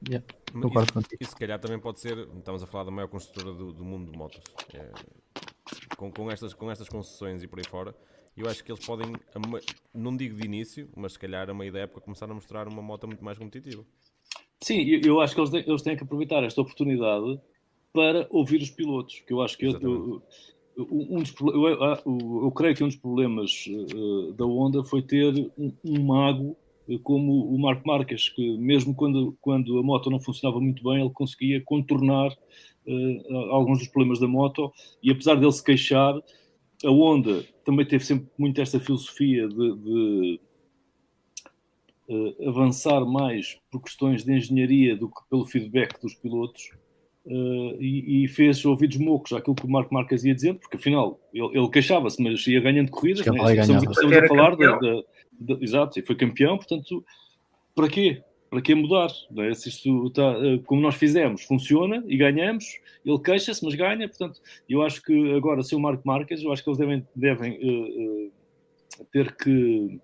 Yeah, 0.07 0.23
concordo 0.51 0.83
isso, 0.83 0.93
contigo. 0.93 1.17
isso 1.21 1.31
se 1.31 1.37
calhar 1.37 1.59
também 1.59 1.79
pode 1.79 1.99
ser, 1.99 2.17
estamos 2.37 2.63
a 2.63 2.67
falar 2.67 2.85
da 2.85 2.91
maior 2.91 3.07
construtora 3.07 3.53
do, 3.55 3.71
do 3.73 3.83
mundo 3.83 4.11
de 4.11 4.17
motos. 4.17 4.39
É, 4.73 4.91
com, 5.95 6.11
com, 6.11 6.29
estas, 6.31 6.53
com 6.53 6.69
estas 6.71 6.89
concessões 6.89 7.43
e 7.43 7.47
por 7.47 7.59
aí 7.59 7.65
fora, 7.67 7.95
eu 8.35 8.47
acho 8.49 8.63
que 8.63 8.71
eles 8.71 8.85
podem, 8.85 9.13
não 9.93 10.15
digo 10.15 10.35
de 10.35 10.45
início, 10.45 10.89
mas 10.95 11.13
se 11.13 11.19
calhar 11.19 11.49
a 11.49 11.53
meio 11.53 11.71
da 11.71 11.79
época 11.79 12.01
começar 12.01 12.29
a 12.29 12.33
mostrar 12.33 12.67
uma 12.67 12.81
moto 12.81 13.07
muito 13.07 13.23
mais 13.23 13.37
competitiva. 13.37 13.83
Sim, 14.61 14.81
eu, 14.83 15.01
eu 15.01 15.21
acho 15.21 15.33
que 15.33 15.41
eles 15.41 15.49
têm, 15.51 15.63
eles 15.67 15.81
têm 15.81 15.97
que 15.97 16.03
aproveitar 16.03 16.43
esta 16.43 16.61
oportunidade 16.61 17.39
para 17.93 18.27
ouvir 18.29 18.61
os 18.61 18.69
pilotos, 18.69 19.19
que 19.27 19.33
eu 19.33 19.41
acho 19.41 19.57
que 19.57 19.65
eu, 19.65 19.73
eu, 19.81 20.23
um 20.89 21.21
dos, 21.21 21.33
eu, 21.41 21.67
eu- 21.67 22.41
eu 22.43 22.51
creio 22.51 22.75
que 22.75 22.83
um 22.83 22.87
dos 22.87 22.95
problemas 22.95 23.65
eh, 23.67 24.33
da 24.33 24.45
Honda 24.45 24.83
foi 24.83 25.01
ter 25.01 25.51
um, 25.57 25.73
um 25.83 26.03
mago 26.05 26.55
como 27.03 27.53
o 27.53 27.59
Marco 27.59 27.87
Marques, 27.87 28.29
que 28.29 28.57
mesmo 28.57 28.93
quando, 28.93 29.37
quando 29.41 29.77
a 29.77 29.83
moto 29.83 30.09
não 30.09 30.19
funcionava 30.19 30.59
muito 30.59 30.83
bem, 30.83 31.01
ele 31.01 31.09
conseguia 31.09 31.61
contornar 31.61 32.31
uh, 32.31 33.35
alguns 33.51 33.79
dos 33.79 33.87
problemas 33.87 34.19
da 34.19 34.27
moto 34.27 34.71
e 35.01 35.11
apesar 35.11 35.35
dele 35.35 35.51
se 35.51 35.63
queixar, 35.63 36.15
a 36.83 36.89
Honda 36.89 37.45
também 37.63 37.85
teve 37.85 38.03
sempre 38.03 38.27
muito 38.37 38.59
esta 38.59 38.79
filosofia 38.79 39.47
de, 39.47 39.75
de 39.75 40.39
uh, 42.09 42.49
avançar 42.49 43.05
mais 43.05 43.59
por 43.71 43.81
questões 43.81 44.23
de 44.23 44.33
engenharia 44.33 44.95
do 44.95 45.07
que 45.07 45.21
pelo 45.29 45.45
feedback 45.45 45.99
dos 46.01 46.15
pilotos. 46.15 46.71
Uh, 47.23 47.77
e, 47.79 48.23
e, 48.23 48.27
fez 48.27 48.65
ouvidos 48.65 48.97
mocos 48.97 49.31
àquilo 49.31 49.55
que 49.55 49.65
o 49.65 49.69
Marco 49.69 49.93
Marques 49.93 50.23
ia 50.23 50.33
dizer, 50.33 50.55
porque 50.55 50.77
afinal 50.77 51.19
ele, 51.31 51.55
ele 51.55 51.69
queixava-se, 51.69 52.21
mas 52.21 52.45
ia 52.47 52.59
ganhando 52.59 52.89
corridas. 52.89 53.23
Né? 53.23 53.55
Estamos, 53.59 53.83
estamos 53.83 54.17
a 54.17 54.27
falar 54.27 54.55
da, 54.55 54.79
da, 54.79 55.03
da, 55.39 55.63
Exato, 55.63 55.99
e 55.99 56.01
foi 56.01 56.15
campeão, 56.15 56.57
portanto, 56.57 57.05
para 57.75 57.87
quê? 57.87 58.23
Para 58.49 58.59
que 58.59 58.73
mudar? 58.73 59.09
É? 59.37 59.53
Se 59.53 59.69
isto 59.69 60.07
está, 60.07 60.31
uh, 60.31 60.59
como 60.63 60.81
nós 60.81 60.95
fizemos, 60.95 61.43
funciona 61.43 62.03
e 62.07 62.17
ganhamos, 62.17 62.65
ele 63.05 63.19
queixa-se, 63.19 63.63
mas 63.63 63.75
ganha. 63.75 64.09
Portanto, 64.09 64.41
eu 64.67 64.81
acho 64.81 65.01
que 65.03 65.33
agora, 65.35 65.61
se 65.61 65.75
o 65.75 65.79
Marco 65.79 66.01
Marques, 66.05 66.41
eu 66.41 66.51
acho 66.51 66.63
que 66.63 66.69
eles 66.69 66.79
devem, 66.79 67.07
devem 67.15 67.53
uh, 67.53 68.31
ter 69.11 69.35
que 69.35 70.01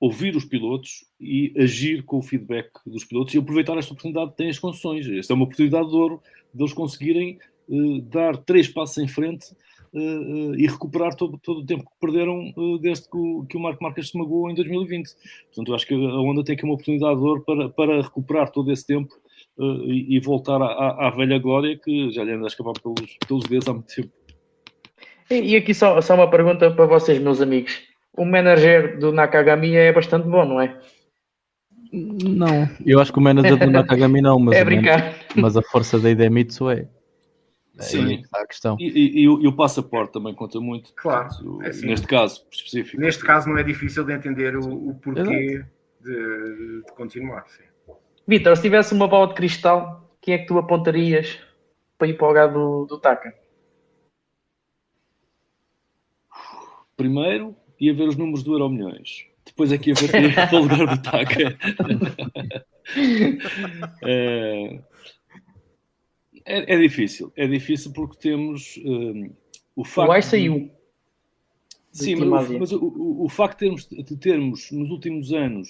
ouvir 0.00 0.36
os 0.36 0.44
pilotos 0.44 1.04
e 1.20 1.52
agir 1.56 2.02
com 2.02 2.18
o 2.18 2.22
feedback 2.22 2.68
dos 2.86 3.04
pilotos 3.04 3.34
e 3.34 3.38
aproveitar 3.38 3.76
esta 3.78 3.92
oportunidade 3.92 4.32
que 4.32 4.36
têm 4.36 4.50
as 4.50 4.58
concessões. 4.58 5.08
Esta 5.08 5.32
é 5.32 5.34
uma 5.34 5.44
oportunidade 5.44 5.88
de 5.88 5.96
ouro 5.96 6.22
deles 6.52 6.72
conseguirem 6.72 7.38
uh, 7.68 8.00
dar 8.02 8.36
três 8.36 8.68
passos 8.68 8.98
em 8.98 9.08
frente 9.08 9.46
uh, 9.92 9.98
uh, 9.98 10.54
e 10.56 10.66
recuperar 10.66 11.14
todo, 11.14 11.38
todo, 11.38 11.60
o 11.60 11.66
tempo 11.66 11.84
que 11.84 12.00
perderam 12.00 12.52
desde 12.80 13.08
que 13.08 13.16
o, 13.16 13.46
que 13.46 13.56
o 13.56 13.60
Marco 13.60 13.82
Marques 13.82 14.10
se 14.10 14.18
magoou 14.18 14.50
em 14.50 14.54
2020. 14.54 15.08
Portanto, 15.46 15.68
eu 15.68 15.74
acho 15.74 15.86
que 15.86 15.94
a 15.94 16.20
Honda 16.20 16.44
tem 16.44 16.54
aqui 16.54 16.64
uma 16.64 16.74
oportunidade 16.74 17.18
de 17.18 17.24
ouro 17.24 17.42
para, 17.42 17.68
para 17.70 18.02
recuperar 18.02 18.50
todo 18.50 18.70
esse 18.70 18.86
tempo 18.86 19.14
e, 19.58 20.16
e, 20.16 20.20
voltar 20.20 20.60
à, 20.60 21.06
à, 21.06 21.10
velha 21.10 21.38
glória 21.38 21.78
que 21.78 22.10
já 22.10 22.24
lhe 22.24 22.32
anda 22.32 22.44
a 22.44 22.48
escapar 22.48 22.74
pelos, 22.82 23.16
pelos 23.26 23.44
dedos 23.44 23.68
há 23.68 23.72
muito 23.72 23.94
tempo. 23.94 24.10
E 25.30 25.56
aqui 25.56 25.72
só, 25.72 26.00
só 26.00 26.14
uma 26.14 26.28
pergunta 26.28 26.70
para 26.72 26.86
vocês, 26.86 27.20
meus 27.20 27.40
amigos 27.40 27.93
o 28.16 28.24
manager 28.24 28.98
do 28.98 29.12
Nakagami 29.12 29.74
é 29.74 29.92
bastante 29.92 30.28
bom, 30.28 30.44
não 30.44 30.60
é? 30.60 30.78
Não, 31.92 32.68
eu 32.84 33.00
acho 33.00 33.12
que 33.12 33.18
o 33.18 33.22
manager 33.22 33.56
do 33.58 33.70
Nakagami 33.70 34.20
não, 34.20 34.38
mas, 34.38 34.56
é 34.56 34.64
brincar. 34.64 35.14
mas 35.36 35.56
a 35.56 35.62
força 35.62 35.98
da 35.98 36.10
Idemitsu 36.10 36.70
é. 36.70 36.88
Sim, 37.78 38.22
a 38.32 38.46
questão. 38.46 38.76
E, 38.78 38.86
e, 38.86 39.22
e, 39.22 39.28
o, 39.28 39.42
e, 39.42 39.48
o, 39.48 39.52
passaporte 39.52 40.12
também 40.12 40.32
conta 40.32 40.60
muito. 40.60 40.92
Claro. 40.94 41.28
é 41.62 41.68
assim. 41.68 41.86
Neste 41.86 42.06
caso 42.06 42.46
específico. 42.50 43.00
Neste 43.00 43.24
caso 43.24 43.48
não 43.48 43.58
é 43.58 43.64
difícil 43.64 44.04
de 44.04 44.12
entender 44.12 44.56
o, 44.56 44.90
o 44.90 44.94
porquê 44.94 45.64
de, 46.00 46.82
de, 46.82 46.84
continuar. 46.96 47.44
Vitor, 48.28 48.56
se 48.56 48.62
tivesse 48.62 48.94
uma 48.94 49.08
bola 49.08 49.26
de 49.26 49.34
cristal, 49.34 50.08
quem 50.20 50.34
é 50.34 50.38
que 50.38 50.46
tu 50.46 50.56
apontarias 50.56 51.40
para 51.98 52.06
ir 52.06 52.14
para 52.14 52.24
o 52.24 52.28
lugar 52.28 52.52
do, 52.52 52.86
do 52.86 52.98
Taka? 52.98 53.34
Primeiro, 56.96 57.56
ia 57.80 57.94
ver 57.94 58.08
os 58.08 58.16
números 58.16 58.42
do 58.42 58.52
Euro 58.52 58.68
Milhões. 58.68 59.26
Depois 59.44 59.70
aqui 59.72 59.90
é 59.90 59.94
ia 59.94 60.28
ver 60.28 60.34
para 60.34 60.56
o 60.56 60.62
lugar 60.62 60.96
do 60.96 61.02
TACA. 61.02 61.58
é, 64.02 64.80
é, 66.44 66.74
é, 66.74 66.78
difícil. 66.78 67.32
É 67.36 67.46
difícil 67.46 67.92
porque 67.92 68.16
temos 68.16 68.78
um, 68.84 69.30
o 69.76 69.84
facto... 69.84 70.08
O 70.08 70.12
AI 70.12 70.22
saiu. 70.22 70.70
Sim, 71.92 72.16
mas, 72.16 72.50
mas 72.50 72.72
o, 72.72 72.84
o, 72.84 73.24
o, 73.24 73.28
facto 73.28 73.60
de 73.60 73.66
termos, 73.66 73.88
de 73.88 74.16
termos 74.16 74.70
nos 74.72 74.90
últimos 74.90 75.32
anos 75.32 75.68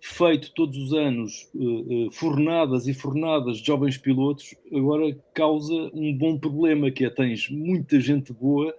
feito 0.00 0.52
todos 0.52 0.76
os 0.76 0.92
anos 0.92 1.48
uh, 1.54 2.06
uh, 2.06 2.10
fornadas 2.10 2.86
e 2.86 2.94
fornadas 2.94 3.58
de 3.58 3.66
jovens 3.66 3.96
pilotos, 3.96 4.54
agora 4.72 5.18
causa 5.32 5.74
um 5.94 6.16
bom 6.16 6.38
problema, 6.38 6.90
que 6.90 7.04
é 7.04 7.10
tens 7.10 7.48
muita 7.48 7.98
gente 8.00 8.32
boa 8.32 8.74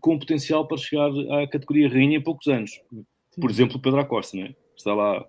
com 0.00 0.18
potencial 0.18 0.66
para 0.66 0.76
chegar 0.76 1.10
à 1.30 1.46
categoria 1.46 1.88
rainha 1.88 2.18
em 2.18 2.22
poucos 2.22 2.46
anos. 2.46 2.80
Por 3.40 3.50
exemplo, 3.50 3.76
o 3.76 3.80
Pedro 3.80 4.00
Acosta, 4.00 4.36
né? 4.36 4.54
está 4.76 4.94
lá 4.94 5.24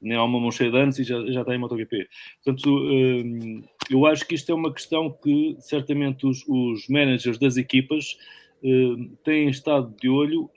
nem 0.00 0.16
há 0.16 0.22
uma 0.22 0.40
mão 0.40 0.50
cheia 0.50 0.70
de 0.70 0.78
anos 0.78 0.98
e 0.98 1.04
já, 1.04 1.20
já 1.26 1.40
está 1.40 1.54
em 1.54 1.58
MotoGP. 1.58 2.06
Portanto, 2.44 2.66
uh, 2.66 3.64
eu 3.90 4.06
acho 4.06 4.26
que 4.26 4.34
isto 4.34 4.50
é 4.50 4.54
uma 4.54 4.72
questão 4.72 5.10
que 5.10 5.56
certamente 5.60 6.26
os, 6.26 6.44
os 6.46 6.86
managers 6.88 7.38
das 7.38 7.56
equipas 7.56 8.16
uh, 8.62 9.16
têm 9.24 9.48
estado 9.48 9.92
de 10.00 10.08
olho 10.08 10.50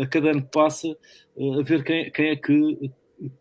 a, 0.00 0.04
a 0.04 0.06
cada 0.06 0.30
ano 0.30 0.42
que 0.42 0.50
passa 0.52 0.96
a 1.58 1.62
ver 1.62 1.82
quem, 1.82 2.10
quem 2.10 2.26
é 2.28 2.36
que, 2.36 2.90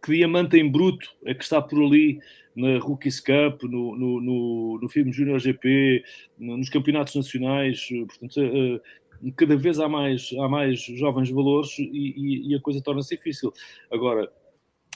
que 0.01 0.13
diamante 0.13 0.57
em 0.57 0.69
bruto 0.69 1.07
é 1.25 1.33
que 1.33 1.43
está 1.43 1.61
por 1.61 1.81
ali 1.81 2.19
na 2.55 2.79
Rookies 2.79 3.19
Cup, 3.19 3.63
no, 3.63 3.95
no, 3.95 4.21
no, 4.21 4.79
no 4.81 4.89
filme 4.89 5.11
Junior 5.11 5.39
GP, 5.39 6.03
nos 6.37 6.69
campeonatos 6.69 7.15
nacionais, 7.15 7.87
portanto, 8.07 8.39
eh, 8.39 8.81
cada 9.35 9.57
vez 9.57 9.79
há 9.79 9.89
mais, 9.89 10.29
há 10.39 10.47
mais 10.47 10.79
jovens 10.79 11.29
valores 11.29 11.77
e, 11.77 11.83
e, 11.83 12.51
e 12.51 12.55
a 12.55 12.61
coisa 12.61 12.81
torna-se 12.81 13.15
difícil. 13.15 13.51
Agora, 13.91 14.31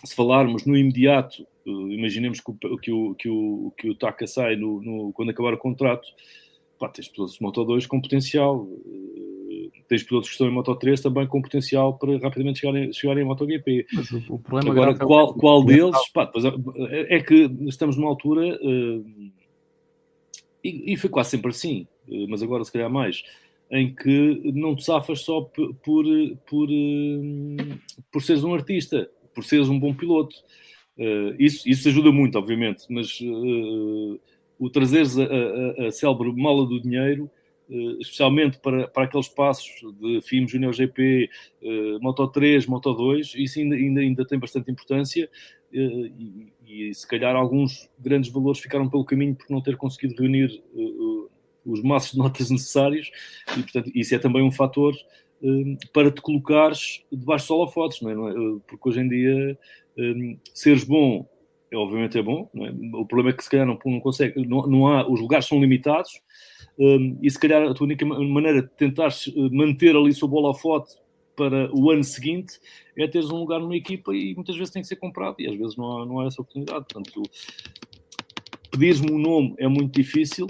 se 0.05 0.15
falarmos 0.15 0.65
no 0.65 0.77
imediato, 0.77 1.45
eh, 1.65 1.69
imaginemos 1.69 2.39
que 2.39 2.51
o, 2.51 2.77
que 2.77 2.91
o, 2.91 3.15
que 3.15 3.29
o, 3.29 3.73
que 3.77 3.89
o 3.89 3.95
Taka 3.95 4.25
sai 4.25 4.55
no, 4.55 4.81
no, 4.81 5.11
quando 5.13 5.31
acabar 5.31 5.53
o 5.53 5.57
contrato, 5.57 6.07
pá, 6.79 6.87
tens 6.87 7.11
de 7.11 7.41
Moto 7.41 7.65
2 7.65 7.85
com 7.87 8.01
potencial, 8.01 8.67
eh, 8.85 9.38
tens 9.87 10.03
pilotos 10.03 10.29
que 10.29 10.33
estão 10.33 10.47
em 10.47 10.51
Moto 10.51 10.75
3 10.75 11.01
também 11.01 11.27
com 11.27 11.41
potencial 11.41 11.97
para 11.97 12.17
rapidamente 12.19 12.59
chegarem, 12.59 12.93
chegarem 12.93 13.23
em 13.23 13.27
MotoGP. 13.27 13.87
Mas 13.93 14.11
o, 14.11 14.17
o 14.29 14.39
problema 14.39 14.71
Agora, 14.71 14.91
é 14.91 14.95
qual, 14.95 15.31
é 15.35 15.39
qual 15.39 15.63
deles, 15.63 16.09
pá, 16.13 16.31
é, 16.89 17.17
é, 17.17 17.21
que 17.21 17.49
estamos 17.67 17.97
numa 17.97 18.09
altura, 18.09 18.57
uh, 18.61 19.31
e, 20.63 20.93
e, 20.93 20.97
foi 20.97 21.09
quase 21.09 21.31
sempre 21.31 21.51
assim, 21.51 21.87
uh, 22.07 22.27
mas 22.29 22.43
agora 22.43 22.63
se 22.63 22.71
calhar 22.71 22.89
mais, 22.89 23.23
em 23.71 23.93
que 23.93 24.51
não 24.53 24.75
te 24.75 24.83
safas 24.83 25.21
só 25.21 25.41
por, 25.41 25.73
por, 25.75 26.05
por, 26.47 26.69
uh, 26.69 27.79
por 28.11 28.21
seres 28.21 28.43
um 28.43 28.53
artista, 28.53 29.09
por 29.33 29.43
seres 29.43 29.69
um 29.69 29.79
bom 29.79 29.93
piloto. 29.93 30.35
isso, 31.37 31.67
isso 31.69 31.87
ajuda 31.87 32.11
muito, 32.11 32.37
obviamente, 32.37 32.83
mas 32.89 33.19
o 34.59 34.69
trazeres 34.69 35.17
a, 35.17 35.23
a, 35.23 35.87
a 35.87 35.91
célebre 35.91 36.33
mala 36.33 36.67
do 36.67 36.81
dinheiro, 36.81 37.31
especialmente 37.99 38.59
para, 38.59 38.87
para 38.87 39.03
aqueles 39.03 39.27
passos 39.27 39.69
de 39.99 40.21
FIM 40.21 40.47
Junior 40.47 40.73
GP, 40.73 41.29
uh, 41.61 42.01
Moto 42.01 42.27
3, 42.27 42.65
Moto 42.65 42.93
2, 42.93 43.35
isso 43.35 43.59
ainda, 43.59 43.75
ainda, 43.75 44.01
ainda 44.01 44.25
tem 44.25 44.39
bastante 44.39 44.71
importância 44.71 45.29
uh, 45.71 45.77
e, 45.77 46.51
e, 46.65 46.93
se 46.93 47.07
calhar 47.07 47.35
alguns 47.35 47.89
grandes 47.99 48.31
valores 48.31 48.59
ficaram 48.59 48.89
pelo 48.89 49.05
caminho 49.05 49.35
por 49.35 49.45
não 49.49 49.61
ter 49.61 49.77
conseguido 49.77 50.15
reunir 50.19 50.63
os 51.63 51.83
maços 51.83 52.13
de 52.13 52.17
notas 52.17 52.49
necessários 52.51 53.11
e, 53.55 53.61
portanto, 53.61 53.91
isso 53.93 54.15
é 54.15 54.19
também 54.19 54.41
um 54.41 54.51
fator 54.51 54.95
para 55.93 56.11
te 56.11 56.21
colocares 56.21 57.05
debaixo 57.11 57.47
de 57.47 57.53
holofotes, 57.53 58.01
não 58.01 58.09
é? 58.09 58.31
É? 58.31 58.59
Porque 58.67 58.89
hoje 58.89 58.99
em 58.99 59.07
dia 59.07 59.57
seres 60.53 60.83
bom 60.83 61.25
obviamente 61.75 62.17
é 62.17 62.21
bom. 62.21 62.49
É? 62.55 62.97
O 62.97 63.05
problema 63.05 63.31
é 63.31 63.33
que 63.33 63.43
se 63.43 63.49
calhar 63.49 63.65
não, 63.65 63.77
não 63.85 63.99
consegue, 63.99 64.45
não, 64.47 64.61
não, 64.63 64.87
há, 64.87 65.07
os 65.09 65.19
lugares 65.19 65.45
são 65.45 65.59
limitados 65.59 66.11
um, 66.77 67.17
e 67.21 67.29
se 67.29 67.39
calhar 67.39 67.69
a 67.69 67.73
tua 67.73 67.85
única 67.85 68.05
maneira 68.05 68.61
de 68.61 68.69
tentar 68.69 69.09
eh, 69.09 69.49
manter 69.51 69.95
ali 69.95 70.13
sob 70.13 70.33
o 70.33 70.37
holofote 70.37 70.95
para 71.35 71.69
o 71.73 71.91
ano 71.91 72.03
seguinte 72.03 72.59
é 72.97 73.07
teres 73.07 73.29
um 73.29 73.37
lugar 73.37 73.59
numa 73.59 73.75
equipa 73.75 74.13
e 74.13 74.33
muitas 74.35 74.55
vezes 74.55 74.73
tem 74.73 74.81
que 74.81 74.87
ser 74.87 74.95
comprado 74.97 75.35
e 75.39 75.47
às 75.47 75.55
vezes 75.55 75.75
não 75.75 76.01
há, 76.01 76.05
não 76.05 76.19
há 76.19 76.27
essa 76.27 76.41
oportunidade. 76.41 76.85
Portanto, 76.85 77.23
pedires-me 78.71 79.11
um 79.11 79.17
nome 79.17 79.55
é 79.57 79.67
muito 79.67 79.93
difícil 79.93 80.47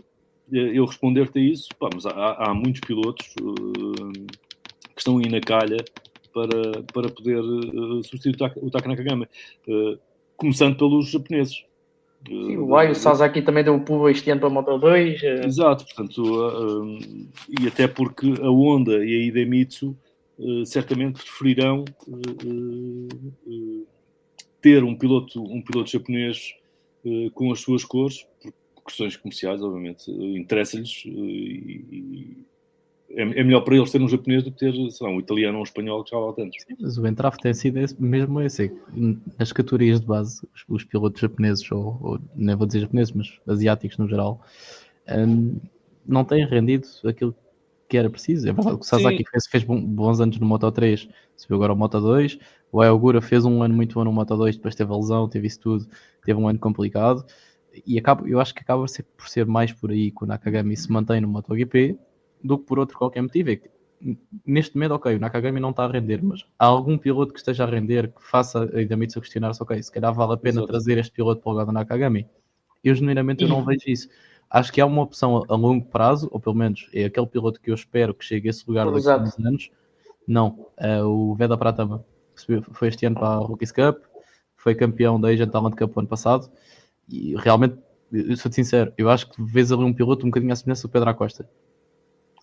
eh, 0.54 0.72
eu 0.74 0.86
responder-te 0.86 1.40
a 1.40 1.42
isso, 1.42 1.70
pá, 1.80 1.90
mas 1.94 2.06
há, 2.06 2.34
há, 2.34 2.54
muitos 2.54 2.82
pilotos 2.82 3.28
uh, 3.42 4.12
que 4.94 5.00
estão 5.00 5.18
aí 5.18 5.30
na 5.30 5.40
calha 5.40 5.78
para, 6.34 6.84
para 6.94 7.10
poder 7.10 7.40
uh, 7.40 8.04
substituir 8.04 8.36
o 8.58 8.70
Taka 8.70 8.88
Nakagami. 8.88 9.28
Uh, 9.68 9.98
começando 10.40 10.78
pelos 10.78 11.12
japoneses. 11.12 11.64
Sim, 12.28 12.58
o 12.58 12.76
Ai, 12.76 12.92
o 12.92 12.96
Sasaki 12.96 13.42
também 13.42 13.64
deu 13.64 13.76
o 13.76 13.82
pulo 13.82 14.10
este 14.10 14.30
ano 14.30 14.42
para 14.42 14.50
a 14.50 14.52
Moto 14.52 14.78
2. 14.78 15.24
Eh. 15.24 15.46
Exato, 15.46 15.86
portanto, 15.86 16.22
uh, 16.22 17.00
e 17.62 17.68
até 17.68 17.88
porque 17.88 18.34
a 18.42 18.50
Honda 18.50 19.06
e 19.06 19.16
a 19.16 19.26
Idemitsu 19.26 19.96
uh, 20.38 20.66
certamente 20.66 21.22
preferirão 21.22 21.86
uh, 22.08 23.88
ter 24.62 24.84
um 24.84 24.96
piloto, 24.96 25.42
um 25.42 25.62
piloto 25.62 25.90
japonês 25.90 26.54
com 27.34 27.50
as 27.50 27.62
suas 27.62 27.86
cores, 27.86 28.28
por 28.76 28.84
questões 28.84 29.16
comerciais, 29.16 29.62
obviamente, 29.62 30.12
interessa-lhes 30.12 31.04
e, 31.06 32.46
é, 33.12 33.22
é, 33.22 33.44
melhor 33.44 33.62
para 33.62 33.76
eles 33.76 33.92
ter 33.92 34.02
um 34.02 34.08
japonês 34.08 34.44
do 34.44 34.52
que 34.52 34.60
ter 34.60 34.74
sei 34.92 35.08
lá, 35.08 35.14
um 35.14 35.20
italiano 35.20 35.56
ou 35.56 35.62
um 35.62 35.64
espanhol 35.64 36.04
que 36.04 36.12
já 36.12 36.20
lá 36.20 36.32
tantos. 36.34 36.58
Sim, 36.68 36.76
mas 36.80 36.98
o 36.98 37.08
entrave 37.08 37.38
tem 37.38 37.54
sido 37.54 37.78
esse, 37.78 38.00
mesmo 38.02 38.40
esse. 38.42 38.72
Nas 39.38 39.52
categorias 39.52 40.00
de 40.00 40.06
base, 40.06 40.48
os, 40.54 40.64
os 40.68 40.84
pilotos 40.84 41.20
japoneses, 41.20 41.70
ou, 41.72 41.98
ou, 42.02 42.20
nem 42.36 42.56
vou 42.56 42.68
dizer 42.68 42.82
japoneses, 42.82 43.14
mas 43.14 43.40
asiáticos 43.48 43.98
no 43.98 44.08
geral, 44.08 44.42
um, 45.10 45.56
não 46.06 46.24
têm 46.24 46.46
rendido 46.46 46.88
aquilo 47.06 47.36
que 47.88 47.98
era 47.98 48.10
preciso. 48.10 48.48
É 48.48 48.54
verdade 48.54 48.78
que 48.78 48.84
o 48.84 48.88
Sasaki 48.88 49.24
fez, 49.30 49.48
fez, 49.48 49.64
bons 49.64 50.20
anos 50.20 50.38
no 50.40 50.46
Moto 50.46 50.72
3, 50.72 51.10
subiu 51.36 51.56
agora 51.56 51.74
o 51.74 51.76
Moto 51.76 52.00
2. 52.00 52.38
O 52.72 52.82
Ayogura 52.82 53.20
fez 53.20 53.44
um 53.44 53.64
ano 53.64 53.74
muito 53.74 53.96
bom 53.96 54.04
no 54.04 54.14
Moto 54.14 54.38
2, 54.38 54.58
depois 54.58 54.76
teve 54.76 54.94
a 54.94 54.96
lesão, 54.96 55.28
teve 55.28 55.48
isso 55.48 55.60
tudo, 55.60 55.88
teve 56.24 56.40
um 56.40 56.48
ano 56.48 56.60
complicado. 56.60 57.26
E 57.88 57.98
acaba, 57.98 58.28
eu 58.28 58.40
acho 58.40 58.54
que 58.54 58.62
acaba 58.62 58.86
por 59.18 59.28
ser 59.28 59.48
mais 59.48 59.72
por 59.74 59.90
aí 59.90 60.12
que 60.12 60.24
o 60.24 60.28
Nakagami 60.28 60.78
se 60.78 60.92
mantém 60.92 61.20
no 61.22 61.28
MotoGP 61.28 61.98
do 62.44 62.58
que 62.58 62.66
por 62.66 62.80
outro 62.80 62.98
qualquer 62.98 63.22
motivo. 63.22 63.52
É 63.52 63.56
que, 63.58 63.70
neste 64.46 64.76
momento, 64.76 64.94
ok, 64.94 65.16
o 65.16 65.20
Nakagami 65.20 65.60
não 65.60 65.72
está 65.72 65.86
a 65.86 65.92
render, 65.92 66.24
mas 66.24 66.46
há 66.58 66.66
algum 66.66 66.98
piloto 66.98 67.34
que 67.34 67.40
esteja 67.40 67.64
a 67.64 67.68
render 67.68 68.12
que 68.14 68.24
faça 68.24 68.70
a 68.74 68.82
Idamitsu 68.82 69.22
questionar-se, 69.22 69.62
ok, 69.62 69.82
se 69.82 69.92
calhar 69.92 70.14
vale 70.14 70.34
a 70.34 70.38
pena 70.38 70.60
Exato. 70.60 70.68
trazer 70.68 70.98
este 70.98 71.12
piloto 71.12 71.42
para 71.42 71.50
o 71.50 71.54
lugar 71.54 71.66
do 71.66 71.72
Nakagami. 71.72 72.28
Eu, 72.84 72.96
genuinamente, 72.96 73.44
eu 73.44 73.50
não 73.50 73.64
vejo 73.64 73.84
isso. 73.88 74.08
Acho 74.50 74.72
que 74.72 74.82
é 74.82 74.86
uma 74.86 75.02
opção 75.04 75.44
a 75.48 75.56
longo 75.56 75.86
prazo, 75.86 76.28
ou 76.32 76.40
pelo 76.40 76.56
menos 76.56 76.90
é 76.94 77.06
aquele 77.06 77.28
piloto 77.28 77.62
que 77.62 77.70
eu 77.70 77.76
espero 77.76 78.14
que 78.14 78.26
chegue 78.26 78.48
a 78.48 78.52
esse 78.52 78.64
lugar 78.68 78.90
daqui 78.90 79.08
a 79.08 79.48
anos. 79.48 79.70
Não, 80.28 80.68
é 80.78 81.04
o 81.04 81.36
Veda 81.36 81.58
Pratama, 81.58 82.04
que 82.36 82.62
foi 82.74 82.88
este 82.88 83.06
ano 83.06 83.16
para 83.16 83.28
a 83.28 83.38
Rookies 83.38 83.72
Cup, 83.72 83.98
foi 84.56 84.76
campeão 84.76 85.20
da 85.20 85.30
Asian 85.30 85.48
Talent 85.48 85.76
Cup 85.76 85.98
ano 85.98 86.08
passado, 86.08 86.50
e 87.08 87.36
realmente, 87.36 87.78
eu 88.12 88.36
sou 88.38 88.52
sincero, 88.52 88.94
eu 88.98 89.10
acho 89.10 89.30
que 89.30 89.42
vês 89.44 89.72
ali 89.72 89.84
um 89.84 89.94
piloto 89.94 90.26
um 90.26 90.30
bocadinho 90.30 90.54
à 90.54 90.56
semelhança 90.56 90.88
do 90.88 90.92
Pedro 90.92 91.10
Acosta 91.10 91.48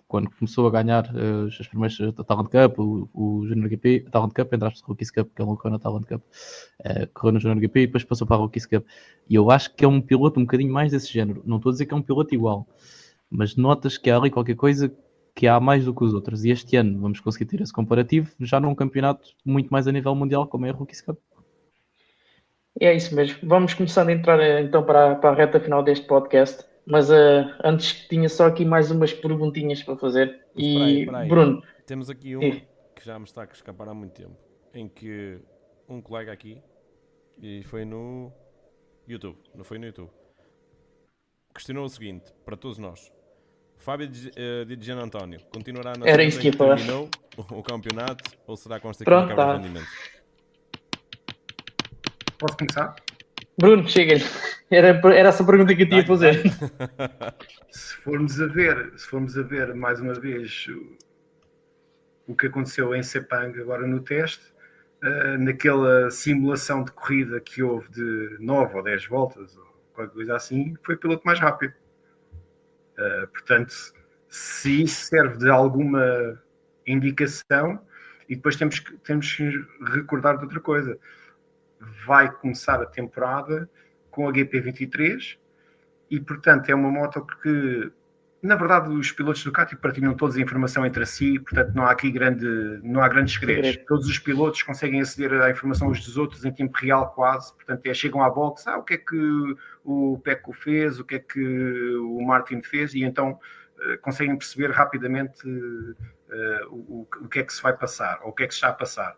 quando 0.08 0.30
começou 0.30 0.66
a 0.66 0.70
ganhar 0.70 1.04
uh, 1.06 1.46
as 1.46 1.66
primeiras 1.66 1.98
uh, 1.98 2.12
Talent 2.24 2.48
Cup, 2.48 2.78
o, 2.78 3.08
o 3.12 3.46
Junior 3.46 3.68
GP, 3.68 4.06
Talent 4.10 4.32
Cup, 4.32 4.52
entraste 4.52 4.82
no 4.82 4.88
Rookies 4.88 5.10
Cup, 5.10 5.28
que 5.34 5.42
ele 5.42 5.48
não 5.48 5.56
correu 5.56 5.72
na 5.72 5.78
Talent 5.78 6.06
Cup, 6.06 6.22
uh, 6.22 7.06
correu 7.12 7.32
no 7.32 7.40
Junior 7.40 7.60
GP 7.60 7.80
e 7.80 7.86
depois 7.86 8.04
passou 8.04 8.26
para 8.26 8.36
a 8.36 8.38
Rookies 8.38 8.66
Cup. 8.66 8.84
E 9.28 9.34
eu 9.34 9.50
acho 9.50 9.74
que 9.74 9.84
é 9.84 9.88
um 9.88 10.00
piloto 10.00 10.38
um 10.38 10.44
bocadinho 10.44 10.72
mais 10.72 10.92
desse 10.92 11.12
género. 11.12 11.42
Não 11.44 11.56
estou 11.56 11.70
a 11.70 11.72
dizer 11.72 11.86
que 11.86 11.94
é 11.94 11.96
um 11.96 12.02
piloto 12.02 12.34
igual, 12.34 12.66
mas 13.30 13.56
notas 13.56 13.98
que 13.98 14.10
há 14.10 14.16
ali 14.16 14.30
qualquer 14.30 14.56
coisa 14.56 14.94
que 15.34 15.46
há 15.46 15.58
mais 15.60 15.84
do 15.84 15.94
que 15.94 16.04
os 16.04 16.14
outros. 16.14 16.44
E 16.44 16.50
este 16.50 16.76
ano 16.76 17.00
vamos 17.00 17.20
conseguir 17.20 17.46
ter 17.46 17.60
esse 17.60 17.72
comparativo 17.72 18.30
já 18.40 18.60
num 18.60 18.74
campeonato 18.74 19.30
muito 19.44 19.68
mais 19.70 19.88
a 19.88 19.92
nível 19.92 20.14
mundial, 20.14 20.46
como 20.46 20.66
é 20.66 20.70
a 20.70 20.72
Rookies 20.72 21.00
Cup. 21.00 21.18
É 22.80 22.94
isso 22.94 23.14
mesmo. 23.14 23.38
Vamos 23.42 23.74
começando 23.74 24.10
a 24.10 24.12
entrar 24.12 24.60
então 24.60 24.82
para, 24.82 25.14
para 25.16 25.30
a 25.30 25.34
reta 25.34 25.58
final 25.58 25.82
deste 25.82 26.06
podcast. 26.06 26.64
Mas 26.86 27.10
uh, 27.10 27.14
antes 27.64 28.06
tinha 28.08 28.28
só 28.28 28.46
aqui 28.46 28.64
mais 28.64 28.90
umas 28.90 29.12
perguntinhas 29.12 29.82
para 29.82 29.96
fazer. 29.96 30.40
Mas, 30.54 30.64
e 30.64 30.74
peraí, 30.74 31.06
peraí. 31.06 31.28
Bruno. 31.28 31.62
Temos 31.84 32.08
aqui 32.08 32.36
uma 32.36 32.60
que 32.94 33.04
já 33.04 33.18
me 33.18 33.24
está 33.24 33.42
a 33.42 33.44
escapar 33.44 33.88
há 33.88 33.94
muito 33.94 34.12
tempo. 34.12 34.36
Em 34.72 34.88
que 34.88 35.38
um 35.88 36.00
colega 36.00 36.32
aqui, 36.32 36.62
e 37.42 37.62
foi 37.64 37.84
no 37.84 38.32
YouTube, 39.06 39.38
não 39.54 39.64
foi 39.64 39.78
no 39.78 39.86
YouTube, 39.86 40.10
questionou 41.54 41.84
o 41.84 41.88
seguinte 41.88 42.32
para 42.44 42.56
todos 42.56 42.78
nós. 42.78 43.12
Fábio 43.78 44.08
de, 44.08 44.28
uh, 44.28 44.64
de 44.64 44.84
Gian 44.84 44.98
António 44.98 45.40
continuará 45.52 45.92
na 45.98 46.06
Era 46.06 46.24
isso 46.24 46.40
que 46.40 46.50
terminou 46.50 47.08
o, 47.36 47.62
campeonato 47.62 48.30
ou 48.46 48.56
será 48.56 48.80
consta 48.80 49.04
que 49.04 49.10
acaba 49.10 49.34
tá. 49.34 49.56
rendimento? 49.56 49.86
Posso 52.38 52.56
começar? 52.56 52.96
Bruno, 53.58 53.88
chega-lhe. 53.88 54.22
Era, 54.70 54.88
era 54.88 55.28
essa 55.28 55.42
a 55.42 55.46
pergunta 55.46 55.74
que 55.74 55.82
eu 55.82 55.88
tinha 55.88 56.02
a 56.02 56.06
fazer. 56.06 56.42
Se 57.70 57.94
formos 57.96 58.40
a 58.40 58.46
ver, 58.46 58.92
se 58.96 59.06
formos 59.06 59.36
a 59.38 59.42
ver 59.42 59.74
mais 59.74 60.00
uma 60.00 60.14
vez 60.14 60.66
o, 60.68 62.32
o 62.32 62.36
que 62.36 62.46
aconteceu 62.46 62.94
em 62.94 63.02
Sepang 63.02 63.58
agora 63.60 63.86
no 63.86 64.00
teste, 64.00 64.44
uh, 65.02 65.38
naquela 65.38 66.10
simulação 66.10 66.84
de 66.84 66.92
corrida 66.92 67.40
que 67.40 67.62
houve 67.62 67.90
de 67.90 68.36
9 68.40 68.76
ou 68.76 68.82
10 68.82 69.06
voltas, 69.06 69.56
ou 69.56 69.64
qualquer 69.94 70.12
coisa 70.12 70.36
assim, 70.36 70.74
foi 70.82 70.94
o 70.94 70.98
piloto 70.98 71.22
mais 71.24 71.38
rápido. 71.38 71.74
Uh, 72.98 73.26
portanto, 73.28 73.74
se 74.28 74.82
isso 74.82 75.06
serve 75.06 75.38
de 75.38 75.48
alguma 75.48 76.42
indicação, 76.86 77.80
e 78.28 78.36
depois 78.36 78.56
temos 78.56 78.80
que, 78.80 78.96
temos 78.98 79.32
que 79.34 79.64
recordar 79.92 80.36
de 80.36 80.44
outra 80.44 80.60
coisa 80.60 80.98
vai 81.81 82.31
começar 82.31 82.81
a 82.81 82.86
temporada 82.86 83.69
com 84.11 84.28
a 84.28 84.32
GP23 84.32 85.36
e, 86.11 86.20
portanto, 86.20 86.69
é 86.70 86.74
uma 86.74 86.90
moto 86.90 87.24
que, 87.43 87.90
na 88.40 88.55
verdade, 88.55 88.89
os 88.90 89.11
pilotos 89.12 89.43
do 89.43 89.51
Ducati 89.51 89.77
partilham 89.77 90.15
toda 90.15 90.39
a 90.39 90.40
informação 90.40 90.86
entre 90.86 91.05
si, 91.05 91.39
portanto, 91.40 91.74
não 91.74 91.85
há 91.85 91.90
aqui 91.90 92.11
grande, 92.11 92.47
não 92.82 93.03
há 93.03 93.09
grandes 93.09 93.35
segredos. 93.35 93.77
Todos 93.86 94.07
os 94.07 94.19
pilotos 94.19 94.62
conseguem 94.62 95.01
aceder 95.01 95.32
à 95.43 95.51
informação 95.51 95.89
uns 95.89 96.05
dos 96.05 96.16
outros 96.16 96.44
em 96.44 96.53
tempo 96.53 96.77
real, 96.78 97.12
quase. 97.12 97.53
Portanto, 97.55 97.86
é, 97.86 97.94
chegam 97.94 98.23
à 98.23 98.31
box, 98.31 98.66
ah, 98.69 98.78
o 98.78 98.82
que 98.82 98.94
é 98.94 98.98
que 98.98 99.57
o 99.85 100.19
Pecco 100.23 100.53
fez, 100.53 100.98
o 100.98 101.05
que 101.05 101.16
é 101.16 101.19
que 101.19 101.97
o 101.97 102.24
Martin 102.24 102.62
fez, 102.62 102.94
e 102.94 103.03
então 103.03 103.32
uh, 103.32 103.98
conseguem 104.01 104.36
perceber 104.36 104.70
rapidamente 104.70 105.47
uh, 105.48 106.66
o, 106.70 107.09
o 107.23 107.28
que 107.28 107.40
é 107.40 107.43
que 107.43 107.53
se 107.53 107.62
vai 107.62 107.77
passar, 107.77 108.20
ou 108.23 108.31
o 108.31 108.32
que 108.32 108.44
é 108.44 108.47
que 108.47 108.55
se 108.55 108.59
está 108.59 108.69
a 108.69 108.73
passar 108.73 109.16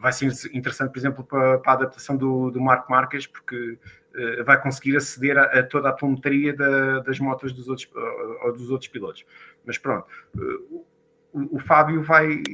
vai 0.00 0.12
ser 0.12 0.26
interessante, 0.52 0.92
por 0.92 0.98
exemplo, 0.98 1.24
para, 1.24 1.58
para 1.58 1.72
a 1.72 1.74
adaptação 1.76 2.16
do, 2.16 2.50
do 2.50 2.60
Marco 2.60 2.90
Marques, 2.90 3.26
porque 3.26 3.78
uh, 4.14 4.44
vai 4.44 4.60
conseguir 4.60 4.96
aceder 4.96 5.36
a, 5.36 5.44
a 5.44 5.62
toda 5.62 5.88
a 5.88 5.92
telemetria 5.92 6.54
da, 6.54 7.00
das 7.00 7.18
motos 7.18 7.52
dos 7.52 7.68
outros, 7.68 7.88
uh, 7.94 8.52
dos 8.52 8.70
outros 8.70 8.88
pilotos. 8.88 9.24
Mas 9.64 9.76
pronto, 9.78 10.06
uh, 10.36 10.86
o, 11.32 11.56
o, 11.56 11.58
Fábio 11.58 12.00
vai, 12.00 12.44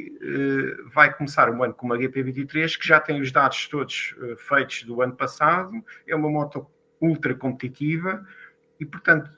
vai 0.94 1.12
começar 1.12 1.51
o 1.51 1.62
ano 1.62 1.74
com 1.74 1.84
uma 1.84 1.98
GP23 1.98 2.78
que 2.78 2.86
já 2.86 2.98
tem 2.98 3.20
os 3.20 3.30
dados 3.30 3.68
todos 3.68 4.14
feitos 4.48 4.84
do 4.84 5.02
ano 5.02 5.14
passado, 5.14 5.72
é 6.06 6.16
uma 6.16 6.30
moto 6.30 6.66
ultra 6.98 7.34
competitiva 7.34 8.24
e, 8.80 8.86
portanto, 8.86 9.30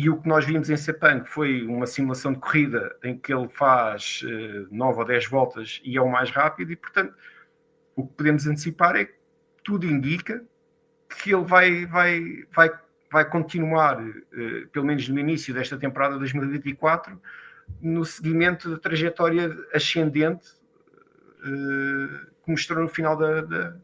e 0.00 0.08
o 0.08 0.16
que 0.16 0.28
nós 0.28 0.44
vimos 0.44 0.70
em 0.70 0.76
Sepang 0.76 1.28
foi 1.28 1.66
uma 1.66 1.84
simulação 1.84 2.32
de 2.32 2.38
corrida 2.38 2.96
em 3.02 3.18
que 3.18 3.34
ele 3.34 3.48
faz 3.48 4.22
uh, 4.22 4.68
9 4.70 5.00
ou 5.00 5.04
10 5.04 5.26
voltas 5.26 5.80
e 5.82 5.96
é 5.96 6.00
o 6.00 6.08
mais 6.08 6.30
rápido, 6.30 6.70
e 6.70 6.76
portanto 6.76 7.12
o 7.96 8.06
que 8.06 8.14
podemos 8.14 8.46
antecipar 8.46 8.94
é 8.94 9.06
que 9.06 9.14
tudo 9.64 9.86
indica 9.86 10.40
que 11.08 11.34
ele 11.34 11.44
vai, 11.44 11.84
vai, 11.86 12.44
vai, 12.54 12.70
vai 13.10 13.28
continuar, 13.28 14.00
uh, 14.00 14.68
pelo 14.70 14.86
menos 14.86 15.08
no 15.08 15.18
início 15.18 15.52
desta 15.52 15.76
temporada 15.76 16.16
2024, 16.16 17.20
no 17.80 18.04
seguimento 18.04 18.70
da 18.70 18.78
trajetória 18.78 19.52
ascendente 19.74 20.46
uh, 21.40 22.26
que 22.44 22.52
mostrou 22.52 22.84
no 22.84 22.88
final 22.88 23.16
da, 23.16 23.40
da, 23.40 23.76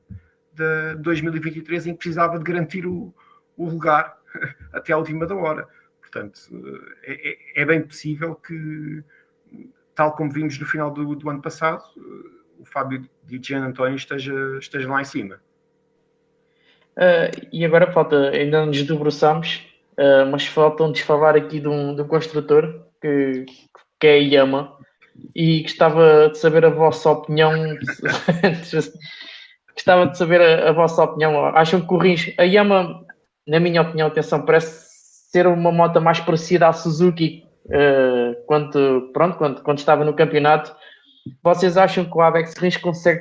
da 0.52 0.94
2023, 0.94 1.88
em 1.88 1.92
que 1.94 1.98
precisava 1.98 2.38
de 2.38 2.44
garantir 2.44 2.86
o, 2.86 3.12
o 3.56 3.68
lugar 3.68 4.16
até 4.72 4.92
a 4.92 4.96
última 4.96 5.26
da 5.26 5.34
hora. 5.34 5.66
Portanto, 6.14 6.38
é, 7.02 7.30
é, 7.30 7.62
é 7.62 7.64
bem 7.64 7.82
possível 7.82 8.36
que, 8.36 9.02
tal 9.96 10.14
como 10.14 10.30
vimos 10.30 10.56
no 10.60 10.64
final 10.64 10.92
do, 10.92 11.16
do 11.16 11.28
ano 11.28 11.42
passado, 11.42 11.82
o 12.60 12.64
Fábio 12.64 13.04
Di 13.24 13.40
Gian 13.42 13.64
António 13.64 13.96
esteja, 13.96 14.32
esteja 14.60 14.88
lá 14.88 15.00
em 15.00 15.04
cima. 15.04 15.40
Uh, 16.96 17.48
e 17.52 17.64
agora 17.64 17.90
falta, 17.90 18.30
ainda 18.30 18.64
nos 18.64 18.80
debruçamos, 18.84 19.66
uh, 19.98 20.30
mas 20.30 20.46
falta-nos 20.46 21.00
falar 21.00 21.34
aqui 21.34 21.58
de 21.58 21.66
um, 21.66 21.96
de 21.96 22.02
um 22.02 22.06
construtor 22.06 22.86
que, 23.02 23.44
que 23.98 24.06
é 24.06 24.14
a 24.14 24.18
Yama 24.18 24.78
e 25.34 25.62
gostava 25.62 26.28
de 26.30 26.38
saber 26.38 26.64
a 26.64 26.70
vossa 26.70 27.10
opinião. 27.10 27.50
gostava 29.74 30.06
de 30.06 30.16
saber 30.16 30.40
a, 30.40 30.68
a, 30.68 30.72
vossa 30.72 31.02
opinião. 31.02 31.44
Acham 31.46 31.84
que 31.84 31.92
o 31.92 31.98
Rins, 31.98 32.32
a 32.38 32.44
Yama, 32.44 33.04
na 33.48 33.58
minha 33.58 33.82
opinião, 33.82 34.06
atenção, 34.06 34.44
parece 34.44 34.93
ser 35.34 35.48
uma 35.48 35.72
moto 35.72 36.00
mais 36.00 36.20
parecida 36.20 36.68
à 36.68 36.72
Suzuki 36.72 37.44
uh, 37.66 38.40
quando, 38.46 39.10
pronto, 39.12 39.36
quando, 39.36 39.62
quando 39.62 39.78
estava 39.78 40.04
no 40.04 40.14
campeonato. 40.14 40.72
Vocês 41.42 41.76
acham 41.76 42.04
que 42.04 42.16
o 42.16 42.20
Avex 42.20 42.54
Rins 42.56 42.76
consegue 42.76 43.20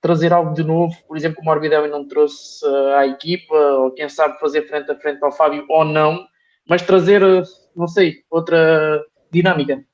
trazer 0.00 0.32
algo 0.32 0.54
de 0.54 0.64
novo, 0.64 0.92
por 1.06 1.16
exemplo, 1.16 1.40
o 1.40 1.44
Morbidelli 1.44 1.88
não 1.88 2.08
trouxe 2.08 2.66
uh, 2.66 2.96
à 2.96 3.06
equipa, 3.06 3.54
ou 3.54 3.92
quem 3.92 4.08
sabe 4.08 4.40
fazer 4.40 4.66
frente 4.66 4.90
a 4.90 4.96
frente 4.96 5.22
ao 5.22 5.30
Fábio 5.30 5.64
ou 5.68 5.84
não, 5.84 6.26
mas 6.68 6.82
trazer, 6.82 7.22
uh, 7.22 7.44
não 7.76 7.86
sei, 7.86 8.24
outra 8.28 9.00
dinâmica? 9.30 9.84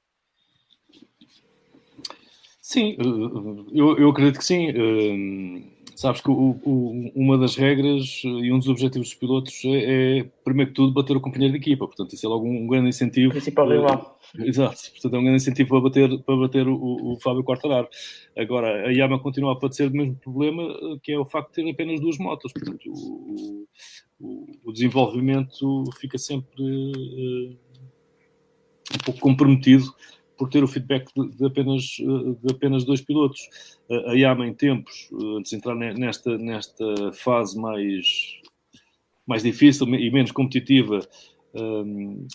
Sim, 2.62 2.96
eu, 3.74 3.98
eu 3.98 4.08
acredito 4.08 4.38
que 4.38 4.44
sim. 4.44 5.70
Sabes 5.98 6.20
que 6.20 6.30
o, 6.30 6.56
o, 6.64 7.10
uma 7.12 7.36
das 7.36 7.56
regras 7.56 8.22
eh, 8.24 8.28
e 8.28 8.52
um 8.52 8.58
dos 8.60 8.68
objetivos 8.68 9.08
dos 9.08 9.18
pilotos 9.18 9.60
é, 9.64 10.18
é, 10.20 10.30
primeiro 10.44 10.70
que 10.70 10.76
tudo, 10.76 10.92
bater 10.92 11.16
o 11.16 11.20
companheiro 11.20 11.54
de 11.54 11.58
equipa. 11.58 11.88
Portanto, 11.88 12.12
isso 12.12 12.24
é 12.24 12.28
logo 12.28 12.46
um, 12.46 12.68
grande 12.68 12.90
incentivo. 12.90 13.32
Principal 13.32 13.68
rival. 13.68 14.20
Exato. 14.38 14.78
Portanto, 14.92 15.16
é 15.16 15.18
um 15.18 15.22
grande 15.24 15.42
incentivo 15.42 15.70
para 15.70 15.80
bater, 15.80 16.22
para 16.22 16.36
bater 16.36 16.68
o, 16.68 17.14
o 17.14 17.18
Fábio 17.20 17.42
Quartararo. 17.42 17.88
Agora, 18.36 18.86
a 18.86 18.92
Yama 18.92 19.18
continua 19.18 19.54
a 19.54 19.56
padecer 19.56 19.90
do 19.90 19.96
mesmo 19.96 20.14
problema, 20.14 20.62
eh, 20.62 20.98
que 21.02 21.10
é 21.10 21.18
o 21.18 21.24
facto 21.24 21.48
de 21.48 21.64
ter 21.64 21.68
apenas 21.68 22.00
duas 22.00 22.16
motos. 22.16 22.52
Portanto, 22.52 22.92
o, 24.20 24.46
o 24.64 24.72
desenvolvimento 24.72 25.84
fica 25.98 26.16
sempre 26.16 26.62
uh, 26.62 27.56
um 28.94 28.98
pouco 29.04 29.18
comprometido 29.18 29.92
por 30.38 30.48
ter 30.48 30.62
o 30.62 30.68
feedback 30.68 31.10
de, 31.14 31.36
de, 31.36 31.46
apenas, 31.46 31.82
de 31.82 32.50
apenas 32.50 32.84
dois 32.84 33.00
pilotos. 33.00 33.40
A 34.06 34.12
Yama, 34.12 34.46
em 34.46 34.54
tempos, 34.54 35.10
antes 35.36 35.50
de 35.50 35.56
entrar 35.56 35.74
nesta, 35.74 36.38
nesta 36.38 37.12
fase 37.12 37.58
mais, 37.58 38.40
mais 39.26 39.42
difícil 39.42 39.86
e 39.94 40.10
menos 40.10 40.30
competitiva, 40.30 41.00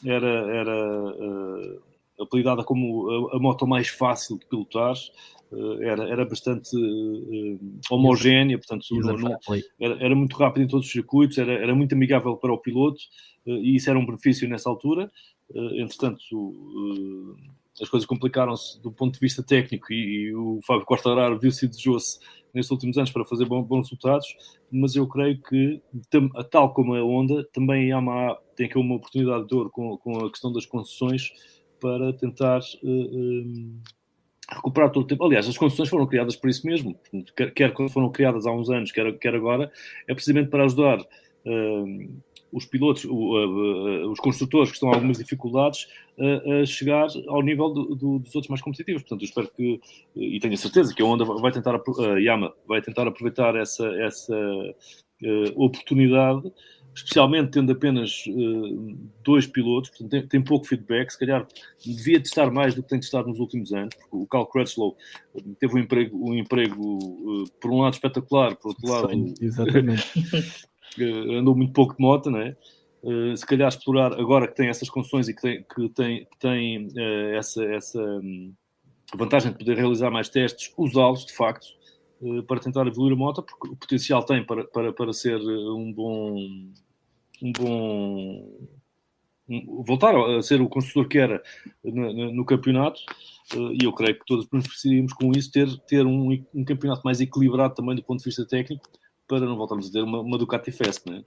era, 0.05 0.27
era, 0.27 1.79
apelidada 2.19 2.63
como 2.63 3.09
a, 3.31 3.37
a, 3.37 3.39
moto 3.39 3.65
mais 3.65 3.87
fácil 3.87 4.37
de 4.37 4.45
pilotar, 4.45 4.95
era, 5.81 6.09
era 6.09 6.25
bastante 6.25 6.75
homogénea, 7.89 8.57
portanto 8.57 8.85
não, 8.91 9.37
era, 9.79 10.03
era, 10.03 10.15
muito 10.15 10.35
rápido 10.35 10.63
em 10.63 10.67
todos 10.67 10.87
os 10.87 10.91
circuitos, 10.91 11.37
era, 11.37 11.53
era 11.53 11.75
muito 11.75 11.93
amigável 11.93 12.35
para 12.35 12.51
o 12.51 12.57
piloto 12.57 12.99
e 13.45 13.75
isso 13.75 13.89
era 13.89 13.99
um 13.99 14.05
benefício 14.05 14.49
nessa 14.49 14.69
altura. 14.69 15.11
entretanto, 15.53 16.19
as 17.81 17.89
coisas 17.89 18.05
complicaram-se 18.05 18.81
do 18.81 18.91
ponto 18.91 19.13
de 19.13 19.19
vista 19.19 19.43
técnico 19.43 19.91
e, 19.91 20.27
e 20.27 20.35
o 20.35 20.59
Fábio 20.65 20.85
Quartararo 20.85 21.39
viu-se 21.39 21.65
e 21.65 21.67
desejou-se 21.67 22.19
nestes 22.53 22.71
últimos 22.71 22.97
anos 22.97 23.11
para 23.11 23.25
fazer 23.25 23.45
bons, 23.45 23.65
bons 23.65 23.89
resultados, 23.89 24.27
mas 24.71 24.95
eu 24.95 25.07
creio 25.07 25.41
que, 25.41 25.81
tal 26.51 26.73
como 26.73 26.93
a 26.93 27.01
Honda, 27.01 27.43
também 27.51 27.91
a 27.91 27.95
Yamaha 27.95 28.37
tem 28.55 28.67
aqui 28.67 28.77
uma 28.77 28.95
oportunidade 28.95 29.47
de 29.47 29.55
ouro 29.55 29.69
com, 29.71 29.97
com 29.97 30.25
a 30.25 30.29
questão 30.29 30.51
das 30.51 30.65
concessões 30.65 31.31
para 31.79 32.13
tentar 32.13 32.59
uh, 32.83 32.87
uh, 32.87 33.81
recuperar 34.49 34.91
todo 34.91 35.03
o 35.03 35.07
tempo. 35.07 35.25
Aliás, 35.25 35.47
as 35.47 35.57
concessões 35.57 35.89
foram 35.89 36.05
criadas 36.05 36.35
por 36.35 36.49
isso 36.49 36.65
mesmo, 36.67 36.97
quer, 37.35 37.51
quer 37.51 37.73
foram 37.89 38.11
criadas 38.11 38.45
há 38.45 38.51
uns 38.51 38.69
anos, 38.69 38.91
quer, 38.91 39.11
quer 39.17 39.33
agora, 39.33 39.71
é 40.07 40.13
precisamente 40.13 40.49
para 40.49 40.65
ajudar. 40.65 40.99
Uh, 41.45 42.21
os 42.53 42.65
pilotos, 42.65 43.05
os 43.05 44.19
construtores 44.19 44.69
que 44.69 44.75
estão 44.75 44.89
em 44.89 44.93
algumas 44.93 45.17
dificuldades 45.17 45.87
a, 46.19 46.65
chegar 46.65 47.07
ao 47.27 47.41
nível 47.41 47.69
do, 47.69 47.95
do, 47.95 48.19
dos 48.19 48.35
outros 48.35 48.49
mais 48.49 48.61
competitivos. 48.61 49.01
Portanto, 49.01 49.21
eu 49.21 49.25
espero 49.25 49.47
que, 49.55 49.81
e 50.15 50.39
tenho 50.39 50.53
a 50.53 50.57
certeza 50.57 50.93
que 50.93 51.01
a 51.01 51.05
Honda 51.05 51.25
vai 51.25 51.51
tentar, 51.51 51.75
a 51.75 52.19
Yama 52.19 52.53
vai 52.67 52.81
tentar 52.81 53.07
aproveitar 53.07 53.55
essa, 53.55 53.85
essa 54.01 54.35
uh, 54.35 55.63
oportunidade, 55.63 56.51
especialmente 56.95 57.49
tendo 57.49 57.71
apenas 57.71 58.23
uh, 58.27 58.97
dois 59.23 59.47
pilotos, 59.47 59.89
portanto, 59.89 60.11
tem, 60.11 60.27
tem, 60.27 60.41
pouco 60.41 60.67
feedback, 60.67 61.09
se 61.09 61.19
calhar 61.19 61.47
devia 61.83 62.21
testar 62.21 62.51
mais 62.51 62.75
do 62.75 62.83
que 62.83 62.89
tem 62.89 62.99
testado 62.99 63.27
nos 63.27 63.39
últimos 63.39 63.73
anos, 63.73 63.95
porque 63.95 64.15
o 64.15 64.27
Cal 64.27 64.45
Crutchlow 64.45 64.95
teve 65.59 65.75
um 65.75 65.79
emprego, 65.79 66.29
um 66.29 66.35
emprego 66.35 67.47
por 67.59 67.71
um 67.71 67.81
lado 67.81 67.93
espetacular, 67.93 68.55
por 68.55 68.69
outro 68.69 68.87
lado... 68.87 69.09
Sim, 69.09 69.33
exatamente. 69.41 70.03
andou 71.01 71.55
muito 71.55 71.73
pouco 71.73 71.95
de 71.95 72.01
moto, 72.01 72.29
não 72.29 72.39
é? 72.39 72.55
Uh, 73.03 73.35
se 73.35 73.45
calhar 73.45 73.67
explorar 73.67 74.13
agora 74.13 74.47
que 74.47 74.55
tem 74.55 74.69
essas 74.69 74.89
condições 74.89 75.27
e 75.27 75.33
que 75.33 75.41
tem, 75.41 75.63
que 75.63 75.89
tem, 75.89 76.25
que 76.25 76.39
tem 76.39 76.87
uh, 76.87 77.35
essa, 77.35 77.63
essa 77.65 78.01
um, 78.01 78.53
vantagem 79.13 79.51
de 79.51 79.57
poder 79.57 79.75
realizar 79.75 80.09
mais 80.09 80.29
testes, 80.29 80.71
usá-los 80.77 81.25
de 81.25 81.33
facto 81.33 81.65
uh, 82.21 82.41
para 82.43 82.61
tentar 82.61 82.87
evoluir 82.87 83.13
a 83.13 83.17
moto, 83.17 83.43
porque 83.43 83.67
o 83.67 83.75
potencial 83.75 84.23
tem 84.23 84.45
para, 84.45 84.63
para, 84.65 84.93
para 84.93 85.11
ser 85.11 85.37
um 85.37 85.91
bom. 85.91 86.35
Um 87.41 87.51
bom 87.51 88.69
voltar 89.85 90.15
a 90.15 90.41
ser 90.41 90.61
o 90.61 90.69
construtor 90.69 91.07
que 91.07 91.17
era 91.17 91.43
no, 91.83 92.13
no, 92.13 92.33
no 92.33 92.45
campeonato, 92.45 93.01
e 93.53 93.83
eu 93.83 93.91
creio 93.91 94.17
que 94.17 94.25
todos 94.25 94.45
beneficiaríamos 94.45 95.11
com 95.11 95.31
isso, 95.31 95.51
ter, 95.51 95.67
ter 95.81 96.05
um, 96.05 96.31
um 96.55 96.63
campeonato 96.63 97.01
mais 97.03 97.19
equilibrado 97.19 97.75
também 97.75 97.95
do 97.95 98.03
ponto 98.03 98.19
de 98.19 98.25
vista 98.25 98.45
técnico, 98.45 98.89
para 99.39 99.49
não 99.49 99.57
voltarmos 99.57 99.89
a 99.89 99.91
ter 99.91 100.01
uma, 100.01 100.19
uma 100.19 100.37
Ducati 100.37 100.71
Fest, 100.71 101.05
não 101.05 101.15
é? 101.15 101.23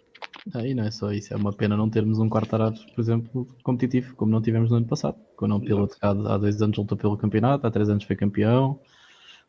Aí 0.55 0.75
não 0.75 0.85
é 0.85 0.91
só 0.91 1.13
isso, 1.13 1.35
é 1.35 1.37
uma 1.37 1.53
pena 1.53 1.77
não 1.77 1.91
termos 1.91 2.19
um 2.19 2.29
Quartararo, 2.29 2.77
por 2.95 3.01
exemplo, 3.01 3.47
competitivo, 3.63 4.15
como 4.15 4.31
não 4.31 4.41
tivemos 4.41 4.71
no 4.71 4.77
ano 4.77 4.87
passado. 4.87 5.17
Quando 5.37 5.57
um 5.57 5.61
piloto 5.61 5.97
há, 6.01 6.11
há 6.11 6.39
dois 6.39 6.63
anos 6.63 6.77
lutou 6.77 6.97
pelo 6.97 7.17
campeonato, 7.17 7.67
há 7.67 7.71
três 7.71 7.89
anos 7.89 8.05
foi 8.05 8.15
campeão. 8.15 8.79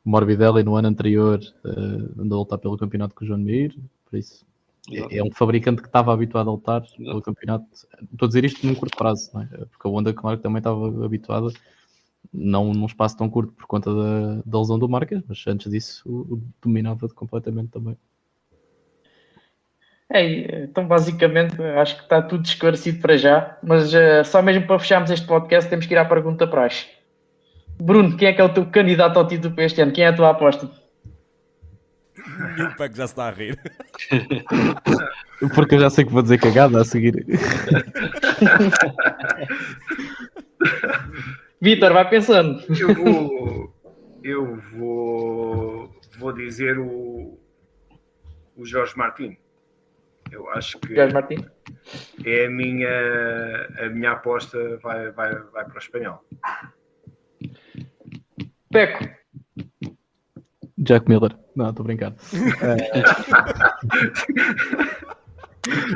O 0.04 0.10
Morbidelli 0.10 0.64
no 0.64 0.76
ano 0.76 0.88
anterior 0.88 1.40
uh, 1.66 2.22
andou 2.22 2.38
a 2.38 2.40
lutar 2.40 2.58
pelo 2.58 2.78
campeonato 2.78 3.14
com 3.14 3.24
o 3.24 3.28
João 3.28 3.40
Mir, 3.40 3.78
por 4.10 4.18
isso 4.18 4.46
é, 4.92 5.18
é, 5.18 5.24
um 5.24 5.32
fabricante 5.32 5.82
que 5.82 5.88
estava 5.88 6.14
habituado 6.14 6.50
a 6.50 6.54
lutar 6.54 6.82
Exato. 6.82 7.04
pelo 7.04 7.22
campeonato. 7.22 7.66
Estou 8.12 8.26
a 8.26 8.28
dizer 8.28 8.46
isto 8.46 8.66
num 8.66 8.74
curto 8.74 8.98
prazo, 8.98 9.30
é? 9.40 9.66
porque 9.66 9.88
a 9.88 9.90
Honda, 9.90 10.14
claro 10.14 10.40
também 10.40 10.60
estava 10.60 11.06
habituada, 11.06 11.52
não 12.34 12.74
num 12.74 12.86
espaço 12.86 13.18
tão 13.18 13.30
curto 13.30 13.52
por 13.54 13.68
conta 13.68 13.94
da, 13.94 14.42
da 14.46 14.60
lesão 14.60 14.80
do 14.80 14.88
Marques, 14.88 15.22
mas 15.28 15.44
antes 15.48 15.72
disso 15.72 16.10
o, 16.10 16.42
dominava 16.62 17.08
completamente 17.10 17.70
também. 17.70 17.98
É, 20.10 20.64
então, 20.64 20.88
basicamente, 20.88 21.62
acho 21.62 21.98
que 21.98 22.04
está 22.04 22.22
tudo 22.22 22.46
esclarecido 22.46 23.02
para 23.02 23.18
já, 23.18 23.58
mas 23.62 23.94
uh, 23.94 24.24
só 24.24 24.42
mesmo 24.42 24.66
para 24.66 24.80
fecharmos 24.80 25.12
este 25.12 25.28
podcast, 25.28 25.70
temos 25.70 25.86
que 25.86 25.94
ir 25.94 25.98
à 25.98 26.06
pergunta 26.06 26.48
praxe. 26.48 26.88
Bruno, 27.80 28.16
quem 28.16 28.30
é 28.30 28.34
que 28.34 28.40
é 28.40 28.44
o 28.44 28.54
teu 28.54 28.66
candidato 28.66 29.18
ao 29.18 29.28
título 29.28 29.54
para 29.54 29.66
este 29.66 29.82
ano? 29.82 29.92
Quem 29.92 30.06
é 30.06 30.08
a 30.08 30.16
tua 30.16 30.30
aposta? 30.30 30.72
o 32.72 32.76
Peco 32.78 32.96
já 32.96 33.06
se 33.06 33.14
está 33.14 33.28
a 33.28 33.32
rir. 33.32 33.60
Porque 35.54 35.76
eu 35.76 35.80
já 35.80 35.90
sei 35.90 36.06
que 36.06 36.12
vou 36.12 36.22
dizer 36.24 36.40
cagada 36.40 36.82
a 36.82 36.86
seguir. 36.86 37.26
Vitor, 41.62 41.94
vai 41.94 42.10
pensando. 42.10 42.64
Eu 42.80 42.96
vou, 42.96 43.74
eu 44.24 44.56
vou, 44.72 45.92
vou 46.18 46.34
dizer 46.34 46.80
o, 46.80 47.38
o 48.56 48.66
Jorge 48.66 48.98
Martins. 48.98 49.47
Eu 50.32 50.50
acho 50.52 50.80
que 50.80 50.96
Jorge 50.96 51.14
Martins? 51.14 51.46
é 52.26 52.46
a 52.46 52.50
minha, 52.50 53.68
a 53.80 53.90
minha 53.90 54.12
aposta 54.12 54.78
vai, 54.78 55.12
vai, 55.12 55.34
vai 55.34 55.66
para 55.66 55.76
o 55.76 55.80
espanhol. 55.80 56.24
Peco. 58.72 59.10
Jack 60.78 61.10
Miller. 61.10 61.36
Não, 61.56 61.70
estou 61.70 61.86
brincando. 61.86 62.16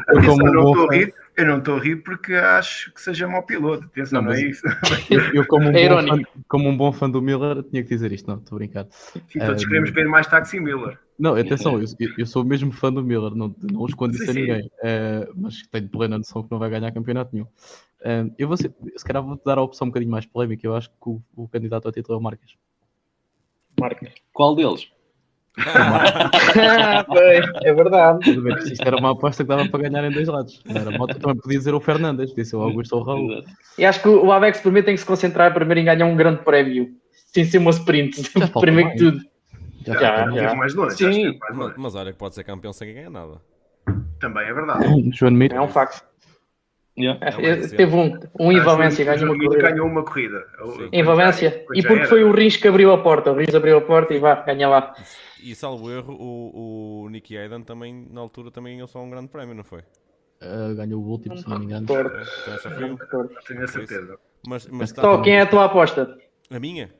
eu, 0.10 0.26
como 0.26 0.44
não 0.52 0.72
estou 0.72 0.90
a 0.90 0.96
rir, 0.96 1.14
eu 1.36 1.46
não 1.46 1.60
estou 1.60 1.78
a 1.78 1.80
rir 1.80 1.98
porque 1.98 2.34
acho 2.34 2.94
que 2.94 3.02
seja 3.02 3.28
mau 3.28 3.44
piloto. 3.44 3.86
Atenção, 3.86 4.22
não, 4.22 4.30
não 4.30 4.38
é 4.38 4.42
isso. 4.42 4.64
Eu, 5.10 5.22
eu 5.34 5.48
como, 5.48 5.70
um 5.70 5.76
é 5.76 5.90
bom 5.90 6.08
fã, 6.08 6.24
como 6.48 6.70
um 6.70 6.78
bom 6.78 6.92
fã 6.92 7.10
do 7.10 7.22
Miller, 7.22 7.64
tinha 7.64 7.84
que 7.84 7.90
dizer 7.90 8.12
isto. 8.12 8.28
Não, 8.28 8.38
estou 8.38 8.56
a 8.56 8.60
brincar. 8.60 8.88
Sim, 8.92 9.40
todos 9.40 9.64
um, 9.64 9.68
queremos 9.68 9.90
ver 9.92 10.08
mais 10.08 10.28
Taxi 10.28 10.60
Miller. 10.60 11.00
Não, 11.18 11.36
atenção, 11.36 11.80
eu, 11.80 11.88
eu 12.18 12.26
sou 12.26 12.44
mesmo 12.44 12.72
fã 12.72 12.92
do 12.92 13.04
Miller, 13.04 13.36
não, 13.36 13.56
não 13.62 13.86
escondo 13.86 14.16
isso 14.16 14.30
a 14.30 14.34
ninguém, 14.34 14.66
uh, 14.66 15.32
mas 15.36 15.62
tenho 15.68 15.88
plena 15.88 16.18
noção 16.18 16.42
que 16.42 16.52
não 16.52 16.58
vai 16.58 16.70
ganhar 16.70 16.92
campeonato 16.92 17.30
nenhum. 17.34 17.46
Uh, 17.46 18.34
eu 18.40 18.48
vou 18.48 18.58
ser, 18.58 18.74
se 18.98 19.06
calhar 19.06 19.22
vou 19.22 19.40
dar 19.46 19.60
a 19.60 19.62
opção 19.62 19.86
um 19.86 19.92
bocadinho 19.92 20.12
mais 20.12 20.26
polémica, 20.26 20.66
eu 20.66 20.76
acho 20.76 20.90
que 20.90 20.96
o, 21.06 21.22
o 21.36 21.48
candidato 21.48 21.86
ao 21.86 21.92
título 21.92 22.16
é 22.16 22.20
o 22.20 22.24
Marques. 22.24 22.56
Marques. 23.80 24.12
Qual 24.34 24.56
deles? 24.56 24.92
é 27.64 27.74
verdade. 27.74 28.32
Isto 28.72 28.88
era 28.88 28.98
uma 28.98 29.12
aposta 29.12 29.44
que 29.44 29.50
dava 29.50 29.68
para 29.68 29.90
ganhar 29.90 30.06
em 30.06 30.12
dois 30.12 30.28
lados. 30.28 30.62
Era 30.68 30.98
moto, 30.98 31.20
também 31.20 31.38
podia 31.38 31.58
dizer 31.58 31.74
o 31.74 31.80
Fernandes, 31.80 32.34
disse 32.34 32.56
o 32.56 32.62
Augusto 32.62 32.96
ou 32.96 33.02
o 33.02 33.04
Raul. 33.04 33.44
E 33.78 33.86
acho 33.86 34.02
que 34.02 34.08
o 34.08 34.32
Avex 34.32 34.62
primeiro 34.62 34.86
tem 34.86 34.96
que 34.96 35.02
se 35.02 35.06
concentrar 35.06 35.54
primeiro 35.54 35.82
em 35.82 35.86
ganhar 35.86 36.06
um 36.06 36.16
grande 36.16 36.44
prémio, 36.44 36.90
sem 37.34 37.44
ser 37.44 37.58
uma 37.58 37.72
sprint, 37.72 38.22
primeiro 38.60 38.92
que 38.92 38.98
tudo. 38.98 39.20
Já, 39.86 40.00
já, 40.00 40.32
já. 40.32 40.56
mais 40.56 40.74
longe. 40.74 40.96
Sim. 40.96 41.38
Mais 41.40 41.58
longe. 41.58 41.74
Mas 41.78 41.96
olha 41.96 42.12
que 42.12 42.18
pode 42.18 42.36
ser 42.36 42.44
campeão 42.44 42.72
sem 42.72 42.94
ganhar 42.94 43.10
nada. 43.10 43.42
Também 44.20 44.48
é 44.48 44.54
verdade. 44.54 44.86
João 45.14 45.32
Mir. 45.32 45.52
É 45.52 45.60
um 45.60 45.68
facto. 45.68 46.06
Yeah. 46.98 47.20
É, 47.26 47.68
teve 47.68 47.96
um, 47.96 48.20
um 48.38 48.52
em 48.52 48.60
Valência, 48.60 49.06
ganhou 49.06 49.34
uma 49.34 49.38
corrida. 49.38 49.70
ganhou 49.70 49.88
uma 49.88 50.04
corrida. 50.04 50.46
Em 50.92 51.02
Valência. 51.02 51.66
E 51.74 51.82
porque 51.82 52.06
foi 52.06 52.24
o 52.24 52.32
Rins 52.32 52.58
que 52.58 52.68
abriu 52.68 52.92
a 52.92 52.98
porta. 52.98 53.32
O 53.32 53.36
Rins 53.36 53.56
abriu 53.56 53.78
a 53.78 53.82
porta 53.82 54.14
e 54.14 54.20
vá, 54.20 54.36
ganha 54.36 54.68
lá. 54.68 54.94
E 55.42 55.56
salvo 55.56 55.92
erro, 55.92 56.14
o, 56.14 57.04
o 57.04 57.10
Nicky 57.10 57.38
Hayden 57.38 57.64
também, 57.64 58.08
na 58.10 58.22
altura, 58.22 58.52
também 58.52 58.76
ganhou 58.76 58.88
só 58.88 59.00
um 59.00 59.10
grande 59.10 59.28
prémio, 59.28 59.56
não 59.56 59.64
foi? 59.64 59.82
Uh, 60.42 60.76
ganhou 60.76 61.04
o 61.04 61.08
último, 61.08 61.38
se 61.38 61.48
não 61.48 61.60
me 61.60 61.66
engano. 61.66 61.84
Então, 61.84 62.58
só 62.60 62.70
foi 62.70 62.92
um. 62.92 62.98
Tenho 63.48 63.64
a 63.64 63.68
certeza. 63.68 64.20
Mas, 64.48 64.68
mas 64.68 64.92
tá... 64.92 65.02
Então, 65.02 65.22
quem 65.22 65.36
é 65.36 65.42
a 65.42 65.46
tua 65.46 65.66
aposta? 65.66 66.18
A 66.50 66.60
minha? 66.60 66.94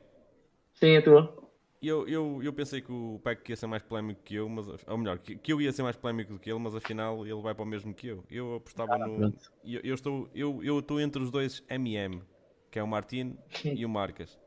Sim, 0.74 0.96
a 0.96 1.02
tua. 1.02 1.42
Eu, 1.82 2.06
eu, 2.06 2.40
eu 2.40 2.52
pensei 2.52 2.80
que 2.80 2.92
o 2.92 3.20
Peck 3.24 3.50
ia 3.50 3.56
ser 3.56 3.66
mais 3.66 3.82
polémico 3.82 4.22
que 4.22 4.36
eu, 4.36 4.48
mas, 4.48 4.68
ou 4.86 4.96
melhor, 4.96 5.18
que, 5.18 5.34
que 5.34 5.52
eu 5.52 5.60
ia 5.60 5.72
ser 5.72 5.82
mais 5.82 5.96
polémico 5.96 6.32
do 6.34 6.38
que 6.38 6.48
ele, 6.48 6.60
mas 6.60 6.76
afinal 6.76 7.26
ele 7.26 7.42
vai 7.42 7.52
para 7.52 7.64
o 7.64 7.66
mesmo 7.66 7.92
que 7.92 8.06
eu. 8.06 8.24
Eu 8.30 8.54
apostava 8.54 8.94
ah, 8.94 8.98
no. 8.98 9.34
Eu, 9.64 9.80
eu, 9.82 9.94
estou, 9.94 10.28
eu, 10.32 10.62
eu 10.62 10.78
estou 10.78 11.00
entre 11.00 11.20
os 11.20 11.32
dois 11.32 11.64
MM, 11.68 12.22
que 12.70 12.78
é 12.78 12.82
o 12.82 12.86
Martin 12.86 13.36
e 13.64 13.84
o 13.84 13.88
Marcas. 13.88 14.38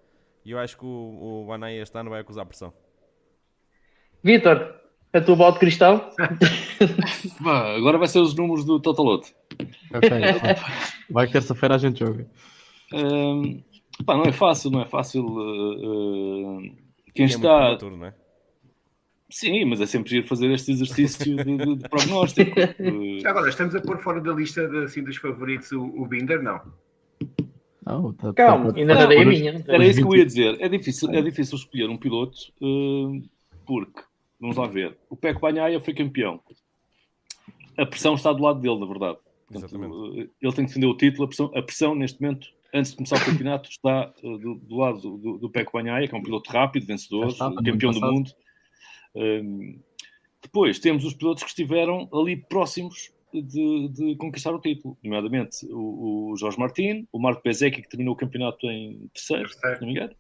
E 0.46 0.52
eu 0.52 0.60
acho 0.60 0.78
que 0.78 0.86
o, 0.86 1.42
o 1.44 1.46
Banai 1.46 1.78
este 1.78 1.98
ano 1.98 2.10
vai 2.10 2.22
acusar 2.22 2.46
pressão. 2.46 2.74
Vitor, 4.26 4.73
a 5.14 5.22
tua 5.22 5.35
bola 5.35 5.52
de 5.52 5.60
cristal? 5.60 6.11
agora 7.77 7.99
vai 7.99 8.07
ser 8.07 8.18
os 8.18 8.34
números 8.34 8.65
do 8.65 8.80
Totalote. 8.80 9.35
Ok, 9.93 10.10
vai 11.11 11.27
que 11.27 11.34
terça-feira 11.34 11.76
a 11.76 11.77
gente 11.77 11.99
joga. 11.99 12.26
Um, 12.91 13.61
pá, 14.03 14.18
não 14.18 14.23
é 14.23 14.31
fácil, 14.31 14.72
não 14.72 14.81
é 14.81 14.88
fácil. 14.88 15.23
Uh, 15.27 16.57
uh 16.57 16.72
quem 17.14 17.26
é 17.26 17.27
está. 17.27 17.73
Futuro, 17.73 17.97
não 17.97 18.07
é? 18.07 18.15
Sim, 19.30 19.64
mas 19.65 19.80
é 19.80 19.85
sempre 19.85 20.18
ir 20.18 20.23
fazer 20.23 20.52
este 20.52 20.72
exercício 20.72 21.23
de, 21.23 21.43
de, 21.43 21.76
de 21.76 21.88
prognóstico. 21.88 22.56
Já 23.22 23.30
agora, 23.30 23.49
estamos 23.49 23.76
a 23.76 23.81
pôr 23.81 23.99
fora 23.99 24.19
da 24.19 24.34
lista 24.34 24.68
de, 24.68 24.85
assim, 24.85 25.03
dos 25.03 25.18
favoritos 25.18 25.72
o, 25.72 25.84
o 25.84 26.07
Binder? 26.07 26.41
Não. 26.41 26.61
Não, 27.85 28.11
tá, 28.14 28.34
Calma, 28.34 28.73
tá, 28.73 28.80
ainda 28.80 28.95
não, 28.95 29.07
dei 29.07 29.22
a 29.22 29.26
minha. 29.26 29.64
Era 29.68 29.85
isso 29.85 30.02
que 30.02 30.07
eu 30.07 30.15
ia 30.15 30.26
dizer. 30.26 30.57
É 30.60 30.68
difícil, 30.68 31.11
é 31.11 31.22
difícil 31.22 31.57
escolher 31.57 31.88
um 31.89 31.97
piloto 31.97 32.35
uh, 32.60 33.22
porque, 33.65 34.02
vamos 34.40 34.57
lá 34.57 34.68
ver, 34.68 34.98
o 35.10 35.16
Peco 35.16 35.41
Banhaia 35.41 35.80
foi 35.80 35.94
campeão. 35.94 36.40
A 37.78 37.86
pressão 37.86 38.16
está 38.16 38.32
do 38.32 38.44
lado 38.44 38.60
dele, 38.60 38.80
na 38.80 38.86
verdade. 38.86 39.18
Portanto, 39.48 39.76
Exatamente. 39.76 40.32
ele 40.41 40.53
tem 40.53 40.66
que 40.66 40.70
defender 40.70 40.88
o 40.88 40.98
título, 40.98 41.26
a 41.26 41.28
pressão, 41.28 41.52
a 41.53 41.62
pressão 41.62 41.95
neste 41.95 42.22
momento 42.22 42.48
antes 42.76 42.91
de 42.91 42.98
começar 42.98 43.16
o 43.16 43.26
campeonato, 43.26 43.70
está 43.70 44.14
uh, 44.22 44.38
do, 44.38 44.56
do, 44.56 44.76
lado 44.76 44.99
do, 44.99 45.38
do 45.38 45.49
Peco 45.49 45.72
Banhaia, 45.72 46.07
que 46.07 46.14
é 46.14 46.18
um 46.18 46.24
piloto 46.24 46.52
rápido, 46.52 46.86
vencedor, 46.86 47.28
está, 47.28 47.49
campeão 47.53 47.91
do 47.91 48.02
mundo. 48.02 48.32
Um, 49.16 49.80
depois 50.41 50.78
temos 50.80 51.06
os 51.06 51.14
pilotos 51.14 51.44
que 51.44 51.49
estiveram 51.49 52.10
ali 52.14 52.36
próximos 52.36 53.14
de, 53.34 53.90
de 53.90 54.16
conquistar 54.18 54.53
o 54.53 54.60
título, 54.60 54.98
nomeadamente 55.03 55.66
o, 55.72 56.32
o 56.32 56.38
Jorge 56.38 56.60
Martin, 56.60 57.07
o 57.12 57.20
Marco 57.20 57.41
Bezecchi, 57.44 57.82
que 57.82 57.90
terminou 57.90 58.14
o 58.14 58.18
campeonato 58.18 58.70
em 58.70 59.10
terceiro, 59.14 59.49
se 59.49 59.60
não 59.80 59.88
me 59.88 59.91
engano. 59.91 60.16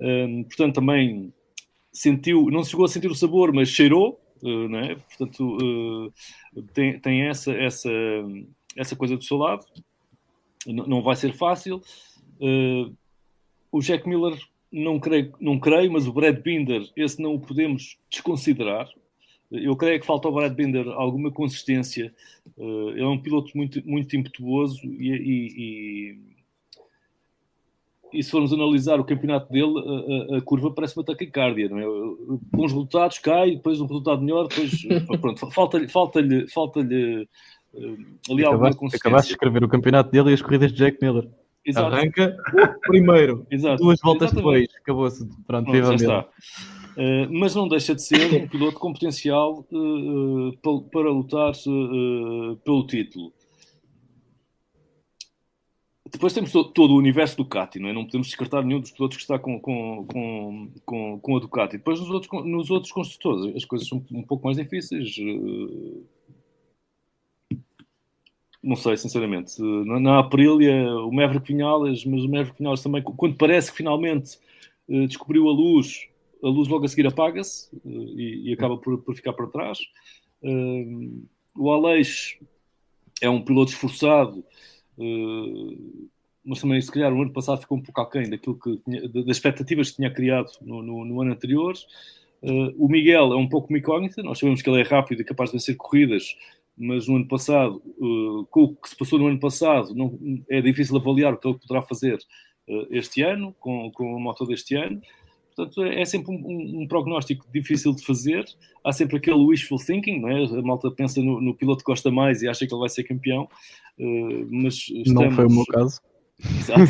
Um, 0.00 0.44
portanto, 0.44 0.74
também 0.74 1.32
sentiu, 1.96 2.50
não 2.50 2.62
chegou 2.62 2.84
a 2.84 2.88
sentir 2.88 3.10
o 3.10 3.14
sabor, 3.14 3.52
mas 3.52 3.70
cheirou, 3.70 4.20
uh? 4.42 5.00
Portanto, 5.08 5.56
uh, 5.56 6.62
tem, 6.74 7.00
tem 7.00 7.22
essa, 7.22 7.52
essa, 7.52 7.90
essa 8.76 8.94
coisa 8.94 9.16
do 9.16 9.24
seu 9.24 9.38
lado. 9.38 9.64
N 10.66 10.82
não 10.86 11.02
vai 11.02 11.16
ser 11.16 11.32
fácil. 11.32 11.80
Uh, 12.38 12.94
o 13.72 13.80
Jack 13.80 14.06
Miller, 14.06 14.38
não 14.70 15.00
creio, 15.00 15.32
não 15.40 15.58
creio, 15.58 15.90
mas 15.90 16.06
o 16.06 16.12
Brad 16.12 16.38
Binder, 16.38 16.86
esse 16.96 17.20
não 17.20 17.34
o 17.34 17.40
podemos 17.40 17.96
desconsiderar. 18.10 18.88
Eu 19.50 19.76
creio 19.76 20.00
que 20.00 20.06
falta 20.06 20.28
ao 20.28 20.34
Brad 20.34 20.52
Binder 20.52 20.88
alguma 20.88 21.30
consistência. 21.30 22.12
Ele 22.58 23.00
é 23.00 23.06
um 23.06 23.18
piloto 23.18 23.52
muito, 23.54 23.80
muito 23.88 24.16
impetuoso 24.16 24.80
e, 24.84 25.08
e, 25.08 25.54
e, 25.56 26.18
e, 28.12 28.22
se 28.22 28.30
formos 28.30 28.52
analisar 28.52 29.00
o 29.00 29.04
campeonato 29.04 29.52
dele, 29.52 29.74
a, 30.32 30.36
a 30.38 30.40
curva 30.40 30.70
parece 30.70 30.96
uma 30.96 31.04
taquicardia. 31.04 31.68
Não 31.68 31.78
é? 31.78 31.84
Bons 32.52 32.72
resultados, 32.72 33.18
cai, 33.18 33.52
depois 33.52 33.80
um 33.80 33.86
resultado 33.86 34.22
melhor, 34.22 34.48
depois 34.48 34.72
pronto, 35.20 35.50
falta-lhe 35.50 35.88
falta 35.88 36.20
-lhe, 36.20 36.48
falta 36.48 36.80
-lhe, 36.80 37.28
uh, 37.74 38.32
ali 38.32 38.44
alguma 38.44 38.72
consistência. 38.74 39.08
Acabaste 39.08 39.28
de 39.28 39.34
escrever 39.34 39.64
o 39.64 39.68
campeonato 39.68 40.10
dele 40.10 40.30
e 40.30 40.34
as 40.34 40.42
corridas 40.42 40.72
de 40.72 40.78
Jack 40.78 40.98
Miller. 41.02 41.28
Exato. 41.64 41.94
Arranca 41.94 42.36
primeiro, 42.82 43.44
Exato. 43.50 43.82
duas 43.82 43.98
voltas 44.00 44.32
Exatamente. 44.32 44.60
depois, 44.62 44.80
acabou-se. 44.80 45.26
Pronto, 45.46 45.70
Pronto 45.70 45.86
já 45.88 45.94
está. 45.94 46.28
Uh, 46.96 47.28
mas 47.30 47.54
não 47.54 47.68
deixa 47.68 47.94
de 47.94 48.02
ser 48.02 48.32
um 48.32 48.48
piloto 48.48 48.78
com 48.78 48.92
potencial 48.92 49.66
uh, 49.70 50.48
uh, 50.48 50.82
para, 50.90 51.10
lutar 51.10 51.52
pelo 52.64 52.86
título. 52.86 53.32
Depois 56.10 56.32
temos 56.32 56.52
todo, 56.52 56.92
o 56.92 56.96
universo 56.96 57.36
Ducati, 57.36 57.80
não 57.80 57.88
é? 57.88 57.92
Não 57.92 58.04
podemos 58.04 58.28
descartar 58.28 58.62
nenhum 58.62 58.80
dos 58.80 58.92
pilotos 58.92 59.16
que 59.16 59.22
está 59.22 59.38
com, 59.38 59.58
com, 59.60 60.06
com, 60.84 61.18
com, 61.20 61.36
a 61.36 61.40
Ducati. 61.40 61.78
Depois 61.78 61.98
nos 61.98 62.10
outros, 62.10 62.44
nos 62.44 62.70
outros 62.70 62.92
construtores 62.92 63.56
as 63.56 63.64
coisas 63.64 63.88
são 63.88 64.04
um 64.12 64.22
pouco 64.22 64.44
mais 64.44 64.56
difíceis. 64.56 65.16
Não 68.62 68.76
sei, 68.76 68.96
sinceramente. 68.96 69.60
Na, 69.60 69.98
na 69.98 70.18
Aprilia, 70.20 70.94
o 70.96 71.12
Maverick 71.12 71.48
Vinales, 71.48 72.04
mas 72.04 72.22
o 72.22 72.28
Maverick 72.28 72.58
Vinales 72.58 72.82
também, 72.82 73.02
quando 73.02 73.36
parece 73.36 73.70
que 73.70 73.78
finalmente 73.78 74.38
descobriu 74.88 75.48
a 75.48 75.52
luz, 75.52 76.06
a 76.42 76.48
luz 76.48 76.68
logo 76.68 76.84
a 76.84 76.88
seguir 76.88 77.06
apaga-se 77.06 77.68
eh, 77.74 77.88
e, 77.88 78.50
e, 78.50 78.52
acaba 78.52 78.76
por, 78.76 78.98
por, 78.98 79.14
ficar 79.14 79.32
para 79.32 79.48
trás. 79.48 79.78
O 81.56 81.72
Aleix 81.72 82.38
é 83.20 83.28
um 83.28 83.42
piloto 83.42 83.72
esforçado, 83.72 84.44
mas 86.44 86.60
também, 86.60 86.80
se 86.80 86.90
calhar, 86.90 87.12
o 87.12 87.22
ano 87.22 87.32
passado 87.32 87.60
ficou 87.60 87.78
um 87.78 87.82
pouco 87.82 88.00
aquém 88.00 88.30
daquilo 88.30 88.58
que 88.58 88.76
tinha, 88.78 89.08
das 89.08 89.36
expectativas 89.36 89.90
que 89.90 89.96
tinha 89.96 90.10
criado 90.10 90.50
no, 90.62 90.82
no, 90.82 91.04
no 91.04 91.22
ano 91.22 91.32
anterior. 91.32 91.74
Uh, 92.42 92.72
o 92.78 92.88
Miguel 92.88 93.32
é 93.32 93.36
um 93.36 93.48
pouco 93.48 93.68
uma 93.68 93.78
incógnita, 93.78 94.22
nós 94.22 94.38
sabemos 94.38 94.62
que 94.62 94.70
ele 94.70 94.80
é 94.80 94.84
rápido 94.84 95.20
e 95.20 95.24
capaz 95.24 95.50
de 95.50 95.56
vencer 95.56 95.76
corridas, 95.76 96.36
mas 96.76 97.08
no 97.08 97.16
ano 97.16 97.26
passado, 97.26 97.82
com 98.50 98.62
o 98.62 98.76
que 98.76 98.88
se 98.90 98.96
passou 98.96 99.18
no 99.18 99.26
ano 99.26 99.40
passado, 99.40 99.94
não, 99.94 100.18
é 100.48 100.60
difícil 100.60 100.96
avaliar 100.96 101.32
o 101.32 101.38
que 101.38 101.48
ele 101.48 101.58
poderá 101.58 101.80
fazer 101.80 102.18
este 102.90 103.22
ano, 103.22 103.54
com, 103.58 103.90
com 103.92 104.16
a 104.16 104.20
moto 104.20 104.46
deste 104.46 104.74
ano. 104.74 105.00
Portanto, 105.56 105.84
é 105.84 106.04
sempre 106.04 106.32
um, 106.32 106.34
um, 106.34 106.82
um, 106.82 106.86
prognóstico 106.86 107.46
difícil 107.50 107.94
de 107.94 108.04
fazer. 108.04 108.44
Há 108.84 108.92
sempre 108.92 109.16
aquele 109.16 109.42
wishful 109.42 109.78
thinking, 109.78 110.20
não 110.20 110.28
é? 110.28 110.44
A 110.44 110.62
malta 110.62 110.90
pensa 110.90 111.22
no, 111.22 111.40
no 111.40 111.54
piloto 111.54 111.82
que 111.82 111.90
gosta 111.90 112.10
mais 112.10 112.42
e 112.42 112.48
acha 112.48 112.66
que 112.66 112.74
ele 112.74 112.80
vai 112.80 112.90
ser 112.90 113.04
campeão. 113.04 113.48
Uh, 113.98 114.46
mas 114.50 114.74
estamos... 114.74 115.14
Não 115.14 115.32
foi 115.32 115.46
o 115.46 115.50
meu 115.50 115.64
caso. 115.64 115.98
Exato. 116.38 116.82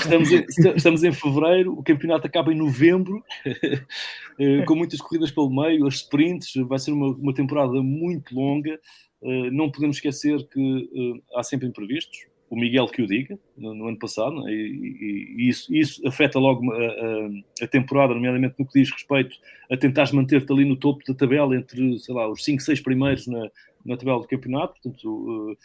Estamos 0.00 0.32
em, 0.32 0.44
estamos 0.74 1.04
em 1.04 1.12
fevereiro, 1.12 1.72
o 1.72 1.84
campeonato 1.84 2.26
acaba 2.26 2.52
em 2.52 2.56
novembro, 2.56 3.22
uh, 3.46 4.64
com 4.66 4.74
muitas 4.74 5.00
corridas 5.00 5.30
pelo 5.30 5.48
meio, 5.48 5.86
as 5.86 5.94
sprints. 5.94 6.52
Vai 6.66 6.80
ser 6.80 6.90
uma, 6.90 7.14
uma 7.14 7.32
temporada 7.32 7.80
muito 7.80 8.34
longa. 8.34 8.76
Uh, 9.22 9.52
não 9.52 9.70
podemos 9.70 9.98
esquecer 9.98 10.44
que 10.48 11.22
há 11.36 11.44
sempre 11.44 11.68
imprevistos 11.68 12.29
o 12.50 12.56
Miguel 12.56 12.88
que 12.88 13.00
o 13.00 13.06
diga, 13.06 13.38
no, 13.56 13.72
no 13.72 13.86
ano 13.86 13.98
passado, 13.98 14.46
é? 14.48 14.52
e, 14.52 14.56
e, 14.56 15.34
e 15.38 15.48
isso, 15.48 15.72
isso, 15.72 16.06
afeta 16.06 16.36
logo 16.36 16.70
a, 16.72 16.84
a, 16.84 17.64
a, 17.64 17.68
temporada, 17.68 18.12
nomeadamente 18.12 18.56
no 18.58 18.66
que 18.66 18.80
diz 18.80 18.90
respeito 18.90 19.36
a 19.70 19.76
tentar 19.76 20.12
manter-te 20.12 20.52
ali 20.52 20.64
no 20.64 20.76
topo 20.76 21.04
da 21.06 21.14
tabela, 21.14 21.54
entre, 21.54 21.96
sei 22.00 22.12
lá, 22.12 22.28
os 22.28 22.44
5, 22.44 22.60
6 22.60 22.80
primeiros 22.80 23.28
na, 23.28 23.48
na 23.86 23.96
tabela 23.96 24.20
do 24.20 24.26
campeonato, 24.26 24.74
portanto, 24.82 25.56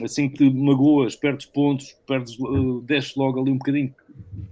eh, 0.00 0.04
assim 0.04 0.28
que 0.28 0.38
te 0.38 0.50
magoas, 0.50 1.14
perdes 1.14 1.46
pontos, 1.46 1.96
perdes, 2.06 2.36
uh, 2.40 2.80
desces 2.80 3.14
logo 3.14 3.40
ali 3.40 3.52
um 3.52 3.58
bocadinho, 3.58 3.94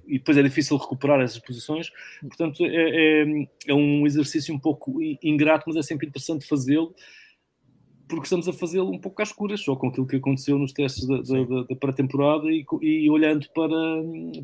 e 0.06 0.18
depois 0.18 0.38
é 0.38 0.42
difícil 0.44 0.76
recuperar 0.76 1.20
essas 1.20 1.40
posições, 1.40 1.90
portanto, 2.20 2.64
é, 2.64 3.22
é, 3.22 3.48
é 3.66 3.74
um 3.74 4.06
exercício 4.06 4.54
um 4.54 4.58
pouco 4.60 5.00
ingrato, 5.20 5.64
mas 5.66 5.76
é 5.76 5.82
sempre 5.82 6.06
interessante 6.06 6.46
fazê-lo, 6.46 6.94
porque 8.10 8.24
estamos 8.24 8.48
a 8.48 8.52
fazê-lo 8.52 8.90
um 8.90 8.98
pouco 8.98 9.22
às 9.22 9.28
escuras, 9.28 9.60
só 9.60 9.76
com 9.76 9.88
aquilo 9.88 10.06
que 10.06 10.16
aconteceu 10.16 10.58
nos 10.58 10.72
testes 10.72 11.06
da, 11.06 11.18
da, 11.18 11.62
da 11.68 11.76
pré-temporada 11.76 12.50
e, 12.50 12.66
e, 12.82 13.08
olhando 13.08 13.46
para, 13.54 13.68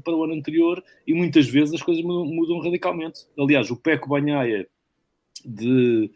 para 0.05 0.15
o 0.15 0.25
ano 0.25 0.35
anterior, 0.35 0.83
e 1.07 1.13
muitas 1.13 1.49
vezes 1.49 1.75
as 1.75 1.83
coisas 1.83 2.03
mudam, 2.03 2.25
mudam 2.25 2.61
radicalmente. 2.61 3.27
Aliás, 3.39 3.71
o 3.71 3.77
Peco 3.77 4.09
Banhaia 4.09 4.67
de, 5.45 6.11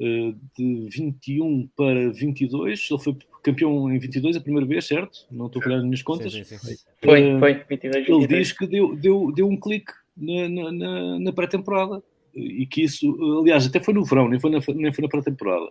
eh, 0.00 0.34
de 0.56 0.88
21 0.88 1.68
para 1.76 2.10
22, 2.10 2.88
ele 2.90 3.00
foi 3.00 3.16
campeão 3.42 3.92
em 3.92 3.98
22 3.98 4.36
a 4.36 4.40
primeira 4.40 4.66
vez, 4.66 4.86
certo? 4.86 5.26
Não 5.30 5.46
estou 5.46 5.62
a 5.62 5.66
olhar 5.66 5.76
nas 5.76 5.84
minhas 5.84 6.02
contas. 6.02 6.32
Sim, 6.32 6.44
sim, 6.44 6.58
sim. 6.58 6.76
Foi, 7.02 7.38
foi, 7.38 7.54
22, 7.68 8.06
22. 8.06 8.08
Ele 8.08 8.26
diz 8.26 8.52
que 8.52 8.66
deu, 8.66 8.96
deu, 8.96 9.30
deu 9.30 9.46
um 9.46 9.60
clique 9.60 9.92
na, 10.16 10.72
na, 10.72 11.18
na 11.18 11.32
pré-temporada 11.32 12.02
e 12.34 12.66
que 12.66 12.82
isso, 12.82 13.14
aliás, 13.40 13.66
até 13.66 13.78
foi 13.78 13.92
no 13.92 14.04
verão, 14.04 14.28
nem 14.28 14.40
foi 14.40 14.50
na, 14.50 14.58
nem 14.74 14.92
foi 14.92 15.02
na 15.02 15.08
pré-temporada 15.08 15.70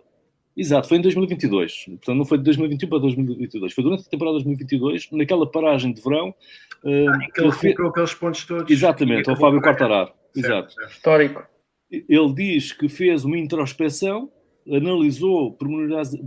Exato, 0.56 0.88
foi 0.88 0.98
em 0.98 1.00
2022. 1.00 1.84
Portanto, 1.86 2.16
não 2.16 2.24
foi 2.24 2.38
de 2.38 2.44
2021 2.44 2.88
para 2.88 2.98
2022. 2.98 3.72
Foi 3.72 3.84
durante 3.84 4.06
a 4.06 4.10
temporada 4.10 4.38
de 4.38 4.44
2022, 4.44 5.08
naquela 5.12 5.50
paragem 5.50 5.92
de 5.92 6.02
verão. 6.02 6.34
Uh, 6.84 7.08
ah, 7.08 7.18
que 7.34 7.40
ele 7.40 7.52
fez... 7.52 7.78
aqueles 7.78 8.14
pontos 8.14 8.44
todos. 8.44 8.70
Exatamente, 8.70 9.30
ao 9.30 9.36
Fábio 9.36 9.62
Quartararo. 9.62 10.12
Exato. 10.36 10.72
Certo. 10.72 10.90
Histórico. 10.90 11.46
Ele 11.90 12.34
diz 12.34 12.72
que 12.72 12.88
fez 12.88 13.24
uma 13.24 13.38
introspeção, 13.38 14.30
analisou 14.66 15.52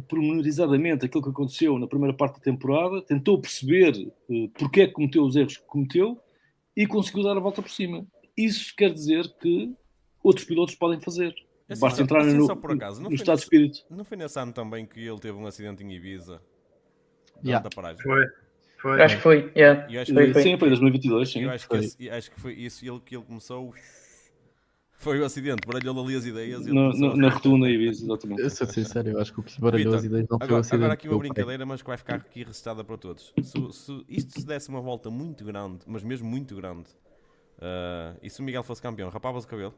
pormenorizadamente 0.08 1.06
aquilo 1.06 1.24
que 1.24 1.30
aconteceu 1.30 1.80
na 1.80 1.88
primeira 1.88 2.16
parte 2.16 2.36
da 2.36 2.42
temporada, 2.42 3.02
tentou 3.02 3.40
perceber 3.40 3.94
uh, 4.30 4.50
porque 4.58 4.82
é 4.82 4.88
que 4.88 4.94
cometeu 4.94 5.24
os 5.24 5.36
erros 5.36 5.58
que 5.58 5.66
cometeu 5.66 6.20
e 6.76 6.86
conseguiu 6.86 7.24
dar 7.24 7.38
a 7.38 7.40
volta 7.40 7.62
por 7.62 7.72
cima. 7.72 8.06
Isso 8.36 8.76
quer 8.76 8.92
dizer 8.92 9.32
que 9.42 9.74
outros 10.24 10.46
pilotos 10.46 10.76
podem 10.76 11.00
fazer. 11.00 11.34
Assim, 11.68 11.82
Basta 11.82 12.04
entrar 12.04 12.22
assim, 12.22 12.38
no, 12.38 12.56
por 12.56 12.72
acaso, 12.72 13.02
no 13.02 13.12
estado 13.12 13.38
de 13.38 13.44
espírito. 13.44 13.80
Não 13.90 14.06
foi 14.06 14.18
nesse 14.18 14.40
ano 14.40 14.54
também 14.54 14.86
que 14.86 15.00
ele 15.00 15.20
teve 15.20 15.38
um 15.38 15.48
acidente 15.48 15.84
em 15.84 15.92
Ibiza? 15.92 16.40
Yeah. 17.44 17.68
Foi. 18.02 18.26
Foi. 18.78 19.02
Acho 19.02 19.16
que 19.16 19.22
foi, 19.24 19.52
yeah. 19.56 20.02
acho 20.02 20.14
foi, 20.14 20.32
foi. 20.32 20.44
Sim, 20.44 20.58
foi 20.60 20.70
2022, 20.70 21.32
sim. 21.32 21.44
Eu 21.44 21.50
acho, 21.50 21.68
que, 21.68 21.76
esse, 21.78 22.10
acho 22.10 22.32
que 22.32 22.40
foi 22.40 22.54
isso 22.54 22.86
ele, 22.86 23.00
que 23.00 23.16
ele 23.16 23.24
começou... 23.24 23.74
Foi 24.98 25.20
o 25.20 25.26
acidente, 25.26 25.68
baralhou 25.68 26.04
ali 26.04 26.16
as 26.16 26.26
ideias. 26.26 26.66
No, 26.66 26.90
no, 26.92 27.18
na 27.18 27.30
rotunda 27.30 27.70
Ibiza, 27.70 28.06
exatamente. 28.06 28.42
Eu 28.42 28.50
sou 28.50 28.66
sincero, 28.66 29.10
eu 29.10 29.20
acho 29.20 29.34
que 29.34 29.40
o 29.42 29.44
que 29.44 29.60
baralhou 29.60 29.92
Victor, 29.92 30.00
as 30.00 30.04
ideias 30.06 30.28
não 30.30 30.38
agora, 30.38 30.48
foi 30.48 30.56
o 30.56 30.60
acidente. 30.62 30.78
Agora 30.78 30.94
aqui 30.94 31.10
uma 31.10 31.20
brincadeira, 31.20 31.66
mas 31.66 31.82
que 31.82 31.88
vai 31.88 31.98
ficar 31.98 32.16
aqui 32.16 32.44
resistada 32.44 32.82
para 32.82 32.98
todos. 32.98 33.34
Se, 33.44 33.74
se 33.74 34.06
isto 34.08 34.40
se 34.40 34.48
desse 34.48 34.70
uma 34.70 34.80
volta 34.80 35.12
muito 35.12 35.44
grande, 35.44 35.80
mas 35.86 36.02
mesmo 36.02 36.28
muito 36.28 36.56
grande, 36.56 36.90
uh, 37.58 38.18
e 38.24 38.30
se 38.30 38.40
o 38.40 38.44
Miguel 38.44 38.64
fosse 38.64 38.82
campeão, 38.82 39.10
rapava-se 39.10 39.46
o 39.46 39.50
cabelo? 39.50 39.76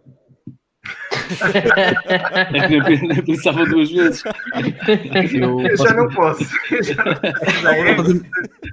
Nem, 2.52 3.24
pensava 3.24 3.66
duas 3.66 3.92
vezes. 3.92 4.24
Eu, 5.34 5.60
eu 5.62 5.78
já 5.78 5.94
não 5.94 6.10
posso. 6.10 6.44
Já 6.84 6.96
Fazemos, 7.96 8.26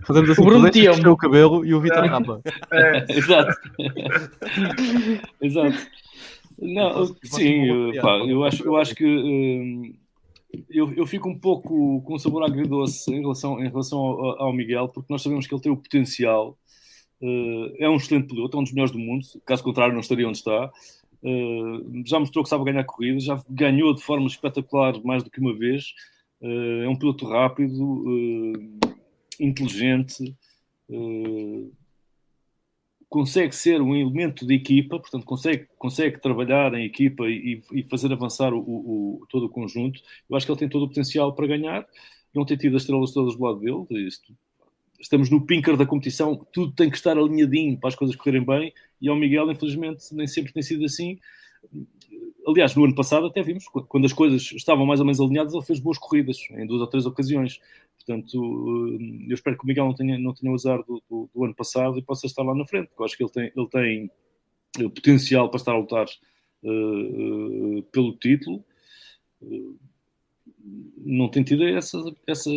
fazemos 0.06 0.30
assim, 0.30 0.42
o 0.42 0.44
Bruno 0.44 0.68
o, 0.68 1.12
o 1.12 1.16
cabelo 1.16 1.64
e 1.64 1.74
o 1.74 1.80
Vitor 1.80 2.04
rapa. 2.06 2.40
É. 2.72 3.06
Exato. 3.08 3.60
Exato. 5.40 5.78
Não, 6.58 7.06
sim, 7.24 7.92
pá, 8.00 8.18
eu, 8.18 8.44
acho, 8.44 8.64
eu 8.64 8.76
acho 8.76 8.94
que 8.94 9.04
hum, 9.04 9.92
eu, 10.70 10.92
eu 10.94 11.06
fico 11.06 11.28
um 11.28 11.38
pouco 11.38 12.00
com 12.02 12.14
um 12.14 12.18
sabor 12.18 12.44
agridoce 12.44 13.12
em 13.12 13.20
relação, 13.20 13.60
em 13.60 13.68
relação 13.68 13.98
ao, 13.98 14.42
ao 14.42 14.52
Miguel, 14.52 14.88
porque 14.88 15.12
nós 15.12 15.22
sabemos 15.22 15.46
que 15.46 15.54
ele 15.54 15.62
tem 15.62 15.72
o 15.72 15.76
potencial. 15.76 16.56
Uh, 17.20 17.72
é 17.78 17.88
um 17.88 17.96
excelente 17.96 18.28
piloto, 18.28 18.56
é 18.56 18.60
um 18.60 18.64
dos 18.64 18.72
melhores 18.72 18.92
do 18.92 18.98
mundo. 18.98 19.24
Caso 19.46 19.62
contrário, 19.62 19.94
não 19.94 20.00
estaria 20.00 20.28
onde 20.28 20.38
está. 20.38 20.70
Uh, 21.24 22.02
já 22.04 22.20
mostrou 22.20 22.44
que 22.44 22.50
sabe 22.50 22.64
ganhar 22.64 22.84
corridas, 22.84 23.24
já 23.24 23.42
ganhou 23.48 23.94
de 23.94 24.02
forma 24.02 24.26
espetacular 24.26 25.02
mais 25.02 25.22
do 25.22 25.30
que 25.30 25.40
uma 25.40 25.56
vez. 25.56 25.94
Uh, 26.40 26.82
é 26.84 26.88
um 26.88 26.96
piloto 26.96 27.26
rápido, 27.26 27.82
uh, 27.82 28.94
inteligente, 29.40 30.36
consegue 33.08 33.54
ser 33.54 33.80
um 33.80 33.94
elemento 33.94 34.46
de 34.46 34.54
equipa, 34.54 34.98
portanto, 34.98 35.24
consegue, 35.24 35.68
consegue 35.78 36.20
trabalhar 36.20 36.74
em 36.74 36.84
equipa 36.84 37.24
e, 37.28 37.62
e 37.72 37.82
fazer 37.84 38.12
avançar 38.12 38.52
o, 38.52 38.58
o, 38.58 39.26
todo 39.30 39.46
o 39.46 39.48
conjunto, 39.48 40.00
eu 40.28 40.36
acho 40.36 40.44
que 40.44 40.52
ele 40.52 40.58
tem 40.58 40.68
todo 40.68 40.84
o 40.84 40.88
potencial 40.88 41.32
para 41.32 41.46
ganhar. 41.46 41.86
Não 42.34 42.44
tem 42.44 42.56
tido 42.56 42.76
as 42.76 42.82
estrelas 42.82 43.12
todas 43.12 43.36
do 43.36 43.44
lado 43.44 43.60
dele, 43.60 44.08
isto, 44.08 44.36
estamos 45.00 45.30
no 45.30 45.44
pinker 45.44 45.76
da 45.76 45.86
competição, 45.86 46.36
tudo 46.52 46.72
tem 46.72 46.90
que 46.90 46.96
estar 46.96 47.16
alinhadinho 47.16 47.78
para 47.78 47.88
as 47.88 47.94
coisas 47.94 48.16
correrem 48.16 48.44
bem, 48.44 48.72
e 49.00 49.08
ao 49.08 49.16
Miguel, 49.16 49.50
infelizmente, 49.50 50.14
nem 50.14 50.26
sempre 50.26 50.52
tem 50.52 50.62
sido 50.62 50.84
assim. 50.84 51.18
Aliás, 52.46 52.74
no 52.74 52.84
ano 52.84 52.94
passado 52.94 53.26
até 53.26 53.42
vimos, 53.42 53.64
quando 53.88 54.04
as 54.04 54.12
coisas 54.12 54.52
estavam 54.52 54.84
mais 54.84 55.00
ou 55.00 55.06
menos 55.06 55.20
alinhadas, 55.20 55.54
ele 55.54 55.64
fez 55.64 55.80
boas 55.80 55.98
corridas 55.98 56.38
em 56.50 56.66
duas 56.66 56.80
ou 56.80 56.86
três 56.86 57.06
ocasiões. 57.06 57.60
Portanto, 57.96 58.98
eh, 59.00 59.30
eu 59.30 59.34
espero 59.34 59.56
que 59.56 59.64
o 59.64 59.66
Miguel 59.66 59.86
não 59.86 59.94
tenha, 59.94 60.18
não 60.18 60.34
tenha 60.34 60.52
o 60.52 60.54
azar 60.54 60.82
do, 60.84 61.02
do, 61.08 61.30
do 61.34 61.44
ano 61.44 61.54
passado 61.54 61.98
e 61.98 62.02
possa 62.02 62.26
estar 62.26 62.42
lá 62.42 62.54
na 62.54 62.66
frente, 62.66 62.88
porque 62.88 63.02
eu 63.02 63.06
acho 63.06 63.16
que 63.16 63.22
ele 63.22 63.30
tem, 63.30 63.52
ele 63.56 63.68
tem 63.68 64.10
eh, 64.78 64.88
potencial 64.88 65.48
para 65.48 65.58
estar 65.58 65.72
a 65.72 65.78
lutar 65.78 66.06
uh, 66.62 67.78
uh, 67.78 67.82
pelo 67.84 68.14
título. 68.16 68.64
Uh, 69.40 69.78
não 71.04 71.28
tem 71.28 71.42
tido 71.42 71.64
essa, 71.64 71.98
essa. 72.26 72.50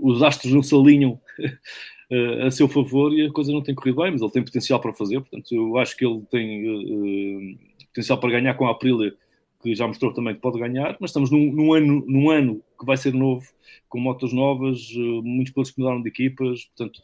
Os 0.00 0.22
astros 0.22 0.52
não 0.52 0.62
se 0.62 0.74
alinham 0.74 1.20
a 2.46 2.50
seu 2.50 2.68
favor 2.68 3.12
e 3.12 3.26
a 3.26 3.32
coisa 3.32 3.52
não 3.52 3.62
tem 3.62 3.74
corrido 3.74 4.02
bem, 4.02 4.12
mas 4.12 4.20
ele 4.20 4.30
tem 4.30 4.44
potencial 4.44 4.80
para 4.80 4.92
fazer. 4.92 5.20
Portanto, 5.20 5.54
eu 5.54 5.76
acho 5.78 5.96
que 5.96 6.04
ele 6.04 6.22
tem 6.30 7.58
potencial 7.86 8.18
para 8.18 8.30
ganhar 8.30 8.54
com 8.54 8.66
a 8.66 8.70
Aprilia 8.70 9.14
que 9.62 9.74
já 9.74 9.86
mostrou 9.86 10.12
também 10.12 10.34
que 10.34 10.40
pode 10.40 10.58
ganhar, 10.58 10.96
mas 11.00 11.10
estamos 11.10 11.30
num, 11.30 11.52
num, 11.52 11.72
ano, 11.72 12.04
num 12.06 12.30
ano 12.30 12.62
que 12.78 12.86
vai 12.86 12.96
ser 12.96 13.12
novo, 13.12 13.46
com 13.88 13.98
motos 13.98 14.32
novas, 14.32 14.88
eh, 14.94 15.20
muitos 15.22 15.52
pilotos 15.52 15.72
que 15.72 15.80
mudaram 15.80 16.00
de 16.00 16.08
equipas, 16.08 16.64
portanto, 16.66 17.02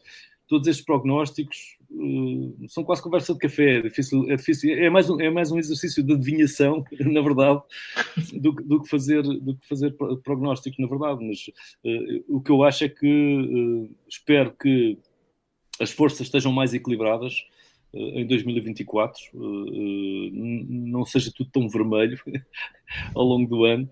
todos 0.49 0.69
estes 0.69 0.85
prognósticos 0.85 1.77
uh, 1.91 2.69
são 2.69 2.85
quase 2.85 3.03
conversa 3.03 3.33
de 3.33 3.39
café, 3.39 3.79
é 3.79 3.83
difícil, 3.83 4.31
é, 4.31 4.37
difícil, 4.37 4.75
é, 4.75 4.91
mais 4.91 5.09
um, 5.09 5.21
é 5.21 5.31
mais 5.31 5.51
um 5.51 5.59
exercício 5.59 6.03
de 6.03 6.13
adivinhação, 6.13 6.85
na 7.01 7.21
verdade, 7.21 7.63
do, 8.35 8.53
do, 8.53 8.83
que, 8.83 8.89
fazer, 8.89 9.23
do 9.23 9.57
que 9.57 9.67
fazer 9.67 9.95
prognósticos, 10.23 10.79
na 10.79 10.87
verdade, 10.87 11.25
mas 11.25 11.49
uh, 11.85 12.25
o 12.29 12.41
que 12.41 12.51
eu 12.51 12.63
acho 12.63 12.85
é 12.85 12.89
que 12.89 13.07
uh, 13.07 13.97
espero 14.09 14.53
que 14.53 14.99
as 15.81 15.91
forças 15.91 16.21
estejam 16.21 16.53
mais 16.53 16.73
equilibradas, 16.75 17.45
em 17.95 18.27
2024 18.27 19.19
eh, 19.21 19.37
eh, 19.37 20.31
não 20.69 21.05
seja 21.05 21.33
tudo 21.35 21.51
tão 21.51 21.69
vermelho 21.69 22.19
ao 23.15 23.25
longo 23.25 23.49
do 23.49 23.65
ano 23.65 23.89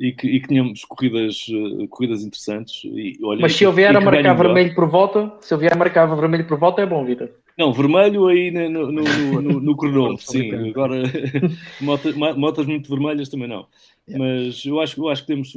e 0.00 0.12
que, 0.12 0.28
e 0.28 0.40
que 0.40 0.48
tenhamos 0.48 0.84
corridas, 0.84 1.46
corridas 1.90 2.22
interessantes. 2.22 2.84
E, 2.84 3.18
olha, 3.22 3.40
Mas 3.40 3.54
se 3.54 3.64
eu 3.64 3.72
vier 3.72 3.96
a 3.96 4.00
marcar 4.00 4.34
vermelho 4.34 4.74
por 4.74 4.88
volta, 4.88 5.32
se 5.40 5.52
eu 5.52 5.58
vier 5.58 5.72
a 5.72 5.76
marcar 5.76 6.06
vermelho 6.06 6.46
por 6.46 6.58
volta, 6.58 6.82
é 6.82 6.86
bom, 6.86 7.04
Vitor. 7.04 7.30
Não, 7.56 7.72
vermelho 7.72 8.26
aí 8.26 8.50
no, 8.50 8.92
no, 8.92 9.02
no, 9.02 9.60
no 9.60 9.76
cronômetro, 9.76 10.26
sim. 10.26 10.52
Agora, 10.68 11.02
motas, 11.80 12.14
motas 12.14 12.66
muito 12.66 12.88
vermelhas 12.88 13.30
também 13.30 13.48
não. 13.48 13.66
Mas 14.08 14.64
eu 14.64 14.78
acho, 14.78 15.00
eu 15.00 15.08
acho 15.08 15.22
que 15.22 15.28
temos, 15.28 15.52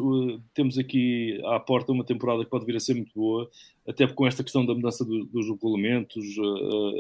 temos 0.54 0.78
aqui 0.78 1.40
à 1.46 1.60
porta 1.60 1.92
uma 1.92 2.06
temporada 2.06 2.44
que 2.44 2.50
pode 2.50 2.66
vir 2.66 2.78
a 2.78 2.80
ser 2.80 2.96
muito 2.96 3.12
boa, 3.14 3.50
até 3.88 4.08
com 4.08 4.26
esta 4.26 4.44
questão 4.44 4.66
da 4.66 4.74
mudança 4.74 5.04
do, 5.04 5.26
dos 5.26 5.48
regulamentos, 5.50 6.26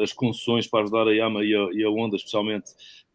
as 0.03 0.11
concessões 0.11 0.67
para 0.67 0.81
ajudar 0.81 1.07
a 1.07 1.11
Yama 1.11 1.43
e 1.43 1.55
a, 1.55 1.69
e 1.71 1.83
a 1.83 1.89
Honda, 1.89 2.17
especialmente, 2.17 2.71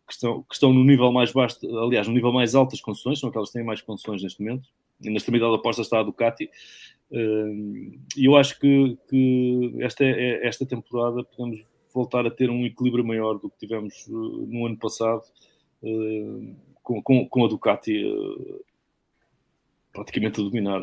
que 0.06 0.12
estão, 0.12 0.42
que 0.42 0.54
estão 0.54 0.72
no 0.72 0.82
nível 0.82 1.12
mais 1.12 1.32
baixo, 1.32 1.58
aliás, 1.82 2.08
no 2.08 2.14
nível 2.14 2.32
mais 2.32 2.54
alto 2.54 2.70
das 2.70 2.80
concessões, 2.80 3.20
são 3.20 3.28
aquelas 3.28 3.50
que 3.50 3.58
têm 3.58 3.64
mais 3.64 3.82
concessões 3.82 4.22
neste 4.22 4.42
momento. 4.42 4.68
E 5.02 5.10
na 5.10 5.16
extremidade 5.16 5.52
oposta 5.52 5.82
está 5.82 6.00
a 6.00 6.02
Ducati. 6.02 6.48
E 8.16 8.24
eu 8.24 8.36
acho 8.36 8.58
que, 8.58 8.98
que 9.08 9.76
esta, 9.80 10.04
é, 10.04 10.46
esta 10.46 10.66
temporada 10.66 11.22
podemos 11.24 11.60
voltar 11.94 12.26
a 12.26 12.30
ter 12.30 12.50
um 12.50 12.66
equilíbrio 12.66 13.04
maior 13.04 13.38
do 13.38 13.48
que 13.48 13.58
tivemos 13.58 14.06
uh, 14.08 14.46
no 14.46 14.66
ano 14.66 14.76
passado 14.76 15.22
uh, 15.82 16.56
com, 16.82 17.00
com, 17.00 17.28
com, 17.28 17.44
a 17.44 17.48
Ducati 17.48 18.04
uh, 18.04 18.64
praticamente 19.92 20.40
a 20.40 20.44
dominar, 20.44 20.80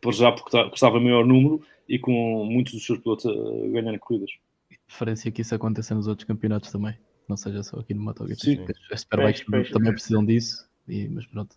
por 0.00 0.12
já 0.12 0.32
porque 0.32 0.50
tá, 0.50 0.68
estava 0.74 0.98
maior 0.98 1.24
número 1.24 1.62
e 1.88 1.98
com 1.98 2.44
muitos 2.44 2.74
dos 2.74 2.84
seus 2.84 2.98
pilotos 2.98 3.24
a 3.24 3.68
ganhar 3.68 3.96
corridas. 4.00 4.30
Diferença 4.88 5.30
que 5.30 5.42
isso 5.42 5.54
aconteça 5.54 5.94
nos 5.94 6.08
outros 6.08 6.26
campeonatos 6.26 6.72
também, 6.72 6.98
não 7.28 7.36
seja 7.36 7.62
só 7.62 7.78
aqui 7.78 7.94
no 7.94 8.02
MotoGP. 8.02 8.66
As 8.90 9.02
Superbikes 9.02 9.70
também 9.70 9.92
precisam 9.92 10.24
disso, 10.24 10.68
e, 10.88 11.08
mas 11.08 11.24
pronto. 11.26 11.56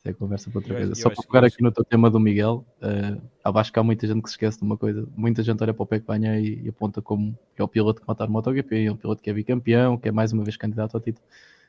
Isso 0.00 0.08
é 0.08 0.12
conversa 0.14 0.50
para 0.50 0.60
outra 0.60 0.74
coisa. 0.74 0.94
Só 0.94 1.10
para 1.10 1.22
pegar 1.22 1.44
aqui 1.44 1.62
no 1.62 1.70
teu 1.70 1.84
tema 1.84 2.10
do 2.10 2.18
Miguel, 2.18 2.64
uh, 2.80 3.58
acho 3.58 3.70
que 3.70 3.78
há 3.78 3.82
muita 3.82 4.06
gente 4.06 4.22
que 4.22 4.30
se 4.30 4.34
esquece 4.34 4.58
de 4.58 4.64
uma 4.64 4.78
coisa. 4.78 5.06
Muita 5.14 5.42
gente 5.42 5.62
olha 5.62 5.74
para 5.74 5.82
o 5.82 5.86
Peco 5.86 6.06
Banha 6.06 6.40
e, 6.40 6.62
e, 6.64 6.68
aponta 6.70 7.02
como 7.02 7.38
que 7.54 7.60
é 7.60 7.64
o 7.64 7.68
piloto 7.68 8.00
que 8.00 8.08
matar 8.08 8.26
o 8.26 8.32
MotoGP, 8.32 8.86
é 8.86 8.90
um 8.90 8.96
piloto 8.96 9.22
que 9.22 9.28
é 9.28 9.34
bicampeão, 9.34 9.98
que 9.98 10.08
é 10.08 10.12
mais 10.12 10.32
uma 10.32 10.42
vez 10.42 10.56
candidato 10.56 10.94
ao 10.94 11.02
título. 11.02 11.26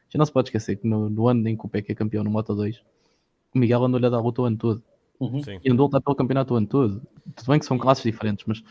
Já 0.07 0.17
não 0.17 0.25
se 0.25 0.31
pode 0.31 0.47
esquecer 0.47 0.77
que 0.77 0.87
no, 0.87 1.09
no 1.09 1.27
ano 1.27 1.45
em 1.49 1.57
que 1.57 1.65
o 1.65 1.69
Peco 1.69 1.91
é 1.91 1.95
campeão 1.95 2.23
no 2.23 2.29
Moto 2.29 2.55
2, 2.55 2.81
o 3.53 3.59
Miguel 3.59 3.83
andou-lhe 3.83 4.05
a 4.05 4.09
dar 4.09 4.21
luta 4.21 4.43
o 4.43 4.45
ano 4.45 4.57
todo. 4.57 4.83
Uhum. 5.19 5.41
E 5.61 5.69
andou 5.69 5.83
a 5.83 5.87
lutar 5.87 6.01
pelo 6.01 6.15
campeonato 6.15 6.53
o 6.53 6.57
ano 6.57 6.67
todo. 6.67 7.01
Tudo 7.35 7.47
bem 7.49 7.59
que 7.59 7.65
são 7.65 7.77
classes 7.77 8.03
diferentes, 8.03 8.45
mas 8.47 8.63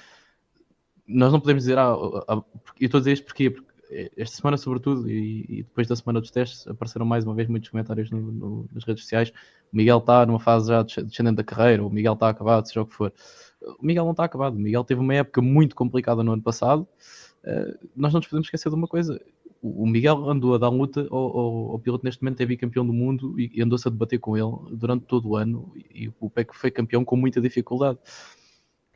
nós 1.06 1.30
não 1.30 1.38
podemos 1.38 1.64
dizer. 1.64 1.76
Ah, 1.76 1.92
ah, 1.92 2.24
ah 2.28 2.44
eu 2.80 2.86
estou 2.86 2.98
a 2.98 3.00
dizer 3.02 3.12
isto 3.12 3.26
porque, 3.26 3.50
porque 3.50 3.69
esta 4.16 4.36
semana, 4.36 4.56
sobretudo, 4.56 5.10
e, 5.10 5.44
e, 5.48 5.56
depois 5.62 5.88
da 5.88 5.96
semana 5.96 6.20
dos 6.20 6.30
testes, 6.30 6.66
apareceram 6.66 7.04
mais 7.04 7.24
uma 7.24 7.34
vez 7.34 7.48
muitos 7.48 7.68
comentários 7.68 8.10
no, 8.10 8.20
no, 8.20 8.68
nas 8.72 8.84
redes 8.84 9.02
sociais. 9.02 9.32
O 9.72 9.76
Miguel 9.76 9.98
está 9.98 10.24
numa 10.24 10.38
fase 10.38 10.68
já 10.68 10.82
descendente 10.82 11.36
da 11.36 11.44
carreira, 11.44 11.84
o 11.84 11.90
Miguel 11.90 12.14
está 12.14 12.28
acabado, 12.28 12.66
seja 12.66 12.82
o 12.82 12.86
que 12.86 12.94
for. 12.94 13.12
O 13.78 13.84
Miguel 13.84 14.04
não 14.04 14.12
está 14.12 14.24
acabado. 14.24 14.54
O 14.54 14.58
Miguel 14.58 14.84
teve 14.84 15.00
uma 15.00 15.14
época 15.14 15.42
muito 15.42 15.74
complicada 15.74 16.22
no 16.22 16.32
ano 16.32 16.42
passado. 16.42 16.86
Uh, 17.44 17.88
nós 17.96 18.12
não 18.12 18.20
nos 18.20 18.28
podemos 18.28 18.46
esquecer 18.46 18.68
de 18.68 18.74
uma 18.74 18.86
coisa: 18.86 19.20
o, 19.62 19.86
Miguel 19.86 20.28
andou 20.28 20.54
a 20.54 20.58
dar 20.58 20.68
luta 20.68 21.06
ao, 21.10 21.38
ao, 21.38 21.70
ao, 21.72 21.78
piloto 21.78 22.04
neste 22.04 22.22
momento, 22.22 22.40
é 22.40 22.46
bicampeão 22.46 22.86
do 22.86 22.92
mundo 22.92 23.38
e, 23.38 23.62
andou-se 23.62 23.86
a 23.86 23.90
debater 23.90 24.18
com 24.18 24.36
ele 24.36 24.76
durante 24.76 25.04
todo 25.04 25.28
o 25.28 25.36
ano. 25.36 25.72
E, 25.74 26.04
e 26.04 26.12
o 26.20 26.30
PEC 26.30 26.54
foi 26.54 26.70
campeão 26.70 27.04
com 27.04 27.16
muita 27.16 27.40
dificuldade. 27.40 27.98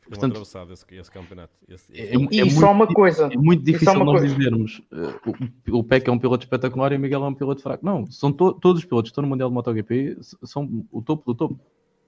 Portanto, 0.09 0.32
atravessado 0.32 0.72
esse, 0.72 0.85
esse 0.93 1.10
campeonato. 1.10 1.52
Esse, 1.68 1.90
esse... 1.93 2.36
É, 2.36 2.43
é, 2.43 2.47
é, 2.47 2.51
só 2.51 2.70
uma 2.70 2.86
coisa. 2.86 3.28
É 3.32 3.36
muito 3.36 3.64
difícil 3.64 3.94
nós 4.05 4.20
coisa. 4.20 4.35
dizermos 4.35 4.82
uh, 4.93 5.72
o, 5.72 5.78
o 5.78 5.85
Peck 5.85 6.09
é 6.09 6.12
um 6.12 6.18
piloto 6.18 6.44
espetacular 6.44 6.93
e 6.93 6.97
o 6.97 7.01
Miguel 7.01 7.24
é 7.24 7.28
um 7.28 7.35
piloto 7.35 7.62
fraco. 7.62 7.85
Não, 7.85 8.06
são 8.10 8.31
to, 8.31 8.52
todos 8.52 8.82
os 8.82 8.85
pilotos 8.85 9.10
que 9.10 9.12
estão 9.12 9.22
no 9.22 9.28
Mundial 9.28 9.48
de 9.48 9.55
MotoGP 9.55 10.18
são 10.43 10.85
o 10.93 11.01
topo 11.01 11.32
do 11.32 11.35
topo. 11.35 11.59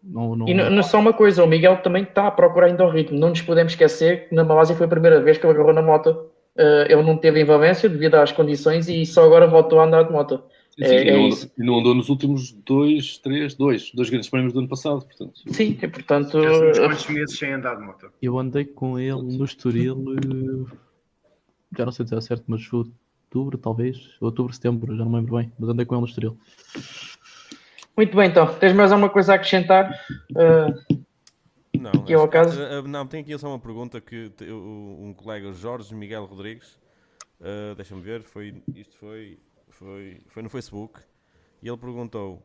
Não, 0.02 0.36
não... 0.36 0.48
E 0.48 0.55
não, 0.55 0.70
não 0.70 0.82
só 0.82 1.01
uma 1.01 1.12
coisa, 1.12 1.43
o 1.43 1.47
Miguel 1.47 1.78
também 1.78 2.02
está 2.02 2.27
a 2.27 2.31
procurar 2.31 2.66
ainda 2.66 2.85
o 2.85 2.90
ritmo. 2.90 3.18
Não 3.18 3.31
nos 3.31 3.40
podemos 3.43 3.73
esquecer 3.73 4.28
que 4.28 4.35
na 4.35 4.44
Malásia 4.44 4.77
foi 4.77 4.86
a 4.86 4.90
primeira 4.90 5.20
vez 5.20 5.39
que 5.39 5.47
ele 5.47 5.55
agarrou 5.55 5.73
na 5.73 5.82
moto. 5.82 6.10
Uh, 6.56 6.86
ele 6.89 7.02
não 7.02 7.16
teve 7.16 7.40
envolvência 7.40 7.89
devido 7.89 8.14
às 8.14 8.32
condições 8.32 8.89
e 8.89 9.05
só 9.05 9.24
agora 9.24 9.47
voltou 9.47 9.81
a 9.81 9.85
andar 9.85 10.05
de 10.05 10.12
moto. 10.12 10.43
Sim, 10.78 10.85
é, 10.85 11.09
é 11.09 11.28
isso. 11.28 11.51
E 11.57 11.62
não 11.62 11.78
andou 11.78 11.94
nos 11.94 12.11
últimos 12.11 12.53
dois, 12.53 13.16
três, 13.19 13.55
dois, 13.55 13.90
dois 13.93 14.11
grandes 14.11 14.28
prémios 14.28 14.53
do 14.53 14.59
ano 14.59 14.69
passado, 14.69 15.03
portanto. 15.03 15.40
Sim, 15.51 15.78
e 15.81 15.89
portanto. 15.89 16.39
Já 16.74 16.86
quantos 16.86 17.09
meses 17.09 17.39
sem 17.39 17.53
andar 17.53 17.77
de 17.77 17.82
moto? 17.82 18.11
Eu 18.20 18.39
andei 18.39 18.66
com 18.66 18.98
ele 18.98 19.23
no 19.23 19.44
Estoril, 19.44 20.05
eh, 20.16 20.77
já 21.78 21.86
não 21.86 21.93
sei 21.93 22.05
dizer 22.05 22.20
certo, 22.20 22.44
mas 22.47 22.70
outubro, 22.70 23.57
talvez, 23.57 24.16
outubro, 24.20 24.53
setembro, 24.53 24.94
já 24.94 25.03
não 25.03 25.12
me 25.12 25.16
lembro 25.16 25.36
bem, 25.36 25.51
mas 25.59 25.70
andei 25.70 25.86
com 25.86 25.94
ele 25.94 26.03
no 26.03 26.09
Estoril. 26.09 26.39
Muito 27.97 28.15
bem, 28.15 28.28
então. 28.28 28.55
Tens 28.57 28.74
mais 28.74 28.93
alguma 28.93 29.09
coisa 29.09 29.32
a 29.32 29.36
acrescentar? 29.36 29.90
Uh, 30.32 31.05
não, 31.81 31.90
aqui 32.03 32.12
ao 32.12 32.28
caso? 32.28 32.61
Uh, 32.61 32.86
não, 32.86 33.07
tem 33.07 33.23
aqui 33.23 33.36
só 33.39 33.48
uma 33.48 33.59
pergunta 33.59 33.98
que 33.98 34.31
um 34.43 35.15
colega, 35.16 35.51
Jorge 35.55 35.94
Miguel 35.94 36.27
Rodrigues, 36.27 36.78
uh, 37.40 37.74
deixa-me 37.74 38.03
ver, 38.03 38.23
foi, 38.23 38.62
isto 38.74 38.94
foi 38.98 39.39
foi, 39.78 40.20
foi 40.27 40.43
no 40.43 40.48
Facebook, 40.48 41.01
e 41.62 41.69
ele 41.69 41.77
perguntou, 41.77 42.43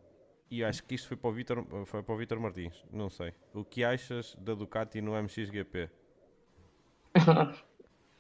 e 0.50 0.64
acho 0.64 0.84
que 0.84 0.96
isto 0.96 1.08
foi 1.08 1.18
para 1.18 1.30
o 1.30 1.34
Vitor, 1.34 1.66
foi 1.86 2.04
para 2.04 2.14
o 2.14 2.18
Vitor 2.18 2.40
Martins, 2.40 2.74
não 2.92 3.10
sei. 3.10 3.34
O 3.54 3.64
que 3.64 3.84
achas 3.84 4.36
da 4.40 4.54
Ducati 4.54 5.02
no 5.02 5.14
MXGP? 5.16 5.90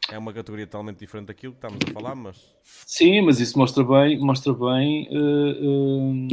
é 0.10 0.18
uma 0.18 0.34
categoria 0.34 0.66
totalmente 0.66 1.00
diferente 1.00 1.28
daquilo 1.28 1.54
que 1.54 1.58
estamos 1.58 1.80
a 1.88 1.94
falar, 1.94 2.16
mas... 2.16 2.56
Sim, 2.64 3.22
mas 3.22 3.40
isso 3.40 3.58
mostra 3.58 3.84
bem, 3.84 4.20
mostra 4.20 4.54
bem 4.54 5.08
uh, 5.12 5.66
uh, 5.66 6.28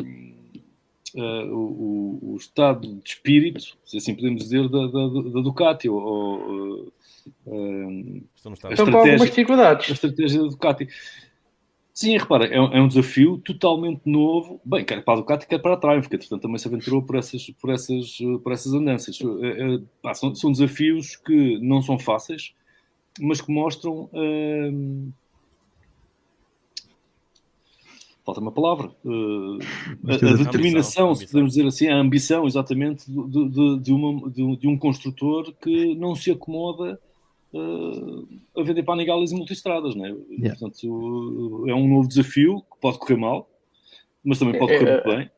uh, 1.20 1.54
o, 1.54 2.32
o, 2.32 2.36
estado 2.36 2.94
de 2.96 3.08
espírito, 3.08 3.76
se 3.84 3.96
assim 3.96 4.14
podemos 4.14 4.42
dizer, 4.42 4.68
da, 4.68 4.86
da, 4.86 5.08
da 5.08 5.40
Ducati, 5.40 5.88
ou, 5.88 6.00
ou 6.00 6.92
Estão 8.34 8.90
com 8.90 8.98
algumas 8.98 9.28
dificuldades. 9.28 9.90
A 9.90 9.92
estratégia 9.92 10.42
da 10.42 10.48
Ducati. 10.48 10.88
Sim, 11.98 12.16
repara, 12.16 12.46
é, 12.46 12.54
é, 12.54 12.80
um 12.80 12.86
desafio 12.86 13.38
totalmente 13.38 14.02
novo, 14.06 14.60
bem, 14.64 14.84
quer 14.84 15.02
para 15.02 15.14
a 15.14 15.16
Ducati, 15.16 15.48
quer 15.48 15.58
para 15.58 15.74
a 15.74 15.76
Triumph, 15.76 16.06
que 16.06 16.16
portanto 16.16 16.42
também 16.42 16.56
se 16.56 16.68
aventurou 16.68 17.02
por 17.02 17.16
essas, 17.16 17.50
por 17.60 17.70
essas, 17.70 18.18
por 18.44 18.52
essas 18.52 18.72
andanças. 18.72 19.18
É, 19.20 19.74
é, 19.74 19.80
pá, 20.00 20.14
são, 20.14 20.32
são, 20.32 20.52
desafios 20.52 21.16
que 21.16 21.58
não 21.58 21.82
são 21.82 21.98
fáceis, 21.98 22.54
mas 23.18 23.40
que 23.40 23.50
mostram. 23.50 24.08
Hum, 24.12 25.10
falta 28.24 28.40
uma 28.40 28.52
palavra. 28.52 28.92
Uh, 29.04 29.58
a, 30.06 30.14
a, 30.14 30.36
determinação, 30.36 31.16
se 31.16 31.26
podemos 31.26 31.54
dizer 31.54 31.66
assim, 31.66 31.88
a 31.88 31.96
ambição, 31.96 32.46
exatamente, 32.46 33.10
de, 33.10 33.48
de, 33.48 33.80
de, 33.80 33.92
uma, 33.92 34.30
de, 34.30 34.68
um 34.68 34.78
construtor 34.78 35.52
que 35.60 35.96
não 35.96 36.14
se 36.14 36.30
acomoda 36.30 37.00
uh, 37.52 38.28
a 38.56 38.62
vender 38.62 38.82
panigalas 38.82 39.32
e 39.32 39.34
multistradas, 39.34 39.94
né? 39.94 40.14
Yeah. 40.30 40.58
Portanto, 40.58 41.64
é 41.68 41.74
um 41.74 41.88
novo 41.88 42.08
desafio 42.08 42.60
que 42.60 42.80
pode 42.80 42.98
correr 42.98 43.16
mal, 43.16 43.48
mas 44.24 44.38
também 44.38 44.58
pode 44.58 44.78
correr 44.78 44.92
muito 44.92 45.16
bem. 45.16 45.30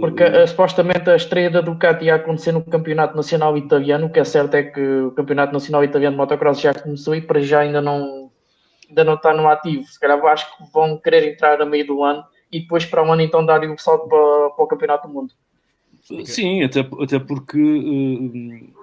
Porque 0.00 0.22
uh, 0.22 0.46
supostamente 0.46 1.08
a 1.08 1.16
estreia 1.16 1.50
da 1.50 1.60
Ducati 1.60 2.04
ia 2.04 2.16
acontecer 2.16 2.52
no 2.52 2.62
Campeonato 2.62 3.16
Nacional 3.16 3.56
Italiano, 3.56 4.06
o 4.06 4.10
que 4.10 4.20
é 4.20 4.24
certo 4.24 4.54
é 4.54 4.62
que 4.62 4.80
o 4.80 5.12
Campeonato 5.12 5.52
Nacional 5.52 5.82
Italiano 5.82 6.14
de 6.14 6.18
Motocross 6.18 6.60
já 6.60 6.74
começou 6.74 7.14
e 7.14 7.22
para 7.22 7.40
já 7.40 7.60
ainda 7.60 7.80
não, 7.80 8.30
ainda 8.88 9.04
não 9.04 9.14
está 9.14 9.32
no 9.32 9.48
ativo. 9.48 9.84
Se 9.84 9.98
calhar 9.98 10.22
acho 10.26 10.56
que 10.56 10.72
vão 10.72 10.98
querer 10.98 11.32
entrar 11.32 11.60
a 11.60 11.66
meio 11.66 11.86
do 11.86 12.04
ano 12.04 12.22
e 12.50 12.60
depois 12.60 12.84
para 12.84 13.02
um 13.02 13.12
ano 13.12 13.22
então 13.22 13.44
dar 13.44 13.64
o 13.64 13.78
salto 13.78 14.08
para, 14.08 14.50
para 14.50 14.64
o 14.64 14.68
Campeonato 14.68 15.08
do 15.08 15.14
Mundo. 15.14 15.32
Sim, 16.24 16.62
até, 16.62 16.80
até 16.80 17.18
porque 17.18 17.58
uh, 17.58 18.81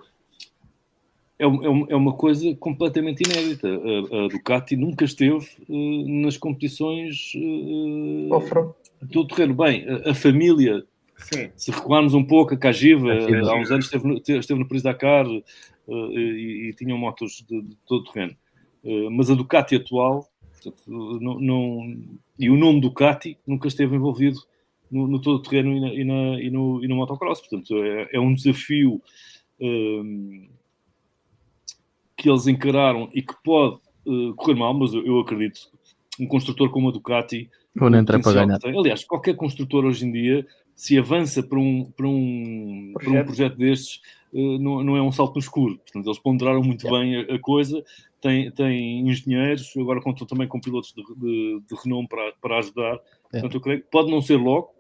é, 1.40 1.46
é, 1.46 1.96
uma 1.96 2.14
coisa 2.14 2.54
completamente 2.58 3.24
inédita. 3.24 3.70
A, 3.70 4.26
a 4.26 4.28
Ducati 4.28 4.76
nunca 4.76 5.06
esteve 5.06 5.48
uh, 5.70 6.22
nas 6.22 6.36
competições 6.36 7.32
uh, 7.36 8.76
do 9.02 9.26
terreno. 9.26 9.54
Bem, 9.54 9.86
a, 9.88 10.12
a 10.12 10.14
família, 10.14 10.84
Sim. 11.18 11.50
se 11.56 11.72
recuarmos 11.72 12.14
um 12.14 12.26
pouco, 12.26 12.54
a 12.54 12.58
Cagiva, 12.58 13.14
há 13.14 13.56
uns 13.56 13.72
anos 13.72 13.86
esteve 13.86 14.06
no, 14.06 14.18
esteve 14.18 14.60
no 14.60 14.68
Paris 14.68 14.84
Dakar 14.84 15.26
uh, 15.26 15.44
e, 15.88 16.70
e 16.70 16.74
tinham 16.74 16.98
motos 16.98 17.46
de, 17.50 17.62
de 17.62 17.76
todo 17.88 18.02
o 18.02 18.12
terreno. 18.12 18.36
mas 19.12 19.32
a 19.32 19.34
Ducati 19.34 19.78
atual, 19.78 20.30
portanto, 20.52 20.84
não, 21.22 21.40
não, 21.40 21.98
e 22.38 22.50
o 22.50 22.58
nome 22.58 22.82
Ducati 22.82 23.38
nunca 23.48 23.70
esteve 23.70 23.96
envolvido 23.96 24.40
no, 24.92 25.08
no 25.08 25.22
todo 25.22 25.38
o 25.38 25.42
terreno 25.42 25.74
e, 25.74 25.80
na, 25.80 25.88
e, 25.94 26.04
na, 26.04 26.42
e, 26.42 26.50
no, 26.50 26.84
e 26.84 26.88
no 26.90 26.98
motocross. 26.98 27.40
Portanto, 27.40 27.82
é, 27.82 28.10
é 28.12 28.20
um 28.20 28.34
desafio 28.34 29.02
um, 29.62 30.50
que 32.20 32.30
eles 32.30 32.48
encararam 32.48 33.10
e 33.14 33.22
que 33.22 33.34
pode 33.42 33.78
uh, 34.06 34.36
correr 34.36 34.56
mal, 34.56 34.74
mas 34.74 34.94
eu, 34.94 35.06
eu, 35.06 35.20
acredito 35.20 35.62
um 36.20 36.28
construtor 36.28 36.70
como 36.70 36.90
a 36.90 36.92
Ducati. 36.92 37.50
Ou 37.80 37.90
não 37.90 37.98
entra 37.98 38.20
para 38.20 38.46
ganhar. 38.46 38.60
Aliás, 38.66 39.06
qualquer 39.06 39.38
construtor 39.38 39.86
hoje 39.86 40.06
em 40.06 40.12
dia, 40.12 40.46
se 40.76 40.98
avança 40.98 41.42
para 41.42 41.58
um, 41.58 41.86
para 41.86 42.08
um, 42.08 42.92
projeto. 42.94 43.14
Para 43.14 43.22
um 43.22 43.26
projeto 43.26 43.58
destes, 43.58 44.02
uh, 44.34 44.60
não, 44.60 44.84
não 44.84 44.98
é 44.98 45.02
um 45.02 45.14
salto 45.14 45.36
no 45.36 45.40
escuro. 45.40 45.78
Portanto, 45.78 46.06
eles 46.06 46.20
ponderaram 46.20 46.62
muito 46.62 46.86
yeah. 46.86 47.00
bem 47.00 47.16
a, 47.16 47.36
a, 47.36 47.40
coisa. 47.40 47.82
Tem, 48.20 48.52
tem 48.52 49.08
engenheiros, 49.08 49.72
agora 49.78 50.02
contam 50.02 50.28
também 50.28 50.46
com 50.46 50.60
pilotos 50.60 50.94
de, 50.94 51.02
de, 51.16 51.62
de 51.62 51.76
renome 51.82 52.10
para, 52.10 52.34
para 52.42 52.60
ajudar. 52.60 53.00
Portanto, 53.32 53.54
eu 53.54 53.62
creio 53.62 53.82
que 53.82 53.90
pode 53.90 54.12
não 54.12 54.22
ser 54.22 54.36
logo, 54.36 54.74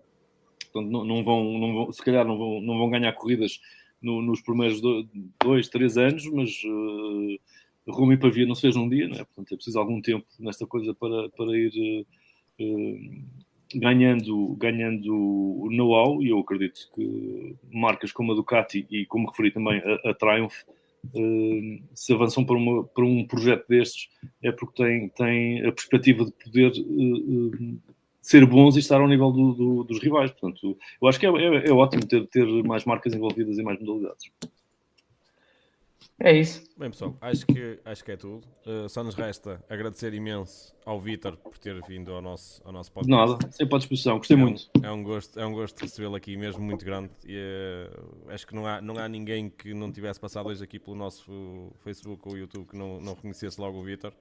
portanto, 0.73 0.91
não, 0.91 1.05
não, 1.05 1.23
vão, 1.23 1.57
não 1.57 1.73
vão, 1.73 1.91
se 1.93 2.03
calhar 2.03 2.27
não 2.27 2.37
vão, 2.37 2.59
não 2.59 2.77
vão 2.77 2.89
ganhar 2.89 3.13
corridas 3.13 3.61
no, 4.01 4.21
nos 4.21 4.41
primeiros 4.41 4.81
dois, 5.43 5.67
três 5.67 5.97
anos, 5.97 6.25
mas 6.27 6.49
uh, 6.65 7.91
Roma 7.91 8.13
e 8.13 8.17
Pavia 8.17 8.45
não 8.45 8.55
se 8.55 8.61
fez 8.61 8.75
num 8.75 8.89
dia, 8.89 9.05
é? 9.05 9.23
portanto 9.23 9.53
é 9.53 9.55
preciso 9.55 9.79
algum 9.79 10.01
tempo 10.01 10.25
nesta 10.39 10.65
coisa 10.65 10.93
para, 10.93 11.29
para 11.29 11.57
ir 11.57 12.05
uh, 12.59 13.23
ganhando, 13.75 14.55
ganhando 14.55 15.67
know-how 15.71 16.23
e 16.23 16.29
eu 16.29 16.39
acredito 16.39 16.89
que 16.93 17.55
marcas 17.71 18.11
como 18.11 18.31
a 18.31 18.35
Ducati 18.35 18.87
e 18.89 19.05
como 19.05 19.29
referi 19.29 19.51
também 19.51 19.79
a, 19.79 20.09
a 20.09 20.13
Triumph 20.13 20.63
uh, 21.13 21.83
se 21.93 22.13
avançam 22.13 22.43
para, 22.45 22.55
uma, 22.55 22.83
para 22.83 23.05
um 23.05 23.25
projeto 23.25 23.67
destes 23.67 24.09
é 24.41 24.51
porque 24.51 24.83
têm, 24.83 25.09
têm 25.09 25.65
a 25.65 25.71
perspectiva 25.71 26.25
de 26.25 26.31
poder 26.31 26.71
uh, 26.71 27.79
ser 28.29 28.45
bons 28.45 28.75
e 28.75 28.79
estar 28.79 29.01
ao 29.01 29.07
nível 29.07 29.31
do, 29.31 29.53
do, 29.53 29.83
dos 29.83 29.99
rivais. 29.99 30.29
Portanto, 30.29 30.77
eu 31.01 31.07
acho 31.07 31.19
que 31.19 31.25
é, 31.25 31.29
é, 31.29 31.67
é, 31.67 31.71
ótimo 31.71 32.05
ter, 32.05 32.27
ter 32.27 32.45
mais 32.63 32.85
marcas 32.85 33.11
envolvidas 33.11 33.57
em 33.57 33.63
mais 33.63 33.79
modalidades. 33.79 34.29
É 36.19 36.31
isso. 36.37 36.61
Bem, 36.77 36.91
pessoal, 36.91 37.17
acho 37.21 37.47
que, 37.47 37.79
acho 37.83 38.03
que 38.03 38.11
é 38.11 38.17
tudo. 38.17 38.45
Uh, 38.67 38.87
só 38.87 39.03
nos 39.03 39.15
resta 39.15 39.63
agradecer 39.67 40.13
imenso 40.13 40.75
ao 40.85 40.99
Vitor 41.01 41.37
por 41.37 41.57
ter 41.57 41.81
vindo 41.87 42.11
ao 42.11 42.21
nosso, 42.21 42.61
ao 42.63 42.71
nosso 42.71 42.91
podcast. 42.91 43.31
Nada, 43.31 43.51
sempre 43.51 43.75
à 43.75 43.77
disposição, 43.79 44.17
gostei 44.17 44.37
é 44.37 44.39
muito. 44.39 44.69
é 44.83 44.91
um 44.91 45.01
gosto, 45.01 45.39
é 45.39 45.45
um 45.45 45.53
gosto 45.53 45.79
recebê-lo 45.79 46.15
aqui, 46.15 46.37
mesmo 46.37 46.61
muito 46.61 46.85
grande. 46.85 47.09
E, 47.25 47.35
uh, 47.35 48.31
acho 48.31 48.45
que 48.45 48.53
não 48.53 48.67
há, 48.67 48.79
não 48.79 48.99
há 48.99 49.07
ninguém 49.07 49.49
que 49.49 49.73
não 49.73 49.91
tivesse 49.91 50.19
passado 50.19 50.49
hoje 50.49 50.63
aqui 50.63 50.77
pelo 50.77 50.95
nosso 50.95 51.71
Facebook 51.83 52.21
ou 52.27 52.37
YouTube 52.37 52.67
que 52.67 52.77
não, 52.77 53.01
não 53.01 53.15
reconhecesse 53.15 53.59
logo 53.59 53.79
o 53.79 53.83
Vitor. 53.83 54.13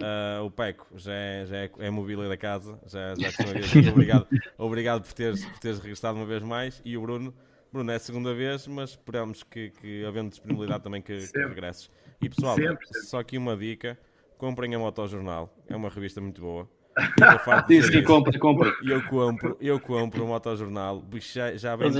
Uh, 0.00 0.44
o 0.44 0.50
Peco 0.50 0.86
já 0.96 1.12
é, 1.12 1.46
já 1.46 1.56
é, 1.56 1.70
é 1.78 1.90
mobília 1.90 2.26
da 2.26 2.36
casa, 2.36 2.78
já, 2.86 3.14
já 3.14 3.28
é 3.28 3.90
obrigado, 3.90 4.26
obrigado 4.56 5.02
por 5.02 5.12
teres, 5.12 5.44
por 5.44 5.58
teres 5.58 5.78
regressado 5.78 6.16
uma 6.16 6.24
vez 6.24 6.42
mais. 6.42 6.80
E 6.84 6.96
o 6.96 7.02
Bruno, 7.02 7.34
Bruno 7.70 7.90
é 7.92 7.96
a 7.96 7.98
segunda 7.98 8.34
vez, 8.34 8.66
mas 8.66 8.90
esperamos 8.90 9.42
que, 9.42 9.70
que 9.70 10.04
havendo 10.06 10.30
disponibilidade 10.30 10.82
também 10.82 11.02
que, 11.02 11.18
que 11.28 11.38
regresses. 11.38 11.90
E 12.20 12.28
pessoal, 12.30 12.56
sempre, 12.56 12.86
sempre. 12.86 13.06
só 13.08 13.20
aqui 13.20 13.36
uma 13.36 13.54
dica: 13.54 13.98
comprem 14.38 14.74
a 14.74 14.78
Motojornal, 14.78 15.54
é 15.68 15.76
uma 15.76 15.90
revista 15.90 16.20
muito 16.20 16.40
boa. 16.40 16.68
Diz 17.68 17.88
que 17.88 18.02
compra, 18.02 18.36
compra. 18.38 18.74
Eu 18.82 19.02
compro, 19.06 19.56
eu 19.60 19.78
compro 19.78 20.24
o 20.24 20.28
Motojornal, 20.28 21.04
já, 21.20 21.54
já, 21.56 21.76
vem, 21.76 21.90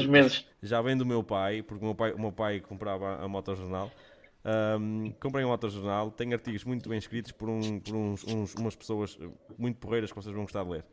já 0.62 0.82
vem 0.82 0.96
do 0.96 1.06
meu 1.06 1.22
pai, 1.22 1.62
porque 1.62 1.84
o 1.84 1.86
meu 1.86 1.94
pai, 1.94 2.12
o 2.12 2.18
meu 2.18 2.32
pai 2.32 2.60
comprava 2.60 3.22
a 3.22 3.28
Motojornal. 3.28 3.90
Um, 4.42 5.12
comprem 5.20 5.44
um 5.44 5.50
autojornal, 5.50 6.10
tem 6.10 6.32
artigos 6.32 6.64
muito 6.64 6.88
bem 6.88 6.98
escritos 6.98 7.30
por, 7.32 7.48
um, 7.48 7.78
por 7.78 7.94
uns, 7.94 8.24
uns, 8.24 8.54
umas 8.54 8.74
pessoas 8.74 9.18
muito 9.58 9.76
porreiras 9.78 10.10
que 10.10 10.16
vocês 10.16 10.34
vão 10.34 10.44
gostar 10.44 10.64
de 10.64 10.70
ler. 10.70 10.84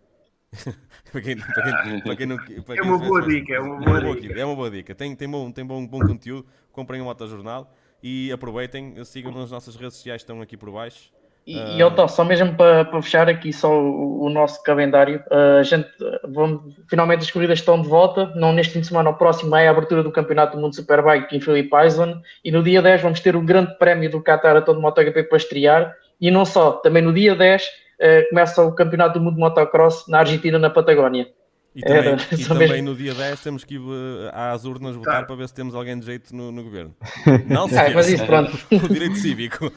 para 1.11 1.21
quem, 1.21 1.37
para 1.37 1.83
quem, 1.83 2.01
para 2.01 2.15
quem 2.15 2.25
não, 2.25 2.37
para 2.37 2.75
é 2.77 2.81
uma 2.81 2.97
boa 2.97 3.21
dica, 3.21 3.53
é 3.53 3.59
uma 3.59 3.79
boa, 3.79 4.15
dica. 4.19 4.39
É 4.39 4.45
uma 4.45 4.55
boa 4.55 4.71
dica. 4.71 4.95
Tem, 4.95 5.15
tem, 5.15 5.29
bom, 5.29 5.51
tem 5.51 5.65
bom, 5.65 5.85
bom 5.85 5.99
conteúdo. 5.99 6.47
Comprem 6.71 7.01
um 7.01 7.09
autojornal 7.09 7.73
e 8.01 8.31
aproveitem, 8.31 9.03
sigam 9.03 9.31
nas 9.31 9.51
nossas 9.51 9.75
redes 9.75 9.95
sociais, 9.95 10.21
estão 10.21 10.41
aqui 10.41 10.55
por 10.55 10.71
baixo. 10.71 11.11
E, 11.47 11.57
uh... 11.57 11.93
e 12.03 12.09
só 12.09 12.25
mesmo 12.25 12.53
para, 12.55 12.83
para, 12.83 13.01
fechar 13.01 13.29
aqui 13.29 13.53
só 13.53 13.71
o, 13.71 14.25
o 14.25 14.29
nosso 14.29 14.61
calendário, 14.63 15.23
uh, 15.31 15.63
gente, 15.63 15.87
vamos, 16.27 16.75
finalmente 16.89 17.21
as 17.21 17.31
corridas 17.31 17.59
estão 17.59 17.81
de 17.81 17.87
volta, 17.87 18.33
não 18.35 18.51
neste 18.51 18.73
fim 18.73 18.81
de 18.81 18.87
semana, 18.87 19.11
o 19.11 19.13
próximo 19.13 19.55
é 19.55 19.65
a 19.65 19.71
abertura 19.71 20.03
do 20.03 20.11
Campeonato 20.11 20.57
do 20.57 20.61
Mundo 20.61 20.75
Superbike 20.75 21.33
em 21.33 21.39
Philip 21.39 21.69
Island, 21.85 22.21
e 22.43 22.51
no 22.51 22.61
dia 22.61 22.81
10 22.81 23.01
vamos 23.01 23.21
ter 23.21 23.33
o 23.37 23.41
grande 23.41 23.77
prémio 23.77 24.11
do 24.11 24.21
Qatar 24.21 24.57
a 24.57 24.61
todo 24.61 24.81
MotoGP 24.81 25.23
para 25.23 25.37
estrear, 25.37 25.95
e 26.19 26.29
não 26.29 26.43
só, 26.43 26.73
também 26.73 27.01
no 27.01 27.13
dia 27.13 27.33
10 27.33 27.63
uh, 27.63 28.29
começa 28.29 28.61
o 28.61 28.75
Campeonato 28.75 29.17
do 29.17 29.23
Mundo 29.23 29.35
de 29.35 29.39
Motocross 29.39 30.05
na 30.09 30.19
Argentina, 30.19 30.59
na 30.59 30.69
Patagónia. 30.69 31.29
E 31.77 31.81
também, 31.81 31.99
Era, 31.99 32.17
e 32.31 32.43
também 32.43 32.81
no 32.81 32.95
dia 32.95 33.13
10 33.13 33.39
temos 33.39 33.63
que 33.63 33.75
ir 33.75 33.79
uh, 33.79 34.31
às 34.33 34.65
urnas 34.65 34.95
votar 34.95 35.21
tá. 35.21 35.27
para 35.27 35.35
ver 35.35 35.47
se 35.47 35.53
temos 35.53 35.75
alguém 35.75 35.99
de 35.99 36.07
jeito 36.07 36.35
no, 36.35 36.51
no 36.51 36.63
governo. 36.63 36.95
Não 37.45 37.69
se 37.69 37.77
ah, 37.77 37.91
mas 37.93 38.09
isso, 38.09 38.25
pronto. 38.25 38.57
o 38.83 38.89
direito 38.89 39.15
cívico. 39.17 39.71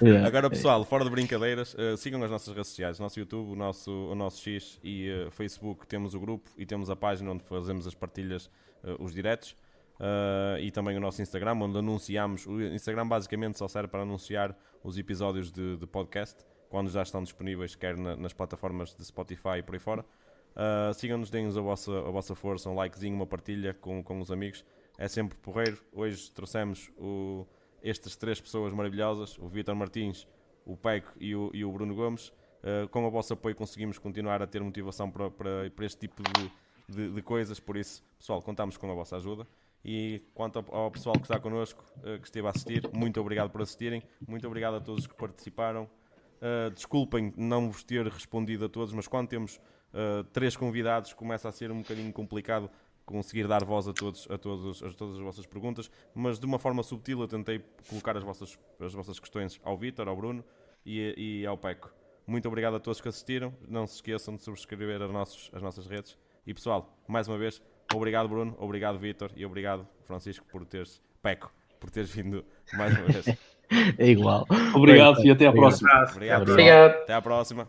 yeah. 0.00 0.22
Agora, 0.24 0.48
pessoal, 0.48 0.84
fora 0.84 1.02
de 1.02 1.10
brincadeiras, 1.10 1.74
uh, 1.74 1.96
sigam 1.96 2.22
as 2.22 2.30
nossas 2.30 2.54
redes 2.54 2.68
sociais, 2.68 3.00
o 3.00 3.02
nosso 3.02 3.18
YouTube, 3.18 3.50
o 3.50 3.56
nosso, 3.56 3.90
o 3.90 4.14
nosso 4.14 4.40
X 4.42 4.78
e 4.84 5.10
uh, 5.10 5.30
Facebook. 5.32 5.88
Temos 5.88 6.14
o 6.14 6.20
grupo 6.20 6.48
e 6.56 6.64
temos 6.64 6.88
a 6.88 6.94
página 6.94 7.32
onde 7.32 7.42
fazemos 7.42 7.84
as 7.84 7.94
partilhas, 7.96 8.46
uh, 8.84 9.02
os 9.02 9.12
diretos. 9.12 9.56
e 10.60 10.70
também 10.70 10.96
o 10.96 11.00
nosso 11.00 11.20
Instagram, 11.20 11.54
onde 11.54 11.78
anunciamos. 11.78 12.46
O 12.46 12.62
Instagram 12.62 13.08
basicamente 13.08 13.58
só 13.58 13.66
serve 13.66 13.88
para 13.88 14.02
anunciar 14.02 14.56
os 14.84 14.96
episódios 14.96 15.50
de, 15.50 15.76
de 15.76 15.86
podcast, 15.86 16.44
quando 16.68 16.90
já 16.90 17.02
estão 17.02 17.24
disponíveis, 17.24 17.74
quer 17.74 17.96
na, 17.96 18.14
nas 18.14 18.32
plataformas 18.32 18.94
de 18.94 19.04
Spotify 19.04 19.58
e 19.58 19.62
por 19.64 19.74
aí 19.74 19.80
fora. 19.80 20.04
Uh, 20.52 20.92
Sigam-nos, 20.94 21.30
deem-nos 21.30 21.56
a 21.56 21.60
vossa, 21.60 21.98
a 21.98 22.10
vossa 22.10 22.34
força, 22.34 22.68
um 22.68 22.74
likezinho, 22.74 23.14
uma 23.14 23.26
partilha 23.26 23.74
com, 23.74 24.02
com 24.02 24.20
os 24.20 24.30
amigos. 24.30 24.64
É 24.98 25.08
sempre 25.08 25.36
porreiro. 25.38 25.78
Hoje 25.92 26.30
trouxemos 26.30 26.90
o, 26.98 27.46
estas 27.82 28.16
três 28.16 28.40
pessoas 28.40 28.72
maravilhosas: 28.72 29.38
o 29.38 29.48
Vitor 29.48 29.74
Martins, 29.74 30.26
o 30.64 30.76
Peco 30.76 31.12
e 31.18 31.34
o, 31.34 31.50
e 31.54 31.64
o 31.64 31.72
Bruno 31.72 31.94
Gomes. 31.94 32.28
Uh, 32.62 32.86
com 32.90 33.04
o 33.04 33.10
vosso 33.10 33.32
apoio 33.32 33.56
conseguimos 33.56 33.98
continuar 33.98 34.40
a 34.40 34.46
ter 34.46 34.62
motivação 34.62 35.10
para, 35.10 35.28
para, 35.28 35.68
para 35.70 35.84
este 35.84 35.98
tipo 35.98 36.22
de, 36.22 36.50
de, 36.88 37.12
de, 37.12 37.22
coisas. 37.22 37.58
Por 37.58 37.76
isso, 37.76 38.04
pessoal, 38.18 38.40
contamos 38.40 38.76
com 38.76 38.90
a 38.90 38.94
vossa 38.94 39.16
ajuda. 39.16 39.46
E 39.84 40.22
quanto 40.32 40.60
ao, 40.60 40.82
ao 40.82 40.90
pessoal 40.90 41.16
que 41.16 41.22
está 41.22 41.40
connosco, 41.40 41.82
uh, 41.98 42.20
que 42.20 42.26
esteve 42.26 42.46
a 42.46 42.50
assistir, 42.50 42.88
muito 42.92 43.20
obrigado 43.20 43.50
por 43.50 43.62
assistirem. 43.62 44.02
Muito 44.28 44.46
obrigado 44.46 44.74
a 44.74 44.80
todos 44.80 45.06
que 45.06 45.14
participaram. 45.14 45.88
Uh, 46.42 46.70
desculpem 46.72 47.32
não 47.36 47.70
vos 47.70 47.82
ter 47.82 48.06
respondido 48.06 48.66
a 48.66 48.68
todos, 48.68 48.92
mas 48.92 49.08
quando 49.08 49.28
temos 49.28 49.60
uh, 49.92 50.24
três 50.32 50.56
convidados, 50.56 51.12
começa 51.12 51.48
a 51.48 51.52
ser 51.52 51.70
um 51.70 51.78
bocadinho 51.78 52.12
complicado 52.12 52.70
conseguir 53.04 53.46
dar 53.46 53.64
voz 53.64 53.88
a, 53.88 53.92
todos, 53.92 54.28
a, 54.30 54.38
todos, 54.38 54.82
a 54.82 54.90
todas 54.90 55.16
as 55.16 55.22
vossas 55.22 55.46
perguntas, 55.46 55.90
mas 56.14 56.38
de 56.38 56.46
uma 56.46 56.58
forma 56.58 56.82
subtil 56.82 57.20
eu 57.20 57.28
tentei 57.28 57.62
colocar 57.88 58.16
as 58.16 58.22
vossas, 58.22 58.58
as 58.80 58.92
vossas 58.92 59.18
questões 59.18 59.60
ao 59.64 59.76
Vitor, 59.76 60.08
ao 60.08 60.16
Bruno 60.16 60.44
e, 60.84 61.40
e 61.42 61.46
ao 61.46 61.56
Peco. 61.58 61.92
Muito 62.26 62.46
obrigado 62.46 62.76
a 62.76 62.80
todos 62.80 63.00
que 63.00 63.08
assistiram. 63.08 63.52
Não 63.68 63.86
se 63.86 63.96
esqueçam 63.96 64.36
de 64.36 64.42
subscrever 64.42 65.02
as, 65.02 65.10
nossos, 65.10 65.50
as 65.52 65.60
nossas 65.60 65.86
redes. 65.86 66.16
E 66.46 66.54
pessoal, 66.54 66.96
mais 67.06 67.28
uma 67.28 67.36
vez, 67.36 67.60
obrigado 67.92 68.28
Bruno, 68.28 68.56
obrigado 68.58 68.98
Vitor 68.98 69.30
e 69.36 69.44
obrigado 69.44 69.86
Francisco 70.04 70.44
por 70.50 70.64
teres, 70.64 71.00
Peco, 71.20 71.52
por 71.78 71.90
teres 71.90 72.10
vindo 72.10 72.44
mais 72.74 72.96
uma 72.96 73.06
vez. 73.06 73.26
É 73.96 74.06
igual. 74.06 74.46
Obrigado 74.74 75.24
e 75.24 75.30
até 75.30 75.46
à 75.46 75.52
próxima. 75.52 75.88
Obrigado. 76.10 76.42
obrigado. 76.42 76.90
Até 76.90 77.14
à 77.14 77.22
próxima. 77.22 77.66